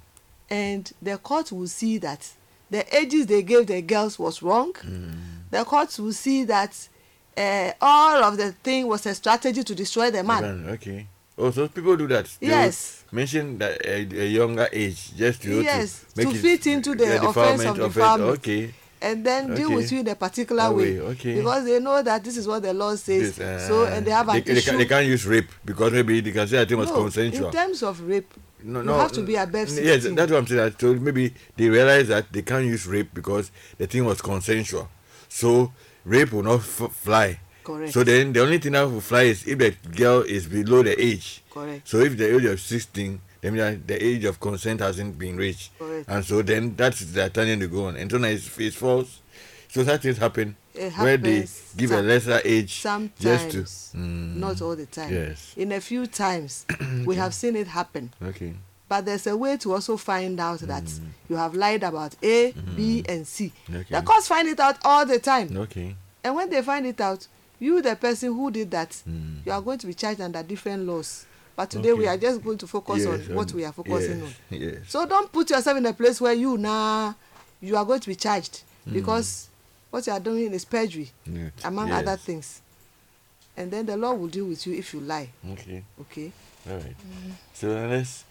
and 0.50 0.92
the 1.02 1.16
court 1.18 1.52
will 1.52 1.66
see 1.68 1.98
that 1.98 2.28
the 2.70 2.96
ages 2.96 3.26
they 3.26 3.42
gave 3.42 3.66
the 3.66 3.80
girls 3.82 4.18
was 4.18 4.42
wrong. 4.42 4.72
Mm. 4.74 5.14
The 5.50 5.64
court 5.64 5.96
will 5.98 6.12
see 6.12 6.44
that 6.44 6.88
uh, 7.36 7.72
all 7.80 8.22
of 8.24 8.36
the 8.36 8.52
thing 8.52 8.86
was 8.86 9.06
a 9.06 9.14
strategy 9.14 9.62
to 9.64 9.74
destroy 9.74 10.10
the 10.10 10.22
man. 10.22 10.42
Man, 10.42 10.70
Okay. 10.74 11.06
Oh, 11.36 11.50
so 11.50 11.66
people 11.66 11.96
do 11.96 12.06
that. 12.08 12.26
They 12.40 12.46
Yes. 12.46 13.02
Mention 13.10 13.58
that 13.58 13.84
a, 13.84 14.02
a 14.22 14.26
younger 14.28 14.68
age 14.72 15.16
just 15.16 15.42
to 15.42 15.62
Yes, 15.62 16.04
to 16.14 16.20
make 16.24 16.28
to 16.30 16.34
it 16.36 16.40
fit 16.40 16.66
into 16.68 16.94
the 16.94 17.20
a 17.20 17.28
offense 17.28 17.64
of 17.64 17.76
defilement. 17.76 18.38
Okay. 18.38 18.72
And 19.04 19.24
then 19.24 19.54
deal 19.54 19.66
Okay. 19.66 19.74
with 19.76 19.92
you 19.92 20.00
in 20.00 20.08
a 20.08 20.14
particular 20.14 20.72
way, 20.72 20.98
way, 20.98 21.00
okay. 21.12 21.34
because 21.36 21.64
they 21.66 21.78
know 21.78 22.02
that 22.02 22.24
this 22.24 22.36
is 22.36 22.46
what 22.48 22.62
the 22.62 22.72
law 22.72 22.94
says. 22.96 23.36
This, 23.36 23.38
uh, 23.40 23.68
so 23.68 23.84
and 23.84 24.04
they 24.06 24.10
have 24.10 24.28
an 24.28 24.34
they, 24.36 24.40
they, 24.40 24.52
issue. 24.58 24.70
can, 24.70 24.78
they 24.78 24.86
can't 24.86 25.06
use 25.06 25.26
rape 25.26 25.50
because 25.64 25.92
maybe 25.92 26.20
they 26.20 26.32
can 26.32 26.48
say 26.48 26.56
I 26.56 26.64
think 26.64 26.72
it 26.72 26.76
was 26.76 26.88
no, 26.90 26.96
consensual. 27.02 27.46
in 27.48 27.52
terms 27.52 27.82
of 27.82 28.00
rape, 28.00 28.32
no, 28.62 28.80
you 28.82 28.88
have 28.88 29.12
to 29.12 29.22
be 29.22 29.36
above 29.36 29.68
Yes, 29.68 30.02
16. 30.04 30.14
that's 30.14 30.32
what 30.32 30.38
I'm 30.38 30.46
saying. 30.46 30.60
that- 30.70 30.80
So 30.80 30.94
maybe 30.94 31.34
they 31.56 31.68
realize 31.68 32.08
that 32.08 32.32
they 32.32 32.42
can't 32.42 32.64
use 32.64 32.86
rape 32.86 33.10
because 33.12 33.50
the 33.78 33.86
thing 33.86 34.04
was 34.06 34.22
consensual. 34.22 34.88
So 35.28 35.72
rape 36.04 36.32
will 36.32 36.42
not 36.42 36.62
fly. 36.62 37.40
Correct. 37.62 37.92
So 37.92 38.04
then 38.04 38.32
the 38.32 38.40
only 38.42 38.58
thing 38.58 38.72
that 38.72 38.90
will 38.90 39.00
fly 39.00 39.22
is 39.22 39.46
if 39.46 39.58
the 39.58 39.70
girl 39.96 40.20
is 40.22 40.46
below 40.46 40.82
the 40.82 40.98
age. 41.02 41.42
Correct. 41.50 41.86
So 41.88 41.98
if 42.00 42.16
the 42.16 42.34
age 42.36 42.44
of 42.44 42.60
16, 42.60 43.20
then 43.44 43.56
that 43.56 43.86
the 43.86 44.02
age 44.04 44.24
of 44.24 44.40
consent 44.40 44.80
hasn't 44.80 45.18
been 45.18 45.36
reached. 45.36 45.76
Correct. 45.78 46.08
And 46.08 46.24
so 46.24 46.42
then 46.42 46.74
that's 46.76 47.00
the 47.00 47.28
turning 47.30 47.60
to 47.60 47.68
go 47.68 47.86
on. 47.86 47.96
And 47.96 48.10
so 48.10 48.18
now 48.18 48.28
it's, 48.28 48.58
it's 48.58 48.76
false. 48.76 49.20
So 49.68 49.82
that 49.84 50.02
things 50.02 50.18
happen 50.18 50.56
where 50.98 51.16
they 51.16 51.46
give 51.76 51.90
a 51.90 52.00
lesser 52.00 52.40
age 52.44 52.74
sometimes, 52.80 53.20
just 53.20 53.50
to. 53.50 53.58
Mm, 53.98 54.36
not 54.36 54.62
all 54.62 54.76
the 54.76 54.86
time. 54.86 55.12
Yes. 55.12 55.52
In 55.56 55.72
a 55.72 55.80
few 55.80 56.06
times, 56.06 56.64
we 57.04 57.16
have 57.16 57.34
seen 57.34 57.56
it 57.56 57.66
happen. 57.66 58.12
Okay. 58.22 58.54
But 58.88 59.06
there's 59.06 59.26
a 59.26 59.36
way 59.36 59.56
to 59.56 59.72
also 59.72 59.96
find 59.96 60.38
out 60.38 60.60
that 60.60 60.84
you 61.28 61.34
have 61.36 61.54
lied 61.56 61.82
about 61.82 62.14
A, 62.22 62.52
B, 62.76 63.04
and 63.08 63.26
C. 63.26 63.52
Mm. 63.68 63.76
Okay. 63.80 63.94
The 63.96 64.02
courts 64.02 64.28
find 64.28 64.46
it 64.46 64.60
out 64.60 64.76
all 64.84 65.04
the 65.04 65.18
time. 65.18 65.56
Okay. 65.56 65.96
And 66.22 66.36
when 66.36 66.50
they 66.50 66.62
find 66.62 66.86
it 66.86 67.00
out, 67.00 67.26
you, 67.58 67.82
the 67.82 67.96
person 67.96 68.32
who 68.34 68.50
did 68.50 68.70
that, 68.72 68.90
Mm. 69.08 69.44
you 69.46 69.50
are 69.52 69.60
going 69.60 69.78
to 69.78 69.86
be 69.88 69.94
charged 69.94 70.20
under 70.20 70.42
different 70.42 70.86
laws. 70.86 71.26
But 71.56 71.70
today 71.70 71.92
we 71.92 72.00
Okay. 72.04 72.08
are 72.08 72.18
just 72.18 72.42
going 72.42 72.58
to 72.58 72.66
focus 72.66 73.06
on 73.06 73.18
Yes, 73.20 73.28
what 73.28 73.50
um, 73.50 73.56
we 73.56 73.64
are 73.64 73.72
focusing 73.72 74.20
yes, 74.20 74.34
on. 74.50 74.58
Yes. 74.60 74.76
So 74.88 75.06
don't 75.06 75.30
put 75.30 75.50
yourself 75.50 75.76
in 75.78 75.86
a 75.86 75.92
place 75.92 76.20
where 76.20 76.32
you 76.32 76.56
now 76.58 77.14
you 77.60 77.76
are 77.76 77.84
going 77.84 78.00
to 78.00 78.08
be 78.08 78.16
charged 78.16 78.62
because 78.90 79.48
what 79.90 80.06
you 80.06 80.12
are 80.12 80.20
doing 80.20 80.52
is 80.52 80.64
perjury, 80.64 81.10
Yes, 81.26 81.52
among 81.64 81.88
yes. 81.88 81.98
other 82.02 82.16
things. 82.16 82.60
And 83.56 83.70
then 83.70 83.86
the 83.86 83.96
law 83.96 84.14
will 84.14 84.26
deal 84.26 84.46
with 84.46 84.66
you 84.66 84.74
if 84.74 84.92
you 84.92 85.00
lie. 85.00 85.30
Okay. 85.52 85.84
Okay. 86.00 86.32
All 86.68 86.76
right. 86.76 86.96
So 87.52 87.68
let's. 87.68 88.24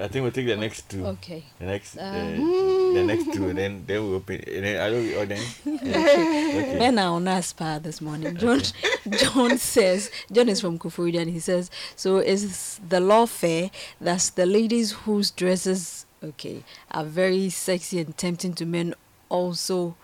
I 0.00 0.06
think 0.08 0.22
we'll 0.22 0.32
take 0.32 0.46
the 0.46 0.56
next 0.56 0.90
two. 0.90 1.06
Okay. 1.06 1.42
The 1.58 1.64
next, 1.66 1.96
uh, 1.96 2.02
Um. 2.02 2.94
the 2.94 3.04
next 3.04 3.32
two, 3.32 3.52
then 3.54 3.84
then 3.86 4.06
we 4.08 4.14
open. 4.16 4.36
And 4.46 4.64
then 4.64 4.80
I 4.80 4.90
don't. 4.90 5.14
Or 5.14 5.24
then. 5.26 5.42
okay. 5.66 6.78
Men 6.78 6.98
are 6.98 7.14
on 7.14 7.26
our 7.26 7.40
spa 7.42 7.78
this 7.78 8.00
morning. 8.00 8.36
John 8.36 8.60
John 9.18 9.56
says 9.58 10.10
John 10.30 10.48
is 10.48 10.60
from 10.60 10.78
Kufurida 10.78 11.20
and 11.22 11.30
he 11.30 11.40
says, 11.40 11.70
So 11.96 12.18
is 12.18 12.78
the 12.86 13.00
law 13.00 13.24
fair 13.26 13.70
that 14.00 14.30
the 14.34 14.44
ladies 14.46 14.92
whose 14.92 15.30
dresses 15.30 16.04
okay 16.22 16.64
are 16.90 17.04
very 17.04 17.48
sexy 17.48 18.00
and 18.00 18.16
tempting 18.16 18.52
to 18.54 18.66
men 18.66 18.94
also 19.30 19.96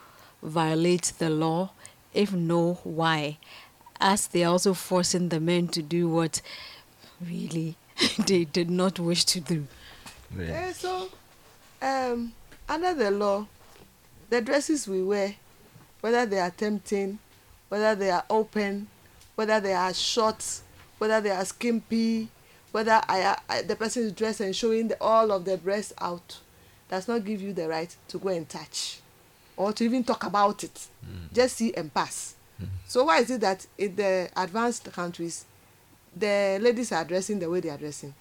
violate 0.42 1.12
the 1.18 1.28
law? 1.28 1.70
If 2.14 2.32
no, 2.32 2.74
why? 2.84 3.38
As 4.00 4.26
they 4.28 4.44
are 4.44 4.52
also 4.52 4.72
forcing 4.74 5.28
the 5.28 5.40
men 5.40 5.68
to 5.68 5.82
do 5.82 6.08
what 6.08 6.40
really 7.20 7.76
they 8.26 8.44
did 8.44 8.70
not 8.70 8.98
wish 8.98 9.24
to 9.24 9.40
do. 9.40 9.66
Yeah. 10.36 10.44
Eh, 10.68 10.72
so, 10.72 11.08
um, 11.82 12.32
under 12.68 12.94
the 12.94 13.10
law, 13.10 13.46
the 14.30 14.40
dresses 14.40 14.88
we 14.88 15.02
wear, 15.02 15.34
whether 16.00 16.26
they 16.26 16.38
are 16.40 16.50
tempting, 16.50 17.18
whether 17.68 17.94
they 17.94 18.10
are 18.10 18.24
open, 18.30 18.88
whether 19.34 19.60
they 19.60 19.72
are 19.74 19.92
short, 19.94 20.60
whether 20.98 21.20
they 21.20 21.30
are 21.30 21.44
skimpy, 21.44 22.28
whether 22.72 23.00
I, 23.08 23.36
I, 23.48 23.62
the 23.62 23.76
person 23.76 24.04
is 24.04 24.12
dressed 24.12 24.40
and 24.40 24.54
showing 24.54 24.88
the, 24.88 24.96
all 25.00 25.30
of 25.30 25.44
the 25.44 25.56
breasts 25.56 25.92
out, 26.00 26.38
does 26.88 27.06
not 27.08 27.24
give 27.24 27.40
you 27.40 27.52
the 27.52 27.68
right 27.68 27.94
to 28.08 28.18
go 28.18 28.28
and 28.30 28.48
touch 28.48 29.00
or 29.56 29.72
to 29.72 29.84
even 29.84 30.04
talk 30.04 30.24
about 30.24 30.64
it. 30.64 30.86
Just 31.32 31.56
see 31.56 31.72
and 31.74 31.92
pass. 31.92 32.34
So 32.86 33.04
why 33.04 33.18
is 33.18 33.30
it 33.30 33.40
that 33.40 33.66
in 33.78 33.96
the 33.96 34.28
advanced 34.36 34.90
countries, 34.92 35.44
the 36.16 36.58
ladies 36.60 36.92
are 36.92 37.04
dressing 37.04 37.38
the 37.38 37.48
way 37.50 37.60
they 37.60 37.70
are 37.70 37.78
dressing, 37.78 38.14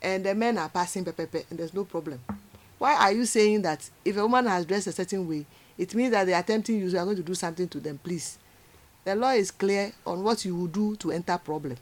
and 0.00 0.24
the 0.24 0.34
men 0.34 0.58
are 0.58 0.68
passing 0.68 1.04
pepepe, 1.04 1.44
and 1.50 1.58
there's 1.58 1.74
no 1.74 1.84
problem? 1.84 2.20
Why 2.78 2.94
are 2.96 3.12
you 3.12 3.24
saying 3.26 3.62
that 3.62 3.88
if 4.04 4.16
a 4.16 4.22
woman 4.22 4.46
has 4.46 4.64
dressed 4.66 4.88
a 4.88 4.92
certain 4.92 5.28
way, 5.28 5.46
it 5.78 5.94
means 5.94 6.10
that 6.12 6.24
they 6.26 6.34
are 6.34 6.42
tempting 6.42 6.78
you, 6.78 6.88
so 6.90 6.96
you 6.96 7.00
are 7.02 7.04
going 7.04 7.16
to 7.16 7.22
do 7.22 7.34
something 7.34 7.68
to 7.68 7.80
them? 7.80 7.98
Please, 8.02 8.38
the 9.04 9.14
law 9.14 9.30
is 9.32 9.50
clear 9.50 9.92
on 10.06 10.22
what 10.22 10.44
you 10.44 10.56
will 10.56 10.66
do 10.66 10.96
to 10.96 11.12
enter 11.12 11.38
problem. 11.38 11.76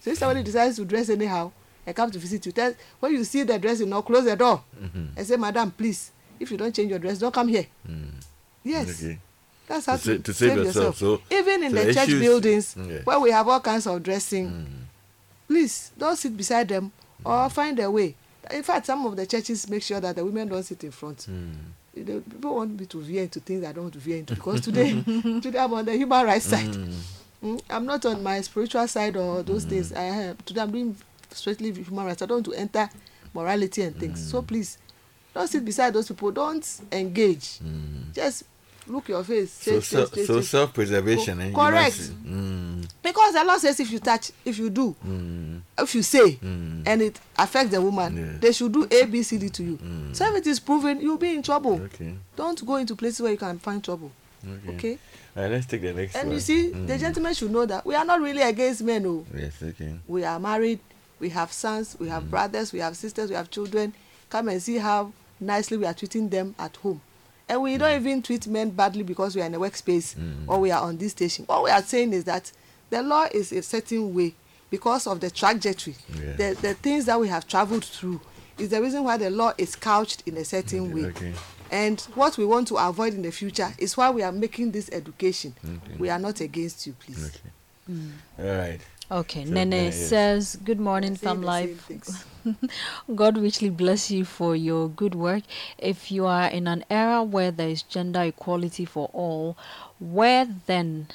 So 0.00 0.10
if 0.10 0.18
somebody 0.18 0.42
decides 0.42 0.76
to 0.76 0.84
dress 0.84 1.08
anyhow 1.10 1.50
and 1.86 1.94
come 1.94 2.10
to 2.10 2.18
visit 2.18 2.46
you, 2.46 2.52
tell 2.52 2.72
when 3.00 3.12
you 3.12 3.24
see 3.24 3.42
the 3.42 3.58
dress, 3.58 3.80
you 3.80 3.86
know, 3.86 4.02
close 4.02 4.24
the 4.24 4.36
door 4.36 4.62
and 5.16 5.26
say, 5.26 5.36
"Madam, 5.36 5.70
please, 5.70 6.10
if 6.40 6.50
you 6.50 6.56
don't 6.56 6.74
change 6.74 6.90
your 6.90 6.98
dress, 6.98 7.18
don't 7.18 7.34
come 7.34 7.48
here." 7.48 7.66
Yes. 8.62 9.02
Okay. 9.02 9.18
That's 9.66 9.86
how 9.86 9.96
To 9.96 10.02
to, 10.02 10.18
to 10.20 10.34
save 10.34 10.56
yourself. 10.58 10.98
So- 10.98 11.20
even 11.30 11.62
in 11.64 11.70
so 11.72 11.78
the 11.78 11.84
the 11.86 11.94
church 11.94 12.08
buildings 12.08 12.76
Yeah. 12.76 13.00
where 13.04 13.18
we 13.20 13.30
have 13.30 13.48
all 13.48 13.60
kinds 13.60 13.86
of 13.86 14.02
dressing, 14.02 14.83
please 15.48 15.92
don't 15.98 16.16
sit 16.16 16.36
beside 16.36 16.68
them 16.68 16.92
or 17.24 17.48
find 17.50 17.78
a 17.80 17.90
way. 17.90 18.14
In 18.50 18.62
fact, 18.62 18.86
some 18.86 19.06
of 19.06 19.16
the 19.16 19.26
churches 19.26 19.68
make 19.70 19.82
sure 19.82 20.00
that 20.00 20.16
the 20.16 20.24
women 20.24 20.48
don't 20.48 20.62
sit 20.62 20.84
in 20.84 20.90
front. 20.90 21.26
You 21.94 22.04
know, 22.04 22.20
people 22.20 22.54
want 22.56 22.78
me 22.78 22.86
to 22.86 23.00
veer 23.00 23.22
into 23.22 23.40
things 23.40 23.64
I 23.64 23.72
don't 23.72 23.84
want 23.84 23.94
to 23.94 24.00
veer 24.00 24.18
into 24.18 24.34
because 24.34 24.60
today, 24.60 25.00
today 25.40 25.58
I'm 25.58 25.72
on 25.72 25.84
the 25.84 25.96
human 25.96 26.26
rights 26.26 26.46
side. 26.46 26.76
Mm, 27.42 27.60
I'm 27.70 27.86
not 27.86 28.04
on 28.04 28.22
my 28.22 28.40
spiritual 28.40 28.86
side 28.88 29.16
or 29.16 29.42
those 29.42 29.64
things. 29.64 29.92
I 29.92 30.02
have, 30.02 30.44
today 30.44 30.60
I'm 30.62 30.72
doing 30.72 30.96
strictly 31.30 31.72
human 31.72 32.04
rights. 32.06 32.20
I 32.22 32.26
don't 32.26 32.46
want 32.46 32.46
to 32.46 32.54
enter 32.54 32.90
morality 33.32 33.82
and 33.82 33.96
things. 33.96 34.30
So 34.30 34.42
please, 34.42 34.78
don't 35.34 35.48
sit 35.48 35.64
beside 35.64 35.94
those 35.94 36.08
people. 36.08 36.30
Don't 36.32 36.66
engage. 36.92 37.60
Just 38.12 38.44
look 38.86 39.08
your 39.08 39.24
face. 39.24 39.50
So, 39.52 39.80
self, 39.80 40.14
so 40.14 40.22
straight. 40.24 40.44
self-preservation. 40.44 41.38
Co- 41.38 41.44
and 41.44 41.54
correct. 41.54 41.96
Mm, 42.26 42.86
because 43.02 43.32
the 43.34 43.44
law 43.44 43.56
says 43.58 43.80
if 43.80 43.90
you 43.90 43.98
touch 43.98 44.30
if 44.44 44.58
you 44.58 44.70
do 44.70 44.94
mm, 45.06 45.60
if 45.78 45.94
you 45.94 46.02
say 46.02 46.32
Mm. 46.36 46.82
and 46.86 47.02
it 47.02 47.18
affects 47.38 47.70
the 47.70 47.80
woman 47.80 48.16
Yeah. 48.16 48.38
they 48.40 48.52
should 48.52 48.72
do 48.72 48.86
a 48.90 49.04
b 49.06 49.22
c 49.22 49.38
d 49.38 49.48
to 49.48 49.62
you 49.62 49.78
so 50.12 50.26
if 50.26 50.36
it 50.36 50.46
is 50.46 50.60
proven 50.60 51.00
you'll 51.00 51.16
be 51.18 51.34
in 51.34 51.42
trouble 51.42 51.80
okay. 51.82 52.14
don't 52.36 52.64
go 52.66 52.76
into 52.76 52.94
places 52.94 53.20
where 53.20 53.32
you 53.32 53.38
can 53.38 53.58
find 53.58 53.82
trouble 53.82 54.10
Okay. 54.46 54.74
okay 54.76 54.98
right, 55.34 55.50
let's 55.50 55.64
take 55.66 55.80
the 55.80 55.92
next 55.94 56.14
and 56.16 56.28
one. 56.28 56.34
you 56.34 56.40
see 56.40 56.70
Mm. 56.70 56.86
the 56.86 56.98
gentleman 56.98 57.32
should 57.34 57.50
know 57.50 57.64
that 57.64 57.86
we 57.86 57.94
are 57.94 58.04
not 58.04 58.20
really 58.20 58.42
against 58.42 58.82
men 58.82 59.06
o 59.06 59.24
Yes. 59.34 59.54
Okay. 59.62 59.94
we 60.06 60.24
are 60.24 60.38
married 60.38 60.78
we 61.20 61.30
have 61.30 61.50
sons 61.52 61.96
we 61.98 62.08
have 62.08 62.30
brothers 62.30 62.72
we 62.72 62.80
have 62.80 62.96
sisters 62.96 63.30
we 63.30 63.36
have 63.36 63.50
children 63.50 63.94
come 64.28 64.48
and 64.48 64.60
see 64.62 64.76
how 64.78 65.10
nicely 65.40 65.76
we 65.78 65.86
are 65.86 65.94
treating 65.94 66.28
them 66.28 66.54
at 66.58 66.76
home 66.76 67.00
and 67.48 67.60
we 67.62 67.74
Mm. 67.76 67.78
don't 67.78 68.00
even 68.00 68.22
treat 68.22 68.46
men 68.46 68.70
badly 68.70 69.02
because 69.02 69.36
we 69.36 69.42
are 69.42 69.46
in 69.46 69.54
a 69.54 69.58
workspace 69.58 70.14
or 70.48 70.58
we 70.60 70.70
are 70.70 70.82
on 70.82 70.96
this 70.96 71.12
station 71.12 71.44
what 71.46 71.62
we 71.62 71.70
are 71.70 71.82
saying 71.82 72.12
is 72.12 72.24
that 72.24 72.50
the 72.90 73.02
law 73.02 73.26
is 73.32 73.52
a 73.52 73.62
certain 73.62 74.14
way 74.14 74.34
because 74.70 75.06
of 75.06 75.20
the 75.20 75.30
trajectory 75.30 75.94
Yeah. 76.18 76.32
the 76.36 76.56
the 76.60 76.74
things 76.74 77.04
that 77.06 77.18
we 77.20 77.28
have 77.28 77.46
travelled 77.46 77.84
through 77.84 78.20
is 78.58 78.68
the 78.70 78.80
reason 78.80 79.04
why 79.04 79.16
the 79.16 79.30
law 79.30 79.52
is 79.58 79.76
couched 79.76 80.22
in 80.26 80.36
a 80.36 80.44
certain 80.44 80.92
way 80.94 81.04
Okay. 81.06 81.34
and 81.70 82.00
what 82.14 82.38
we 82.38 82.44
want 82.46 82.68
to 82.68 82.76
avoid 82.76 83.14
in 83.14 83.22
the 83.22 83.32
future 83.32 83.74
is 83.78 83.96
why 83.96 84.10
we 84.10 84.22
are 84.22 84.32
making 84.32 84.70
this 84.72 84.88
education 84.92 85.54
Okay. 85.64 85.96
we 85.98 86.08
are 86.08 86.18
not 86.20 86.40
against 86.40 86.86
you 86.86 86.94
please 86.98 87.24
Okay. 87.26 87.50
All 88.38 88.44
right. 88.58 88.80
Okay, 89.10 89.44
So, 89.44 89.50
Nene 89.52 89.72
yes. 89.72 90.08
says, 90.08 90.56
Good 90.64 90.80
morning, 90.80 91.14
Saying 91.16 91.42
Famlife. 91.42 91.76
things. 91.80 92.24
God 93.14 93.36
richly 93.38 93.70
bless 93.70 94.10
you 94.10 94.24
for 94.24 94.56
your 94.56 94.88
good 94.88 95.14
work. 95.14 95.42
If 95.78 96.10
you 96.10 96.26
are 96.26 96.48
in 96.48 96.66
an 96.66 96.84
era 96.90 97.22
where 97.22 97.50
there 97.50 97.68
is 97.68 97.82
gender 97.82 98.22
equality 98.22 98.84
for 98.84 99.10
all, 99.12 99.56
where 100.00 100.46
then 100.66 101.08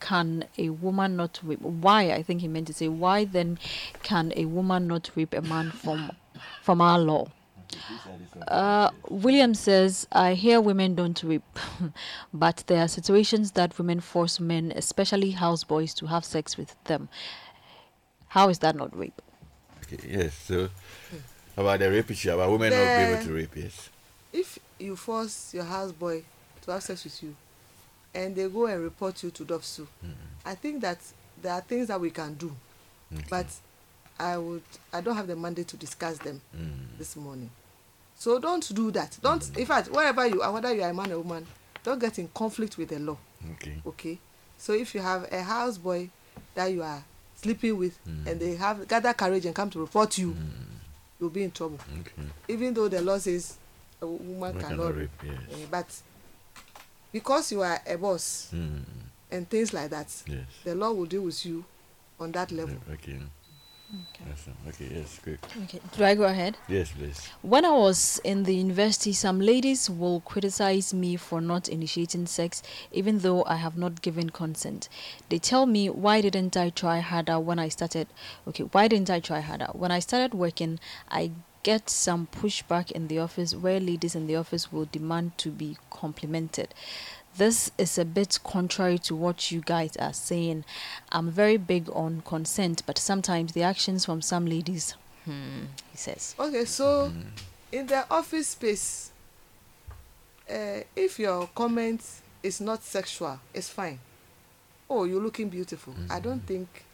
can 0.00 0.44
a 0.58 0.68
woman 0.70 1.16
not 1.16 1.40
rape? 1.42 1.60
Why? 1.60 2.12
I 2.12 2.22
think 2.22 2.40
he 2.40 2.48
meant 2.48 2.66
to 2.68 2.72
say, 2.72 2.88
why 2.88 3.24
then 3.24 3.58
can 4.02 4.32
a 4.36 4.44
woman 4.44 4.86
not 4.86 5.10
rape 5.16 5.34
a 5.34 5.42
man 5.42 5.70
from 5.70 6.12
from 6.62 6.80
our 6.80 6.98
law? 6.98 7.28
Uh, 8.48 8.90
William 9.08 9.54
says, 9.54 10.06
I 10.12 10.34
hear 10.34 10.60
women 10.60 10.94
don't 10.94 11.22
rape, 11.22 11.58
but 12.34 12.64
there 12.66 12.80
are 12.82 12.88
situations 12.88 13.52
that 13.52 13.76
women 13.78 14.00
force 14.00 14.40
men, 14.40 14.72
especially 14.76 15.32
houseboys, 15.34 15.94
to 15.96 16.06
have 16.06 16.24
sex 16.24 16.56
with 16.56 16.74
them. 16.84 17.08
How 18.28 18.48
is 18.48 18.58
that 18.60 18.74
not 18.76 18.96
rape? 18.96 19.20
Okay. 19.84 19.98
Yes. 20.18 20.34
So 20.34 20.68
about 21.56 21.78
the 21.80 21.90
rape 21.90 22.10
issue, 22.10 22.32
about 22.32 22.50
women 22.50 22.70
not 22.70 22.78
being 22.96 23.10
able 23.14 23.24
to 23.24 23.32
rape. 23.32 23.56
Yes. 23.56 23.90
if 24.32 24.58
you 24.78 24.96
force 24.96 25.54
your 25.54 25.64
houseboy 25.64 26.22
to 26.62 26.70
have 26.72 26.82
sex 26.82 27.04
with 27.04 27.22
you 27.22 27.36
and 28.14 28.34
they 28.34 28.48
go 28.48 28.66
and 28.66 28.82
report 28.82 29.22
you 29.22 29.30
to 29.30 29.44
DOVVSU, 29.44 29.86
I 30.44 30.54
think 30.56 30.80
that 30.80 30.98
there 31.40 31.52
are 31.52 31.60
things 31.60 31.88
that 31.88 32.00
we 32.00 32.10
can 32.10 32.34
do, 32.34 32.54
Okay. 33.12 33.24
but 33.30 33.46
I 34.18 34.36
would 34.38 34.62
I 34.92 35.00
don't 35.00 35.14
have 35.16 35.26
the 35.28 35.36
mandate 35.36 35.68
to 35.68 35.76
discuss 35.76 36.18
them 36.18 36.40
Mm. 36.56 36.98
this 36.98 37.14
morning. 37.16 37.50
So 38.24 38.38
don't 38.38 38.74
do 38.74 38.90
that. 38.92 39.18
Don't 39.20 39.44
in 39.58 39.66
fact 39.66 39.88
wherever 39.90 40.26
you 40.26 40.40
are, 40.40 40.50
whether 40.50 40.72
you 40.74 40.82
are 40.82 40.88
a 40.88 40.94
man 40.94 41.12
or 41.12 41.18
woman, 41.18 41.46
don't 41.82 41.98
get 41.98 42.18
in 42.18 42.26
conflict 42.28 42.78
with 42.78 42.88
the 42.88 42.98
law. 42.98 43.18
Okay. 43.52 43.82
Okay. 43.86 44.18
So 44.56 44.72
if 44.72 44.94
you 44.94 45.02
have 45.02 45.24
a 45.24 45.42
houseboy 45.42 46.08
that 46.54 46.68
you 46.72 46.82
are 46.82 47.04
sleeping 47.36 47.76
with 47.76 47.98
and 48.06 48.40
they 48.40 48.54
have 48.54 48.88
gather 48.88 49.12
courage 49.12 49.44
and 49.44 49.54
come 49.54 49.68
to 49.68 49.78
report 49.78 50.16
you, 50.16 50.34
you'll 51.20 51.28
be 51.28 51.42
in 51.42 51.50
trouble. 51.50 51.78
Okay. 52.00 52.22
Even 52.48 52.72
though 52.72 52.88
the 52.88 53.02
law 53.02 53.18
says 53.18 53.58
a 54.00 54.06
woman 54.06 54.54
cannot 54.54 54.68
cannot 54.70 54.96
rape. 54.96 55.10
yes. 55.22 55.34
Eh, 55.52 55.66
but 55.70 55.86
because 57.12 57.52
you 57.52 57.60
are 57.60 57.78
a 57.86 57.98
boss 57.98 58.48
Mm. 58.54 58.84
and 59.32 59.50
things 59.50 59.74
like 59.74 59.90
that, 59.90 60.08
Yes. 60.26 60.46
the 60.64 60.74
law 60.74 60.92
will 60.92 61.04
deal 61.04 61.22
with 61.22 61.44
you 61.44 61.62
on 62.18 62.32
that 62.32 62.50
level. 62.50 62.76
Okay. 62.90 63.20
Yes, 64.26 64.48
okay, 64.68 64.88
yes, 64.94 65.20
quick. 65.22 65.38
Okay. 65.64 65.80
Do 65.96 66.04
I 66.04 66.14
go 66.14 66.24
ahead? 66.24 66.56
Yes, 66.68 66.92
please. 66.92 67.28
When 67.42 67.64
I 67.64 67.70
was 67.70 68.20
in 68.24 68.44
the 68.44 68.54
university, 68.54 69.12
some 69.12 69.40
ladies 69.40 69.90
will 69.90 70.20
criticize 70.20 70.94
me 70.94 71.16
for 71.16 71.40
not 71.40 71.68
initiating 71.68 72.26
sex, 72.26 72.62
even 72.92 73.18
though 73.18 73.44
I 73.44 73.56
have 73.56 73.76
not 73.76 74.02
given 74.02 74.30
consent. 74.30 74.88
They 75.28 75.38
tell 75.38 75.66
me, 75.66 75.88
why 75.90 76.20
didn't 76.20 76.56
I 76.56 76.70
try 76.70 77.00
harder 77.00 77.38
when 77.38 77.58
I 77.58 77.68
started? 77.68 78.08
Okay, 78.48 78.64
why 78.64 78.88
didn't 78.88 79.10
I 79.10 79.20
try 79.20 79.40
harder? 79.40 79.68
When 79.72 79.90
I 79.90 79.98
started 79.98 80.34
working, 80.34 80.80
I 81.10 81.32
get 81.62 81.88
some 81.88 82.28
pushback 82.30 82.90
in 82.90 83.08
the 83.08 83.18
office 83.18 83.54
where 83.54 83.80
ladies 83.80 84.14
in 84.14 84.26
the 84.26 84.36
office 84.36 84.70
will 84.70 84.84
demand 84.84 85.36
to 85.38 85.50
be 85.50 85.76
complimented. 85.90 86.74
This 87.36 87.72
is 87.78 87.98
a 87.98 88.04
bit 88.04 88.38
contrary 88.44 88.98
to 88.98 89.16
what 89.16 89.50
you 89.50 89.60
guys 89.60 89.96
are 89.96 90.12
saying. 90.12 90.64
I'm 91.10 91.30
very 91.30 91.56
big 91.56 91.90
on 91.90 92.22
consent, 92.24 92.82
but 92.86 92.96
sometimes 92.96 93.52
the 93.52 93.62
actions 93.62 94.04
from 94.04 94.22
some 94.22 94.46
ladies, 94.46 94.94
hmm, 95.24 95.64
he 95.90 95.96
says. 95.96 96.36
Okay, 96.38 96.64
so 96.64 97.12
in 97.72 97.86
the 97.86 98.04
office 98.08 98.48
space, 98.48 99.10
uh, 100.48 100.80
if 100.94 101.18
your 101.18 101.48
comment 101.54 102.02
is 102.42 102.60
not 102.60 102.84
sexual, 102.84 103.40
it's 103.52 103.68
fine. 103.68 103.98
Oh, 104.88 105.04
you're 105.04 105.22
looking 105.22 105.48
beautiful. 105.48 105.94
I 106.10 106.20
don't 106.20 106.46
think 106.46 106.84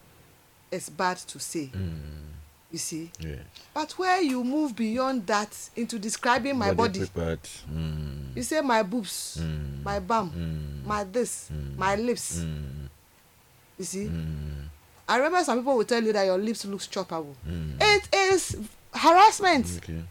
it's 0.71 0.89
bad 0.89 1.19
to 1.19 1.39
say. 1.39 1.71
Mm. 1.75 2.31
You 2.73 2.79
see, 2.79 3.11
Yes. 3.19 3.41
but 3.75 3.91
where 3.99 4.21
you 4.23 4.45
move 4.45 4.77
beyond 4.77 5.27
that 5.27 5.57
into 5.75 5.99
describing 5.99 6.57
my 6.57 6.73
body, 6.73 7.05
Parts. 7.07 7.63
Mm. 7.69 8.37
you 8.37 8.43
say 8.45 8.61
my 8.61 8.83
boobs, 8.85 9.39
Mm. 9.41 9.83
my 9.83 9.99
bum, 9.99 10.31
Mm. 10.31 10.87
my 10.87 11.03
this, 11.05 11.51
Mm. 11.53 11.77
my 11.77 11.97
lips. 11.97 12.39
Mm. 12.39 12.89
You 13.79 13.85
see, 13.85 14.05
Mm. 14.07 14.69
I 15.09 15.17
remember 15.17 15.43
some 15.43 15.59
people 15.59 15.77
will 15.79 15.85
tell 15.85 16.03
you 16.05 16.13
that 16.13 16.25
your 16.25 16.39
lips 16.39 16.65
looks 16.65 16.87
choppable. 16.87 17.35
Mm. 17.49 17.77
It 17.81 18.09
is 18.15 18.57
harassment. 18.95 19.67
Okay. 19.79 20.05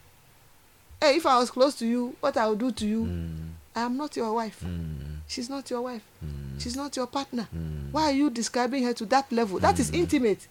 Hey, 1.01 1.15
if 1.15 1.25
I 1.25 1.37
was 1.39 1.49
close 1.51 1.75
to 1.75 1.85
you, 1.87 2.13
what 2.19 2.35
I 2.35 2.49
would 2.49 2.59
do 2.59 2.71
to 2.71 2.85
you. 2.85 3.05
I 3.73 3.81
am 3.83 3.95
not 3.95 4.17
your 4.17 4.33
wife. 4.33 4.61
She's 5.27 5.49
not 5.49 5.69
your 5.69 5.81
wife. 5.83 6.03
She's 6.57 6.75
not 6.75 6.93
your 6.97 7.07
partner. 7.07 7.47
Why 7.93 8.03
are 8.09 8.11
you 8.11 8.29
describing 8.29 8.83
her 8.83 8.93
to 8.95 9.05
that 9.05 9.31
level? 9.31 9.59
That 9.59 9.79
is 9.79 9.91
intimate. 9.91 10.45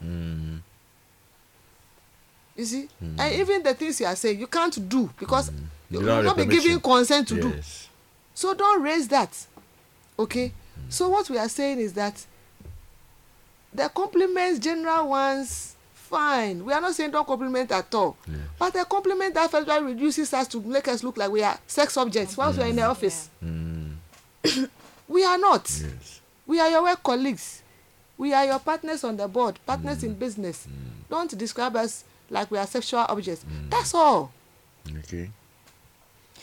Mm. 2.58 2.60
You 2.60 2.64
see, 2.64 2.88
Mm. 3.02 3.20
and 3.20 3.34
even 3.34 3.62
the 3.62 3.74
things 3.74 4.00
you 4.00 4.06
are 4.06 4.16
saying, 4.16 4.38
you 4.40 4.46
can't 4.48 4.88
do 4.88 5.08
because 5.18 5.50
You 5.90 6.00
you 6.00 6.06
don't 6.06 6.16
will 6.18 6.22
not 6.24 6.36
be 6.36 6.44
permission. 6.44 6.80
consent 6.80 7.28
to 7.28 7.40
do. 7.40 7.54
So 8.34 8.54
don't 8.54 8.82
raise 8.82 9.08
that. 9.08 9.30
Okay. 10.18 10.48
Mm. 10.48 10.92
So 10.92 11.08
what 11.08 11.30
we 11.30 11.38
are 11.38 11.48
saying 11.48 11.78
is 11.78 11.92
that 11.94 12.24
the 13.72 13.88
compliments, 13.88 14.58
general 14.58 15.08
ones, 15.10 15.74
fine. 15.94 16.64
We 16.64 16.72
are 16.72 16.80
not 16.80 16.94
saying 16.94 17.10
don't 17.10 17.26
compliment 17.26 17.70
at 17.70 17.94
all. 17.94 18.16
Yeah. 18.26 18.36
But 18.58 18.72
the 18.72 18.84
compliment 18.84 19.34
that 19.34 19.50
first 19.50 19.68
one 19.68 19.84
reduces 19.86 20.32
us 20.32 20.48
to 20.48 20.60
make 20.60 20.88
us 20.88 21.02
look 21.04 21.16
like 21.16 21.30
we 21.30 21.42
are 21.42 21.58
sex 21.66 21.96
objects 21.96 22.36
once 22.36 22.56
we 22.56 22.62
are 22.64 22.68
in 22.68 22.76
the 22.76 22.82
office. 22.84 23.28
Mm. 23.44 23.94
We 25.08 25.24
are 25.24 25.38
not. 25.38 25.70
Yes. 25.70 26.20
We 26.46 26.60
are 26.60 26.68
your 26.68 26.82
work 26.82 27.02
colleagues. 27.02 27.62
We 28.18 28.34
are 28.34 28.44
your 28.44 28.58
partners 28.58 29.04
on 29.04 29.16
the 29.16 29.26
board, 29.28 29.58
partners 29.64 30.02
in 30.04 30.12
business. 30.14 30.66
Don't 31.08 31.36
describe 31.38 31.74
us 31.76 32.04
like 32.30 32.50
we 32.50 32.58
are 32.58 32.66
sexual 32.66 33.00
objects. 33.08 33.44
That's 33.70 33.94
all. 33.94 34.32
Okay. 35.00 35.30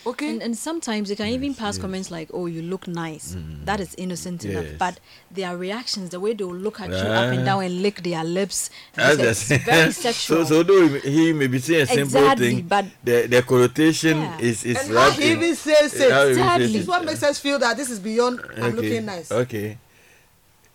Okay? 0.07 0.29
And, 0.29 0.43
and 0.43 0.55
sometimes 0.55 1.09
they 1.09 1.15
can 1.15 1.29
even 1.29 1.55
pass 1.55 1.77
yes. 1.77 1.81
comments 1.81 2.11
like, 2.11 2.29
"Oh, 2.31 2.45
you 2.45 2.61
look 2.61 2.87
nice." 2.87 3.35
That 3.63 3.79
is 3.79 3.95
innocent 3.95 4.45
enough. 4.45 4.65
Yes. 4.65 4.75
But 4.77 4.99
their 5.31 5.57
reactions, 5.57 6.11
the 6.11 6.19
way 6.19 6.33
they 6.35 6.43
will 6.43 6.53
look 6.53 6.79
at 6.79 6.89
you 6.89 6.95
up 6.95 7.33
and 7.33 7.41
Ah. 7.41 7.45
down 7.45 7.63
and 7.63 7.81
lick 7.81 8.03
their 8.03 8.23
lips, 8.23 8.69
That's 8.93 9.17
it's 9.19 9.47
the- 9.49 9.57
very 9.57 9.91
sexual. 10.05 10.45
So, 10.45 10.61
so 10.61 10.63
though 10.63 10.87
he 10.99 11.33
may 11.33 11.47
be 11.47 11.57
saying 11.57 11.81
a 11.81 11.87
simple 11.87 12.21
Exactly, 12.21 12.55
thing, 12.55 12.67
but- 12.67 12.85
the 13.03 13.25
the 13.25 13.41
connotation 13.41 14.17
Yeah. 14.17 14.37
is 14.45 14.63
is 14.63 14.77
and 14.77 14.93
how 14.95 15.09
he 15.09 15.31
even 15.31 15.55
says 15.55 15.93
it. 15.95 16.11
how 16.11 16.25
he 16.25 16.31
even 16.31 16.43
Exactly. 16.43 16.67
says 16.67 16.75
It's 16.75 16.87
what 16.87 17.05
makes 17.05 17.23
us 17.23 17.39
feel 17.39 17.57
that 17.57 17.75
this 17.75 17.89
is 17.89 17.97
beyond 17.99 18.41
I'm 18.57 18.63
Okay, 18.63 18.75
looking 18.75 19.05
nice. 19.05 19.31
Okay. 19.31 19.77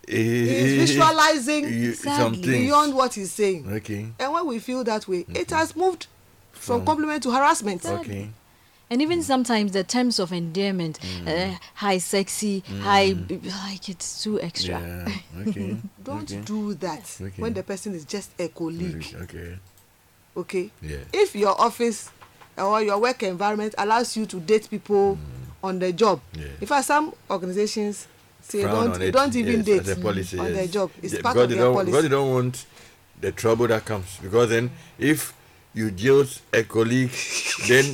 He, 0.07 0.15
He's 0.15 0.49
eh, 0.49 0.53
eh, 0.53 0.73
eh, 0.73 0.77
visualizing 0.79 1.63
you- 1.65 1.89
Exactly. 1.89 2.11
some 2.23 2.41
beyond 2.41 2.93
what 2.95 3.13
he's 3.13 3.31
saying. 3.31 3.71
Okay. 3.71 4.07
And 4.19 4.33
when 4.33 4.47
we 4.47 4.59
feel 4.59 4.83
that 4.83 5.07
way, 5.07 5.25
it 5.29 5.51
has 5.51 5.75
moved 5.75 6.07
from 6.51 6.77
From- 6.79 6.85
compliment 6.85 7.23
to 7.23 7.31
harassment. 7.31 7.85
Okay. 7.85 8.29
and 8.89 9.01
even 9.01 9.23
sometimes 9.23 9.71
the 9.71 9.85
terms 9.85 10.19
of 10.19 10.33
endearment, 10.33 10.99
uh, 11.25 11.51
hi 11.75 11.97
sexy, 11.97 12.61
hi, 12.81 13.13
b- 13.13 13.37
b- 13.37 13.49
like 13.49 13.87
it's 13.87 14.21
too 14.23 14.41
extra. 14.41 14.79
Yeah. 14.81 15.07
Okay. 15.47 15.77
Don't 16.03 16.29
okay. 16.29 16.41
do 16.41 16.73
that 16.73 17.05
Okay. 17.21 17.41
when 17.41 17.53
the 17.53 17.63
person 17.63 17.95
is 17.95 18.03
just 18.03 18.31
a 18.37 18.49
colleague. 18.49 19.05
Okay. 19.21 19.57
Okay? 20.35 20.71
Yeah. 20.81 20.97
If 21.13 21.35
your 21.35 21.55
office 21.61 22.09
or 22.57 22.81
your 22.81 22.97
work 22.99 23.23
environment 23.23 23.75
allows 23.77 24.17
you 24.17 24.25
to 24.25 24.39
date 24.41 24.69
people 24.69 25.15
mm. 25.15 25.19
on 25.63 25.79
the 25.79 25.93
job, 25.93 26.19
Yeah. 26.33 26.47
in 26.59 26.67
fact, 26.67 26.85
some 26.87 27.13
organizations 27.29 28.07
say 28.41 28.61
Frown 28.63 28.73
don't 28.85 28.93
on 28.95 29.01
you 29.01 29.07
it, 29.07 29.11
don't 29.11 29.35
even 29.35 29.55
yes, 29.57 29.65
date 29.65 29.81
as 29.81 29.89
a 29.89 30.01
policy, 30.01 30.39
on 30.39 30.53
yes. 30.53 30.65
the 30.67 30.71
job. 30.73 30.91
It's 31.01 31.13
Yeah, 31.13 31.21
part 31.21 31.35
because 31.35 31.43
of 31.43 31.49
their 31.49 31.57
don't, 31.59 31.73
policy. 31.73 31.91
Because 31.91 32.03
they 32.03 32.09
don't 32.09 32.31
want 32.31 32.65
the 33.19 33.31
trouble 33.31 33.67
that 33.67 33.85
comes. 33.85 34.17
Because 34.21 34.49
then, 34.49 34.71
if 34.99 35.33
you 35.73 35.89
jilt 35.91 36.41
a 36.53 36.63
colleague, 36.63 37.11
then 37.67 37.85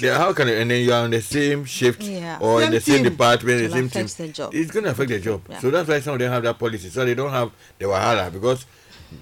they, 0.00 0.08
how 0.08 0.32
can 0.32 0.48
it, 0.48 0.58
and 0.58 0.70
then 0.70 0.82
you 0.84 0.92
are 0.92 1.04
on 1.04 1.10
the 1.10 1.20
same 1.20 1.64
shift 1.64 2.02
Yeah. 2.02 2.38
or 2.40 2.60
in 2.62 2.66
Same 2.66 2.72
the 2.72 2.80
same 2.80 2.94
team. 3.04 3.12
department, 3.12 3.58
the 3.60 3.70
same 3.70 3.88
team. 3.90 4.06
the 4.26 4.32
job. 4.32 4.54
It's 4.54 4.70
going 4.70 4.84
to 4.84 4.90
affect 4.90 5.10
the 5.10 5.20
job. 5.20 5.42
Yeah. 5.48 5.58
So 5.60 5.70
that's 5.70 5.88
why 5.88 6.00
some 6.00 6.14
of 6.14 6.18
them 6.20 6.30
have 6.32 6.42
that 6.44 6.58
policy. 6.58 6.88
So 6.88 7.04
they 7.04 7.14
don't 7.14 7.30
have 7.30 7.50
the 7.78 7.86
wahala 7.86 8.32
because 8.32 8.64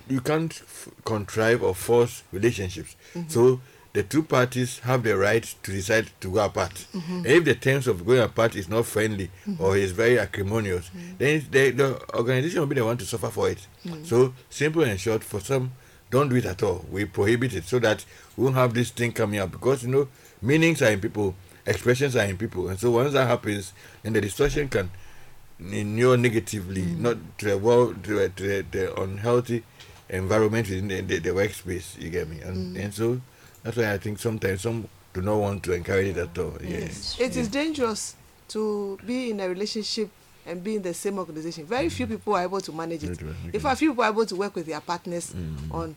you 0.08 0.20
can't 0.20 0.52
f- 0.52 0.88
contrive 1.04 1.62
or 1.62 1.74
force 1.74 2.22
relationships. 2.32 2.94
Mm-hmm. 3.14 3.28
So 3.28 3.60
the 3.94 4.02
two 4.02 4.22
parties 4.24 4.80
have 4.80 5.02
the 5.04 5.16
right 5.16 5.54
to 5.62 5.70
decide 5.72 6.10
to 6.20 6.30
go 6.30 6.44
apart. 6.44 6.74
Mm-hmm. 6.92 7.16
And 7.18 7.26
if 7.26 7.44
the 7.44 7.54
terms 7.54 7.86
of 7.86 8.04
going 8.04 8.20
apart 8.20 8.56
is 8.56 8.68
not 8.68 8.84
friendly 8.86 9.30
or 9.58 9.76
is 9.76 9.92
very 9.92 10.18
acrimonious, 10.18 10.90
Mm-hmm. 10.90 11.16
then 11.18 11.46
the, 11.50 11.70
the 11.70 12.16
organization 12.16 12.60
will 12.60 12.66
be 12.66 12.74
the 12.74 12.84
one 12.84 12.96
to 12.98 13.06
suffer 13.06 13.30
for 13.30 13.48
it. 13.50 13.66
Mm. 13.86 14.04
So 14.04 14.34
simple 14.50 14.82
and 14.82 14.98
short, 15.00 15.22
for 15.24 15.38
some, 15.40 15.72
don't 16.10 16.28
do 16.28 16.36
it 16.36 16.44
at 16.44 16.62
all. 16.62 16.84
We 16.90 17.04
prohibit 17.06 17.54
it 17.54 17.64
so 17.64 17.78
that 17.78 18.04
we 18.36 18.44
won't 18.44 18.56
have 18.56 18.74
this 18.74 18.90
thing 18.90 19.12
coming 19.12 19.38
up 19.40 19.52
because 19.52 19.84
you 19.84 19.90
know 19.90 20.08
meanings 20.42 20.82
are 20.82 20.90
in 20.90 21.00
people, 21.00 21.34
expressions 21.64 22.16
are 22.16 22.24
in 22.26 22.36
people, 22.36 22.68
and 22.68 22.78
so 22.78 22.90
once 22.90 23.12
that 23.12 23.26
happens, 23.28 23.72
then 24.02 24.12
the 24.12 24.20
distortion 24.20 24.68
can 24.68 24.90
inure 25.60 26.16
negatively, 26.16 26.82
not 26.82 27.16
to 27.38 27.46
the 27.46 27.58
world, 27.58 28.02
to, 28.04 28.14
the- 28.18 28.28
to 28.30 28.42
the, 28.42 28.64
the 28.72 29.00
unhealthy 29.00 29.62
environment 30.08 30.68
within 30.68 30.88
the, 30.88 31.00
the, 31.00 31.18
the 31.20 31.30
workspace. 31.30 31.96
You 32.00 32.10
get 32.10 32.28
me, 32.28 32.40
and 32.40 32.76
and 32.76 32.92
so 32.92 33.20
that's 33.64 33.76
why 33.76 33.92
I 33.92 33.98
think 33.98 34.18
sometimes 34.20 34.60
some 34.60 34.86
do 35.12 35.22
not 35.22 35.36
want 35.38 35.62
to 35.64 35.72
encourage 35.72 36.08
it 36.08 36.18
at 36.18 36.38
all. 36.38 36.56
Yes. 36.62 37.16
It 37.18 37.36
is 37.36 37.48
dangerous 37.48 38.14
to 38.48 38.98
be 39.06 39.30
in 39.30 39.40
a 39.40 39.48
relationship 39.48 40.10
and 40.46 40.62
be 40.62 40.76
in 40.76 40.82
the 40.82 40.92
same 40.92 41.18
organization. 41.18 41.64
Very 41.64 41.88
few 41.88 42.06
mm. 42.06 42.10
people 42.10 42.34
are 42.36 42.42
able 42.42 42.60
to 42.60 42.72
manage 42.72 43.02
it. 43.04 43.22
Well, 43.22 43.32
In 43.52 43.58
fact, 43.60 43.78
few 43.78 43.90
people 43.92 44.04
are 44.04 44.10
able 44.10 44.26
to 44.26 44.36
work 44.36 44.54
with 44.54 44.66
their 44.66 44.80
partners 44.80 45.32
mm. 45.32 45.72
on 45.74 45.96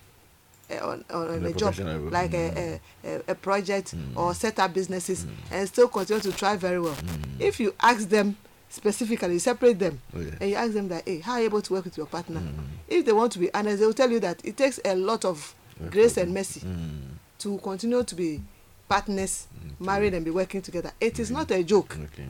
uh, 0.69 0.76
on, 0.85 1.06
on, 1.11 1.27
on 1.30 1.45
a 1.45 1.53
job 1.53 1.73
like 2.11 2.34
a, 2.34 2.80
a, 3.06 3.10
a, 3.10 3.22
a 3.30 3.35
project 3.35 3.94
or 4.15 4.34
set 4.34 4.60
up 4.60 4.73
businesses 4.73 5.26
and 5.52 5.68
still 5.68 5.88
continue 5.88 6.22
to 6.22 6.31
try 6.34 6.56
very 6.57 6.80
well. 6.80 6.95
If 7.39 7.60
you 7.60 7.73
ask 7.80 8.07
them 8.10 8.35
specifically, 8.69 9.34
you 9.34 9.39
separate 9.39 9.80
them 9.80 10.02
Oh, 10.14 10.19
yes. 10.19 10.34
and 10.41 10.49
you 10.49 10.56
ask 10.57 10.73
them 10.73 10.89
that, 10.89 11.07
hey, 11.07 11.19
how 11.19 11.34
are 11.34 11.39
you 11.39 11.45
able 11.45 11.61
to 11.61 11.73
work 11.73 11.85
with 11.85 11.95
your 11.98 12.06
partner? 12.06 12.41
If 12.89 13.06
they 13.06 13.14
want 13.14 13.31
to 13.34 13.39
be 13.39 13.53
honest, 13.53 13.80
they 13.80 13.85
will 13.85 13.94
tell 13.94 14.11
you 14.11 14.19
that 14.19 14.41
it 14.44 14.57
takes 14.57 14.77
a 14.84 14.94
lot 14.95 15.23
of 15.26 15.56
grace 15.89 16.18
and 16.18 16.34
mercy 16.34 16.60
Mm. 16.61 17.16
To 17.39 17.57
continue 17.59 18.03
to 18.03 18.15
be 18.15 18.41
partners, 18.88 19.47
married 19.80 20.14
and 20.14 20.23
be 20.26 20.31
working 20.31 20.61
together. 20.61 20.91
It 20.99 21.19
is 21.19 21.30
mm. 21.30 21.34
not 21.34 21.51
a 21.51 21.64
joke 21.64 21.97
Okay. 22.05 22.26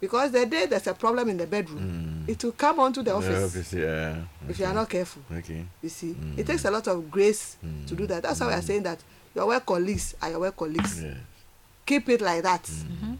because 0.00 0.32
the 0.32 0.44
day 0.46 0.66
there's 0.66 0.86
a 0.86 0.94
problem 0.94 1.28
in 1.30 1.36
the 1.36 1.46
bedroom, 1.46 2.24
mm. 2.26 2.28
it 2.30 2.42
will 2.42 2.52
come 2.52 2.80
onto 2.80 3.02
the 3.02 3.10
The 3.10 3.16
office 3.16 3.44
office, 3.44 3.72
yeah. 3.72 4.16
if 4.48 4.58
you 4.58 4.64
are 4.66 4.74
not 4.74 4.88
careful. 4.88 5.22
Okay. 5.32 5.64
You 5.82 5.88
see, 5.88 6.14
mm. 6.14 6.38
it 6.38 6.46
takes 6.46 6.64
a 6.64 6.70
lot 6.70 6.86
of 6.88 7.10
grace 7.10 7.56
to 7.86 7.94
do 7.94 8.06
that. 8.06 8.22
That's 8.24 8.40
why 8.40 8.48
we 8.48 8.52
are 8.54 8.62
saying 8.62 8.82
that 8.82 8.98
your 9.34 9.46
work 9.46 9.64
colleagues 9.64 10.14
are 10.20 10.30
your 10.30 10.40
work 10.40 10.56
colleagues. 10.56 11.02
Yes. 11.02 11.16
Keep 11.86 12.08
it 12.10 12.20
like 12.20 12.42
that. 12.42 12.62
Mm-hmm. 12.62 13.14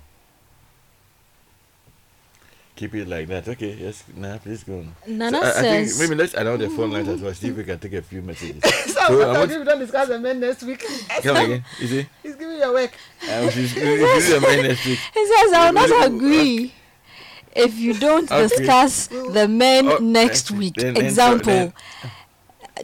Keep 2.74 2.94
it 2.94 3.06
like 3.08 3.28
that. 3.28 3.46
Okay, 3.48 3.74
yes, 3.80 4.04
now 4.16 4.38
please 4.38 4.64
go 4.64 4.78
on. 4.78 4.94
Nana 5.06 5.38
So 5.38 5.44
I, 5.44 5.48
I 5.50 5.52
think 5.86 5.98
maybe 5.98 6.14
let's 6.14 6.34
allow 6.34 6.56
the 6.56 6.68
phone 6.70 6.90
lines 6.90 7.08
as 7.08 7.20
well. 7.20 7.34
See 7.34 7.48
if 7.48 7.56
we 7.56 7.64
can 7.64 7.78
take 7.78 7.92
a 7.94 8.02
few 8.02 8.22
messages. 8.22 8.62
So, 8.92 9.08
So, 9.08 9.30
I 9.30 9.34
I 9.34 9.38
want- 9.38 9.50
we 9.50 9.64
don't 9.64 9.78
discuss 9.78 10.08
the 10.08 10.18
men 10.18 10.40
next 10.40 10.62
week. 10.62 10.84
Come 11.22 11.36
again. 11.36 11.64
You 11.80 11.86
see? 11.88 12.06
He's 12.22 12.36
giving 12.36 12.56
you 12.56 12.62
a 12.64 12.72
work. 12.72 12.92
Um, 13.30 13.50
she's 13.50 13.70
she's 13.70 14.30
the 14.30 14.40
man 14.40 14.62
next 14.68 14.84
week. 14.86 14.98
He 15.14 15.26
says, 15.26 15.52
I 15.52 15.66
will 15.66 15.72
not 15.72 15.90
Okay. 15.90 16.06
agree 16.06 16.74
if 17.54 17.78
you 17.78 17.94
don't 17.94 18.30
Okay. 18.30 18.42
discuss 18.48 19.08
the 19.08 19.46
men 19.48 19.88
Oh, 19.88 19.98
next 19.98 20.50
week. 20.50 20.74
Then- 20.76 20.94
then- 20.94 21.04
Example. 21.04 21.52
then- 21.52 21.72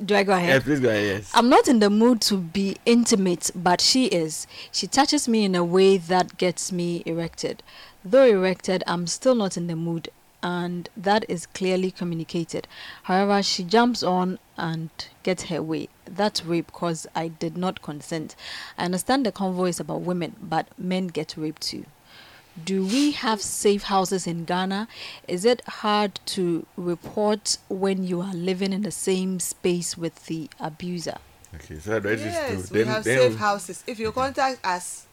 Do 0.04 0.14
I 0.14 0.22
go 0.22 0.32
Yeah, 0.32 0.38
ahead? 0.42 0.62
please 0.64 0.80
go 0.80 0.88
ahead. 0.90 1.04
Yes. 1.04 1.30
I'm 1.34 1.48
not 1.48 1.66
in 1.66 1.78
the 1.78 1.88
mood 1.90 2.20
to 2.22 2.36
be 2.36 2.76
intimate, 2.84 3.50
but 3.54 3.80
she 3.80 4.06
is. 4.06 4.46
She 4.70 4.86
touches 4.86 5.26
me 5.28 5.44
in 5.44 5.54
a 5.54 5.64
way 5.64 5.96
that 5.96 6.36
gets 6.36 6.70
me 6.70 7.02
erected. 7.06 7.62
Though 8.10 8.24
erected, 8.24 8.82
I'm 8.86 9.06
still 9.06 9.34
not 9.34 9.56
in 9.56 9.66
the 9.66 9.76
mood, 9.76 10.08
and 10.42 10.88
that 10.96 11.24
is 11.28 11.46
clearly 11.46 11.90
communicated. 11.90 12.66
However, 13.02 13.42
she 13.42 13.64
jumps 13.64 14.02
on 14.02 14.38
and 14.56 14.88
gets 15.22 15.44
her 15.44 15.62
way. 15.62 15.88
That's 16.06 16.44
rape 16.44 16.66
because 16.68 17.06
I 17.14 17.28
did 17.28 17.56
not 17.56 17.82
consent. 17.82 18.34
I 18.78 18.84
understand 18.86 19.26
the 19.26 19.32
convoy 19.32 19.68
is 19.68 19.80
about 19.80 20.02
women, 20.02 20.36
but 20.40 20.66
men 20.78 21.08
get 21.08 21.34
raped 21.36 21.62
too. 21.62 21.84
Do 22.64 22.84
we 22.84 23.12
have 23.12 23.40
safe 23.42 23.84
houses 23.84 24.26
in 24.26 24.44
Ghana? 24.44 24.88
Is 25.28 25.44
it 25.44 25.60
hard 25.66 26.18
to 26.26 26.66
report 26.76 27.58
when 27.68 28.04
you 28.04 28.20
are 28.20 28.34
living 28.34 28.72
in 28.72 28.82
the 28.82 28.90
same 28.90 29.38
space 29.38 29.98
with 29.98 30.26
the 30.26 30.48
abuser? 30.58 31.18
Okay, 31.54 31.78
so 31.78 32.00
that 32.00 32.06
is 32.06 32.22
Yes, 32.22 32.48
true. 32.48 32.78
we 32.78 32.84
Then, 32.84 32.86
have 32.94 33.04
then 33.04 33.18
safe 33.18 33.32
we- 33.32 33.38
houses. 33.38 33.84
If 33.86 33.98
you 33.98 34.12
contact 34.12 34.64
us, 34.64 35.06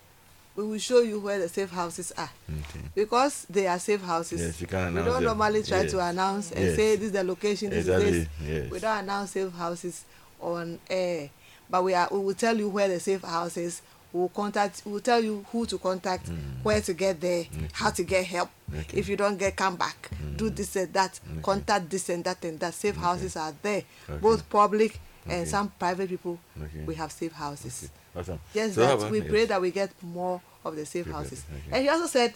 we 0.56 0.64
will 0.64 0.78
show 0.80 1.02
you 1.02 1.20
where 1.20 1.40
the 1.40 1.50
safe 1.50 1.70
houses 1.70 2.12
are. 2.18 2.30
Okay. 2.50 2.80
Because 2.96 3.46
they 3.50 3.68
are 3.68 3.80
safe 3.80 4.02
houses. 4.02 4.42
Yes, 4.42 4.62
you 4.62 4.68
can 4.68 4.94
we 4.96 5.02
don't 5.02 5.16
them. 5.16 5.24
normally 5.26 5.64
try 5.64 5.86
to 5.86 6.00
announce 6.00 6.52
and 6.52 6.64
Yes. 6.66 6.76
say 6.76 6.96
this 6.96 7.06
is 7.08 7.12
the 7.12 7.24
location, 7.24 7.70
this 7.70 7.80
Exactly, 7.88 8.08
is 8.10 8.14
this. 8.14 8.28
yes. 8.48 8.72
We 8.72 8.80
don't 8.80 9.00
announce 9.00 9.32
safe 9.32 9.52
houses 9.54 10.06
on 10.40 10.80
air. 10.90 11.30
But 11.70 11.84
we 11.84 11.94
are 11.94 12.08
we 12.12 12.20
will 12.20 12.34
tell 12.36 12.56
you 12.58 12.70
where 12.70 12.88
the 12.88 13.00
safe 13.00 13.22
house 13.24 13.58
is. 13.58 13.82
We 14.14 14.22
will 14.22 14.30
contact 14.30 14.84
will 14.86 15.02
tell 15.02 15.22
you 15.22 15.46
who 15.52 15.66
to 15.66 15.78
contact, 15.78 16.30
where 16.64 16.80
to 16.80 16.94
get 16.94 17.20
there, 17.20 17.46
how 17.74 17.90
to 17.90 18.04
get 18.04 18.26
help. 18.26 18.50
Mm. 18.72 18.80
Okay. 18.80 18.96
Mm. 18.98 19.00
If 19.00 19.10
you 19.10 19.18
don't 19.18 19.38
get 19.38 19.58
come 19.58 19.76
back, 19.76 20.10
do 20.38 20.50
this 20.50 20.76
and 20.78 20.94
that, 20.94 21.20
contact 21.44 21.90
this 21.90 22.08
and 22.10 22.24
that 22.24 22.46
and 22.46 22.58
that. 22.62 22.74
Safe 22.76 22.96
houses 22.96 23.36
are 23.36 23.54
there. 23.62 23.84
Okay. 24.10 24.20
Both 24.22 24.48
public 24.50 25.00
and 25.28 25.46
some 25.48 25.70
private 25.80 26.08
people. 26.08 26.40
Okay. 26.62 26.84
We 26.86 26.96
have 26.96 27.12
safe 27.12 27.34
houses. 27.34 27.90
Okay. 28.16 28.20
Awesome. 28.22 28.40
Yes, 28.54 28.76
So 28.76 28.82
that 28.82 28.94
about- 28.98 29.12
we 29.12 29.20
yes. 29.20 29.30
pray 29.30 29.46
that 29.46 29.62
we 29.62 29.72
get 29.72 29.92
more 30.02 30.42
of 30.64 30.76
the 30.76 30.86
safe 30.86 31.06
houses. 31.08 31.44
okay. 31.52 31.72
And 31.76 31.84
he 31.84 31.90
also 31.90 32.08
said 32.08 32.34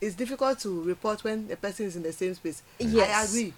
it's 0.00 0.14
difficult 0.16 0.58
to 0.60 0.82
report 0.82 1.22
when 1.24 1.46
the 1.48 1.56
person 1.56 1.86
is 1.86 1.96
in 1.96 2.02
the 2.02 2.12
same 2.12 2.34
space. 2.34 2.62
Yes. 2.78 3.10
I 3.10 3.24
agree. 3.28 3.52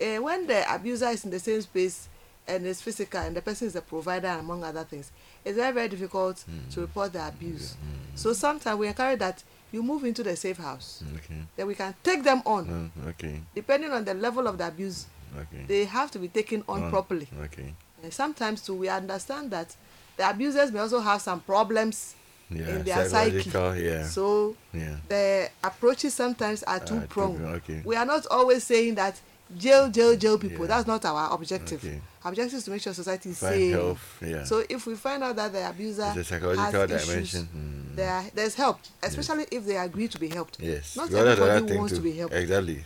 Uh, 0.00 0.22
when 0.22 0.46
the 0.46 0.74
abuser 0.74 1.08
is 1.08 1.24
in 1.24 1.30
the 1.30 1.38
same 1.38 1.60
space 1.60 2.08
and 2.48 2.66
is 2.66 2.80
physical 2.82 3.20
and 3.20 3.36
the 3.36 3.42
person 3.42 3.68
is 3.68 3.76
a 3.76 3.82
provider 3.82 4.28
among 4.28 4.64
other 4.64 4.84
things, 4.84 5.12
it's 5.44 5.56
very 5.56 5.72
very 5.72 5.88
difficult 5.88 6.40
Hmm. 6.40 6.70
to 6.70 6.80
report 6.80 7.12
the 7.12 7.26
abuse. 7.26 7.76
So 8.14 8.32
sometimes 8.32 8.78
we 8.78 8.88
encourage 8.88 9.18
that 9.20 9.42
you 9.70 9.82
move 9.82 10.04
into 10.04 10.22
the 10.22 10.34
safe 10.36 10.58
house. 10.58 11.02
Okay. 11.16 11.42
Then 11.56 11.66
we 11.66 11.74
can 11.74 11.94
take 12.02 12.22
them 12.24 12.42
on. 12.44 12.66
Mm, 12.96 13.08
okay. 13.10 13.40
Depending 13.54 13.90
on 13.92 14.04
the 14.04 14.12
level 14.14 14.46
of 14.46 14.58
the 14.58 14.66
abuse, 14.66 15.06
Okay. 15.34 15.64
they 15.66 15.84
have 15.86 16.10
to 16.10 16.18
be 16.18 16.28
taken 16.28 16.62
on 16.68 16.82
Mm, 16.82 16.90
properly. 16.90 17.28
Okay. 17.44 17.74
And 18.02 18.12
sometimes 18.12 18.60
too, 18.62 18.74
we 18.74 18.88
understand 18.88 19.50
that 19.52 19.74
the 20.16 20.28
abusers 20.28 20.70
may 20.72 20.80
also 20.80 21.00
have 21.00 21.20
some 21.20 21.40
problems 21.40 22.14
Yeah. 22.50 22.68
in 22.68 22.82
their 22.84 23.08
psyche. 23.08 23.48
Yeah. 23.82 24.04
So 24.06 24.54
yeah. 24.74 24.96
the 25.08 25.48
approaches 25.64 26.12
sometimes 26.14 26.62
are 26.64 26.80
too 26.80 27.00
too 27.00 27.06
prone. 27.08 27.42
okay. 27.56 27.80
We 27.84 27.96
are 27.96 28.04
not 28.06 28.26
always 28.30 28.62
saying 28.64 28.94
that 28.96 29.18
jail, 29.56 29.88
jail, 29.90 30.16
jail 30.16 30.36
people. 30.38 30.60
Yeah. 30.66 30.66
That's 30.76 30.86
not 30.86 31.04
our 31.04 31.32
objective. 31.32 31.82
Okay. 31.84 32.00
Objective 32.24 32.58
is 32.58 32.64
to 32.64 32.70
make 32.70 32.82
sure 32.82 32.92
society 32.94 33.30
is 33.30 33.38
Find 33.38 33.54
safe. 33.54 33.72
health, 33.72 34.18
yeah. 34.24 34.44
So 34.44 34.62
if 34.68 34.86
we 34.86 34.94
find 34.94 35.24
out 35.24 35.34
that 35.36 35.52
the 35.52 35.68
abuser 35.68 36.06
It's 36.14 36.18
a 36.18 36.24
psychological 36.24 36.80
has 36.88 36.88
dimension. 37.06 37.22
issues, 37.22 37.44
Mm. 37.44 37.96
there 37.96 38.24
there's 38.34 38.54
help, 38.54 38.78
especially 39.02 39.46
if 39.50 39.64
they 39.66 39.76
agree 39.76 40.08
to 40.08 40.18
be 40.18 40.28
helped. 40.28 40.58
Yes. 40.60 40.94
Not 40.96 41.08
because 41.08 41.38
everybody 41.38 41.76
wants 41.78 41.92
too. 41.92 41.96
to 41.96 42.02
be 42.02 42.12
helped. 42.16 42.34
Exactly. 42.34 42.84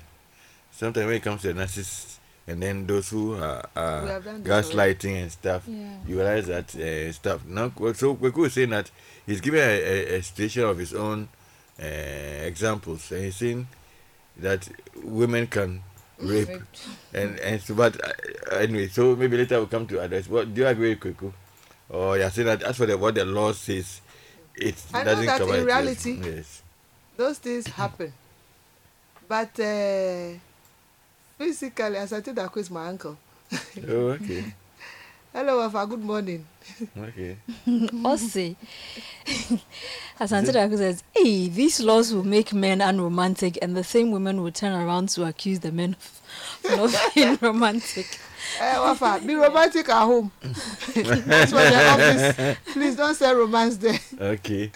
Sometimes 0.72 1.06
when 1.06 1.16
it 1.16 1.22
comes 1.22 1.42
to 1.42 1.52
the 1.52 1.60
narcissists 1.60 2.15
and 2.48 2.62
then 2.62 2.86
those 2.86 3.08
who 3.10 3.34
are, 3.34 3.68
We 3.74 3.80
are 3.82 4.06
have 4.06 4.24
done 4.24 4.42
this 4.42 4.70
gaslighting 4.70 5.22
and 5.22 5.32
stuff, 5.32 5.64
Yeah. 5.66 5.96
you 6.06 6.16
realize 6.16 6.46
that 6.46 6.74
uh, 6.76 7.12
stuff. 7.12 7.44
Now, 7.46 7.72
so 7.94 8.14
Kweku 8.14 8.36
was 8.36 8.52
saying 8.54 8.70
that 8.70 8.90
he's 9.26 9.40
giving 9.40 9.60
a, 9.60 9.64
a, 9.64 10.16
a 10.18 10.22
situation 10.22 10.64
of 10.64 10.78
his 10.78 10.94
own 10.94 11.28
uh, 11.82 11.84
examples, 11.84 13.10
and 13.12 13.24
he's 13.24 13.36
saying 13.36 13.66
that 14.38 14.68
women 15.02 15.46
can 15.46 15.82
rape, 16.18 16.48
and 17.12 17.38
and 17.40 17.60
so. 17.60 17.74
But 17.74 18.00
uh, 18.02 18.54
anyway, 18.56 18.88
so 18.88 19.16
maybe 19.16 19.36
later 19.36 19.56
we'll 19.58 19.66
come 19.66 19.86
to 19.88 20.00
address. 20.00 20.28
What 20.28 20.54
do 20.54 20.60
you 20.62 20.66
agree, 20.66 20.90
with 20.90 21.00
Kweku? 21.00 21.32
Or 21.88 22.16
you're 22.18 22.30
saying 22.30 22.46
that 22.46 22.62
as 22.62 22.76
for 22.76 22.86
the, 22.86 22.96
what 22.98 23.14
the 23.14 23.24
law 23.24 23.52
says, 23.52 24.00
it 24.54 24.74
I 24.94 25.04
doesn't 25.04 25.26
that 25.26 25.38
cover 25.38 25.56
in 25.56 25.64
reality- 25.66 26.20
yes. 26.22 26.62
Those 27.16 27.38
things 27.38 27.66
happen. 27.68 28.12
But 29.28 29.58
uh, 29.60 30.34
physically, 31.38 31.96
as 31.96 32.12
I 32.12 32.20
think 32.20 32.36
that 32.36 32.56
is 32.56 32.70
my 32.70 32.88
uncle. 32.88 33.16
Oh, 33.88 34.08
okay. 34.18 34.44
Hello, 35.32 35.58
Wafa. 35.58 35.86
Good 35.86 36.02
morning. 36.02 36.46
Okay. 36.98 37.36
Ose. 38.04 38.56
Asante 40.18 40.50
Daku 40.50 40.78
says, 40.78 41.04
hey, 41.14 41.48
these 41.48 41.80
laws 41.80 42.12
will 42.12 42.24
make 42.24 42.52
men 42.54 42.80
unromantic, 42.80 43.58
and 43.60 43.76
the 43.76 43.84
same 43.84 44.10
women 44.10 44.42
will 44.42 44.50
turn 44.50 44.72
around 44.72 45.10
to 45.10 45.24
accuse 45.24 45.60
the 45.60 45.70
men 45.70 45.94
of 46.64 46.70
not 46.76 46.94
being 47.14 47.38
romantic. 47.42 48.18
Eh, 48.60 48.78
Wafa, 48.78 49.20
be 49.26 49.34
romantic 49.34 49.88
at 49.90 50.04
home. 50.04 50.32
That's 50.42 51.50
for 51.50 51.60
the 51.60 51.88
office. 51.90 52.58
Please 52.72 52.96
don't 52.96 53.14
say 53.14 53.32
romance 53.34 53.76
there. 53.76 54.00
Okay. 54.18 54.72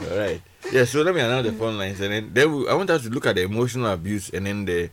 All 0.00 0.16
right. 0.18 0.40
Yeah. 0.72 0.84
So 0.84 1.02
let 1.02 1.14
me 1.14 1.20
announce 1.20 1.46
the 1.46 1.52
phone 1.52 1.76
lines, 1.76 2.00
and 2.00 2.12
then, 2.12 2.30
then 2.32 2.56
we, 2.56 2.68
I 2.68 2.74
want 2.74 2.88
us 2.90 3.02
to 3.02 3.10
look 3.10 3.26
at 3.26 3.34
the 3.36 3.42
emotional 3.42 3.92
abuse 3.92 4.30
and 4.30 4.46
then 4.46 4.64
the 4.64 4.88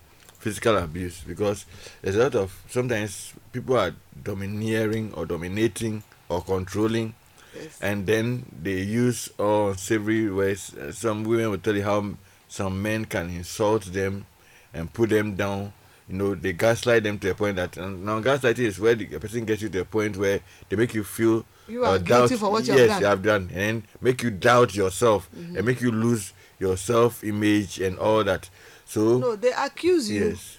physical 0.47 0.77
abuse 0.77 1.21
because 1.27 1.65
there's 2.01 2.15
a 2.15 2.23
lot 2.23 2.35
of 2.35 2.55
sometimes 2.69 3.33
people 3.51 3.75
are 3.77 3.93
domineering 4.23 5.13
or 5.13 5.25
dominating 5.25 6.03
or 6.29 6.41
controlling, 6.41 7.13
Yes. 7.55 7.79
and 7.81 8.05
then 8.05 8.45
they 8.63 8.79
use 8.81 9.29
all 9.37 9.73
savory 9.75 10.29
ways. 10.31 10.73
Uh, 10.75 10.91
Some 10.93 11.23
women 11.23 11.49
will 11.51 11.57
tell 11.57 11.75
you 11.75 11.83
how 11.83 12.13
some 12.47 12.81
men 12.81 13.05
can 13.05 13.29
insult 13.29 13.83
them 13.91 14.25
and 14.73 14.91
put 14.93 15.09
them 15.09 15.35
down. 15.35 15.73
You 16.07 16.15
know, 16.17 16.35
they 16.35 16.53
gaslight 16.53 17.03
them 17.03 17.19
to 17.19 17.31
a 17.31 17.35
point 17.35 17.57
that 17.57 17.75
and 17.75 18.05
now 18.05 18.21
gaslighting 18.21 18.59
is 18.71 18.79
where 18.79 18.95
the 18.95 19.05
person 19.19 19.43
gets 19.43 19.61
you 19.61 19.69
to 19.69 19.81
a 19.81 19.85
point 19.85 20.15
where 20.15 20.39
they 20.69 20.75
make 20.77 20.93
you 20.93 21.03
feel 21.03 21.45
You 21.67 21.83
are 21.83 21.95
or 21.95 21.99
guilty 21.99 22.35
doubt- 22.35 22.39
for 22.39 22.51
what 22.51 22.65
you 22.67 22.73
yes, 22.75 22.89
have 22.91 22.99
you 23.01 23.03
done. 23.03 23.11
have 23.11 23.23
done, 23.23 23.49
and 23.53 23.83
make 23.99 24.23
you 24.23 24.31
doubt 24.31 24.75
yourself 24.75 25.27
and 25.35 25.65
make 25.65 25.81
you 25.81 25.91
lose 25.91 26.31
your 26.59 26.77
self-image 26.77 27.79
and 27.79 27.97
all 27.99 28.23
that. 28.23 28.49
So 28.87 29.17
No, 29.17 29.35
they 29.35 29.51
accuse 29.51 30.09
you 30.09 30.29
yes, 30.29 30.57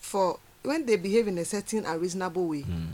for 0.00 0.38
when 0.62 0.86
they 0.86 0.96
behave 0.96 1.28
in 1.28 1.38
a 1.38 1.44
certain 1.44 1.84
unreasonable 1.84 2.46
way. 2.48 2.62
Hmm. 2.62 2.86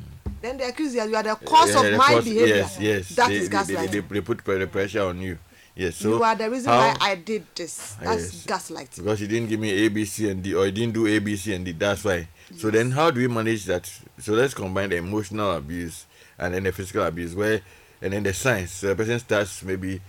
Then 0.43 0.59
they 0.59 0.65
accuse 0.69 0.95
you 0.95 1.03
you 1.05 1.17
are 1.17 1.23
the 1.23 1.35
cause. 1.37 1.71
Yeah, 1.73 1.79
of 1.81 1.85
the 1.93 1.97
my 1.97 2.05
cause- 2.07 2.25
behavior. 2.25 2.47
Yes, 2.57 2.79
yes. 2.81 3.09
That 3.17 3.29
they, 3.29 3.37
is 3.37 3.49
they, 3.49 3.57
gaslighting. 3.57 3.91
they, 3.91 4.01
they 4.01 4.21
put 4.21 4.45
pressure 4.73 5.03
on 5.03 5.21
you. 5.21 5.39
Yes. 5.75 5.97
So 5.97 6.17
you 6.17 6.23
are 6.23 6.35
the 6.35 6.51
reason 6.51 6.71
how- 6.71 6.79
why 6.79 6.97
I 7.01 7.15
did 7.17 7.45
this. 7.55 7.97
That's 8.01 8.47
Yes. 8.47 8.47
gaslighting. 8.47 8.97
because 8.97 9.21
you 9.21 9.29
didn't 9.29 9.49
give 9.49 9.61
me 9.61 9.71
A, 9.71 9.89
B, 9.89 10.05
C, 10.05 10.29
and 10.31 10.43
D, 10.43 10.55
or 10.55 10.67
you 10.67 10.73
didn't 10.73 10.95
do 10.95 11.07
A, 11.07 11.19
B, 11.19 11.37
C, 11.37 11.55
and 11.55 11.65
D. 11.65 11.73
That's 11.73 12.03
why. 12.05 12.29
So 12.57 12.71
then, 12.71 12.91
how 12.93 13.11
do 13.11 13.21
we 13.21 13.29
manage 13.29 13.65
that? 13.67 13.91
So 14.21 14.33
let's 14.33 14.55
combine 14.55 14.91
the 14.91 14.97
emotional 14.97 15.53
abuse 15.53 16.07
and 16.39 16.55
then 16.55 16.63
the 16.65 16.73
physical 16.73 17.03
abuse, 17.05 17.35
where 17.35 17.61
and 18.03 18.13
then 18.13 18.23
the 18.23 18.33
signs. 18.33 18.71
So 18.73 18.89
the 18.89 18.97
person 18.97 19.19
starts 19.19 19.63
maybe 19.63 20.01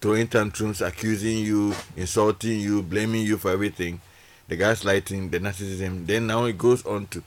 throwing 0.00 0.28
tantrums, 0.28 0.80
accusing 0.80 1.38
you, 1.38 1.74
insulting 1.96 2.60
you, 2.60 2.82
blaming 2.82 3.26
you 3.26 3.38
for 3.38 3.50
everything, 3.50 4.00
the 4.48 4.56
gaslighting, 4.56 5.30
the 5.30 5.38
narcissism. 5.38 6.06
Then 6.06 6.26
now 6.26 6.44
it 6.44 6.58
goes 6.58 6.84
on 6.86 7.06
to 7.08 7.22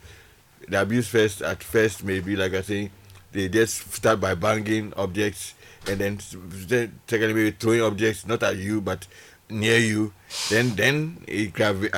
the 0.68 0.82
abuse 0.82 1.08
first. 1.08 1.42
At 1.42 1.64
first, 1.64 2.04
maybe 2.04 2.36
like 2.36 2.54
I 2.54 2.62
say, 2.62 2.92
they 3.32 3.50
just 3.50 3.94
start 3.94 4.20
by 4.20 4.36
banging 4.36 4.94
objects, 4.96 5.56
and 5.88 6.00
then 6.00 6.20
then 6.68 7.00
secondly 7.08 7.34
maybe 7.34 7.52
throwing 7.52 7.82
objects 7.82 8.26
not 8.26 8.44
at 8.44 8.58
you 8.58 8.82
but 8.82 9.08
near 9.50 9.78
you. 9.78 10.14
Then 10.50 10.76
then 10.76 11.24
it 11.28 11.54
gravi- 11.54 11.90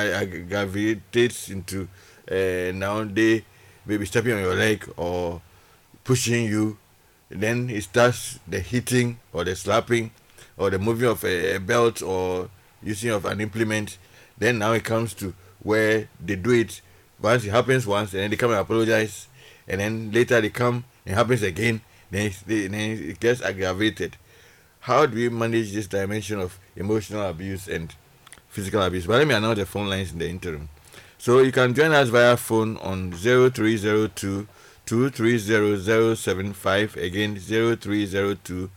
gravitates 0.48 1.50
into 1.50 1.88
uh, 2.32 2.72
now 2.74 3.04
they 3.04 3.44
maybe 3.86 4.06
stepping 4.06 4.34
on 4.34 4.40
your 4.40 4.56
leg 4.56 4.90
or 4.98 5.42
pushing 6.04 6.46
you. 6.46 6.78
Then 7.30 7.70
it 7.70 7.84
starts 7.84 8.40
the 8.48 8.60
hitting 8.60 9.20
or 9.34 9.44
the 9.44 9.56
slapping 9.56 10.12
or 10.58 10.70
the 10.70 10.80
moving 10.80 11.10
of 11.10 11.24
a, 11.24 11.56
a 11.56 11.60
belt 11.60 12.02
or 12.02 12.50
using 12.82 13.12
of 13.12 13.26
an 13.26 13.42
implement. 13.42 13.98
Then 14.38 14.60
now 14.60 14.74
it 14.74 14.84
comes 14.84 15.14
to 15.16 15.34
where 15.60 16.10
they 16.24 16.36
do 16.36 16.52
it 16.52 16.82
once 17.22 17.46
it 17.46 17.50
happens 17.50 17.88
once 17.88 18.14
and 18.14 18.22
then 18.22 18.30
they 18.30 18.36
come 18.36 18.52
and 18.52 18.60
apologize 18.60 19.28
and 19.68 19.82
then 19.82 20.12
later 20.12 20.40
they 20.42 20.50
come 20.50 20.84
and 21.06 21.14
it 21.14 21.16
happens 21.16 21.42
again 21.42 21.82
then, 22.12 22.32
they, 22.46 22.68
then 22.68 22.80
it 22.80 23.20
gets 23.20 23.42
aggravated 23.42 24.16
how 24.82 25.08
do 25.08 25.16
we 25.16 25.30
manage 25.30 25.74
this 25.74 25.88
dimension 25.88 26.40
of 26.40 26.60
emotional 26.76 27.28
abuse 27.28 27.68
and 27.68 27.96
physical 28.50 28.84
abuse. 28.84 29.08
But 29.08 29.18
let 29.18 29.28
me 29.28 29.34
announce 29.34 29.58
the 29.58 29.66
phone 29.66 29.90
lines 29.90 30.12
in 30.12 30.20
the 30.20 30.30
interim. 30.30 30.70
So 31.18 31.40
you 31.40 31.52
can 31.52 31.74
join 31.74 31.92
us 31.92 32.10
via 32.10 32.38
phone 32.38 32.78
on 32.78 33.12
0302 33.12 34.48
230075 34.86 36.98
again 36.98 37.36
0302 37.36 38.70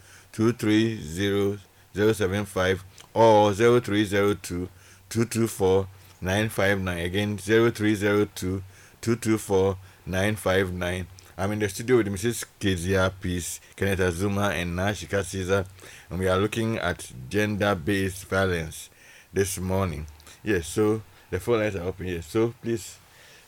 230075 1.95 2.85
or 3.15 3.53
0302 3.55 4.69
224 5.09 5.87
959 6.21 6.99
again 6.99 7.39
0302 7.39 8.63
224 9.01 9.77
959 10.07 11.07
I'm 11.41 11.53
in 11.53 11.61
the 11.61 11.69
studio 11.69 11.99
with 11.99 12.09
Mrs. 12.09 12.45
Kezia 12.59 13.13
Peace, 13.21 13.61
Kenneth 13.77 14.01
Azuma, 14.01 14.49
and 14.49 14.77
Nashika 14.77 15.25
Caesar, 15.25 15.65
and 16.11 16.19
we 16.19 16.27
are 16.27 16.37
looking 16.37 16.79
at 16.79 17.13
gender 17.31 17.77
based 17.77 18.25
violence 18.27 18.91
this 19.33 19.57
morning. 19.61 20.05
Yes, 20.43 20.67
so 20.67 21.01
the 21.31 21.39
phone 21.39 21.61
lines 21.61 21.77
are 21.77 21.85
open 21.85 22.07
here. 22.07 22.23
So 22.23 22.53
please, 22.61 22.99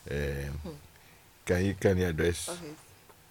um, 0.09 0.77
can 1.45 1.65
you 1.67 1.75
can 1.75 1.99
you 1.99 2.07
address? 2.07 2.49
Okay. 2.51 2.75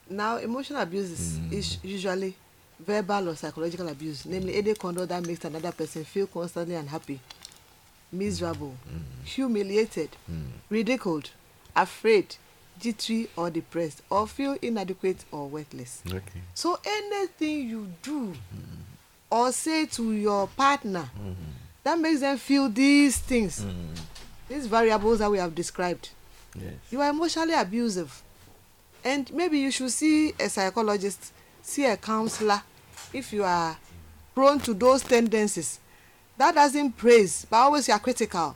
Now, 0.10 0.36
emotional 0.38 0.82
abuse 0.82 1.10
is, 1.12 1.40
Mm. 1.40 1.54
is 1.54 1.78
usually 1.82 2.36
verbal 2.80 3.30
or 3.30 3.36
psychological 3.36 3.88
abuse, 3.90 4.26
namely 4.26 4.56
any 4.56 4.74
conduct 4.74 5.10
that 5.10 5.26
makes 5.26 5.44
another 5.46 5.72
person 5.72 6.04
feel 6.06 6.28
constantly 6.28 6.76
unhappy, 6.76 7.20
miserable, 8.12 8.76
Mm. 8.90 9.26
humiliated, 9.26 10.10
mm. 10.32 10.48
ridiculed, 10.70 11.30
afraid, 11.76 12.36
jittery, 12.80 13.30
or 13.36 13.50
depressed, 13.50 14.02
or 14.10 14.28
feel 14.28 14.58
inadequate 14.62 15.26
or 15.32 15.48
worthless. 15.48 16.02
Okay. 16.08 16.42
So 16.54 16.80
anything 16.86 17.70
you 17.70 17.92
do 18.02 18.28
mm. 18.32 18.36
or 19.30 19.52
say 19.52 19.86
to 19.88 20.12
your 20.14 20.48
partner 20.48 21.10
mm. 21.22 21.36
that 21.84 22.00
makes 22.00 22.22
them 22.22 22.38
feel 22.38 22.70
these 22.70 23.18
things, 23.18 23.66
these 24.48 24.66
variables 24.68 25.20
that 25.20 25.30
we 25.30 25.38
have 25.38 25.54
described, 25.54 26.10
Yes. 26.56 26.74
you 26.92 27.00
are 27.02 27.10
emotionally 27.12 27.54
abusive 27.54 28.24
and 29.04 29.32
maybe 29.32 29.60
you 29.60 29.70
should 29.72 29.92
see 29.92 30.34
a 30.40 30.50
psychologist 30.50 31.32
see 31.62 31.86
a 31.86 31.96
counselor 31.96 32.62
if 33.14 33.34
you 33.34 33.44
are 33.44 33.78
prone 34.36 34.60
to 34.60 34.74
those 34.74 35.04
tendencies. 35.04 35.80
That 36.38 36.56
doesn't 36.56 36.94
praise 36.94 37.46
but 37.50 37.58
always 37.58 37.88
you 37.88 37.94
are 37.94 38.00
critical. 38.00 38.56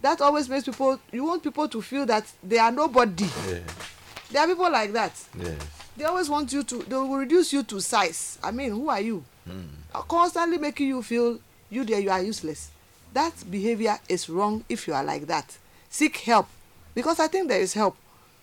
That 0.00 0.20
always 0.20 0.48
makes 0.48 0.64
people 0.64 0.98
you 1.12 1.24
want 1.24 1.42
people 1.42 1.68
to 1.68 1.80
feel 1.82 2.04
that 2.06 2.24
they 2.42 2.58
are 2.58 2.72
nobody. 2.72 3.24
Yes. 3.24 3.62
there 4.30 4.42
are 4.42 4.46
people 4.48 4.70
like 4.70 4.92
that. 4.92 5.12
Yes. 5.38 5.56
they 5.96 6.04
always 6.04 6.28
want 6.28 6.52
you 6.52 6.62
to 6.64 6.82
they 6.82 6.96
will 6.96 7.16
reduce 7.16 7.52
you 7.52 7.62
to 7.64 7.80
size. 7.80 8.38
I 8.42 8.50
mean 8.50 8.70
who 8.70 8.88
are 8.88 9.00
you? 9.00 9.24
Uh, 9.94 10.00
constantly 10.02 10.58
making 10.58 10.88
you 10.88 11.02
feel 11.02 11.38
you 11.70 11.84
there 11.84 12.00
you 12.00 12.10
are 12.10 12.22
useless. 12.22 12.70
That 13.12 13.32
behavior 13.50 13.98
is 14.08 14.28
wrong 14.28 14.64
if 14.68 14.88
you 14.88 14.94
are 14.94 15.04
like 15.04 15.26
that. 15.26 15.56
Seek 15.90 16.16
help 16.18 16.48
because 16.94 17.18
i 17.20 17.26
think 17.26 17.48
there 17.48 17.60
is 17.60 17.72
help 17.72 17.96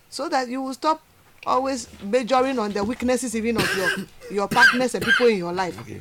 so 0.08 0.28
that 0.28 0.48
you 0.48 0.60
will 0.62 0.74
stop 0.74 1.00
always 1.46 1.88
majoring 2.02 2.58
on 2.58 2.72
the 2.72 2.82
weaknesses 2.84 3.34
even 3.34 3.56
of 3.56 3.76
your 3.76 3.90
your 4.30 4.48
partners 4.48 4.94
and 4.94 5.04
people 5.04 5.26
in 5.26 5.38
your 5.38 5.52
life 5.52 5.78
Okay. 5.80 6.00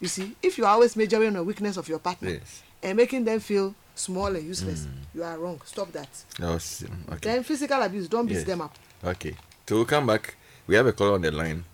you 0.00 0.08
see 0.08 0.34
if 0.42 0.58
you 0.58 0.64
are 0.64 0.72
always 0.74 0.96
majoring 0.96 1.28
on 1.28 1.34
the 1.34 1.44
weakness 1.44 1.76
of 1.76 1.88
your 1.88 1.98
partner 1.98 2.30
Yes. 2.30 2.62
and 2.82 2.96
making 2.96 3.24
them 3.24 3.40
feel 3.40 3.74
small 3.94 4.26
and 4.34 4.46
useless 4.46 4.86
you 5.14 5.22
are 5.22 5.38
wrong 5.38 5.60
stop 5.64 5.92
that 5.92 6.08
That 6.38 6.48
um, 6.90 7.04
okay. 7.14 7.18
then 7.34 7.42
physical 7.44 7.80
abuse 7.82 8.08
don't 8.08 8.26
beat 8.26 8.34
Yes. 8.34 8.44
them 8.44 8.60
up 8.62 8.74
Okay. 9.02 9.34
So 9.66 9.76
we'll 9.76 9.86
come 9.86 10.06
back. 10.06 10.34
We 10.66 10.74
have 10.74 10.86
a 10.86 10.92
caller 10.92 11.14
on 11.14 11.22
the 11.22 11.30
line. 11.30 11.64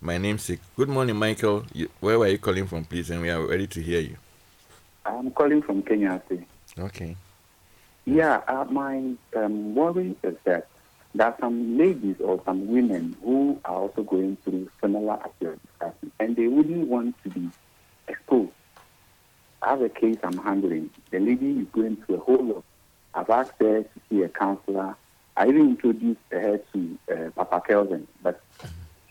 My 0.00 0.16
name's 0.16 0.44
Sick. 0.44 0.60
Good 0.76 0.88
morning, 0.88 1.14
Michael. 1.16 1.64
You, 1.74 1.90
where 2.00 2.18
were 2.18 2.28
you 2.28 2.38
calling 2.38 2.66
from, 2.66 2.84
please? 2.86 3.10
And 3.10 3.20
we 3.20 3.28
are 3.28 3.44
ready 3.46 3.66
to 3.66 3.82
hear 3.82 4.00
you. 4.00 4.16
I'm 5.04 5.30
calling 5.32 5.60
from 5.60 5.82
Kenya. 5.82 6.22
State. 6.24 6.44
Okay. 6.78 7.16
Yeah, 8.06 8.40
uh, 8.48 8.64
my 8.70 9.12
um, 9.36 9.74
worry 9.74 10.16
is 10.22 10.36
that 10.44 10.68
there 11.14 11.26
are 11.26 11.36
some 11.40 11.76
ladies 11.76 12.16
or 12.20 12.40
some 12.44 12.68
women 12.68 13.16
who 13.22 13.60
are 13.64 13.74
also 13.74 14.02
going 14.02 14.36
through 14.44 14.70
similar 14.80 15.14
appearance 15.24 15.60
and 16.18 16.36
they 16.36 16.46
wouldn't 16.46 16.86
want 16.86 17.20
to 17.24 17.30
be 17.30 17.50
exposed. 18.08 18.52
I 19.62 19.70
have 19.70 19.82
a 19.82 19.88
case 19.88 20.16
I'm 20.22 20.38
handling. 20.38 20.90
The 21.10 21.18
lady 21.18 21.60
is 21.60 21.66
going 21.72 21.96
through 21.96 22.16
a 22.16 22.20
whole 22.20 22.44
lot. 22.44 22.64
I've 23.14 23.28
asked 23.30 23.54
her 23.60 23.82
to 23.82 24.00
see 24.08 24.22
a 24.22 24.28
counselor. 24.28 24.96
I 25.36 25.48
even 25.48 25.70
introduced 25.70 26.20
her 26.30 26.60
to 26.72 26.98
uh, 27.12 27.30
Papa 27.30 27.62
Kelvin, 27.66 28.06
but 28.22 28.40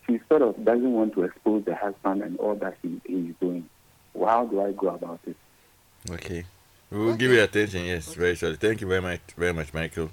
she 0.07 0.19
sort 0.29 0.41
of 0.41 0.63
doesn't 0.63 0.93
want 0.93 1.13
to 1.13 1.23
expose 1.23 1.65
the 1.65 1.75
husband 1.75 2.23
and 2.23 2.37
all 2.39 2.55
that 2.55 2.77
he, 2.81 3.01
he 3.05 3.29
is 3.29 3.35
doing. 3.39 3.69
Well, 4.13 4.29
how 4.29 4.45
do 4.45 4.61
I 4.61 4.71
go 4.71 4.89
about 4.89 5.19
it? 5.27 5.35
Okay. 6.09 6.45
We 6.89 6.97
will 6.97 7.15
give 7.15 7.31
you 7.31 7.43
attention. 7.43 7.85
Yes, 7.85 8.13
very 8.13 8.35
shortly. 8.35 8.57
Thank 8.57 8.81
you 8.81 8.87
very 8.87 9.01
much, 9.01 9.19
very 9.37 9.53
much, 9.53 9.73
Michael. 9.73 10.09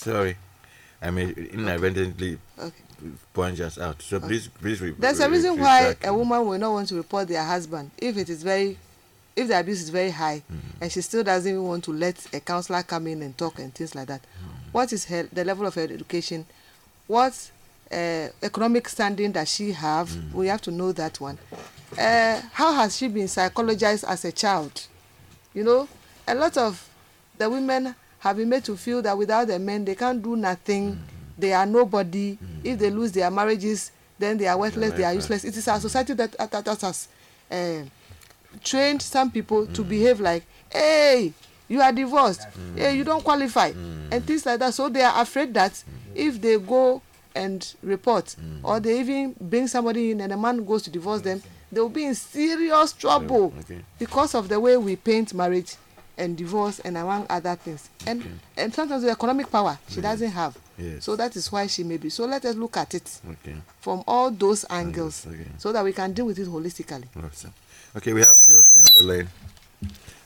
Sorry, 0.00 0.34
I 1.02 1.10
may 1.10 1.28
inadvertently 1.30 2.38
okay. 2.58 2.72
punch 3.34 3.60
us 3.60 3.76
out. 3.78 4.00
So 4.00 4.18
please, 4.18 4.48
please. 4.48 4.80
Re- 4.80 4.94
there's 4.98 5.20
a 5.20 5.28
reason 5.28 5.60
why 5.60 5.94
a 6.02 6.12
woman 6.14 6.46
will 6.46 6.58
not 6.58 6.72
want 6.72 6.88
to 6.88 6.94
report 6.94 7.28
their 7.28 7.44
husband 7.44 7.90
if 7.98 8.16
it 8.16 8.30
is 8.30 8.42
very 8.42 8.78
if 9.36 9.48
the 9.48 9.60
abuse 9.60 9.82
is 9.82 9.90
very 9.90 10.10
high 10.10 10.42
and 10.80 10.90
she 10.90 11.02
still 11.02 11.22
doesn't 11.22 11.50
even 11.50 11.62
want 11.64 11.84
to 11.84 11.92
let 11.92 12.16
a 12.34 12.40
counselor 12.40 12.82
come 12.82 13.08
in 13.08 13.20
and 13.20 13.36
talk 13.36 13.58
and 13.58 13.74
things 13.74 13.94
like 13.94 14.08
that. 14.08 14.22
What 14.72 14.90
is 14.94 15.04
her 15.04 15.24
the 15.30 15.44
level 15.44 15.66
of 15.66 15.74
her 15.74 15.82
education? 15.82 16.46
What 17.06 17.50
uh, 17.92 18.28
economic 18.42 18.88
standing 18.88 19.32
does 19.32 19.52
she 19.52 19.72
have? 19.72 20.10
We 20.34 20.46
have 20.46 20.62
to 20.62 20.70
know 20.70 20.92
that 20.92 21.20
one. 21.20 21.36
Uh, 21.98 22.40
how 22.52 22.72
has 22.72 22.96
she 22.96 23.08
been 23.08 23.26
psychologized 23.26 24.04
as 24.08 24.24
a 24.24 24.32
child? 24.32 24.86
You 25.52 25.64
know 25.64 25.88
a 26.26 26.34
lot 26.34 26.56
of 26.56 26.88
the 27.36 27.50
women 27.50 27.94
have 28.20 28.36
been 28.36 28.48
made 28.48 28.64
to 28.64 28.76
feel 28.76 29.02
that 29.02 29.16
without 29.16 29.46
the 29.48 29.58
men 29.58 29.84
they 29.84 29.94
can't 29.94 30.22
do 30.22 30.36
nothing. 30.36 30.98
They 31.38 31.52
are 31.52 31.66
nobody. 31.66 32.38
If 32.62 32.78
they 32.78 32.90
lose 32.90 33.12
their 33.12 33.30
marriages 33.30 33.90
then 34.18 34.36
they 34.36 34.46
are 34.46 34.58
worthless 34.58 34.92
they 34.92 35.04
are 35.04 35.14
useless. 35.14 35.44
It 35.44 35.56
is 35.56 35.66
our 35.68 35.80
society 35.80 36.12
that 36.14 36.32
that, 36.32 36.64
that, 36.64 36.80
has 36.82 37.08
uh, 37.50 37.82
trained 38.62 39.00
some 39.02 39.30
people 39.30 39.66
to 39.66 39.82
behave 39.82 40.20
like 40.20 40.44
hey 40.70 41.32
you 41.68 41.80
are 41.80 41.92
divorced. 41.92 42.46
Hey 42.76 42.96
you 42.96 43.04
don't 43.04 43.24
qualify. 43.24 43.72
And 44.12 44.24
things 44.24 44.44
like 44.46 44.58
that. 44.60 44.74
So 44.74 44.88
they 44.88 45.02
are 45.02 45.20
afraid 45.22 45.54
that 45.54 45.82
if 46.14 46.40
they 46.40 46.58
go 46.58 47.00
and 47.34 47.74
report 47.82 48.34
or 48.62 48.80
they 48.80 49.00
even 49.00 49.34
bring 49.40 49.66
somebody 49.68 50.10
in 50.10 50.20
and 50.20 50.32
the 50.32 50.36
man 50.36 50.64
goes 50.64 50.82
to 50.82 50.90
divorce 50.90 51.20
them 51.20 51.40
they 51.72 51.80
will 51.80 51.88
be 51.88 52.04
in 52.04 52.14
serious 52.14 52.92
trouble 52.92 53.52
okay. 53.60 53.80
because 53.98 54.34
of 54.34 54.48
the 54.48 54.58
way 54.58 54.76
we 54.76 54.96
paint 54.96 55.32
marriage 55.32 55.76
and 56.20 56.36
divorce 56.36 56.78
and 56.80 56.96
among 56.96 57.26
other 57.30 57.56
things 57.56 57.88
and 58.06 58.22
and 58.56 58.72
sometimes 58.74 59.02
the 59.02 59.10
economic 59.10 59.50
power 59.50 59.78
she 59.88 60.00
doesn't 60.00 60.30
have 60.30 60.56
Yes. 60.78 61.04
so 61.04 61.16
that 61.16 61.34
is 61.36 61.50
why 61.50 61.66
she 61.66 61.82
may 61.82 61.96
be 61.96 62.08
so 62.10 62.24
let 62.26 62.44
us 62.44 62.54
look 62.56 62.76
at 62.76 62.94
it 62.94 63.20
Okay. 63.28 63.56
from 63.80 64.02
all 64.06 64.30
those 64.30 64.64
angles 64.70 65.26
okay. 65.26 65.46
so 65.58 65.72
that 65.72 65.82
we 65.84 65.92
can 65.92 66.12
deal 66.12 66.26
with 66.26 66.38
it 66.38 66.46
holistically 66.48 67.04
Awesome. 67.24 67.52
Okay, 67.96 68.12
we 68.12 68.20
have 68.20 68.36
Wilson 68.46 68.82
on 68.82 68.88
the 69.08 69.12
line. 69.14 69.28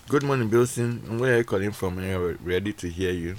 Good 0.07 0.23
morning, 0.23 0.51
Wilson. 0.51 1.19
Where 1.19 1.35
are 1.35 1.39
you 1.39 1.45
calling 1.45 1.71
from? 1.73 1.99
And 1.99 2.21
we're 2.21 2.37
ready 2.43 2.75
to 2.75 2.89
hear 2.91 3.11
you. 3.11 3.37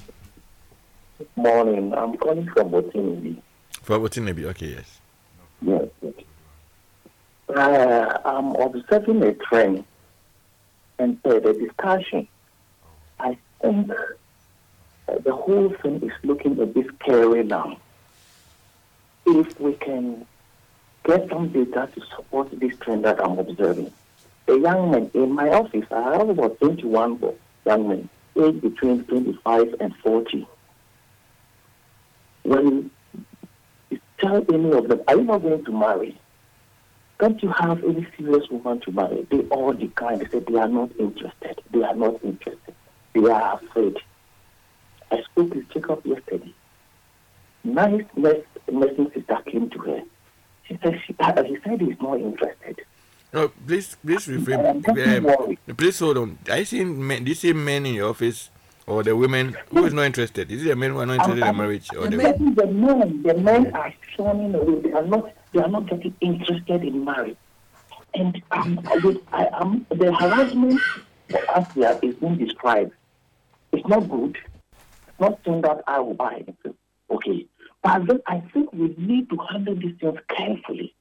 Good 1.19 1.27
Morning. 1.35 1.93
I'm 1.93 2.17
calling 2.17 2.49
from 2.51 2.71
Botini. 2.71 3.39
For 3.83 3.99
Watinabe. 3.99 4.45
Okay, 4.45 4.69
yes. 4.77 4.99
Yes. 5.61 5.83
okay. 6.03 6.25
Uh, 7.55 8.17
I'm 8.25 8.55
observing 8.55 9.21
a 9.23 9.33
trend 9.33 9.83
and 10.97 11.19
uh, 11.23 11.39
the 11.39 11.53
discussion. 11.53 12.27
Think 13.65 13.91
uh, 15.07 15.17
the 15.23 15.33
whole 15.33 15.69
thing 15.81 16.01
is 16.03 16.11
looking 16.23 16.59
a 16.59 16.65
bit 16.67 16.85
scary 17.01 17.43
now. 17.43 17.77
If 19.25 19.59
we 19.59 19.73
can 19.73 20.27
get 21.03 21.27
some 21.29 21.49
data 21.49 21.89
to 21.95 22.01
support 22.15 22.49
this 22.59 22.77
trend 22.77 23.05
that 23.05 23.23
I'm 23.23 23.39
observing. 23.39 23.91
A 24.47 24.55
young 24.55 24.91
man 24.91 25.09
in 25.15 25.31
my 25.33 25.49
office, 25.49 25.85
I 25.91 26.17
have 26.17 26.29
about 26.29 26.59
21 26.59 27.19
young 27.65 27.87
men, 27.87 28.09
aged 28.35 28.61
between 28.61 29.03
25 29.05 29.75
and 29.79 29.95
40. 29.95 30.47
When 32.43 32.91
you 33.89 33.99
tell 34.19 34.45
any 34.53 34.71
of 34.73 34.87
them, 34.87 35.01
are 35.07 35.15
you 35.15 35.23
not 35.23 35.41
going 35.41 35.65
to 35.65 35.71
marry? 35.71 36.19
Don't 37.17 37.41
you 37.41 37.49
have 37.49 37.83
any 37.83 38.05
serious 38.15 38.47
woman 38.51 38.81
to 38.81 38.91
marry? 38.91 39.25
They 39.31 39.39
all 39.47 39.73
decline. 39.73 40.19
They 40.19 40.27
say 40.29 40.39
they 40.39 40.59
are 40.59 40.67
not 40.67 40.91
interested. 40.99 41.61
They 41.71 41.81
are 41.81 41.95
not 41.95 42.23
interested. 42.23 42.74
They 43.15 43.31
are 43.31 43.55
afraid. 43.55 43.97
I 45.09 45.21
spoke 45.23 45.55
with 45.55 45.69
Jacob 45.69 46.05
yesterday. 46.05 46.53
Nice 47.63 48.03
nursing 48.15 49.11
sister 49.13 49.37
came 49.45 49.69
to 49.69 49.79
her. 49.79 50.01
She 50.67 50.77
said 50.83 51.01
she, 51.07 51.15
uh, 51.19 51.43
he 51.43 51.57
said 51.63 51.79
he's 51.79 51.99
not 52.01 52.19
interested. 52.19 52.81
No, 53.31 53.47
please, 53.65 53.95
please 54.05 54.27
refrain. 54.27 54.83
Um, 54.85 55.57
please 55.77 55.99
hold 55.99 56.17
on. 56.17 56.37
I 56.51 56.63
see 56.63 56.83
men. 56.83 57.23
Do 57.23 57.29
you 57.29 57.35
see 57.35 57.53
men 57.53 57.85
in 57.85 57.93
your 57.93 58.09
office 58.09 58.49
or 58.85 59.01
the 59.03 59.15
women 59.15 59.55
who 59.69 59.85
is 59.85 59.93
not 59.93 60.03
interested? 60.03 60.51
Is 60.51 60.65
it 60.65 60.69
the 60.69 60.75
men 60.75 60.91
who 60.91 60.99
are 60.99 61.05
not 61.05 61.15
interested 61.15 61.47
in 61.47 61.57
marriage, 61.57 61.89
or 61.95 62.07
the 62.07 62.17
saying 62.17 62.53
the 62.55 62.67
men, 62.67 63.23
the 63.23 63.33
men 63.33 63.73
are 63.75 63.93
shunning 64.15 64.53
away. 64.55 64.81
They 64.81 64.91
are 64.91 65.05
not, 65.05 65.31
they 65.53 65.61
are 65.61 65.69
not 65.69 65.87
getting 65.89 66.15
interested 66.19 66.83
in 66.83 67.05
marriage. 67.05 67.37
And 68.13 68.41
um, 68.51 68.79
with, 69.03 69.17
I, 69.31 69.45
um, 69.47 69.85
the 69.89 70.13
harassment 70.13 70.81
as 71.55 71.67
they 71.75 71.85
are, 71.85 71.99
is 72.01 72.15
being 72.15 72.37
described, 72.37 72.93
it's 73.75 73.87
not 73.87 74.09
good. 74.09 74.37
It's 75.07 75.19
not 75.19 75.39
something 75.43 75.61
that 75.61 75.83
I 75.87 75.99
will 75.99 76.13
buy. 76.13 76.43
Okay. 77.09 77.45
But 77.83 78.07
then 78.07 78.19
I 78.27 78.39
think 78.53 78.73
we 78.73 78.95
need 78.97 79.29
to 79.29 79.37
handle 79.37 79.75
these 79.75 79.95
things 79.99 80.19
carefully. 80.35 80.93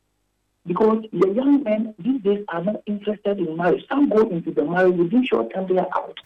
Because 0.67 1.05
the 1.13 1.29
young 1.31 1.63
men 1.63 1.95
these 1.99 2.23
days 2.23 2.45
are 2.49 2.63
not 2.63 2.83
interested 2.87 3.39
in 3.39 3.57
marriage. 3.57 3.85
Some 3.89 4.09
go 4.09 4.29
into 4.29 4.51
the 4.51 4.65
marriage 4.65 4.97
within 4.97 5.25
short 5.27 5.53
time 5.53 5.67
they 5.67 5.79
are 5.79 5.89
out. 5.95 6.19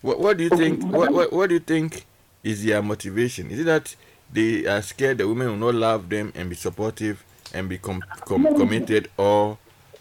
What, 0.00 0.20
what 0.20 0.36
do 0.38 0.44
you 0.44 0.50
Okay, 0.52 0.70
think? 0.70 0.84
What, 0.84 1.12
what, 1.12 1.32
what 1.32 1.48
do 1.48 1.54
you 1.54 1.60
think 1.60 2.06
is 2.42 2.64
their 2.64 2.82
motivation? 2.82 3.50
Is 3.50 3.60
it 3.60 3.64
that 3.64 3.94
they 4.32 4.66
are 4.66 4.80
scared 4.80 5.18
the 5.18 5.28
women 5.28 5.48
will 5.48 5.72
not 5.72 5.74
love 5.74 6.08
them 6.08 6.32
and 6.34 6.48
be 6.48 6.56
supportive 6.56 7.22
and 7.52 7.68
be 7.68 7.76
com- 7.76 8.02
com- 8.24 8.54
committed, 8.56 9.10
or 9.18 9.58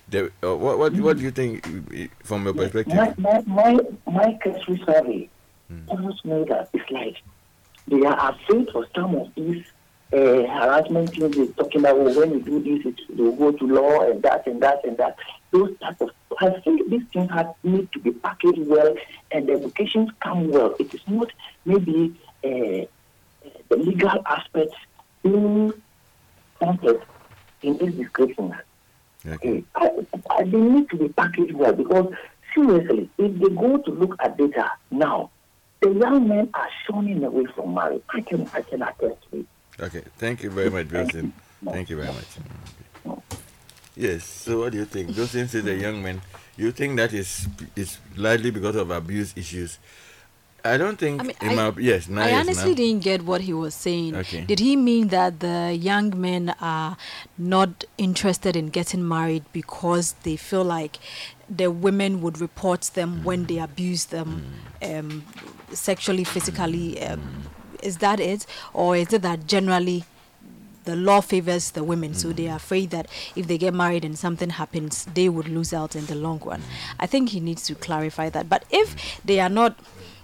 the 0.07 0.31
uh, 0.41 0.55
what, 0.55 0.79
what 0.79 0.93
what 0.93 1.17
do 1.17 1.23
you 1.23 1.31
think 1.31 1.65
from 2.23 2.45
your 2.45 2.53
perspective? 2.53 2.95
My 2.95 3.13
my 3.17 3.41
my, 3.45 3.79
my 4.07 4.39
survey 4.85 5.29
tells 5.87 6.23
me 6.25 6.43
that 6.45 6.69
it's 6.73 6.91
like 6.91 7.17
they 7.87 8.01
are 8.05 8.31
afraid 8.31 8.69
of 8.69 8.85
some 8.95 9.15
of 9.15 9.33
these 9.35 9.65
uh, 10.13 10.17
harassment 10.17 11.09
things 11.09 11.35
they're 11.35 11.45
talking 11.47 11.81
about. 11.81 11.95
Oh, 11.97 12.19
when 12.19 12.31
you 12.31 12.41
do 12.41 12.61
this, 12.61 12.85
it, 12.85 13.17
they'll 13.17 13.31
go 13.31 13.51
to 13.51 13.67
law 13.67 14.09
and 14.09 14.21
that 14.23 14.45
and 14.47 14.61
that 14.61 14.83
and 14.85 14.97
that. 14.97 15.17
Those 15.51 15.77
type 15.79 15.99
of 16.01 16.11
I 16.39 16.49
think 16.61 16.89
these 16.89 17.03
things 17.13 17.29
have 17.31 17.53
need 17.63 17.91
to 17.91 17.99
be 17.99 18.11
packaged 18.11 18.65
well 18.67 18.95
and 19.31 19.47
the 19.47 19.53
educations 19.53 20.09
come 20.21 20.49
well. 20.49 20.75
It 20.79 20.93
is 20.93 21.01
not 21.07 21.31
maybe 21.65 22.15
uh, 22.43 22.85
the 23.69 23.77
legal 23.77 24.21
aspects 24.25 24.75
being 25.23 25.73
counted 26.59 27.01
in 27.61 27.77
this 27.77 27.93
description. 27.93 28.55
Okay. 29.25 29.63
I, 29.75 29.91
I, 30.31 30.43
they 30.43 30.57
need 30.57 30.89
to 30.89 30.97
be 30.97 31.09
packaged 31.09 31.53
well 31.53 31.73
because 31.73 32.11
seriously, 32.53 33.09
if 33.17 33.39
they 33.39 33.49
go 33.49 33.77
to 33.77 33.91
look 33.91 34.15
at 34.19 34.37
data 34.37 34.71
now, 34.89 35.29
the 35.81 35.89
young 35.91 36.27
men 36.27 36.49
are 36.53 36.69
shunning 36.87 37.23
away 37.23 37.45
from 37.55 37.73
marriage. 37.73 38.03
I 38.13 38.21
can 38.21 38.47
I 38.53 38.61
can 38.61 38.81
attest 38.81 39.17
to 39.31 39.39
it. 39.39 39.45
Okay. 39.79 40.03
Thank 40.17 40.43
you 40.43 40.49
very 40.51 40.69
much, 40.69 40.91
Wilson. 40.91 41.33
Thank 41.65 41.89
you 41.89 41.97
very 41.97 42.13
much. 42.13 42.27
Mm. 43.05 43.21
Yes. 43.95 44.23
So, 44.25 44.59
what 44.59 44.71
do 44.71 44.77
you 44.77 44.85
think? 44.85 45.15
Wilson 45.17 45.47
says 45.47 45.63
the 45.63 45.75
young 45.75 46.01
men. 46.01 46.21
You 46.57 46.71
think 46.71 46.97
that 46.97 47.13
is 47.13 47.47
is 47.75 47.97
largely 48.15 48.51
because 48.51 48.75
of 48.75 48.91
abuse 48.91 49.33
issues? 49.35 49.79
I 50.63 50.77
don't 50.77 50.99
think. 50.99 51.21
I 51.21 51.23
mean, 51.23 51.35
I- 51.41 51.55
my, 51.55 51.73
yes. 51.79 52.07
Now, 52.07 52.21
I 52.21 52.29
yes, 52.29 52.39
honestly 52.45 52.69
now. 52.71 52.75
didn't 52.75 53.03
get 53.03 53.23
what 53.23 53.41
he 53.41 53.53
was 53.53 53.73
saying. 53.73 54.15
Okay. 54.15 54.41
Did 54.41 54.59
he 54.59 54.75
mean 54.75 55.07
that 55.07 55.39
the 55.39 55.73
young 55.73 56.19
men 56.21 56.53
are 56.61 56.97
not 57.37 57.85
interested 57.97 58.55
in 58.55 58.69
getting 58.69 59.07
married 59.07 59.43
because 59.53 60.13
they 60.21 60.35
feel 60.35 60.63
like 60.63 60.99
the 61.53 61.69
women 61.69 62.21
would 62.21 62.39
report 62.39 62.81
them 62.93 63.23
when 63.23 63.45
they 63.45 63.59
abuse 63.59 64.05
them 64.05 64.43
um, 64.81 65.25
sexually, 65.71 66.23
physically? 66.23 67.01
Um, 67.01 67.43
is 67.83 67.97
that 67.97 68.19
it? 68.19 68.45
Or 68.73 68.95
is 68.95 69.11
it 69.11 69.21
that 69.23 69.47
generally 69.47 70.05
the 70.83 70.95
law 70.95 71.21
favors 71.21 71.71
the 71.71 71.83
women, 71.83 72.13
so 72.13 72.31
they 72.31 72.47
are 72.47 72.55
afraid 72.55 72.89
that 72.89 73.07
if 73.35 73.47
they 73.47 73.57
get 73.57 73.73
married 73.73 74.03
and 74.03 74.17
something 74.17 74.49
happens, 74.51 75.05
they 75.13 75.29
would 75.29 75.47
lose 75.47 75.73
out 75.73 75.95
in 75.95 76.05
the 76.07 76.15
long 76.15 76.39
run. 76.39 76.61
I 76.99 77.05
think 77.05 77.29
he 77.29 77.39
needs 77.39 77.63
to 77.67 77.75
clarify 77.75 78.29
that. 78.29 78.49
But 78.49 78.65
if 78.71 79.21
they 79.23 79.39
are 79.39 79.49
not, 79.49 79.77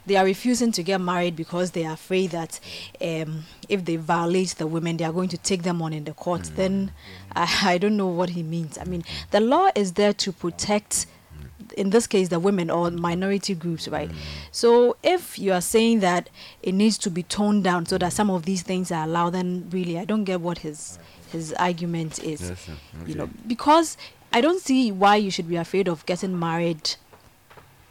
they 0.06 0.16
are 0.16 0.26
refusing 0.26 0.72
to 0.72 0.84
get 0.84 0.99
married 0.99 1.36
because 1.36 1.72
they 1.72 1.86
are 1.86 1.94
afraid 1.94 2.32
that 2.32 2.60
um, 3.02 3.44
if 3.70 3.86
they 3.86 3.98
violate 3.98 4.56
the 4.58 4.66
women, 4.66 4.98
they 4.98 5.04
are 5.04 5.14
going 5.14 5.30
to 5.30 5.38
take 5.38 5.64
them 5.64 5.82
on 5.82 5.94
in 5.94 6.06
the 6.06 6.14
court. 6.14 6.49
Then 6.56 6.91
I, 7.36 7.74
I 7.74 7.78
don't 7.78 7.98
know 7.98 8.08
what 8.08 8.30
he 8.30 8.41
means. 8.41 8.78
I 8.80 8.86
mean, 8.86 9.04
the 9.32 9.41
law 9.41 9.70
is 9.76 9.94
there 9.94 10.14
to 10.14 10.32
protect 10.32 11.06
in 11.78 11.91
this 11.91 12.08
case 12.08 12.30
the 12.30 12.40
women 12.40 12.70
or 12.70 12.90
minority 12.91 13.54
groups 13.56 13.88
right? 13.88 14.10
Mm. 14.10 14.16
So 14.52 14.98
if 15.04 15.38
you 15.40 15.54
are 15.54 15.62
saying 15.62 15.99
that 16.02 16.30
it 16.64 16.74
needs 16.74 16.98
to 16.99 17.10
be 17.10 17.24
toned 17.24 17.64
down 17.64 17.86
so 17.86 17.98
that 17.98 18.14
some 18.14 18.30
of 18.30 18.44
these 18.44 18.64
things 18.64 18.91
are 18.91 19.04
allowed 19.04 19.32
then 19.32 19.68
really 19.72 19.98
i 19.99 20.06
don't 20.06 20.24
get 20.24 20.41
what 20.41 20.60
his 20.60 20.99
his 21.32 21.54
argument 21.54 22.20
is. 22.24 22.41
Yes, 22.41 22.60
sir. 22.62 22.74
you 23.06 23.16
know 23.16 23.30
because 23.45 23.98
i 24.34 24.41
don't 24.41 24.62
see 24.62 24.91
why 24.91 25.16
you 25.16 25.30
should 25.32 25.48
be 25.48 25.56
afraid 25.56 25.88
of 25.88 26.06
getting 26.06 26.38
married 26.40 26.95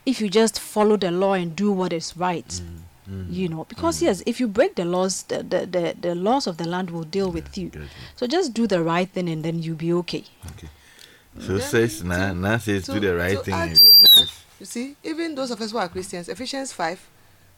if 0.05 0.21
you 0.21 0.29
just 0.29 0.59
follow 0.61 0.97
the 0.97 1.11
law 1.11 1.35
and 1.35 1.55
do 1.57 1.73
what 1.73 1.93
is 1.93 2.17
right 2.17 2.47
mm, 2.49 2.79
mm. 3.11 3.27
you 3.33 3.49
know? 3.49 3.65
Because 3.65 4.03
yes 4.03 4.23
if 4.27 4.41
you 4.41 4.49
break 4.49 4.75
the 4.77 4.85
laws 4.85 5.23
the, 5.25 5.43
the, 5.43 5.67
the, 5.67 5.97
the 6.01 6.15
laws 6.15 6.47
of 6.47 6.57
the 6.57 6.65
land 6.67 6.91
will 6.91 7.05
deal 7.05 7.31
with 7.31 7.57
you. 7.59 7.69
good. 7.71 7.89
so 8.15 8.27
just 8.27 8.55
do 8.55 8.67
the 8.67 8.83
right 8.83 9.09
thing 9.11 9.29
and 9.29 9.45
then 9.45 9.63
you'll 9.63 9.77
be 9.77 9.93
okay 9.93 10.25
So 11.41 11.59
says 11.59 12.03
Na. 12.05 12.33
Na 12.33 12.59
says 12.59 12.87
do 12.87 12.99
the 13.01 13.15
right 13.15 13.37
to 13.39 13.43
thing. 13.45 13.55
add 13.55 13.77
to 13.77 13.85
that, 13.85 14.31
you 14.61 14.67
see, 14.67 14.97
even 15.05 15.35
those 15.35 15.51
of 15.51 15.61
us 15.61 15.71
who 15.71 15.79
are 15.79 15.89
Christians, 15.89 16.29
Ephesians 16.29 16.73
5 16.73 16.99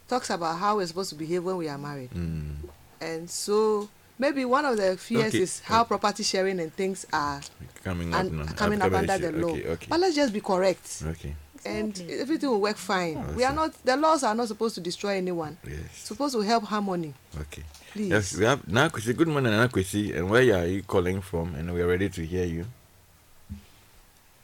talks 0.08 0.30
about 0.30 0.58
how 0.58 0.76
we're 0.76 0.86
supposed 0.86 1.10
to 1.10 1.14
behave 1.16 1.44
when 1.44 1.56
we 1.56 1.68
are 1.68 1.78
married. 1.78 2.10
Mm. 2.10 2.54
And 3.00 3.30
so 3.30 3.88
maybe 4.18 4.44
one 4.44 4.64
of 4.64 4.76
the 4.76 4.96
fears 4.96 5.34
Okay. 5.34 5.42
is 5.42 5.60
how 5.60 5.84
property 5.84 6.22
sharing 6.22 6.58
and 6.60 6.72
things 6.74 7.06
are 7.12 7.40
coming 7.84 8.12
up 8.12 8.20
and 8.26 8.56
coming 8.56 8.82
up 8.82 8.92
under 8.92 9.12
issue. 9.14 9.30
the 9.30 9.32
law. 9.32 9.52
Okay. 9.52 9.68
Okay. 9.68 9.86
But 9.88 10.00
let's 10.00 10.16
just 10.16 10.32
be 10.32 10.40
correct. 10.40 11.02
Okay. 11.06 11.34
And 11.64 12.00
everything 12.10 12.48
will 12.50 12.60
work 12.60 12.76
fine. 12.76 13.36
we 13.36 13.44
are 13.44 13.52
not 13.52 13.72
the 13.84 13.96
laws 13.96 14.22
are 14.22 14.34
not 14.34 14.48
supposed 14.48 14.74
to 14.76 14.80
destroy 14.80 15.16
anyone. 15.16 15.56
Yes. 15.66 15.78
Supposed 15.92 16.34
to 16.34 16.40
help 16.40 16.64
harmony. 16.64 17.14
Okay. 17.40 17.62
Please. 17.92 18.08
Yes, 18.10 18.36
we 18.36 18.44
have 18.44 18.62
Nakwisi. 18.66 19.14
Good 19.16 19.28
morning, 19.28 19.52
Nakwisi. 19.52 20.16
And 20.16 20.30
where 20.30 20.42
are 20.56 20.66
you 20.66 20.82
calling 20.82 21.20
from? 21.20 21.54
And 21.54 21.72
we 21.74 21.80
are 21.82 21.86
ready 21.86 22.08
to 22.10 22.24
hear 22.24 22.44
you. 22.44 22.64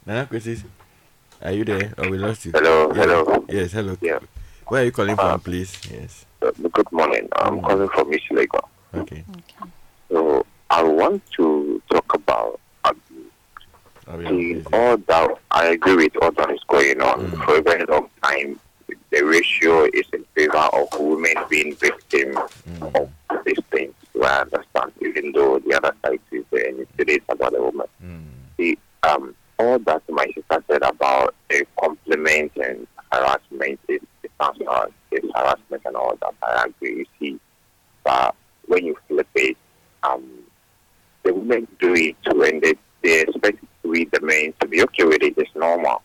Nakwisi, 0.07 0.63
are 1.43 1.53
you 1.53 1.65
there? 1.65 1.95
Or 1.99 2.11
we 2.11 2.19
lost 2.19 2.45
you? 2.47 2.53
Hello, 2.53 2.89
Yes. 2.95 2.97
hello. 2.97 3.45
Yes, 3.49 3.73
hello. 3.73 3.97
Yeah. 4.01 4.19
Where 4.69 4.83
are 4.83 4.85
you 4.85 4.93
calling 4.93 5.19
Uh, 5.19 5.31
from, 5.33 5.41
please? 5.41 5.73
Yes. 5.91 6.27
Uh, 6.43 6.51
good 6.73 6.91
morning. 6.93 7.29
I'm 7.37 7.61
calling 7.63 7.89
from 7.89 8.13
East 8.13 8.31
Lagos. 8.31 8.61
Okay. 8.95 9.25
So 10.11 10.45
I 10.71 10.83
want 10.83 11.23
to 11.37 11.83
talk 11.91 12.15
about 12.15 12.61
abuse. 12.85 13.33
I'll 14.07 14.19
be 14.19 14.29
See, 14.29 14.55
busy. 14.55 14.67
all 14.75 14.97
that 14.99 15.31
I 15.51 15.67
agree 15.69 15.97
with 15.97 16.17
all 16.21 16.33
that 16.33 16.51
is 16.51 16.61
going 16.69 17.01
on 17.01 17.31
Mm. 17.31 17.45
for 17.45 17.57
a 17.59 17.63
very 17.63 17.85
long 17.87 18.09
time. 18.23 18.61
The 19.11 19.23
ratio 19.25 19.85
is 19.95 20.05
in 20.13 20.25
favor 20.35 20.59
of 20.59 20.89
women 21.01 21.35
being 21.49 21.75
victims 21.77 22.37
Mm. 22.69 22.95
of 23.01 23.09
these 23.45 23.63
things. 23.71 23.95
So 24.13 24.23
I 24.25 24.43
understand, 24.43 24.93
even 25.01 25.33
though 25.33 25.59
the 25.61 25.75
other 25.77 25.95
side 26.05 26.21
is 26.31 26.45
there 26.51 26.69
and 26.69 26.87
it 26.99 27.09
is 27.09 27.21
about 27.29 27.53
the 27.53 27.63
woman. 27.63 27.87
Mm. 28.05 28.25
See, 28.57 28.79
um, 29.03 29.35
all 29.59 29.79
that 29.81 30.03
my 30.09 30.27
sister 30.27 30.65
said 30.69 30.83
about 30.83 31.35
the 31.49 31.65
compliment 31.81 32.53
and 32.57 32.87
harassment 33.13 33.79
is 33.89 34.01
it 34.23 34.31
sounds 34.41 34.59
it's 35.11 35.27
harassment 35.35 35.83
and 35.85 35.97
all 35.97 36.17
that. 36.21 36.35
I 36.43 36.65
agree. 36.65 36.99
You 36.99 37.07
see, 37.21 37.41
but 38.03 38.35
when 38.67 38.85
you 38.87 38.97
flip 39.09 39.29
it, 39.35 39.57
um, 40.03 40.25
the 41.23 41.33
women 41.35 41.69
do 41.79 41.95
it 41.95 42.17
too, 42.25 42.43
and 42.43 42.61
they, 42.63 42.75
they 43.03 43.21
expect 43.23 43.59
we 43.83 44.07
the 44.07 44.21
men 44.21 44.53
to 44.61 44.67
be 44.67 44.83
okay 44.83 45.05
with 45.05 45.23
it. 45.23 45.35
It's 45.37 45.51
normal. 45.55 46.03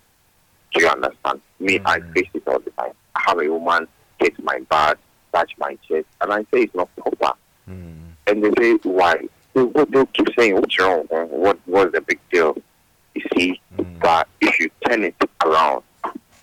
Do 0.73 0.81
you 0.81 0.87
understand? 0.87 1.41
Me, 1.59 1.79
I 1.85 1.99
Mhm. 1.99 2.13
face 2.13 2.29
it 2.33 2.43
all 2.47 2.59
the 2.59 2.69
time. 2.71 2.91
I 3.15 3.21
have 3.25 3.39
a 3.39 3.47
woman 3.49 3.87
take 4.21 4.41
my 4.43 4.59
back, 4.69 4.97
touch 5.33 5.51
my 5.57 5.75
chest, 5.87 6.05
and 6.21 6.31
I 6.31 6.41
say 6.53 6.61
it's 6.63 6.75
not 6.75 6.89
proper. 6.97 7.37
Mm. 7.67 8.11
And 8.27 8.43
they 8.43 8.51
say, 8.61 8.73
why? 8.83 9.15
They, 9.53 9.65
they'll 9.89 10.05
keep 10.07 10.27
saying, 10.37 10.55
what's 10.55 10.77
wrong? 10.79 11.05
What 11.09 11.57
was 11.67 11.91
the 11.91 12.01
big 12.01 12.19
deal? 12.31 12.55
You 13.15 13.21
see, 13.35 13.61
Mm. 13.77 13.99
but 13.99 14.27
if 14.41 14.59
you 14.59 14.69
turn 14.85 15.03
it 15.03 15.15
around, 15.45 15.83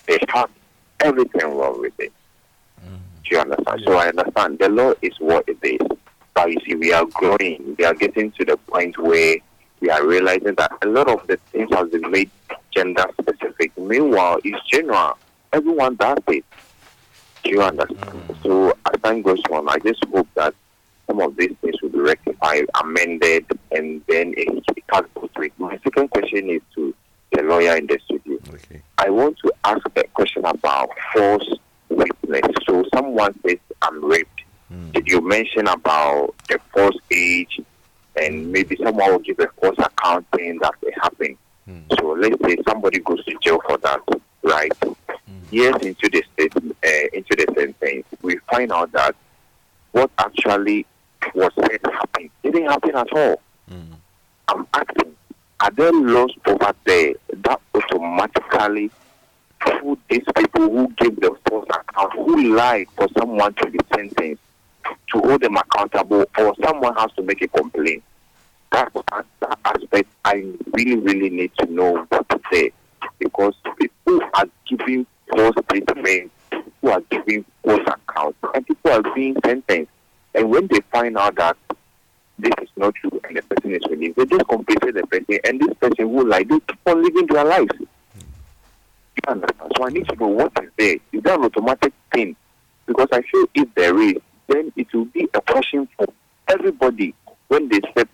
they 0.07 0.19
have 0.29 0.51
everything 1.01 1.55
wrong 1.57 1.81
with 1.81 1.99
it. 1.99 2.13
Do 2.83 3.35
you 3.35 3.39
understand? 3.41 3.83
So 3.85 3.95
I 3.97 4.09
understand. 4.09 4.59
The 4.61 4.69
law 4.69 4.95
is 5.03 5.13
what 5.19 5.45
it 5.49 5.59
is. 5.63 5.81
But 6.35 6.53
you 6.53 6.59
see, 6.67 6.75
we 6.77 6.93
are 6.93 7.05
growing. 7.07 7.75
We 7.79 7.85
are 7.85 7.95
getting 7.95 8.31
to 8.33 8.45
the 8.45 8.57
point 8.57 8.97
where 8.99 9.37
we 9.81 9.91
are 9.91 10.07
realizing 10.07 10.55
that 10.55 10.73
a 10.83 10.87
lot 10.87 11.09
of 11.09 11.27
the 11.27 11.37
things 11.51 11.69
have 11.73 11.91
been 11.91 12.09
made 12.11 12.31
gender 12.75 13.05
specific. 13.21 13.77
Meanwhile, 13.77 14.39
it's 14.45 14.65
general. 14.69 15.19
Everyone 15.53 15.97
does 15.97 16.19
it. 16.29 16.45
Do 17.43 17.51
you 17.51 17.63
understand? 17.63 18.37
So 18.43 18.71
as 18.93 19.01
time 19.03 19.23
goes 19.23 19.41
on, 19.51 19.69
I 19.69 19.79
just 19.79 20.05
hope 20.13 20.29
that 20.35 20.55
some 21.07 21.21
of 21.21 21.37
these 21.37 21.55
things 21.61 21.81
will 21.83 21.91
be 21.91 22.01
rectified, 22.01 22.67
amended, 22.81 23.47
and 23.73 24.03
then 24.09 24.35
it, 24.37 24.65
can 24.89 25.05
go 25.15 25.29
through. 25.35 25.51
My 25.59 25.79
second 25.83 26.11
question 26.11 26.49
is 26.49 26.63
to 26.75 26.95
the 27.33 27.43
lawyer 27.43 27.77
in 27.77 27.87
the 27.87 27.99
studio. 28.05 28.39
Okay. 28.49 28.81
I 28.99 29.11
want 29.11 29.39
to 29.39 29.53
ask 29.65 29.85
a 29.97 30.05
question 30.15 30.45
about 30.45 30.91
false 31.13 31.49
witness. 31.89 32.43
So 32.67 32.85
someone 32.95 33.35
says 33.45 33.59
I'm 33.83 34.05
raped. 34.05 34.43
Mm. 34.73 34.93
Did 34.93 35.09
you 35.09 35.21
mention 35.21 35.67
about 35.67 36.35
the 36.49 36.61
false 36.73 36.97
age 37.11 37.61
and 38.21 38.53
maybe 38.53 38.77
someone 38.83 39.11
will 39.11 39.19
give 39.19 39.39
a 39.41 39.49
false 39.61 39.79
account 39.79 40.27
saying 40.37 40.59
that 40.61 40.75
it 40.83 40.95
happened? 41.03 41.37
Mm. 41.69 41.83
So 41.99 42.13
let's 42.13 42.41
say 42.45 42.57
somebody 42.69 43.01
goes 43.01 43.25
to 43.25 43.37
jail 43.43 43.61
for 43.67 43.77
that, 43.79 44.01
right? 44.43 44.73
years 45.51 45.77
into 45.83 46.09
the 46.09 46.25
state, 46.33 46.53
uh, 46.57 47.07
into 47.13 47.37
the 47.37 47.47
sentence, 47.57 48.07
we 48.23 48.37
find 48.51 48.73
out 48.73 48.93
that 48.93 49.15
what 49.93 50.11
actually 50.19 50.87
was 51.35 51.53
said 51.55 51.81
happened 51.85 52.31
It 52.43 52.53
didn't 52.53 52.71
happen 52.71 52.97
at 52.97 53.13
all. 53.13 53.43
Mm. 53.71 53.97
I'm 54.49 54.67
asking, 54.75 55.17
are 55.61 55.71
there 55.71 55.93
laws 55.93 56.33
over 56.47 56.73
there 56.85 57.15
that 57.33 57.61
automatically 57.75 58.91
put 59.61 59.99
these 60.09 60.25
people 60.37 60.71
who 60.71 60.89
give 60.97 61.17
the 61.17 61.37
false 61.49 61.67
account, 61.69 62.13
who 62.13 62.55
lied 62.55 62.87
for 62.97 63.09
someone 63.19 63.55
to 63.55 63.71
be 63.71 63.79
sentenced, 63.95 64.43
to 64.85 65.19
hold 65.19 65.41
them 65.41 65.57
accountable, 65.57 66.25
or 66.39 66.55
someone 66.65 66.95
has 66.97 67.11
to 67.13 67.23
make 67.23 67.43
a 67.43 67.49
complaint? 67.49 68.03
That, 68.73 68.93
that, 68.95 69.27
that 69.41 69.59
aspect, 69.65 70.09
I 70.25 70.45
really, 70.73 70.97
really 70.97 71.31
need 71.31 71.53
to 71.59 71.67
know 71.67 72.07
what 72.09 72.29
to 72.29 72.41
say 72.53 72.73
because 73.19 73.55
people 73.79 74.21
are 74.35 74.47
giving 74.67 75.07
false 75.31 75.55
statements, 75.71 76.35
people 76.51 76.91
are 76.93 77.01
giving 77.11 77.45
false 77.65 77.81
accounts, 77.87 78.39
and 78.55 78.67
people 78.67 78.91
are 78.93 79.15
being 79.15 79.37
sentenced. 79.45 79.91
And 80.37 80.51
when 80.51 80.67
they 80.67 80.81
find 80.93 81.17
out 81.17 81.35
that 81.37 81.57
this 82.39 82.53
is 82.61 82.69
not 82.77 82.95
true 82.95 83.21
and 83.25 83.37
the 83.37 83.43
person 83.43 83.75
is 83.75 83.83
released, 83.91 84.17
they 84.17 84.27
just 84.27 84.47
compensate 84.47 84.95
the 84.95 85.07
person, 85.07 85.39
and 85.45 85.61
this 85.61 85.75
person 85.81 86.13
will 86.13 86.27
like 86.27 86.47
they 86.49 86.61
keep 86.61 86.79
on 86.87 87.03
living 87.03 87.27
their 87.27 87.45
lives. 87.45 87.73
You 87.81 87.87
understand? 89.27 89.73
So 89.77 89.85
I 89.85 89.89
need 89.89 90.07
to 90.09 90.17
know 90.17 90.29
what 90.29 90.53
is 90.63 90.71
that 90.77 91.01
Is 91.13 91.23
there 91.23 91.35
an 91.35 91.45
automatic 91.45 91.95
thing? 92.13 92.37
Because 92.85 93.09
I 93.13 93.23
feel 93.23 93.47
if 93.55 93.75
there 93.75 93.99
is, 94.01 94.17
then 94.49 94.71
it 94.77 94.93
will 94.93 95.07
be 95.07 95.27
a 95.33 95.41
caution 95.41 95.89
for 95.97 96.07
everybody 96.49 97.15
when 97.49 97.69
they 97.71 97.81
step 97.91 98.09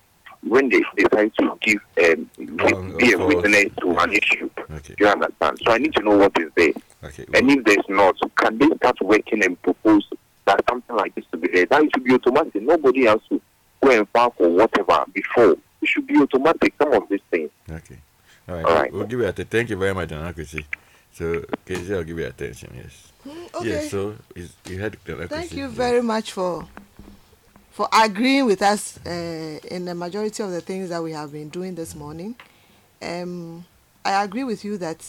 when 0.47 0.69
they 0.69 0.83
decide 0.97 1.33
to 1.39 1.57
give 1.61 1.81
um, 2.05 2.31
Wrong 2.57 2.97
be 2.99 3.13
a 3.13 3.19
witness 3.19 3.67
to 3.81 3.97
an 3.99 4.13
issue. 4.13 4.51
Okay. 4.71 4.95
You 4.99 5.07
understand? 5.09 5.61
So 5.65 5.73
I 5.73 5.79
need 5.79 5.95
to 5.95 6.03
know 6.03 6.17
what 6.17 6.33
is 6.39 6.51
there. 6.57 6.73
Okay. 7.05 7.27
And 7.35 7.51
if 7.51 7.65
there's 7.65 7.89
not, 7.89 8.17
can 8.37 8.59
they 8.59 8.67
start 8.77 9.01
working 9.01 9.45
and 9.45 9.61
propose 9.63 10.09
that 10.47 10.61
something 10.69 10.97
like 10.97 11.15
this 11.15 11.25
to 11.33 11.37
be 11.37 11.49
there? 11.49 11.67
That 11.67 11.83
it 11.83 11.91
should 11.95 12.05
be 12.05 12.15
automatic. 12.15 12.63
Nobody 12.63 13.07
else 13.07 13.23
to 13.29 13.41
go 13.83 13.91
and 13.91 14.09
file 14.11 14.31
for 14.31 14.49
whatever 14.49 15.05
before. 15.13 15.53
It 15.81 15.89
should 15.89 16.07
be 16.07 16.17
automatic, 16.21 16.75
some 16.81 16.93
of 16.93 17.09
these 17.09 17.21
things. 17.31 17.51
Okay. 17.71 17.99
All 18.49 18.55
right. 18.57 18.65
All 18.65 18.75
right. 18.75 18.93
We'll 18.93 19.07
give 19.07 19.21
you 19.21 19.27
attention. 19.27 19.51
Thank 19.51 19.71
you 19.71 19.77
very 19.77 19.95
much, 19.95 20.11
Anakusi. 20.11 20.65
So, 21.13 21.45
Casey, 21.67 21.95
I'll 21.95 22.05
give 22.05 22.19
you 22.19 22.27
attention. 22.27 22.73
Yes. 22.77 23.13
okay. 23.55 23.69
Yes. 23.69 23.91
So, 23.91 24.15
you 24.67 24.79
had 24.79 24.97
Anakusi. 25.05 25.29
Thank 25.29 25.53
you 25.53 25.65
Yes. 25.67 25.73
very 25.73 26.03
much 26.03 26.33
for 26.33 26.67
for 27.71 27.89
agreeing 27.93 28.45
with 28.45 28.61
us 28.61 28.99
uh, 29.07 29.59
in 29.71 29.87
the 29.87 29.95
majority 29.95 30.43
of 30.43 30.51
the 30.51 30.61
things 30.61 30.91
that 30.91 31.03
we 31.03 31.13
have 31.13 31.33
been 31.33 31.49
doing 31.49 31.75
this 31.75 31.95
morning. 31.95 32.35
Um, 33.01 33.65
I 34.05 34.23
agree 34.23 34.45
with 34.45 34.63
you 34.65 34.77
that 34.79 35.05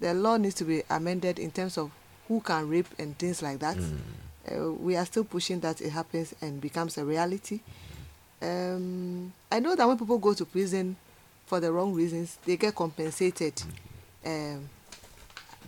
the 0.00 0.14
law 0.14 0.38
needs 0.38 0.54
to 0.56 0.64
be 0.64 0.82
amended 0.88 1.38
in 1.38 1.50
terms 1.50 1.76
of 1.76 1.90
who 2.26 2.40
can 2.40 2.68
rape 2.70 2.86
and 2.98 3.18
things 3.18 3.42
like 3.42 3.58
that. 3.58 3.76
Uh, 4.50 4.72
we 4.72 4.96
are 4.96 5.04
still 5.06 5.24
pushing 5.24 5.60
that 5.60 5.80
it 5.80 5.90
happens 5.90 6.34
and 6.40 6.60
becomes 6.60 6.96
a 6.98 7.04
reality. 7.04 7.60
Um, 8.42 9.32
I 9.52 9.60
know 9.60 9.76
that 9.76 9.86
when 9.86 9.98
people 9.98 10.18
go 10.18 10.32
to 10.34 10.44
prison 10.44 10.96
for 11.46 11.60
the 11.60 11.70
wrong 11.72 11.92
reasons, 11.92 12.38
they 12.46 12.56
get 12.56 12.74
compensated. 12.74 13.62
Um, 14.24 14.68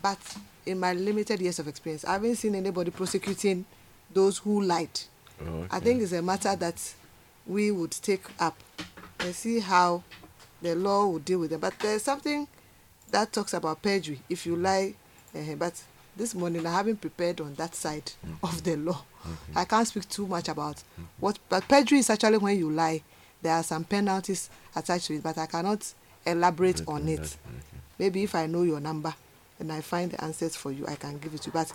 but 0.01 0.19
in 0.65 0.81
my 0.81 0.93
limited 0.95 1.41
years 1.41 1.59
of 1.59 1.69
experience, 1.69 2.05
I 2.05 2.13
haven't 2.15 2.37
seen 2.37 2.55
anybody 2.55 2.91
prosecuting 2.91 3.65
those 4.13 4.39
who 4.39 4.63
lied. 4.63 5.01
Oh, 5.45 5.67
I 5.71 5.81
think 5.81 6.03
it's 6.03 6.13
a 6.13 6.23
matter 6.23 6.55
that 6.57 6.95
we 7.47 7.71
would 7.71 7.91
take 7.93 8.25
up 8.41 8.57
and 9.21 9.35
see 9.35 9.59
how 9.61 10.03
the 10.61 10.75
law 10.75 11.07
would 11.09 11.25
deal 11.25 11.41
with 11.41 11.51
them. 11.51 11.61
But 11.61 11.79
there's 11.81 12.03
something 12.03 12.47
that 13.11 13.33
talks 13.33 13.53
about 13.55 13.83
perjury 13.83 14.21
if 14.29 14.47
you 14.47 14.57
lie. 14.57 14.95
uh 15.35 15.55
but 15.59 15.83
this 16.17 16.35
morning 16.35 16.67
I 16.67 16.73
haven't 16.73 17.01
prepared 17.01 17.41
on 17.41 17.55
that 17.55 17.75
side 17.75 18.13
mm. 18.27 18.35
of 18.43 18.63
the 18.65 18.77
law. 18.77 19.03
Mm-hmm. 19.25 19.59
I 19.59 19.65
can't 19.65 19.87
speak 19.87 20.09
too 20.09 20.27
much 20.27 20.49
about 20.49 20.77
mm-hmm. 20.77 21.03
what. 21.21 21.39
But 21.49 21.69
perjury 21.69 21.99
is 21.99 22.11
actually 22.11 22.39
when 22.39 22.59
you 22.59 22.71
lie. 22.71 23.03
There 23.41 23.53
are 23.55 23.63
some 23.63 23.85
penalties 23.85 24.51
attached 24.77 25.07
to 25.07 25.15
it, 25.15 25.23
but 25.23 25.37
I 25.37 25.47
cannot 25.47 25.93
elaborate 26.25 26.77
mm-hmm. 26.77 26.91
on 26.93 27.09
it. 27.09 27.37
Maybe 27.99 28.23
if 28.23 28.35
I 28.35 28.47
know 28.47 28.63
your 28.63 28.81
number 28.81 29.13
and 29.59 29.73
I 29.73 29.81
find 29.81 30.11
the 30.13 30.23
answers 30.23 30.55
for 30.57 30.71
you, 30.71 30.87
I 30.87 30.95
can 30.95 31.19
give 31.19 31.35
it 31.35 31.43
to 31.43 31.47
you. 31.49 31.53
But 31.53 31.73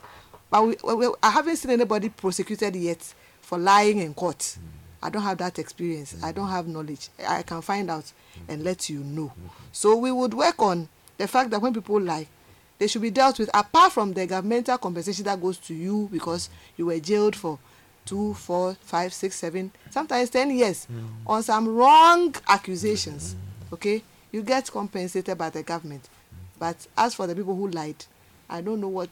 but 0.49 0.65
we, 0.65 0.75
we, 0.83 0.93
we- 1.07 1.15
I 1.21 1.29
haven't 1.31 1.57
seen 1.57 1.71
anybody 1.71 2.09
prosecuted 2.09 2.75
yet 2.75 3.13
for 3.41 3.57
lying 3.57 3.99
in 3.99 4.13
court. 4.13 4.57
I 5.01 5.09
don't 5.09 5.21
have 5.21 5.37
that 5.39 5.59
experience. 5.59 6.15
I 6.23 6.31
don't 6.31 6.49
have 6.49 6.67
knowledge. 6.67 7.09
I 7.27 7.43
can 7.43 7.61
find 7.61 7.89
out 7.91 8.11
and 8.47 8.63
let 8.63 8.89
you 8.89 8.99
know. 8.99 9.31
So 9.71 9.95
we 9.95 10.11
would 10.11 10.33
work 10.33 10.59
on 10.61 10.89
the 11.17 11.27
fact 11.27 11.51
that 11.51 11.61
when 11.61 11.73
people 11.73 11.99
lie, 12.01 12.27
they 12.79 12.87
should 12.87 13.01
be 13.01 13.09
dealt 13.09 13.39
with 13.39 13.49
apart 13.53 13.91
from 13.91 14.13
the 14.13 14.25
governmental 14.27 14.77
compensation 14.77 15.25
that 15.25 15.41
goes 15.41 15.57
to 15.57 15.73
you 15.73 16.09
because 16.11 16.49
you 16.77 16.85
were 16.87 16.99
jailed 16.99 17.35
for 17.35 17.57
two, 18.05 18.33
four, 18.35 18.75
five, 18.81 19.13
six, 19.13 19.35
seven, 19.35 19.71
sometimes 19.89 20.29
ten 20.29 20.49
years 20.49 20.85
hmm. 20.85 21.05
on 21.25 21.43
some 21.43 21.67
wrong 21.67 22.33
accusations. 22.47 23.35
Okay, 23.73 24.01
you 24.31 24.41
get 24.43 24.71
compensated 24.71 25.37
by 25.37 25.49
the 25.49 25.63
government. 25.63 26.07
But 26.59 26.87
as 26.97 27.13
for 27.15 27.27
the 27.27 27.35
people 27.35 27.55
who 27.55 27.67
lied, 27.69 28.05
I 28.49 28.61
don't 28.61 28.79
know 28.79 28.87
what 28.87 29.09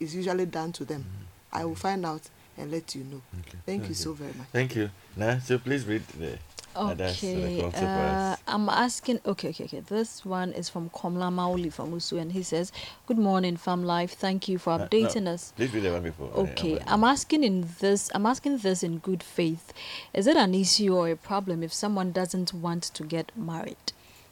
is 0.00 0.14
usually 0.14 0.46
done 0.46 0.72
to 0.72 0.84
them. 0.84 1.02
Hmm. 1.02 1.58
I 1.58 1.64
will 1.64 1.74
find 1.74 2.04
out 2.06 2.22
and 2.58 2.70
let 2.70 2.94
you 2.94 3.04
know. 3.04 3.20
Thank 3.66 3.88
you 3.88 3.94
so 3.94 4.12
very 4.12 4.32
much. 4.34 4.46
Thank 4.52 4.76
you. 4.76 4.90
Now, 5.16 5.38
so 5.38 5.58
please 5.58 5.84
read 5.84 6.06
the 6.08 6.38
Okay, 6.76 7.62
uh. 7.74 8.36
I'm 8.46 8.68
asking. 8.68 9.20
Okay, 9.26 9.48
okay, 9.50 9.64
okay. 9.64 9.80
This 9.80 10.24
one 10.24 10.52
is 10.52 10.68
from 10.68 10.90
Komla 10.90 11.32
Mauli 11.32 11.70
from 11.70 11.92
Osu, 11.92 12.20
and 12.20 12.32
he 12.32 12.42
says, 12.42 12.70
"Good 13.06 13.18
morning, 13.18 13.56
Famlife. 13.56 14.10
Thank 14.10 14.48
you 14.48 14.58
for 14.58 14.70
No, 14.76 14.78
no, 14.78 14.88
updating 14.88 15.26
us." 15.26 15.52
Please 15.56 15.72
read 15.72 15.84
the 15.84 15.92
one 15.92 16.02
before. 16.02 16.30
uh, 16.34 16.40
Okay, 16.40 16.78
I'm 16.86 17.04
asking 17.04 17.44
in 17.44 17.66
this. 17.80 18.10
I'm 18.14 18.26
asking 18.26 18.58
this 18.58 18.82
in 18.82 18.98
good 18.98 19.22
faith. 19.22 19.72
Is 20.12 20.26
it 20.26 20.36
an 20.36 20.54
issue 20.54 20.94
or 20.94 21.08
a 21.08 21.16
problem 21.16 21.62
if 21.62 21.72
someone 21.72 22.12
doesn't 22.12 22.52
want 22.52 22.82
to 22.84 23.02
get 23.04 23.32
married? 23.36 23.76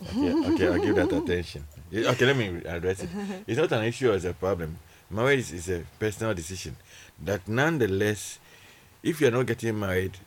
Okay, 0.03 0.33
okay, 0.55 0.67
I'll 0.69 0.79
give 0.79 0.97
that 0.97 1.13
attention. 1.13 1.65
Yeah, 1.91 2.11
Okay, 2.11 2.27
let 2.27 2.37
me 2.37 2.61
address 2.67 3.03
it. 3.05 3.11
It's 3.47 3.57
not 3.59 3.71
an 3.73 3.85
issue 3.85 4.11
as 4.11 4.25
a 4.25 4.33
problem. 4.33 4.79
Marriage 5.11 5.53
is 5.53 5.69
a 5.69 5.85
personal 6.01 6.35
decision. 6.35 6.77
That 7.23 7.47
nonetheless, 7.47 8.39
if 9.03 9.21
you're 9.21 9.31
not 9.31 9.47
getting 9.47 9.79
married, 9.79 10.19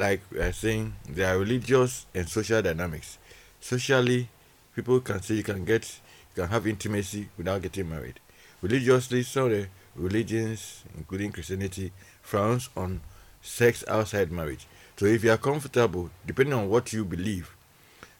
like 0.00 0.22
we 0.32 0.38
are 0.40 0.52
saying, 0.52 0.94
there 1.06 1.34
are 1.34 1.38
religious 1.38 2.06
and 2.14 2.26
social 2.26 2.62
dynamics. 2.62 3.18
Socially, 3.60 4.28
people 4.74 4.98
can 5.00 5.20
say 5.20 5.34
you 5.34 5.42
can 5.42 5.64
get, 5.64 5.84
you 6.30 6.42
can 6.42 6.48
have 6.50 6.66
intimacy 6.66 7.28
without 7.36 7.60
getting 7.60 7.90
married. 7.90 8.18
Religiously, 8.62 9.22
some 9.22 9.44
of 9.44 9.50
the 9.50 9.66
religions, 9.94 10.84
including 10.96 11.30
Christianity, 11.30 11.92
frowns 12.22 12.70
on 12.74 13.02
sex 13.42 13.84
outside 13.86 14.32
marriage. 14.32 14.66
So 14.96 15.04
if 15.04 15.22
you 15.22 15.32
are 15.32 15.38
comfortable, 15.38 16.10
depending 16.26 16.54
on 16.54 16.70
what 16.70 16.94
you 16.94 17.04
believe, 17.04 17.54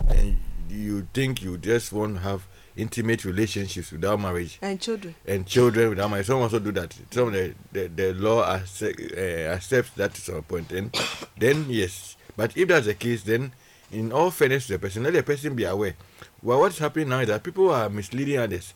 and 0.07 0.36
you 0.69 1.09
think 1.15 1.43
you 1.43 1.57
just 1.57 1.93
want 1.93 2.16
to 2.16 2.20
have 2.20 2.47
intimate 2.77 3.25
relationships 3.25 3.93
without 3.93 4.21
marriage 4.21 4.59
And 4.63 4.81
children. 4.81 5.15
and 5.27 5.47
children 5.47 5.91
without 5.91 6.11
marriage, 6.11 6.27
some 6.27 6.41
also 6.41 6.59
do 6.59 6.73
that. 6.73 6.97
Some 7.11 7.29
of 7.29 7.33
the, 7.35 7.55
the, 7.73 7.89
the 7.89 8.15
law 8.15 8.55
accept, 8.55 9.01
uh, 9.17 9.21
accepts 9.55 9.91
that 9.93 10.15
to 10.15 10.21
some 10.21 10.43
point. 10.43 10.71
And 10.73 10.95
then, 11.39 11.67
yes. 11.69 12.17
But 12.37 12.57
if 12.57 12.69
that's 12.69 12.87
the 12.87 12.95
case, 12.95 13.23
then 13.23 13.53
in 13.93 14.13
all 14.13 14.31
fairness 14.31 14.67
to 14.69 14.75
the 14.75 14.79
person, 14.79 15.03
let 15.03 15.13
the 15.13 15.23
person 15.23 15.55
be 15.55 15.65
aware. 15.65 15.95
Well, 16.43 16.61
what's 16.61 16.79
happening 16.79 17.09
now 17.11 17.21
is 17.21 17.29
that 17.29 17.43
people 17.43 17.71
are 17.71 17.91
misleading 17.91 18.39
others. 18.39 18.73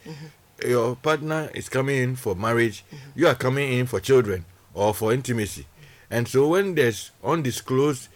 Your 0.66 0.97
partner 0.97 1.51
is 1.55 1.69
coming 1.69 1.97
in 2.03 2.16
for 2.16 2.35
marriage, 2.35 2.85
you 3.15 3.27
are 3.27 3.35
coming 3.35 3.73
in 3.73 3.87
for 3.87 4.01
children 4.01 4.45
or 4.75 4.93
for 4.95 5.12
intimacy. 5.12 5.66
And 6.11 6.29
so 6.29 6.49
when 6.49 6.75
there's 6.75 7.11
undisclosed 7.25 8.09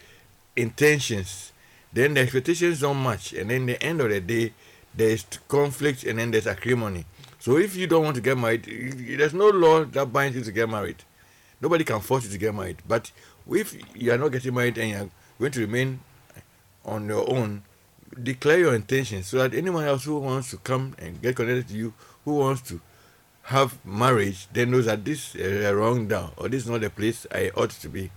intentions, 0.57 1.53
then 1.93 2.15
the 2.15 2.21
expectations 2.21 2.81
don't 2.81 3.03
match. 3.03 3.33
And 3.33 3.51
then 3.51 3.67
the 3.67 3.83
end 3.83 4.01
of 4.01 4.11
the 4.11 4.21
day, 4.21 4.53
there's 4.99 5.25
conflict 5.47 6.05
and 6.05 6.19
then 6.19 6.33
there's 6.33 6.47
acrimony. 6.47 7.07
So 7.39 7.57
if 7.57 7.77
you 7.77 7.87
don't 7.87 8.03
want 8.05 8.17
to 8.17 8.21
get 8.21 8.37
married, 8.37 8.65
there's 8.65 9.33
no 9.33 9.49
law 9.49 9.85
that 9.85 10.13
binds 10.13 10.37
you 10.37 10.43
to 10.43 10.53
get 10.53 10.69
married. 10.69 11.05
Nobody 11.61 11.85
can 11.85 12.01
force 12.01 12.25
you 12.25 12.31
to 12.31 12.39
get 12.39 12.55
married. 12.55 12.79
But 12.87 13.13
if 13.51 13.77
you 13.95 14.13
are 14.13 14.19
not 14.19 14.33
getting 14.33 14.55
married 14.55 14.77
and 14.77 14.91
you're 14.91 15.11
going 15.39 15.53
to 15.53 15.61
remain 15.61 16.01
on 16.85 17.07
your 17.07 17.31
own, 17.31 17.63
declare 18.21 18.59
your 18.59 18.75
intentions 18.75 19.29
so 19.29 19.39
that 19.39 19.55
anyone 19.55 19.85
else 19.85 20.05
who 20.05 20.19
wants 20.19 20.51
to 20.51 20.57
come 20.59 20.97
and 20.99 21.23
get 21.23 21.37
connected 21.37 21.69
to 21.69 21.75
you, 21.75 21.95
who 22.25 22.35
wants 22.35 22.63
to 22.63 22.81
have 23.43 23.79
marriage, 23.85 24.49
then 24.53 24.73
knows 24.73 24.87
that 24.87 25.05
this 25.05 25.37
is 25.37 25.65
a 25.65 25.75
wrong 25.75 26.09
down 26.09 26.33
or 26.37 26.49
this 26.49 26.65
is 26.65 26.71
not 26.71 26.81
the 26.81 26.91
place 26.91 27.25
I 27.33 27.51
ought 27.57 27.71
to 27.71 27.89
be. 27.89 28.11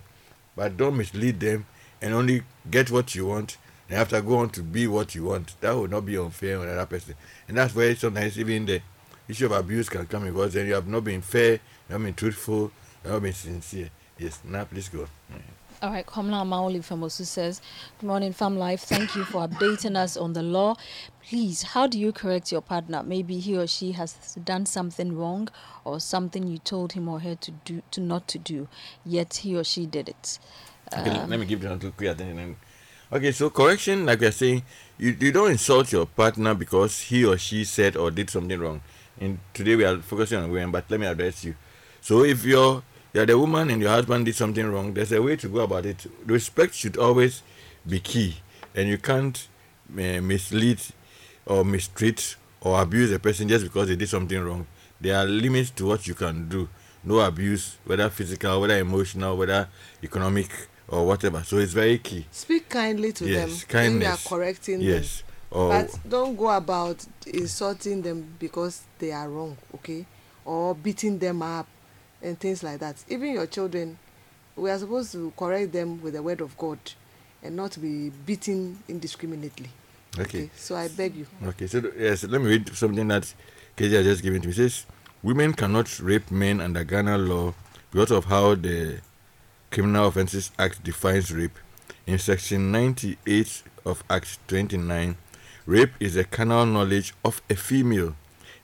But 0.56 0.76
don't 0.76 0.96
mislead 0.96 1.38
them 1.38 1.66
and 2.02 2.12
only 2.12 2.42
get 2.68 2.90
what 2.90 3.14
you 3.14 3.26
want 3.26 3.56
and 3.92 4.00
after 4.00 4.22
go 4.22 4.38
on 4.38 4.48
to 4.48 4.62
be 4.62 4.86
what 4.86 5.14
you 5.14 5.24
want. 5.24 5.54
That 5.60 5.76
would 5.76 5.90
not 5.90 6.06
be 6.06 6.16
unfair 6.16 6.58
on 6.58 6.66
another 6.66 6.86
person. 6.86 7.14
And 7.46 7.58
that's 7.58 7.74
where 7.74 7.94
sometimes 7.94 8.38
even 8.38 8.64
the 8.64 8.80
issue 9.28 9.44
of 9.44 9.52
abuse 9.52 9.90
can 9.90 10.06
come 10.06 10.24
in 10.26 10.32
because 10.32 10.54
then 10.54 10.66
you 10.66 10.72
have 10.72 10.88
not 10.88 11.04
been 11.04 11.20
fair, 11.20 11.52
you 11.52 11.60
have 11.90 12.00
not 12.00 12.06
been 12.06 12.14
truthful, 12.14 12.72
you 13.04 13.10
have 13.10 13.12
not 13.12 13.22
been 13.22 13.32
sincere. 13.34 13.90
Yes, 14.18 14.40
now 14.44 14.64
please 14.64 14.88
go. 14.88 15.06
All 15.82 15.90
right, 15.90 16.06
Komla 16.06 16.42
Amaoli 16.42 16.82
from 16.82 17.02
Osu 17.02 17.26
says, 17.26 17.60
Good 18.00 18.06
morning, 18.06 18.32
Famlife. 18.32 18.80
Thank 18.80 19.14
you 19.14 19.24
for 19.24 19.46
updating 19.46 19.94
us 19.96 20.16
on 20.16 20.32
the 20.32 20.42
law. 20.42 20.76
Please, 21.28 21.62
how 21.62 21.86
do 21.86 21.98
you 22.00 22.12
correct 22.12 22.50
your 22.50 22.62
partner? 22.62 23.02
Maybe 23.02 23.40
he 23.40 23.58
or 23.58 23.66
she 23.66 23.92
has 23.92 24.14
done 24.42 24.64
something 24.64 25.14
wrong 25.18 25.48
or 25.84 26.00
something 26.00 26.46
you 26.46 26.56
told 26.56 26.92
him 26.94 27.08
or 27.10 27.20
her 27.20 27.34
to 27.34 27.50
do 27.66 27.82
to 27.90 28.00
not 28.00 28.26
to 28.28 28.38
do, 28.38 28.68
yet 29.04 29.34
he 29.42 29.54
or 29.54 29.64
she 29.64 29.84
did 29.84 30.08
it. 30.08 30.38
Okay, 30.96 31.10
Um, 31.10 31.28
let 31.28 31.38
me 31.38 31.44
give 31.44 31.62
you 31.62 31.68
a 31.68 31.72
little 31.74 31.90
quick 31.90 32.08
attention. 32.10 32.56
Okay, 33.14 33.30
so 33.30 33.50
correction, 33.50 34.06
like 34.06 34.22
I 34.22 34.30
say, 34.30 34.62
you, 34.96 35.14
you 35.20 35.32
don't 35.32 35.50
insult 35.50 35.92
your 35.92 36.06
partner 36.06 36.54
because 36.54 36.98
he 36.98 37.26
or 37.26 37.36
she 37.36 37.62
said 37.62 37.94
or 37.94 38.10
did 38.10 38.30
something 38.30 38.58
wrong. 38.58 38.80
And 39.20 39.38
today 39.52 39.76
we 39.76 39.84
are 39.84 39.98
focusing 39.98 40.38
on 40.38 40.50
women, 40.50 40.70
but 40.70 40.86
let 40.88 40.98
me 40.98 41.04
address 41.04 41.44
you. 41.44 41.54
So 42.00 42.24
if 42.24 42.42
you're 42.42 42.82
you're 43.12 43.26
the 43.26 43.38
woman 43.38 43.68
and 43.68 43.82
your 43.82 43.90
husband 43.90 44.24
did 44.24 44.34
something 44.34 44.64
wrong, 44.64 44.94
there's 44.94 45.12
a 45.12 45.20
way 45.20 45.36
to 45.36 45.48
go 45.48 45.60
about 45.60 45.84
it. 45.84 46.06
Respect 46.24 46.72
should 46.72 46.96
always 46.96 47.42
be 47.86 48.00
key, 48.00 48.36
and 48.74 48.88
you 48.88 48.96
can't 48.96 49.46
uh, 49.90 50.22
mislead 50.22 50.80
or 51.44 51.66
mistreat 51.66 52.36
or 52.62 52.80
abuse 52.80 53.12
a 53.12 53.18
person 53.18 53.46
just 53.46 53.64
because 53.64 53.88
they 53.88 53.96
did 53.96 54.08
something 54.08 54.42
wrong. 54.42 54.66
There 55.02 55.18
are 55.18 55.26
limits 55.26 55.68
to 55.72 55.84
what 55.84 56.06
you 56.06 56.14
can 56.14 56.48
do. 56.48 56.66
No 57.04 57.20
abuse, 57.20 57.76
whether 57.84 58.08
physical, 58.08 58.62
whether 58.62 58.78
emotional, 58.78 59.36
whether 59.36 59.68
economic 60.02 60.48
or 60.92 61.06
whatever. 61.06 61.42
So 61.42 61.56
it's 61.56 61.72
very 61.72 61.98
key. 61.98 62.26
Speak 62.30 62.68
kindly 62.68 63.12
to 63.12 63.26
Yes, 63.28 63.34
them 63.34 63.48
when 63.48 64.00
you 64.02 64.06
are 64.06 64.10
kindness. 64.10 64.26
correcting 64.28 64.80
Yes. 64.82 65.22
them. 65.22 65.26
Or 65.50 65.68
But 65.68 65.98
don't 66.08 66.36
go 66.36 66.50
about 66.50 67.04
insulting 67.26 68.02
them 68.02 68.36
because 68.38 68.82
they 68.98 69.10
are 69.12 69.28
wrong, 69.28 69.56
okay? 69.74 70.06
Or 70.44 70.74
beating 70.74 71.18
them 71.18 71.42
up 71.42 71.66
and 72.22 72.38
things 72.38 72.62
like 72.62 72.78
that. 72.80 72.96
Even 73.08 73.32
your 73.32 73.46
children, 73.46 73.98
we 74.56 74.70
are 74.70 74.78
supposed 74.78 75.12
to 75.12 75.32
correct 75.36 75.72
them 75.72 76.00
with 76.02 76.14
the 76.14 76.22
word 76.22 76.40
of 76.40 76.56
God 76.56 76.78
and 77.42 77.56
not 77.56 77.80
be 77.80 78.10
beaten 78.10 78.78
indiscriminately. 78.88 79.68
okay. 80.18 80.50
So 80.56 80.76
I 80.76 80.88
beg 80.88 81.16
you. 81.16 81.26
Okay, 81.46 81.66
so 81.66 81.82
yes, 81.98 82.24
let 82.24 82.40
me 82.40 82.48
read 82.48 82.68
something 82.76 83.08
that 83.08 83.32
KJ 83.76 83.92
has 83.92 84.04
just 84.04 84.22
given 84.22 84.40
to 84.42 84.48
me. 84.48 84.52
It 84.52 84.56
says, 84.56 84.86
Women 85.22 85.52
cannot 85.54 86.00
rape 86.00 86.30
men 86.30 86.60
under 86.60 86.84
Ghana 86.84 87.16
law 87.18 87.54
because 87.90 88.10
of 88.10 88.24
how 88.26 88.54
the 88.56 89.00
Criminal 89.72 90.08
Offences 90.08 90.52
Act 90.58 90.84
defines 90.84 91.32
rape. 91.32 91.58
In 92.06 92.18
Section 92.18 92.70
98 92.70 93.62
of 93.86 94.04
Act 94.10 94.38
29, 94.46 95.16
rape 95.64 95.92
is 95.98 96.14
a 96.14 96.24
carnal 96.24 96.66
knowledge 96.66 97.14
of 97.24 97.40
a 97.48 97.54
female. 97.54 98.14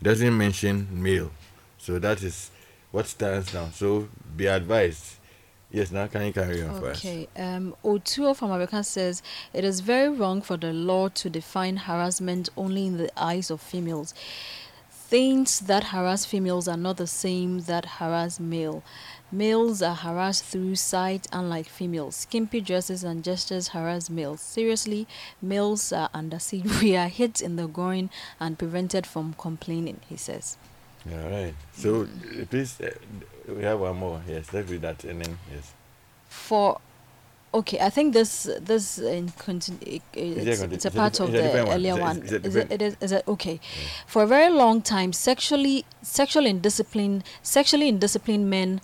It 0.00 0.04
doesn't 0.04 0.36
mention 0.36 0.86
male. 0.90 1.30
So 1.78 1.98
that 1.98 2.22
is 2.22 2.50
what 2.90 3.06
stands 3.06 3.54
now. 3.54 3.70
So 3.72 4.08
be 4.36 4.46
advised. 4.48 5.14
Yes, 5.70 5.90
now 5.90 6.08
can 6.08 6.26
you 6.26 6.32
carry 6.32 6.62
on 6.62 6.70
us? 6.84 6.98
Okay. 6.98 7.26
Um, 7.36 7.74
Otuo 7.82 8.36
from 8.36 8.50
America 8.50 8.84
says 8.84 9.22
it 9.54 9.64
is 9.64 9.80
very 9.80 10.10
wrong 10.10 10.42
for 10.42 10.58
the 10.58 10.74
law 10.74 11.08
to 11.08 11.30
define 11.30 11.76
harassment 11.78 12.50
only 12.54 12.86
in 12.86 12.98
the 12.98 13.10
eyes 13.16 13.50
of 13.50 13.62
females. 13.62 14.12
Things 14.90 15.60
that 15.60 15.84
harass 15.84 16.26
females 16.26 16.68
are 16.68 16.76
not 16.76 16.98
the 16.98 17.06
same 17.06 17.60
that 17.60 17.86
harass 17.86 18.38
male. 18.38 18.82
Males 19.30 19.82
are 19.82 19.94
harassed 19.94 20.44
through 20.44 20.76
sight, 20.76 21.26
unlike 21.32 21.66
females. 21.66 22.16
Skimpy 22.16 22.60
dresses 22.60 23.04
and 23.04 23.22
gestures 23.22 23.68
harass 23.68 24.08
males. 24.08 24.40
Seriously, 24.40 25.06
males 25.42 25.92
are 25.92 26.08
under 26.14 26.38
siege. 26.38 26.80
We 26.80 26.96
are 26.96 27.08
hit 27.20 27.40
in 27.40 27.56
the 27.56 27.66
groin 27.66 28.10
and 28.40 28.58
prevented 28.58 29.06
from 29.06 29.34
complaining, 29.38 30.00
he 30.08 30.16
says. 30.16 30.56
All 31.10 31.30
right. 31.30 31.54
So 31.72 32.02
uh, 32.02 32.44
please, 32.50 32.80
uh, 32.80 32.90
we 33.48 33.62
have 33.62 33.80
one 33.80 33.96
more. 33.96 34.22
Yes, 34.26 34.52
let's 34.52 34.70
read 34.70 34.82
that 34.82 35.04
and 35.04 35.22
then, 35.22 35.38
yes. 35.52 35.72
for 36.28 36.80
okay 37.54 37.80
i 37.80 37.88
think 37.88 38.12
this 38.12 38.48
this 38.60 38.98
in 38.98 39.28
continu- 39.30 39.80
it, 39.80 40.02
it's, 40.12 40.60
it's 40.60 40.84
a 40.84 40.90
part 40.90 41.18
of 41.18 41.32
the 41.32 41.66
earlier 41.70 41.96
one 41.96 42.18
is 42.18 42.32
it, 42.56 42.82
is, 42.82 42.96
is 43.00 43.12
it 43.12 43.24
okay 43.26 43.58
for 44.06 44.22
a 44.22 44.26
very 44.26 44.52
long 44.52 44.82
time 44.82 45.14
sexually 45.14 45.84
sexual 46.02 46.44
indiscipline 46.44 47.24
sexually 47.42 47.90
indisciplined 47.90 48.44
men 48.44 48.80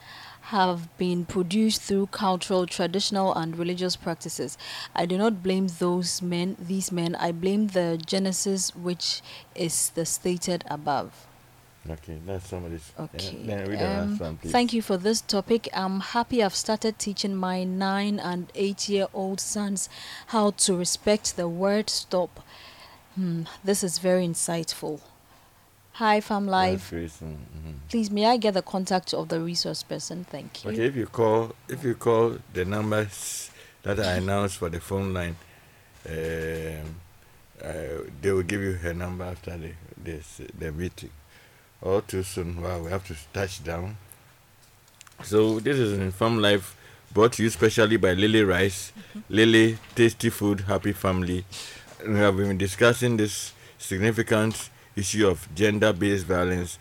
have 0.55 0.81
been 0.99 1.25
produced 1.35 1.83
through 1.83 2.07
cultural 2.07 2.65
traditional 2.79 3.29
and 3.41 3.59
religious 3.63 3.97
practices 4.07 4.57
i 5.03 5.05
do 5.13 5.17
not 5.19 5.43
blame 5.47 5.67
those 5.85 6.11
men 6.23 6.57
these 6.73 6.91
men 7.01 7.15
i 7.29 7.31
blame 7.45 7.69
the 7.79 7.89
genesis 8.15 8.75
which 8.89 9.07
is 9.55 9.77
the 9.91 10.07
stated 10.17 10.65
above 10.79 11.27
Okay, 11.91 12.19
that's 12.27 12.49
somebody's. 12.49 12.93
uh, 12.99 13.03
Okay. 13.03 13.43
the 13.45 14.03
um, 14.05 14.19
one, 14.19 14.39
thank 14.43 14.73
you 14.73 14.81
for 14.81 14.97
this 14.97 15.21
topic. 15.21 15.69
I'm 15.75 16.01
happy 16.01 16.43
I've 16.43 16.55
started 16.55 16.99
teaching 16.99 17.35
my 17.37 17.63
nine 17.65 18.19
and 18.19 18.51
eight 18.55 18.89
year 18.89 19.07
old 19.13 19.39
sons 19.39 19.91
how 20.29 20.53
to 20.65 20.77
respect 20.85 21.37
the 21.37 21.47
word 21.47 21.91
stop. 21.91 22.41
Hmm, 23.17 23.43
this 23.63 23.85
is 23.85 23.99
very 23.99 24.27
insightful. 24.27 25.01
Hi, 25.95 26.21
Fam 26.21 26.47
That's 26.47 26.51
Live. 26.51 26.91
great, 26.91 27.11
mm, 27.11 27.37
mhm. 27.37 27.75
Please, 27.89 28.11
may 28.11 28.27
I 28.27 28.37
get 28.37 28.55
the 28.55 28.63
contact 28.63 29.15
of 29.15 29.29
the 29.29 29.41
resource 29.41 29.85
person? 29.85 30.25
Thank 30.25 30.65
you. 30.65 30.71
Okay, 30.73 30.87
if 30.87 30.97
you 30.97 31.07
call, 31.07 31.55
if 31.69 31.85
you 31.85 31.95
call 31.95 32.39
the 32.53 32.65
numbers 32.65 33.51
that 33.85 34.01
I 34.01 34.15
announced 34.15 34.57
for 34.57 34.69
the 34.69 34.81
phone 34.81 35.15
line, 35.15 35.37
um, 36.09 36.97
uh, 37.63 38.11
they 38.21 38.33
will 38.33 38.43
give 38.43 38.61
you 38.61 38.73
her 38.73 38.93
number 38.93 39.23
after 39.25 39.57
the 39.57 39.71
this 39.97 40.41
the 40.59 40.73
meeting. 40.73 41.11
All 41.81 42.01
too 42.01 42.25
soon. 42.25 42.61
Wow, 42.61 42.81
we 42.83 42.91
have 42.91 43.07
to 43.07 43.15
touch 43.33 43.63
down. 43.63 43.97
So 45.23 45.61
this 45.61 45.79
is 45.79 45.93
an 45.93 46.11
Famlife 46.11 46.75
brought 47.13 47.35
to 47.35 47.45
you 47.45 47.51
specially 47.51 47.99
by 47.99 48.15
Lily 48.15 48.43
Rice, 48.43 48.93
Lily 49.29 49.79
Tasty 49.95 50.31
Food 50.31 50.63
Happy 50.63 50.93
Family. 50.93 51.45
We 52.05 52.17
have 52.17 52.37
been 52.37 52.59
discussing 52.59 53.17
this 53.17 53.53
significant 53.79 54.71
issue 54.97 55.27
of 55.29 55.49
gender-based 55.55 56.27
violence 56.27 56.79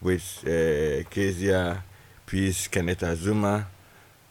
with 0.00 0.24
uh, 0.46 1.08
Kezia 1.10 1.82
Peace 2.26 2.68
Kenneth 2.68 3.02
Azuma 3.02 3.66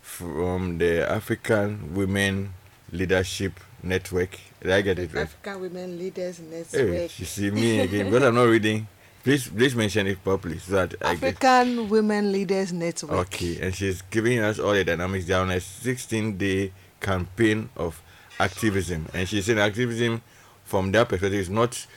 from 0.02 0.78
the 0.78 1.10
African 1.10 1.94
Women 1.96 2.54
Leadership 2.92 3.60
Network. 3.82 4.38
Did 4.62 4.72
I 4.72 4.82
get 4.82 5.00
it 5.00 5.14
right? 5.14 5.24
African 5.24 5.62
Women 5.62 5.98
Leaders 5.98 6.38
Hey, 6.38 6.46
Network. 6.84 7.20
you 7.20 7.26
see 7.26 7.52
me 7.52 7.80
again 7.80 8.06
because 8.06 8.24
I'm 8.24 8.36
not 8.36 8.44
reading. 8.44 8.88
Please, 9.24 9.48
please 9.48 9.76
mention 9.76 10.06
it 10.06 10.24
properly 10.24 10.60
so 10.60 10.74
that 10.74 10.94
I 11.02 11.16
get. 11.16 11.42
African 11.44 11.90
Women 11.90 12.32
Leaders 12.32 12.72
Network. 12.72 13.12
Okay, 13.34 13.60
and 13.60 13.74
she's 13.74 14.04
giving 14.04 14.40
us 14.40 14.60
all 14.60 14.74
the 14.74 14.84
dynamics 14.84 15.26
down 15.26 15.50
a 15.50 15.60
16 15.60 16.38
day 16.38 16.72
campaign 17.00 17.70
of 17.76 18.02
activism. 18.40 19.08
And 19.14 19.28
she's 19.28 19.46
saying 19.46 19.58
activism 19.60 20.22
from 20.64 20.92
that 20.92 21.10
perspective 21.10 21.40
is 21.40 21.50
not 21.50 21.88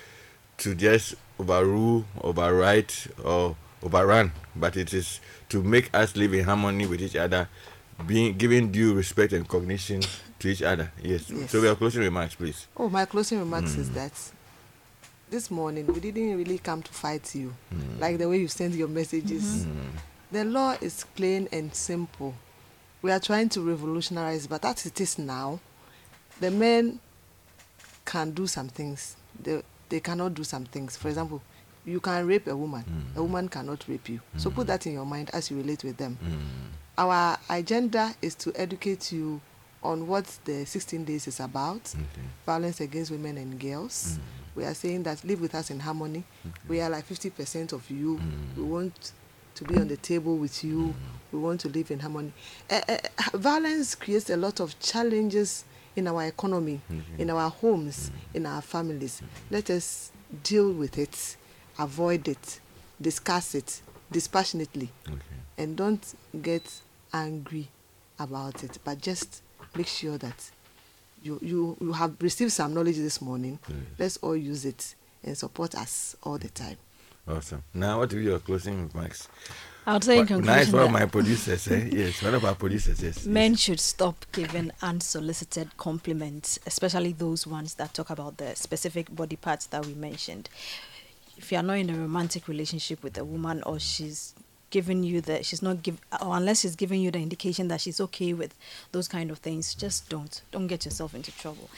to 0.59 0.75
just 0.75 1.15
overrule, 1.39 2.05
overwrite, 2.21 3.09
or 3.25 3.57
overrun, 3.83 4.33
but 4.57 4.77
it 4.77 4.93
is 4.93 5.21
to 5.49 5.63
make 5.63 5.91
us 5.95 6.17
live 6.17 6.35
in 6.35 6.45
harmony 6.45 6.87
with 6.87 7.01
each 7.01 7.17
other, 7.17 7.49
being 8.07 8.37
giving 8.37 8.71
due 8.71 8.95
respect 8.95 9.33
and 9.33 9.47
cognition 9.49 10.03
to 10.39 10.49
each 10.49 10.63
other. 10.63 10.91
Yes. 11.03 11.31
Yes. 11.31 11.51
So 11.51 11.61
we 11.61 11.69
are 11.69 11.75
closing 11.77 12.03
remarks, 12.03 12.35
please. 12.35 12.67
Oh, 12.77 12.89
my 12.89 13.05
closing 13.07 13.39
remarks 13.39 13.75
Hmm. 13.75 13.81
is 13.81 13.91
that 13.91 14.13
this 15.31 15.51
morning 15.51 15.87
we 15.87 16.01
didn't 16.01 16.37
really 16.37 16.59
come 16.59 16.83
to 16.83 16.93
fight 16.93 17.35
you, 17.35 17.55
Hmm. 17.71 18.01
like 18.01 18.19
the 18.19 18.29
way 18.29 18.39
you 18.39 18.49
send 18.49 18.75
your 18.75 18.89
messages. 18.89 19.67
The 20.33 20.45
law 20.45 20.77
is 20.81 21.05
plain 21.17 21.49
and 21.53 21.75
simple. 21.75 22.35
We 23.01 23.13
are 23.13 23.21
trying 23.21 23.49
to 23.51 23.61
revolutionize, 23.63 24.47
but 24.49 24.65
as 24.65 24.85
it 24.87 25.01
is 25.01 25.19
now, 25.19 25.61
the 26.41 26.51
men 26.51 27.01
can 28.05 28.33
do 28.33 28.47
some 28.47 28.69
things. 28.69 29.17
They, 29.41 29.63
they 29.89 30.01
cannot 30.01 30.35
do 30.35 30.45
some 30.45 30.65
things. 30.65 30.97
For 30.97 31.09
example, 31.09 31.43
you 31.85 32.01
can 32.01 32.27
rape 32.27 32.47
a 32.49 32.57
woman. 32.57 32.85
A 33.17 33.23
woman 33.23 33.49
cannot 33.49 33.85
rape 33.89 34.09
you. 34.09 34.21
So 34.37 34.51
put 34.51 34.67
that 34.67 34.87
in 34.87 34.93
your 34.93 35.07
mind 35.07 35.31
as 35.33 35.51
you 35.51 35.57
relate 35.57 35.85
with 35.85 35.97
them. 35.97 36.19
Our 36.97 37.39
agenda 37.49 38.15
is 38.21 38.35
to 38.37 38.53
educate 38.57 39.13
you 39.13 39.41
on 39.83 40.07
what 40.09 40.25
the 40.45 40.65
16 40.67 41.05
days 41.05 41.29
is 41.29 41.39
about 41.41 41.95
violence 42.45 42.81
against 42.81 43.11
women 43.11 43.39
and 43.39 43.59
girls. 43.59 44.19
We 44.55 44.65
are 44.65 44.75
saying 44.75 45.05
that 45.05 45.23
live 45.25 45.41
with 45.41 45.55
us 45.55 45.71
in 45.71 45.79
harmony. 45.81 46.25
We 46.69 46.81
are 46.81 46.91
like 46.91 47.09
50% 47.09 47.73
of 47.73 47.89
you. 47.91 48.21
We 48.57 48.63
want 48.65 49.13
to 49.55 49.65
be 49.65 49.77
on 49.77 49.89
the 49.89 49.97
table 49.97 50.37
with 50.37 50.65
you. 50.65 50.95
We 51.33 51.39
want 51.39 51.61
to 51.61 51.69
live 51.69 51.91
in 51.91 52.01
harmony. 52.01 52.33
Uh, 52.71 52.81
uh, 52.89 52.99
violence 53.35 53.95
creates 53.95 54.31
a 54.31 54.37
lot 54.37 54.61
of 54.61 54.79
challenges 54.81 55.65
in 55.99 56.09
our 56.09 56.25
economy, 56.25 56.81
mm-hmm. 56.91 57.21
in 57.21 57.31
our 57.31 57.51
homes, 57.51 58.11
mm-hmm. 58.11 58.37
in 58.37 58.47
our 58.47 58.63
families. 58.63 59.17
Mm-hmm. 59.17 59.55
Let 59.55 59.71
us 59.71 60.13
deal 60.43 60.73
with 60.73 60.99
it, 60.99 61.37
avoid 61.79 62.29
it, 62.29 62.61
discuss 63.01 63.55
it 63.55 63.81
dispassionately. 64.11 64.91
And 65.57 65.77
don't 65.77 66.15
get 66.41 66.63
angry 67.13 67.69
about 68.19 68.63
it 68.65 68.79
but 68.85 69.01
just 69.01 69.43
make 69.77 69.87
sure 69.87 70.19
that 70.19 70.51
you 71.23 71.39
you 71.43 71.77
you 71.81 71.93
have 71.93 72.15
received 72.21 72.53
some 72.53 72.75
knowledge 72.75 72.97
this 72.97 73.21
morning. 73.21 73.59
Mm. 73.69 73.83
Let's 73.99 74.17
all 74.19 74.37
use 74.37 74.65
it 74.65 74.95
and 75.25 75.37
support 75.37 75.75
us 75.75 76.17
all 76.23 76.39
the 76.39 76.49
time. 76.49 76.77
Awesome. 77.27 77.63
Now, 77.75 77.99
what 77.99 78.11
will 78.11 78.21
be 78.21 78.25
your 78.25 78.39
closing 78.39 78.89
remarks? 78.89 79.29
I 79.89 79.95
would 79.95 80.05
say 80.05 80.19
in 80.19 80.27
What- 80.27 80.45
Nice 80.45 80.71
one 80.71 80.83
of 80.83 80.91
my 80.91 81.07
producers, 81.07 81.67
eh? 81.69 81.89
Yes, 81.93 82.23
one 82.23 82.35
of 82.35 82.45
our 82.45 82.55
producers, 82.55 83.03
yes. 83.03 83.25
men 83.25 83.55
should 83.55 83.81
stop 83.81 84.27
giving 84.33 84.71
unsolicited 84.83 85.79
compliments, 85.79 86.59
especially 86.67 87.13
those 87.15 87.47
ones 87.47 87.73
that 87.77 87.95
talk 87.95 88.11
about 88.11 88.37
the 88.37 88.55
specific 88.55 89.15
body 89.17 89.37
parts 89.37 89.65
that 89.69 89.87
we 89.87 89.95
mentioned. 89.95 90.51
If 91.39 91.51
you 91.51 91.57
are 91.57 91.63
not 91.63 91.79
in 91.79 91.89
a 91.89 91.95
romantic 91.95 92.49
relationship 92.49 93.03
with 93.03 93.17
a 93.17 93.25
woman 93.25 93.63
or 93.65 93.79
she's 93.79 94.35
giving 94.71 95.03
you 95.03 95.21
the 95.21 95.43
she's 95.43 95.63
not 95.63 95.83
give 95.83 96.01
or 96.25 96.37
unless 96.37 96.61
she's 96.61 96.77
giving 96.77 97.01
you 97.01 97.11
the 97.11 97.19
indication 97.19 97.69
that 97.69 97.81
she's 97.81 98.01
okay 98.01 98.33
with 98.33 98.55
those 98.93 99.09
kind 99.09 99.31
of 99.31 99.39
things 99.39 99.75
just 99.75 100.09
don't 100.09 100.43
don't 100.51 100.67
get 100.67 100.85
yourself 100.85 101.15
into 101.15 101.33
trouble. 101.33 101.71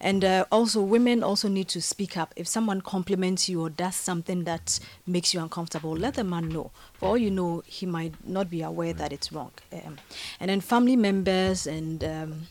And 0.00 0.24
uh, 0.24 0.44
also 0.52 0.80
women 0.82 1.22
also 1.22 1.48
need 1.48 1.68
to 1.68 1.82
speak 1.82 2.16
up. 2.16 2.32
If 2.36 2.46
someone 2.46 2.80
compliments 2.80 3.48
you 3.48 3.62
or 3.62 3.70
does 3.70 3.96
something 3.96 4.44
that 4.44 4.78
makes 5.06 5.34
you 5.34 5.40
uncomfortable 5.40 5.96
let 5.96 6.14
the 6.14 6.24
man 6.24 6.48
know. 6.48 6.70
For 6.94 7.06
all 7.10 7.18
you 7.18 7.30
know 7.30 7.62
he 7.66 7.86
might 7.86 8.14
not 8.26 8.50
be 8.50 8.62
aware 8.62 8.92
that 8.92 9.12
it's 9.12 9.32
wrong. 9.32 9.52
Um, 9.72 9.98
and 10.40 10.50
then 10.50 10.60
family 10.60 10.96
members 10.96 11.66
and 11.66 12.02
um, 12.04 12.46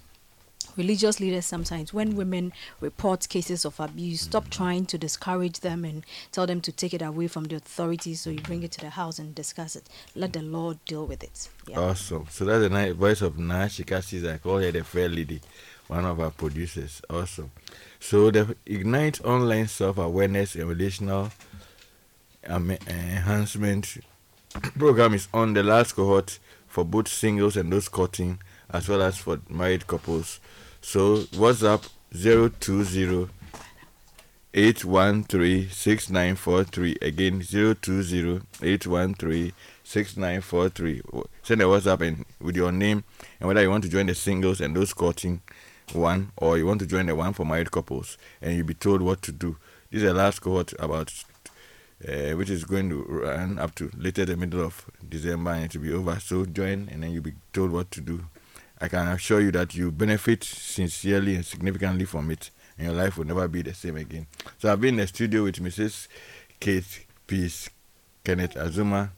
religious 0.78 1.20
leaders 1.20 1.46
sometimes 1.46 1.94
when 1.94 2.16
women 2.16 2.52
report 2.80 3.28
cases 3.30 3.66
of 3.66 3.80
abuse 3.80 4.22
stop 4.22 4.46
mm. 4.46 4.50
trying 4.52 4.86
to 4.86 4.98
discourage 4.98 5.60
them 5.62 5.86
and 5.86 6.06
tell 6.32 6.46
them 6.46 6.62
to 6.62 6.72
take 6.72 6.94
it 6.94 7.02
away 7.02 7.28
from 7.28 7.46
the 7.46 7.56
authorities 7.56 8.22
so 8.22 8.30
you 8.30 8.40
bring 8.42 8.64
it 8.64 8.72
to 8.72 8.82
the 8.82 8.90
house 8.92 9.20
and 9.20 9.36
discuss 9.36 9.76
it 9.76 9.88
let 10.16 10.34
the 10.34 10.42
lord 10.42 10.78
deal 10.86 11.06
with 11.06 11.24
it 11.24 11.50
yeah. 11.68 11.80
Awesome. 11.80 12.28
So 12.30 12.46
that's 12.46 12.62
the 12.62 12.70
nice 12.70 12.94
voice 12.94 13.22
of 13.22 13.38
Nashika 13.38 14.04
Caesar. 14.04 14.34
I 14.34 14.38
call 14.38 14.60
her 14.60 14.72
the 14.72 14.84
fair 14.84 15.10
lady, 15.10 15.42
one 15.88 16.06
of 16.06 16.20
our 16.20 16.30
producers. 16.30 17.02
Awesome. 17.10 17.52
So 18.00 18.30
the 18.30 18.56
Ignite 18.68 19.24
Online 19.26 19.68
Self 19.68 19.98
Awareness 19.98 20.54
and 20.56 20.70
Relational 20.70 21.32
Enhancement 22.48 23.98
program 24.78 25.16
is 25.16 25.28
on 25.34 25.54
the 25.54 25.64
last 25.64 25.94
cohort 25.94 26.38
for 26.68 26.86
both 26.86 27.08
singles 27.08 27.58
and 27.58 27.74
those 27.74 27.90
courting, 27.90 28.40
as 28.70 28.88
well 28.88 29.02
as 29.02 29.18
for 29.18 29.40
married 29.50 29.88
couples. 29.88 30.40
So 30.88 31.18
WhatsApp 31.34 31.90
020 32.14 33.28
813 34.54 35.70
6943. 35.72 36.98
Again, 37.02 37.42
020 37.42 38.42
813 38.62 39.52
6943. 39.84 41.02
Send 41.42 41.62
a 41.62 41.66
WhatsApp 41.66 42.02
and 42.02 42.26
with 42.40 42.56
your 42.56 42.72
name 42.72 43.04
and 43.40 43.48
whether 43.48 43.64
you 43.64 43.72
want 43.72 43.84
to 43.86 43.90
join 43.90 44.06
the 44.06 44.14
singles 44.14 44.62
and 44.62 44.76
those 44.76 44.94
courting 44.94 45.42
one 45.94 46.32
or 46.38 46.56
you 46.60 46.68
want 46.68 46.82
to 46.82 46.86
join 46.86 47.08
the 47.08 47.16
one 47.16 47.34
for 47.34 47.46
married 47.46 47.72
couples 47.72 48.20
and 48.40 48.56
you'll 48.56 48.68
be 48.68 48.76
told 48.76 49.02
what 49.02 49.24
to 49.24 49.32
do. 49.32 49.58
This 49.90 50.04
is 50.04 50.08
the 50.08 50.14
last 50.14 50.40
cohort 50.40 50.72
about 50.78 51.12
uh, 52.08 52.34
which 52.34 52.52
is 52.52 52.64
going 52.64 52.92
to 52.92 53.02
run 53.02 53.58
up 53.58 53.74
to 53.76 53.90
later 53.98 54.24
the 54.24 54.38
middle 54.38 54.64
of 54.64 54.86
December 55.10 55.50
and 55.54 55.66
it 55.66 55.76
will 55.76 55.82
be 55.82 55.94
over. 55.94 56.20
So 56.20 56.46
join 56.46 56.90
and 56.92 57.02
then 57.02 57.10
you'll 57.10 57.24
be 57.24 57.34
told 57.54 57.72
what 57.72 57.90
to 57.90 58.02
do. 58.02 58.26
I 58.80 58.88
can 58.88 59.08
assure 59.08 59.42
you 59.42 59.52
that 59.52 59.74
you 59.76 59.92
benefit 59.92 60.44
sincerely 60.44 61.36
and 61.36 61.46
significantly 61.46 62.06
from 62.06 62.30
it, 62.32 62.52
and 62.78 62.88
your 62.88 62.96
life 62.96 63.18
will 63.18 63.26
never 63.26 63.48
be 63.48 63.62
the 63.62 63.74
same 63.74 63.96
again. 63.98 64.28
So 64.58 64.72
I've 64.72 64.82
been 64.82 64.96
in 64.96 65.02
the 65.02 65.08
studio 65.08 65.44
with 65.44 65.56
Mrs. 65.56 66.08
Kate 66.60 67.06
Peace, 67.26 67.70
Kenneth 68.24 68.56
Azuma. 68.58 69.12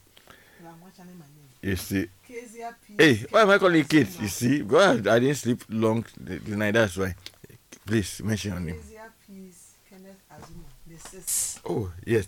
You 1.61 1.75
see, 1.75 2.07
hey, 2.97 3.25
why 3.31 3.41
am 3.41 3.49
I 3.49 3.57
calling 3.57 3.77
you 3.77 3.83
Kate? 3.83 4.19
You 4.21 4.27
see, 4.27 4.61
God, 4.61 5.07
I 5.07 5.19
didn't 5.19 5.35
sleep 5.37 5.63
long 5.69 6.05
the 6.19 6.37
the 6.37 6.55
night. 6.55 6.71
That's 6.71 6.97
why. 6.97 7.15
Please 7.85 8.21
mention 8.21 8.51
your 8.51 8.59
name. 8.59 8.75
Oh 11.65 11.91
yes, 12.05 12.27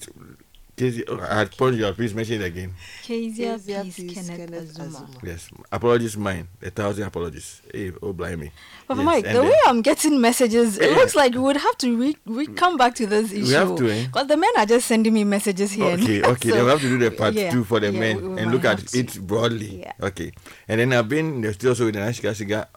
Casey. 0.80 1.04
Oh, 1.08 1.20
I 1.20 1.40
had 1.40 1.52
told 1.52 1.76
you. 1.76 1.92
Please 1.92 2.14
mention 2.16 2.42
it 2.42 2.46
again. 2.46 2.74
Kezia 3.04 3.54
Kezia 3.58 3.84
Peace 3.84 3.96
Peace 4.00 4.14
Kenneth 4.16 4.38
Kenneth 4.38 4.70
Azuma. 4.80 4.86
Azuma. 4.88 5.10
Yes, 5.24 5.50
apologies 5.72 6.16
mine. 6.18 6.48
A 6.64 6.70
thousand 6.70 7.04
apologies. 7.04 7.62
Hey, 7.74 7.92
oh 8.02 8.14
blimey. 8.14 8.52
Papa 8.88 9.02
Yes, 9.02 9.06
Mike, 9.06 9.26
and 9.28 9.36
the 9.36 9.42
then- 9.42 9.50
way 9.52 9.58
I'm 9.68 9.82
getting 9.82 10.22
messages, 10.22 10.78
it 10.78 10.90
Yeah. 10.90 10.96
looks 10.98 11.16
like 11.16 11.34
we 11.34 11.40
would 11.40 11.58
have 11.58 11.78
to 11.80 11.98
re- 11.98 12.18
re- 12.26 12.48
come 12.48 12.78
back 12.78 12.96
to 12.96 13.06
this 13.06 13.32
issue. 13.32 13.44
We 13.48 13.54
have 13.54 13.76
to, 13.76 13.90
eh? 13.92 14.06
Because 14.06 14.28
the 14.28 14.38
men 14.38 14.50
are 14.58 14.66
just 14.66 14.88
sending 14.88 15.14
me 15.14 15.24
messages 15.26 15.72
here. 15.74 15.94
Okay, 16.00 16.24
okay. 16.32 16.50
so- 16.50 16.56
then 16.56 16.64
we 16.66 16.72
have 16.72 16.82
to 16.82 16.90
do 16.90 16.98
the 16.98 17.12
part 17.12 17.34
yeah, 17.34 17.52
two 17.52 17.64
for 17.66 17.80
the 17.82 17.92
yeah, 17.92 18.00
men 18.00 18.16
we- 18.22 18.28
we 18.36 18.40
and 18.42 18.52
look 18.52 18.64
at 18.66 18.80
to. 18.80 19.00
it 19.00 19.20
broadly. 19.28 19.82
Yeah. 19.82 19.94
Okay. 20.02 20.32
And 20.68 20.80
then 20.80 20.94
I've 20.94 21.10
been 21.10 21.26
in 21.36 21.42
the 21.42 21.54
studio 21.54 21.72
also 21.72 21.86
with 21.86 21.96
Anashika 21.96 22.32
Siga, 22.32 22.68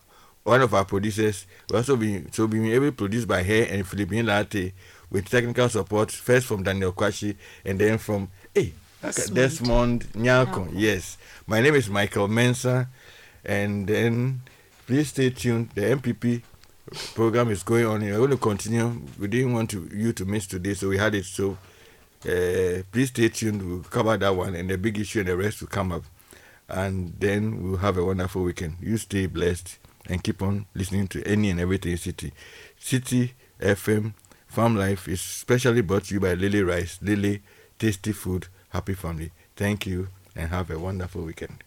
one 0.44 0.60
of 0.60 0.74
our 0.74 0.84
producers. 0.84 1.46
We 1.70 1.76
also 1.76 1.94
been 1.96 2.32
so 2.32 2.48
being 2.48 2.66
able 2.66 2.86
to 2.86 2.92
produce 2.92 3.24
by 3.24 3.42
her 3.44 3.62
and 3.70 3.86
Philippine 3.86 4.26
Latte 4.26 4.72
with 5.12 5.28
technical 5.28 5.68
support 5.68 6.10
first 6.10 6.46
from 6.46 6.62
Daniel 6.62 6.92
Kwashi 6.92 7.36
and 7.64 7.78
then 7.78 7.98
from 7.98 8.28
hey 8.54 8.72
okay, 9.04 9.22
Desmond. 9.32 10.06
Nyako. 10.14 10.70
Yes. 10.72 11.18
My 11.46 11.60
name 11.60 11.74
is 11.74 11.88
Michael 11.88 12.28
Mensah 12.28 12.88
and 13.44 13.86
then 13.86 14.40
please 14.86 15.08
stay 15.10 15.30
tuned. 15.30 15.70
The 15.74 15.82
MPP 15.82 16.42
program 17.14 17.50
is 17.50 17.62
going 17.62 17.86
on. 17.86 18.00
We're 18.00 18.16
going 18.16 18.30
to 18.30 18.36
continue. 18.38 19.02
We 19.18 19.28
didn't 19.28 19.52
want 19.52 19.70
to, 19.70 19.88
you 19.92 20.12
to 20.14 20.24
miss 20.24 20.46
today, 20.46 20.74
so 20.74 20.88
we 20.88 20.98
had 20.98 21.14
it. 21.14 21.24
So 21.26 21.58
uh, 22.24 22.82
please 22.90 23.08
stay 23.08 23.28
tuned. 23.28 23.62
We'll 23.62 23.82
cover 23.82 24.16
that 24.16 24.34
one, 24.34 24.54
and 24.54 24.70
the 24.70 24.78
big 24.78 24.98
issue 24.98 25.20
and 25.20 25.28
the 25.28 25.36
rest 25.36 25.60
will 25.60 25.68
come 25.68 25.92
up. 25.92 26.04
And 26.68 27.14
then 27.18 27.62
we'll 27.62 27.78
have 27.78 27.98
a 27.98 28.04
wonderful 28.04 28.42
weekend. 28.42 28.76
You 28.80 28.96
stay 28.96 29.26
blessed 29.26 29.78
and 30.06 30.22
keep 30.22 30.40
on 30.42 30.66
listening 30.74 31.08
to 31.08 31.22
any 31.26 31.50
and 31.50 31.60
everything 31.60 31.94
Citi. 31.96 32.32
Citi 32.80 33.32
FM 33.60 34.14
Famlife 34.54 35.08
is 35.08 35.22
specially 35.22 35.80
brought 35.80 36.04
to 36.04 36.14
you 36.14 36.20
by 36.20 36.34
Lily 36.34 36.62
Rice. 36.62 36.98
Lily, 37.00 37.40
tasty 37.78 38.12
food, 38.12 38.48
happy 38.68 38.92
family. 38.92 39.30
Thank 39.56 39.86
you 39.86 40.08
and 40.36 40.50
have 40.50 40.70
a 40.70 40.78
wonderful 40.78 41.22
weekend. 41.22 41.64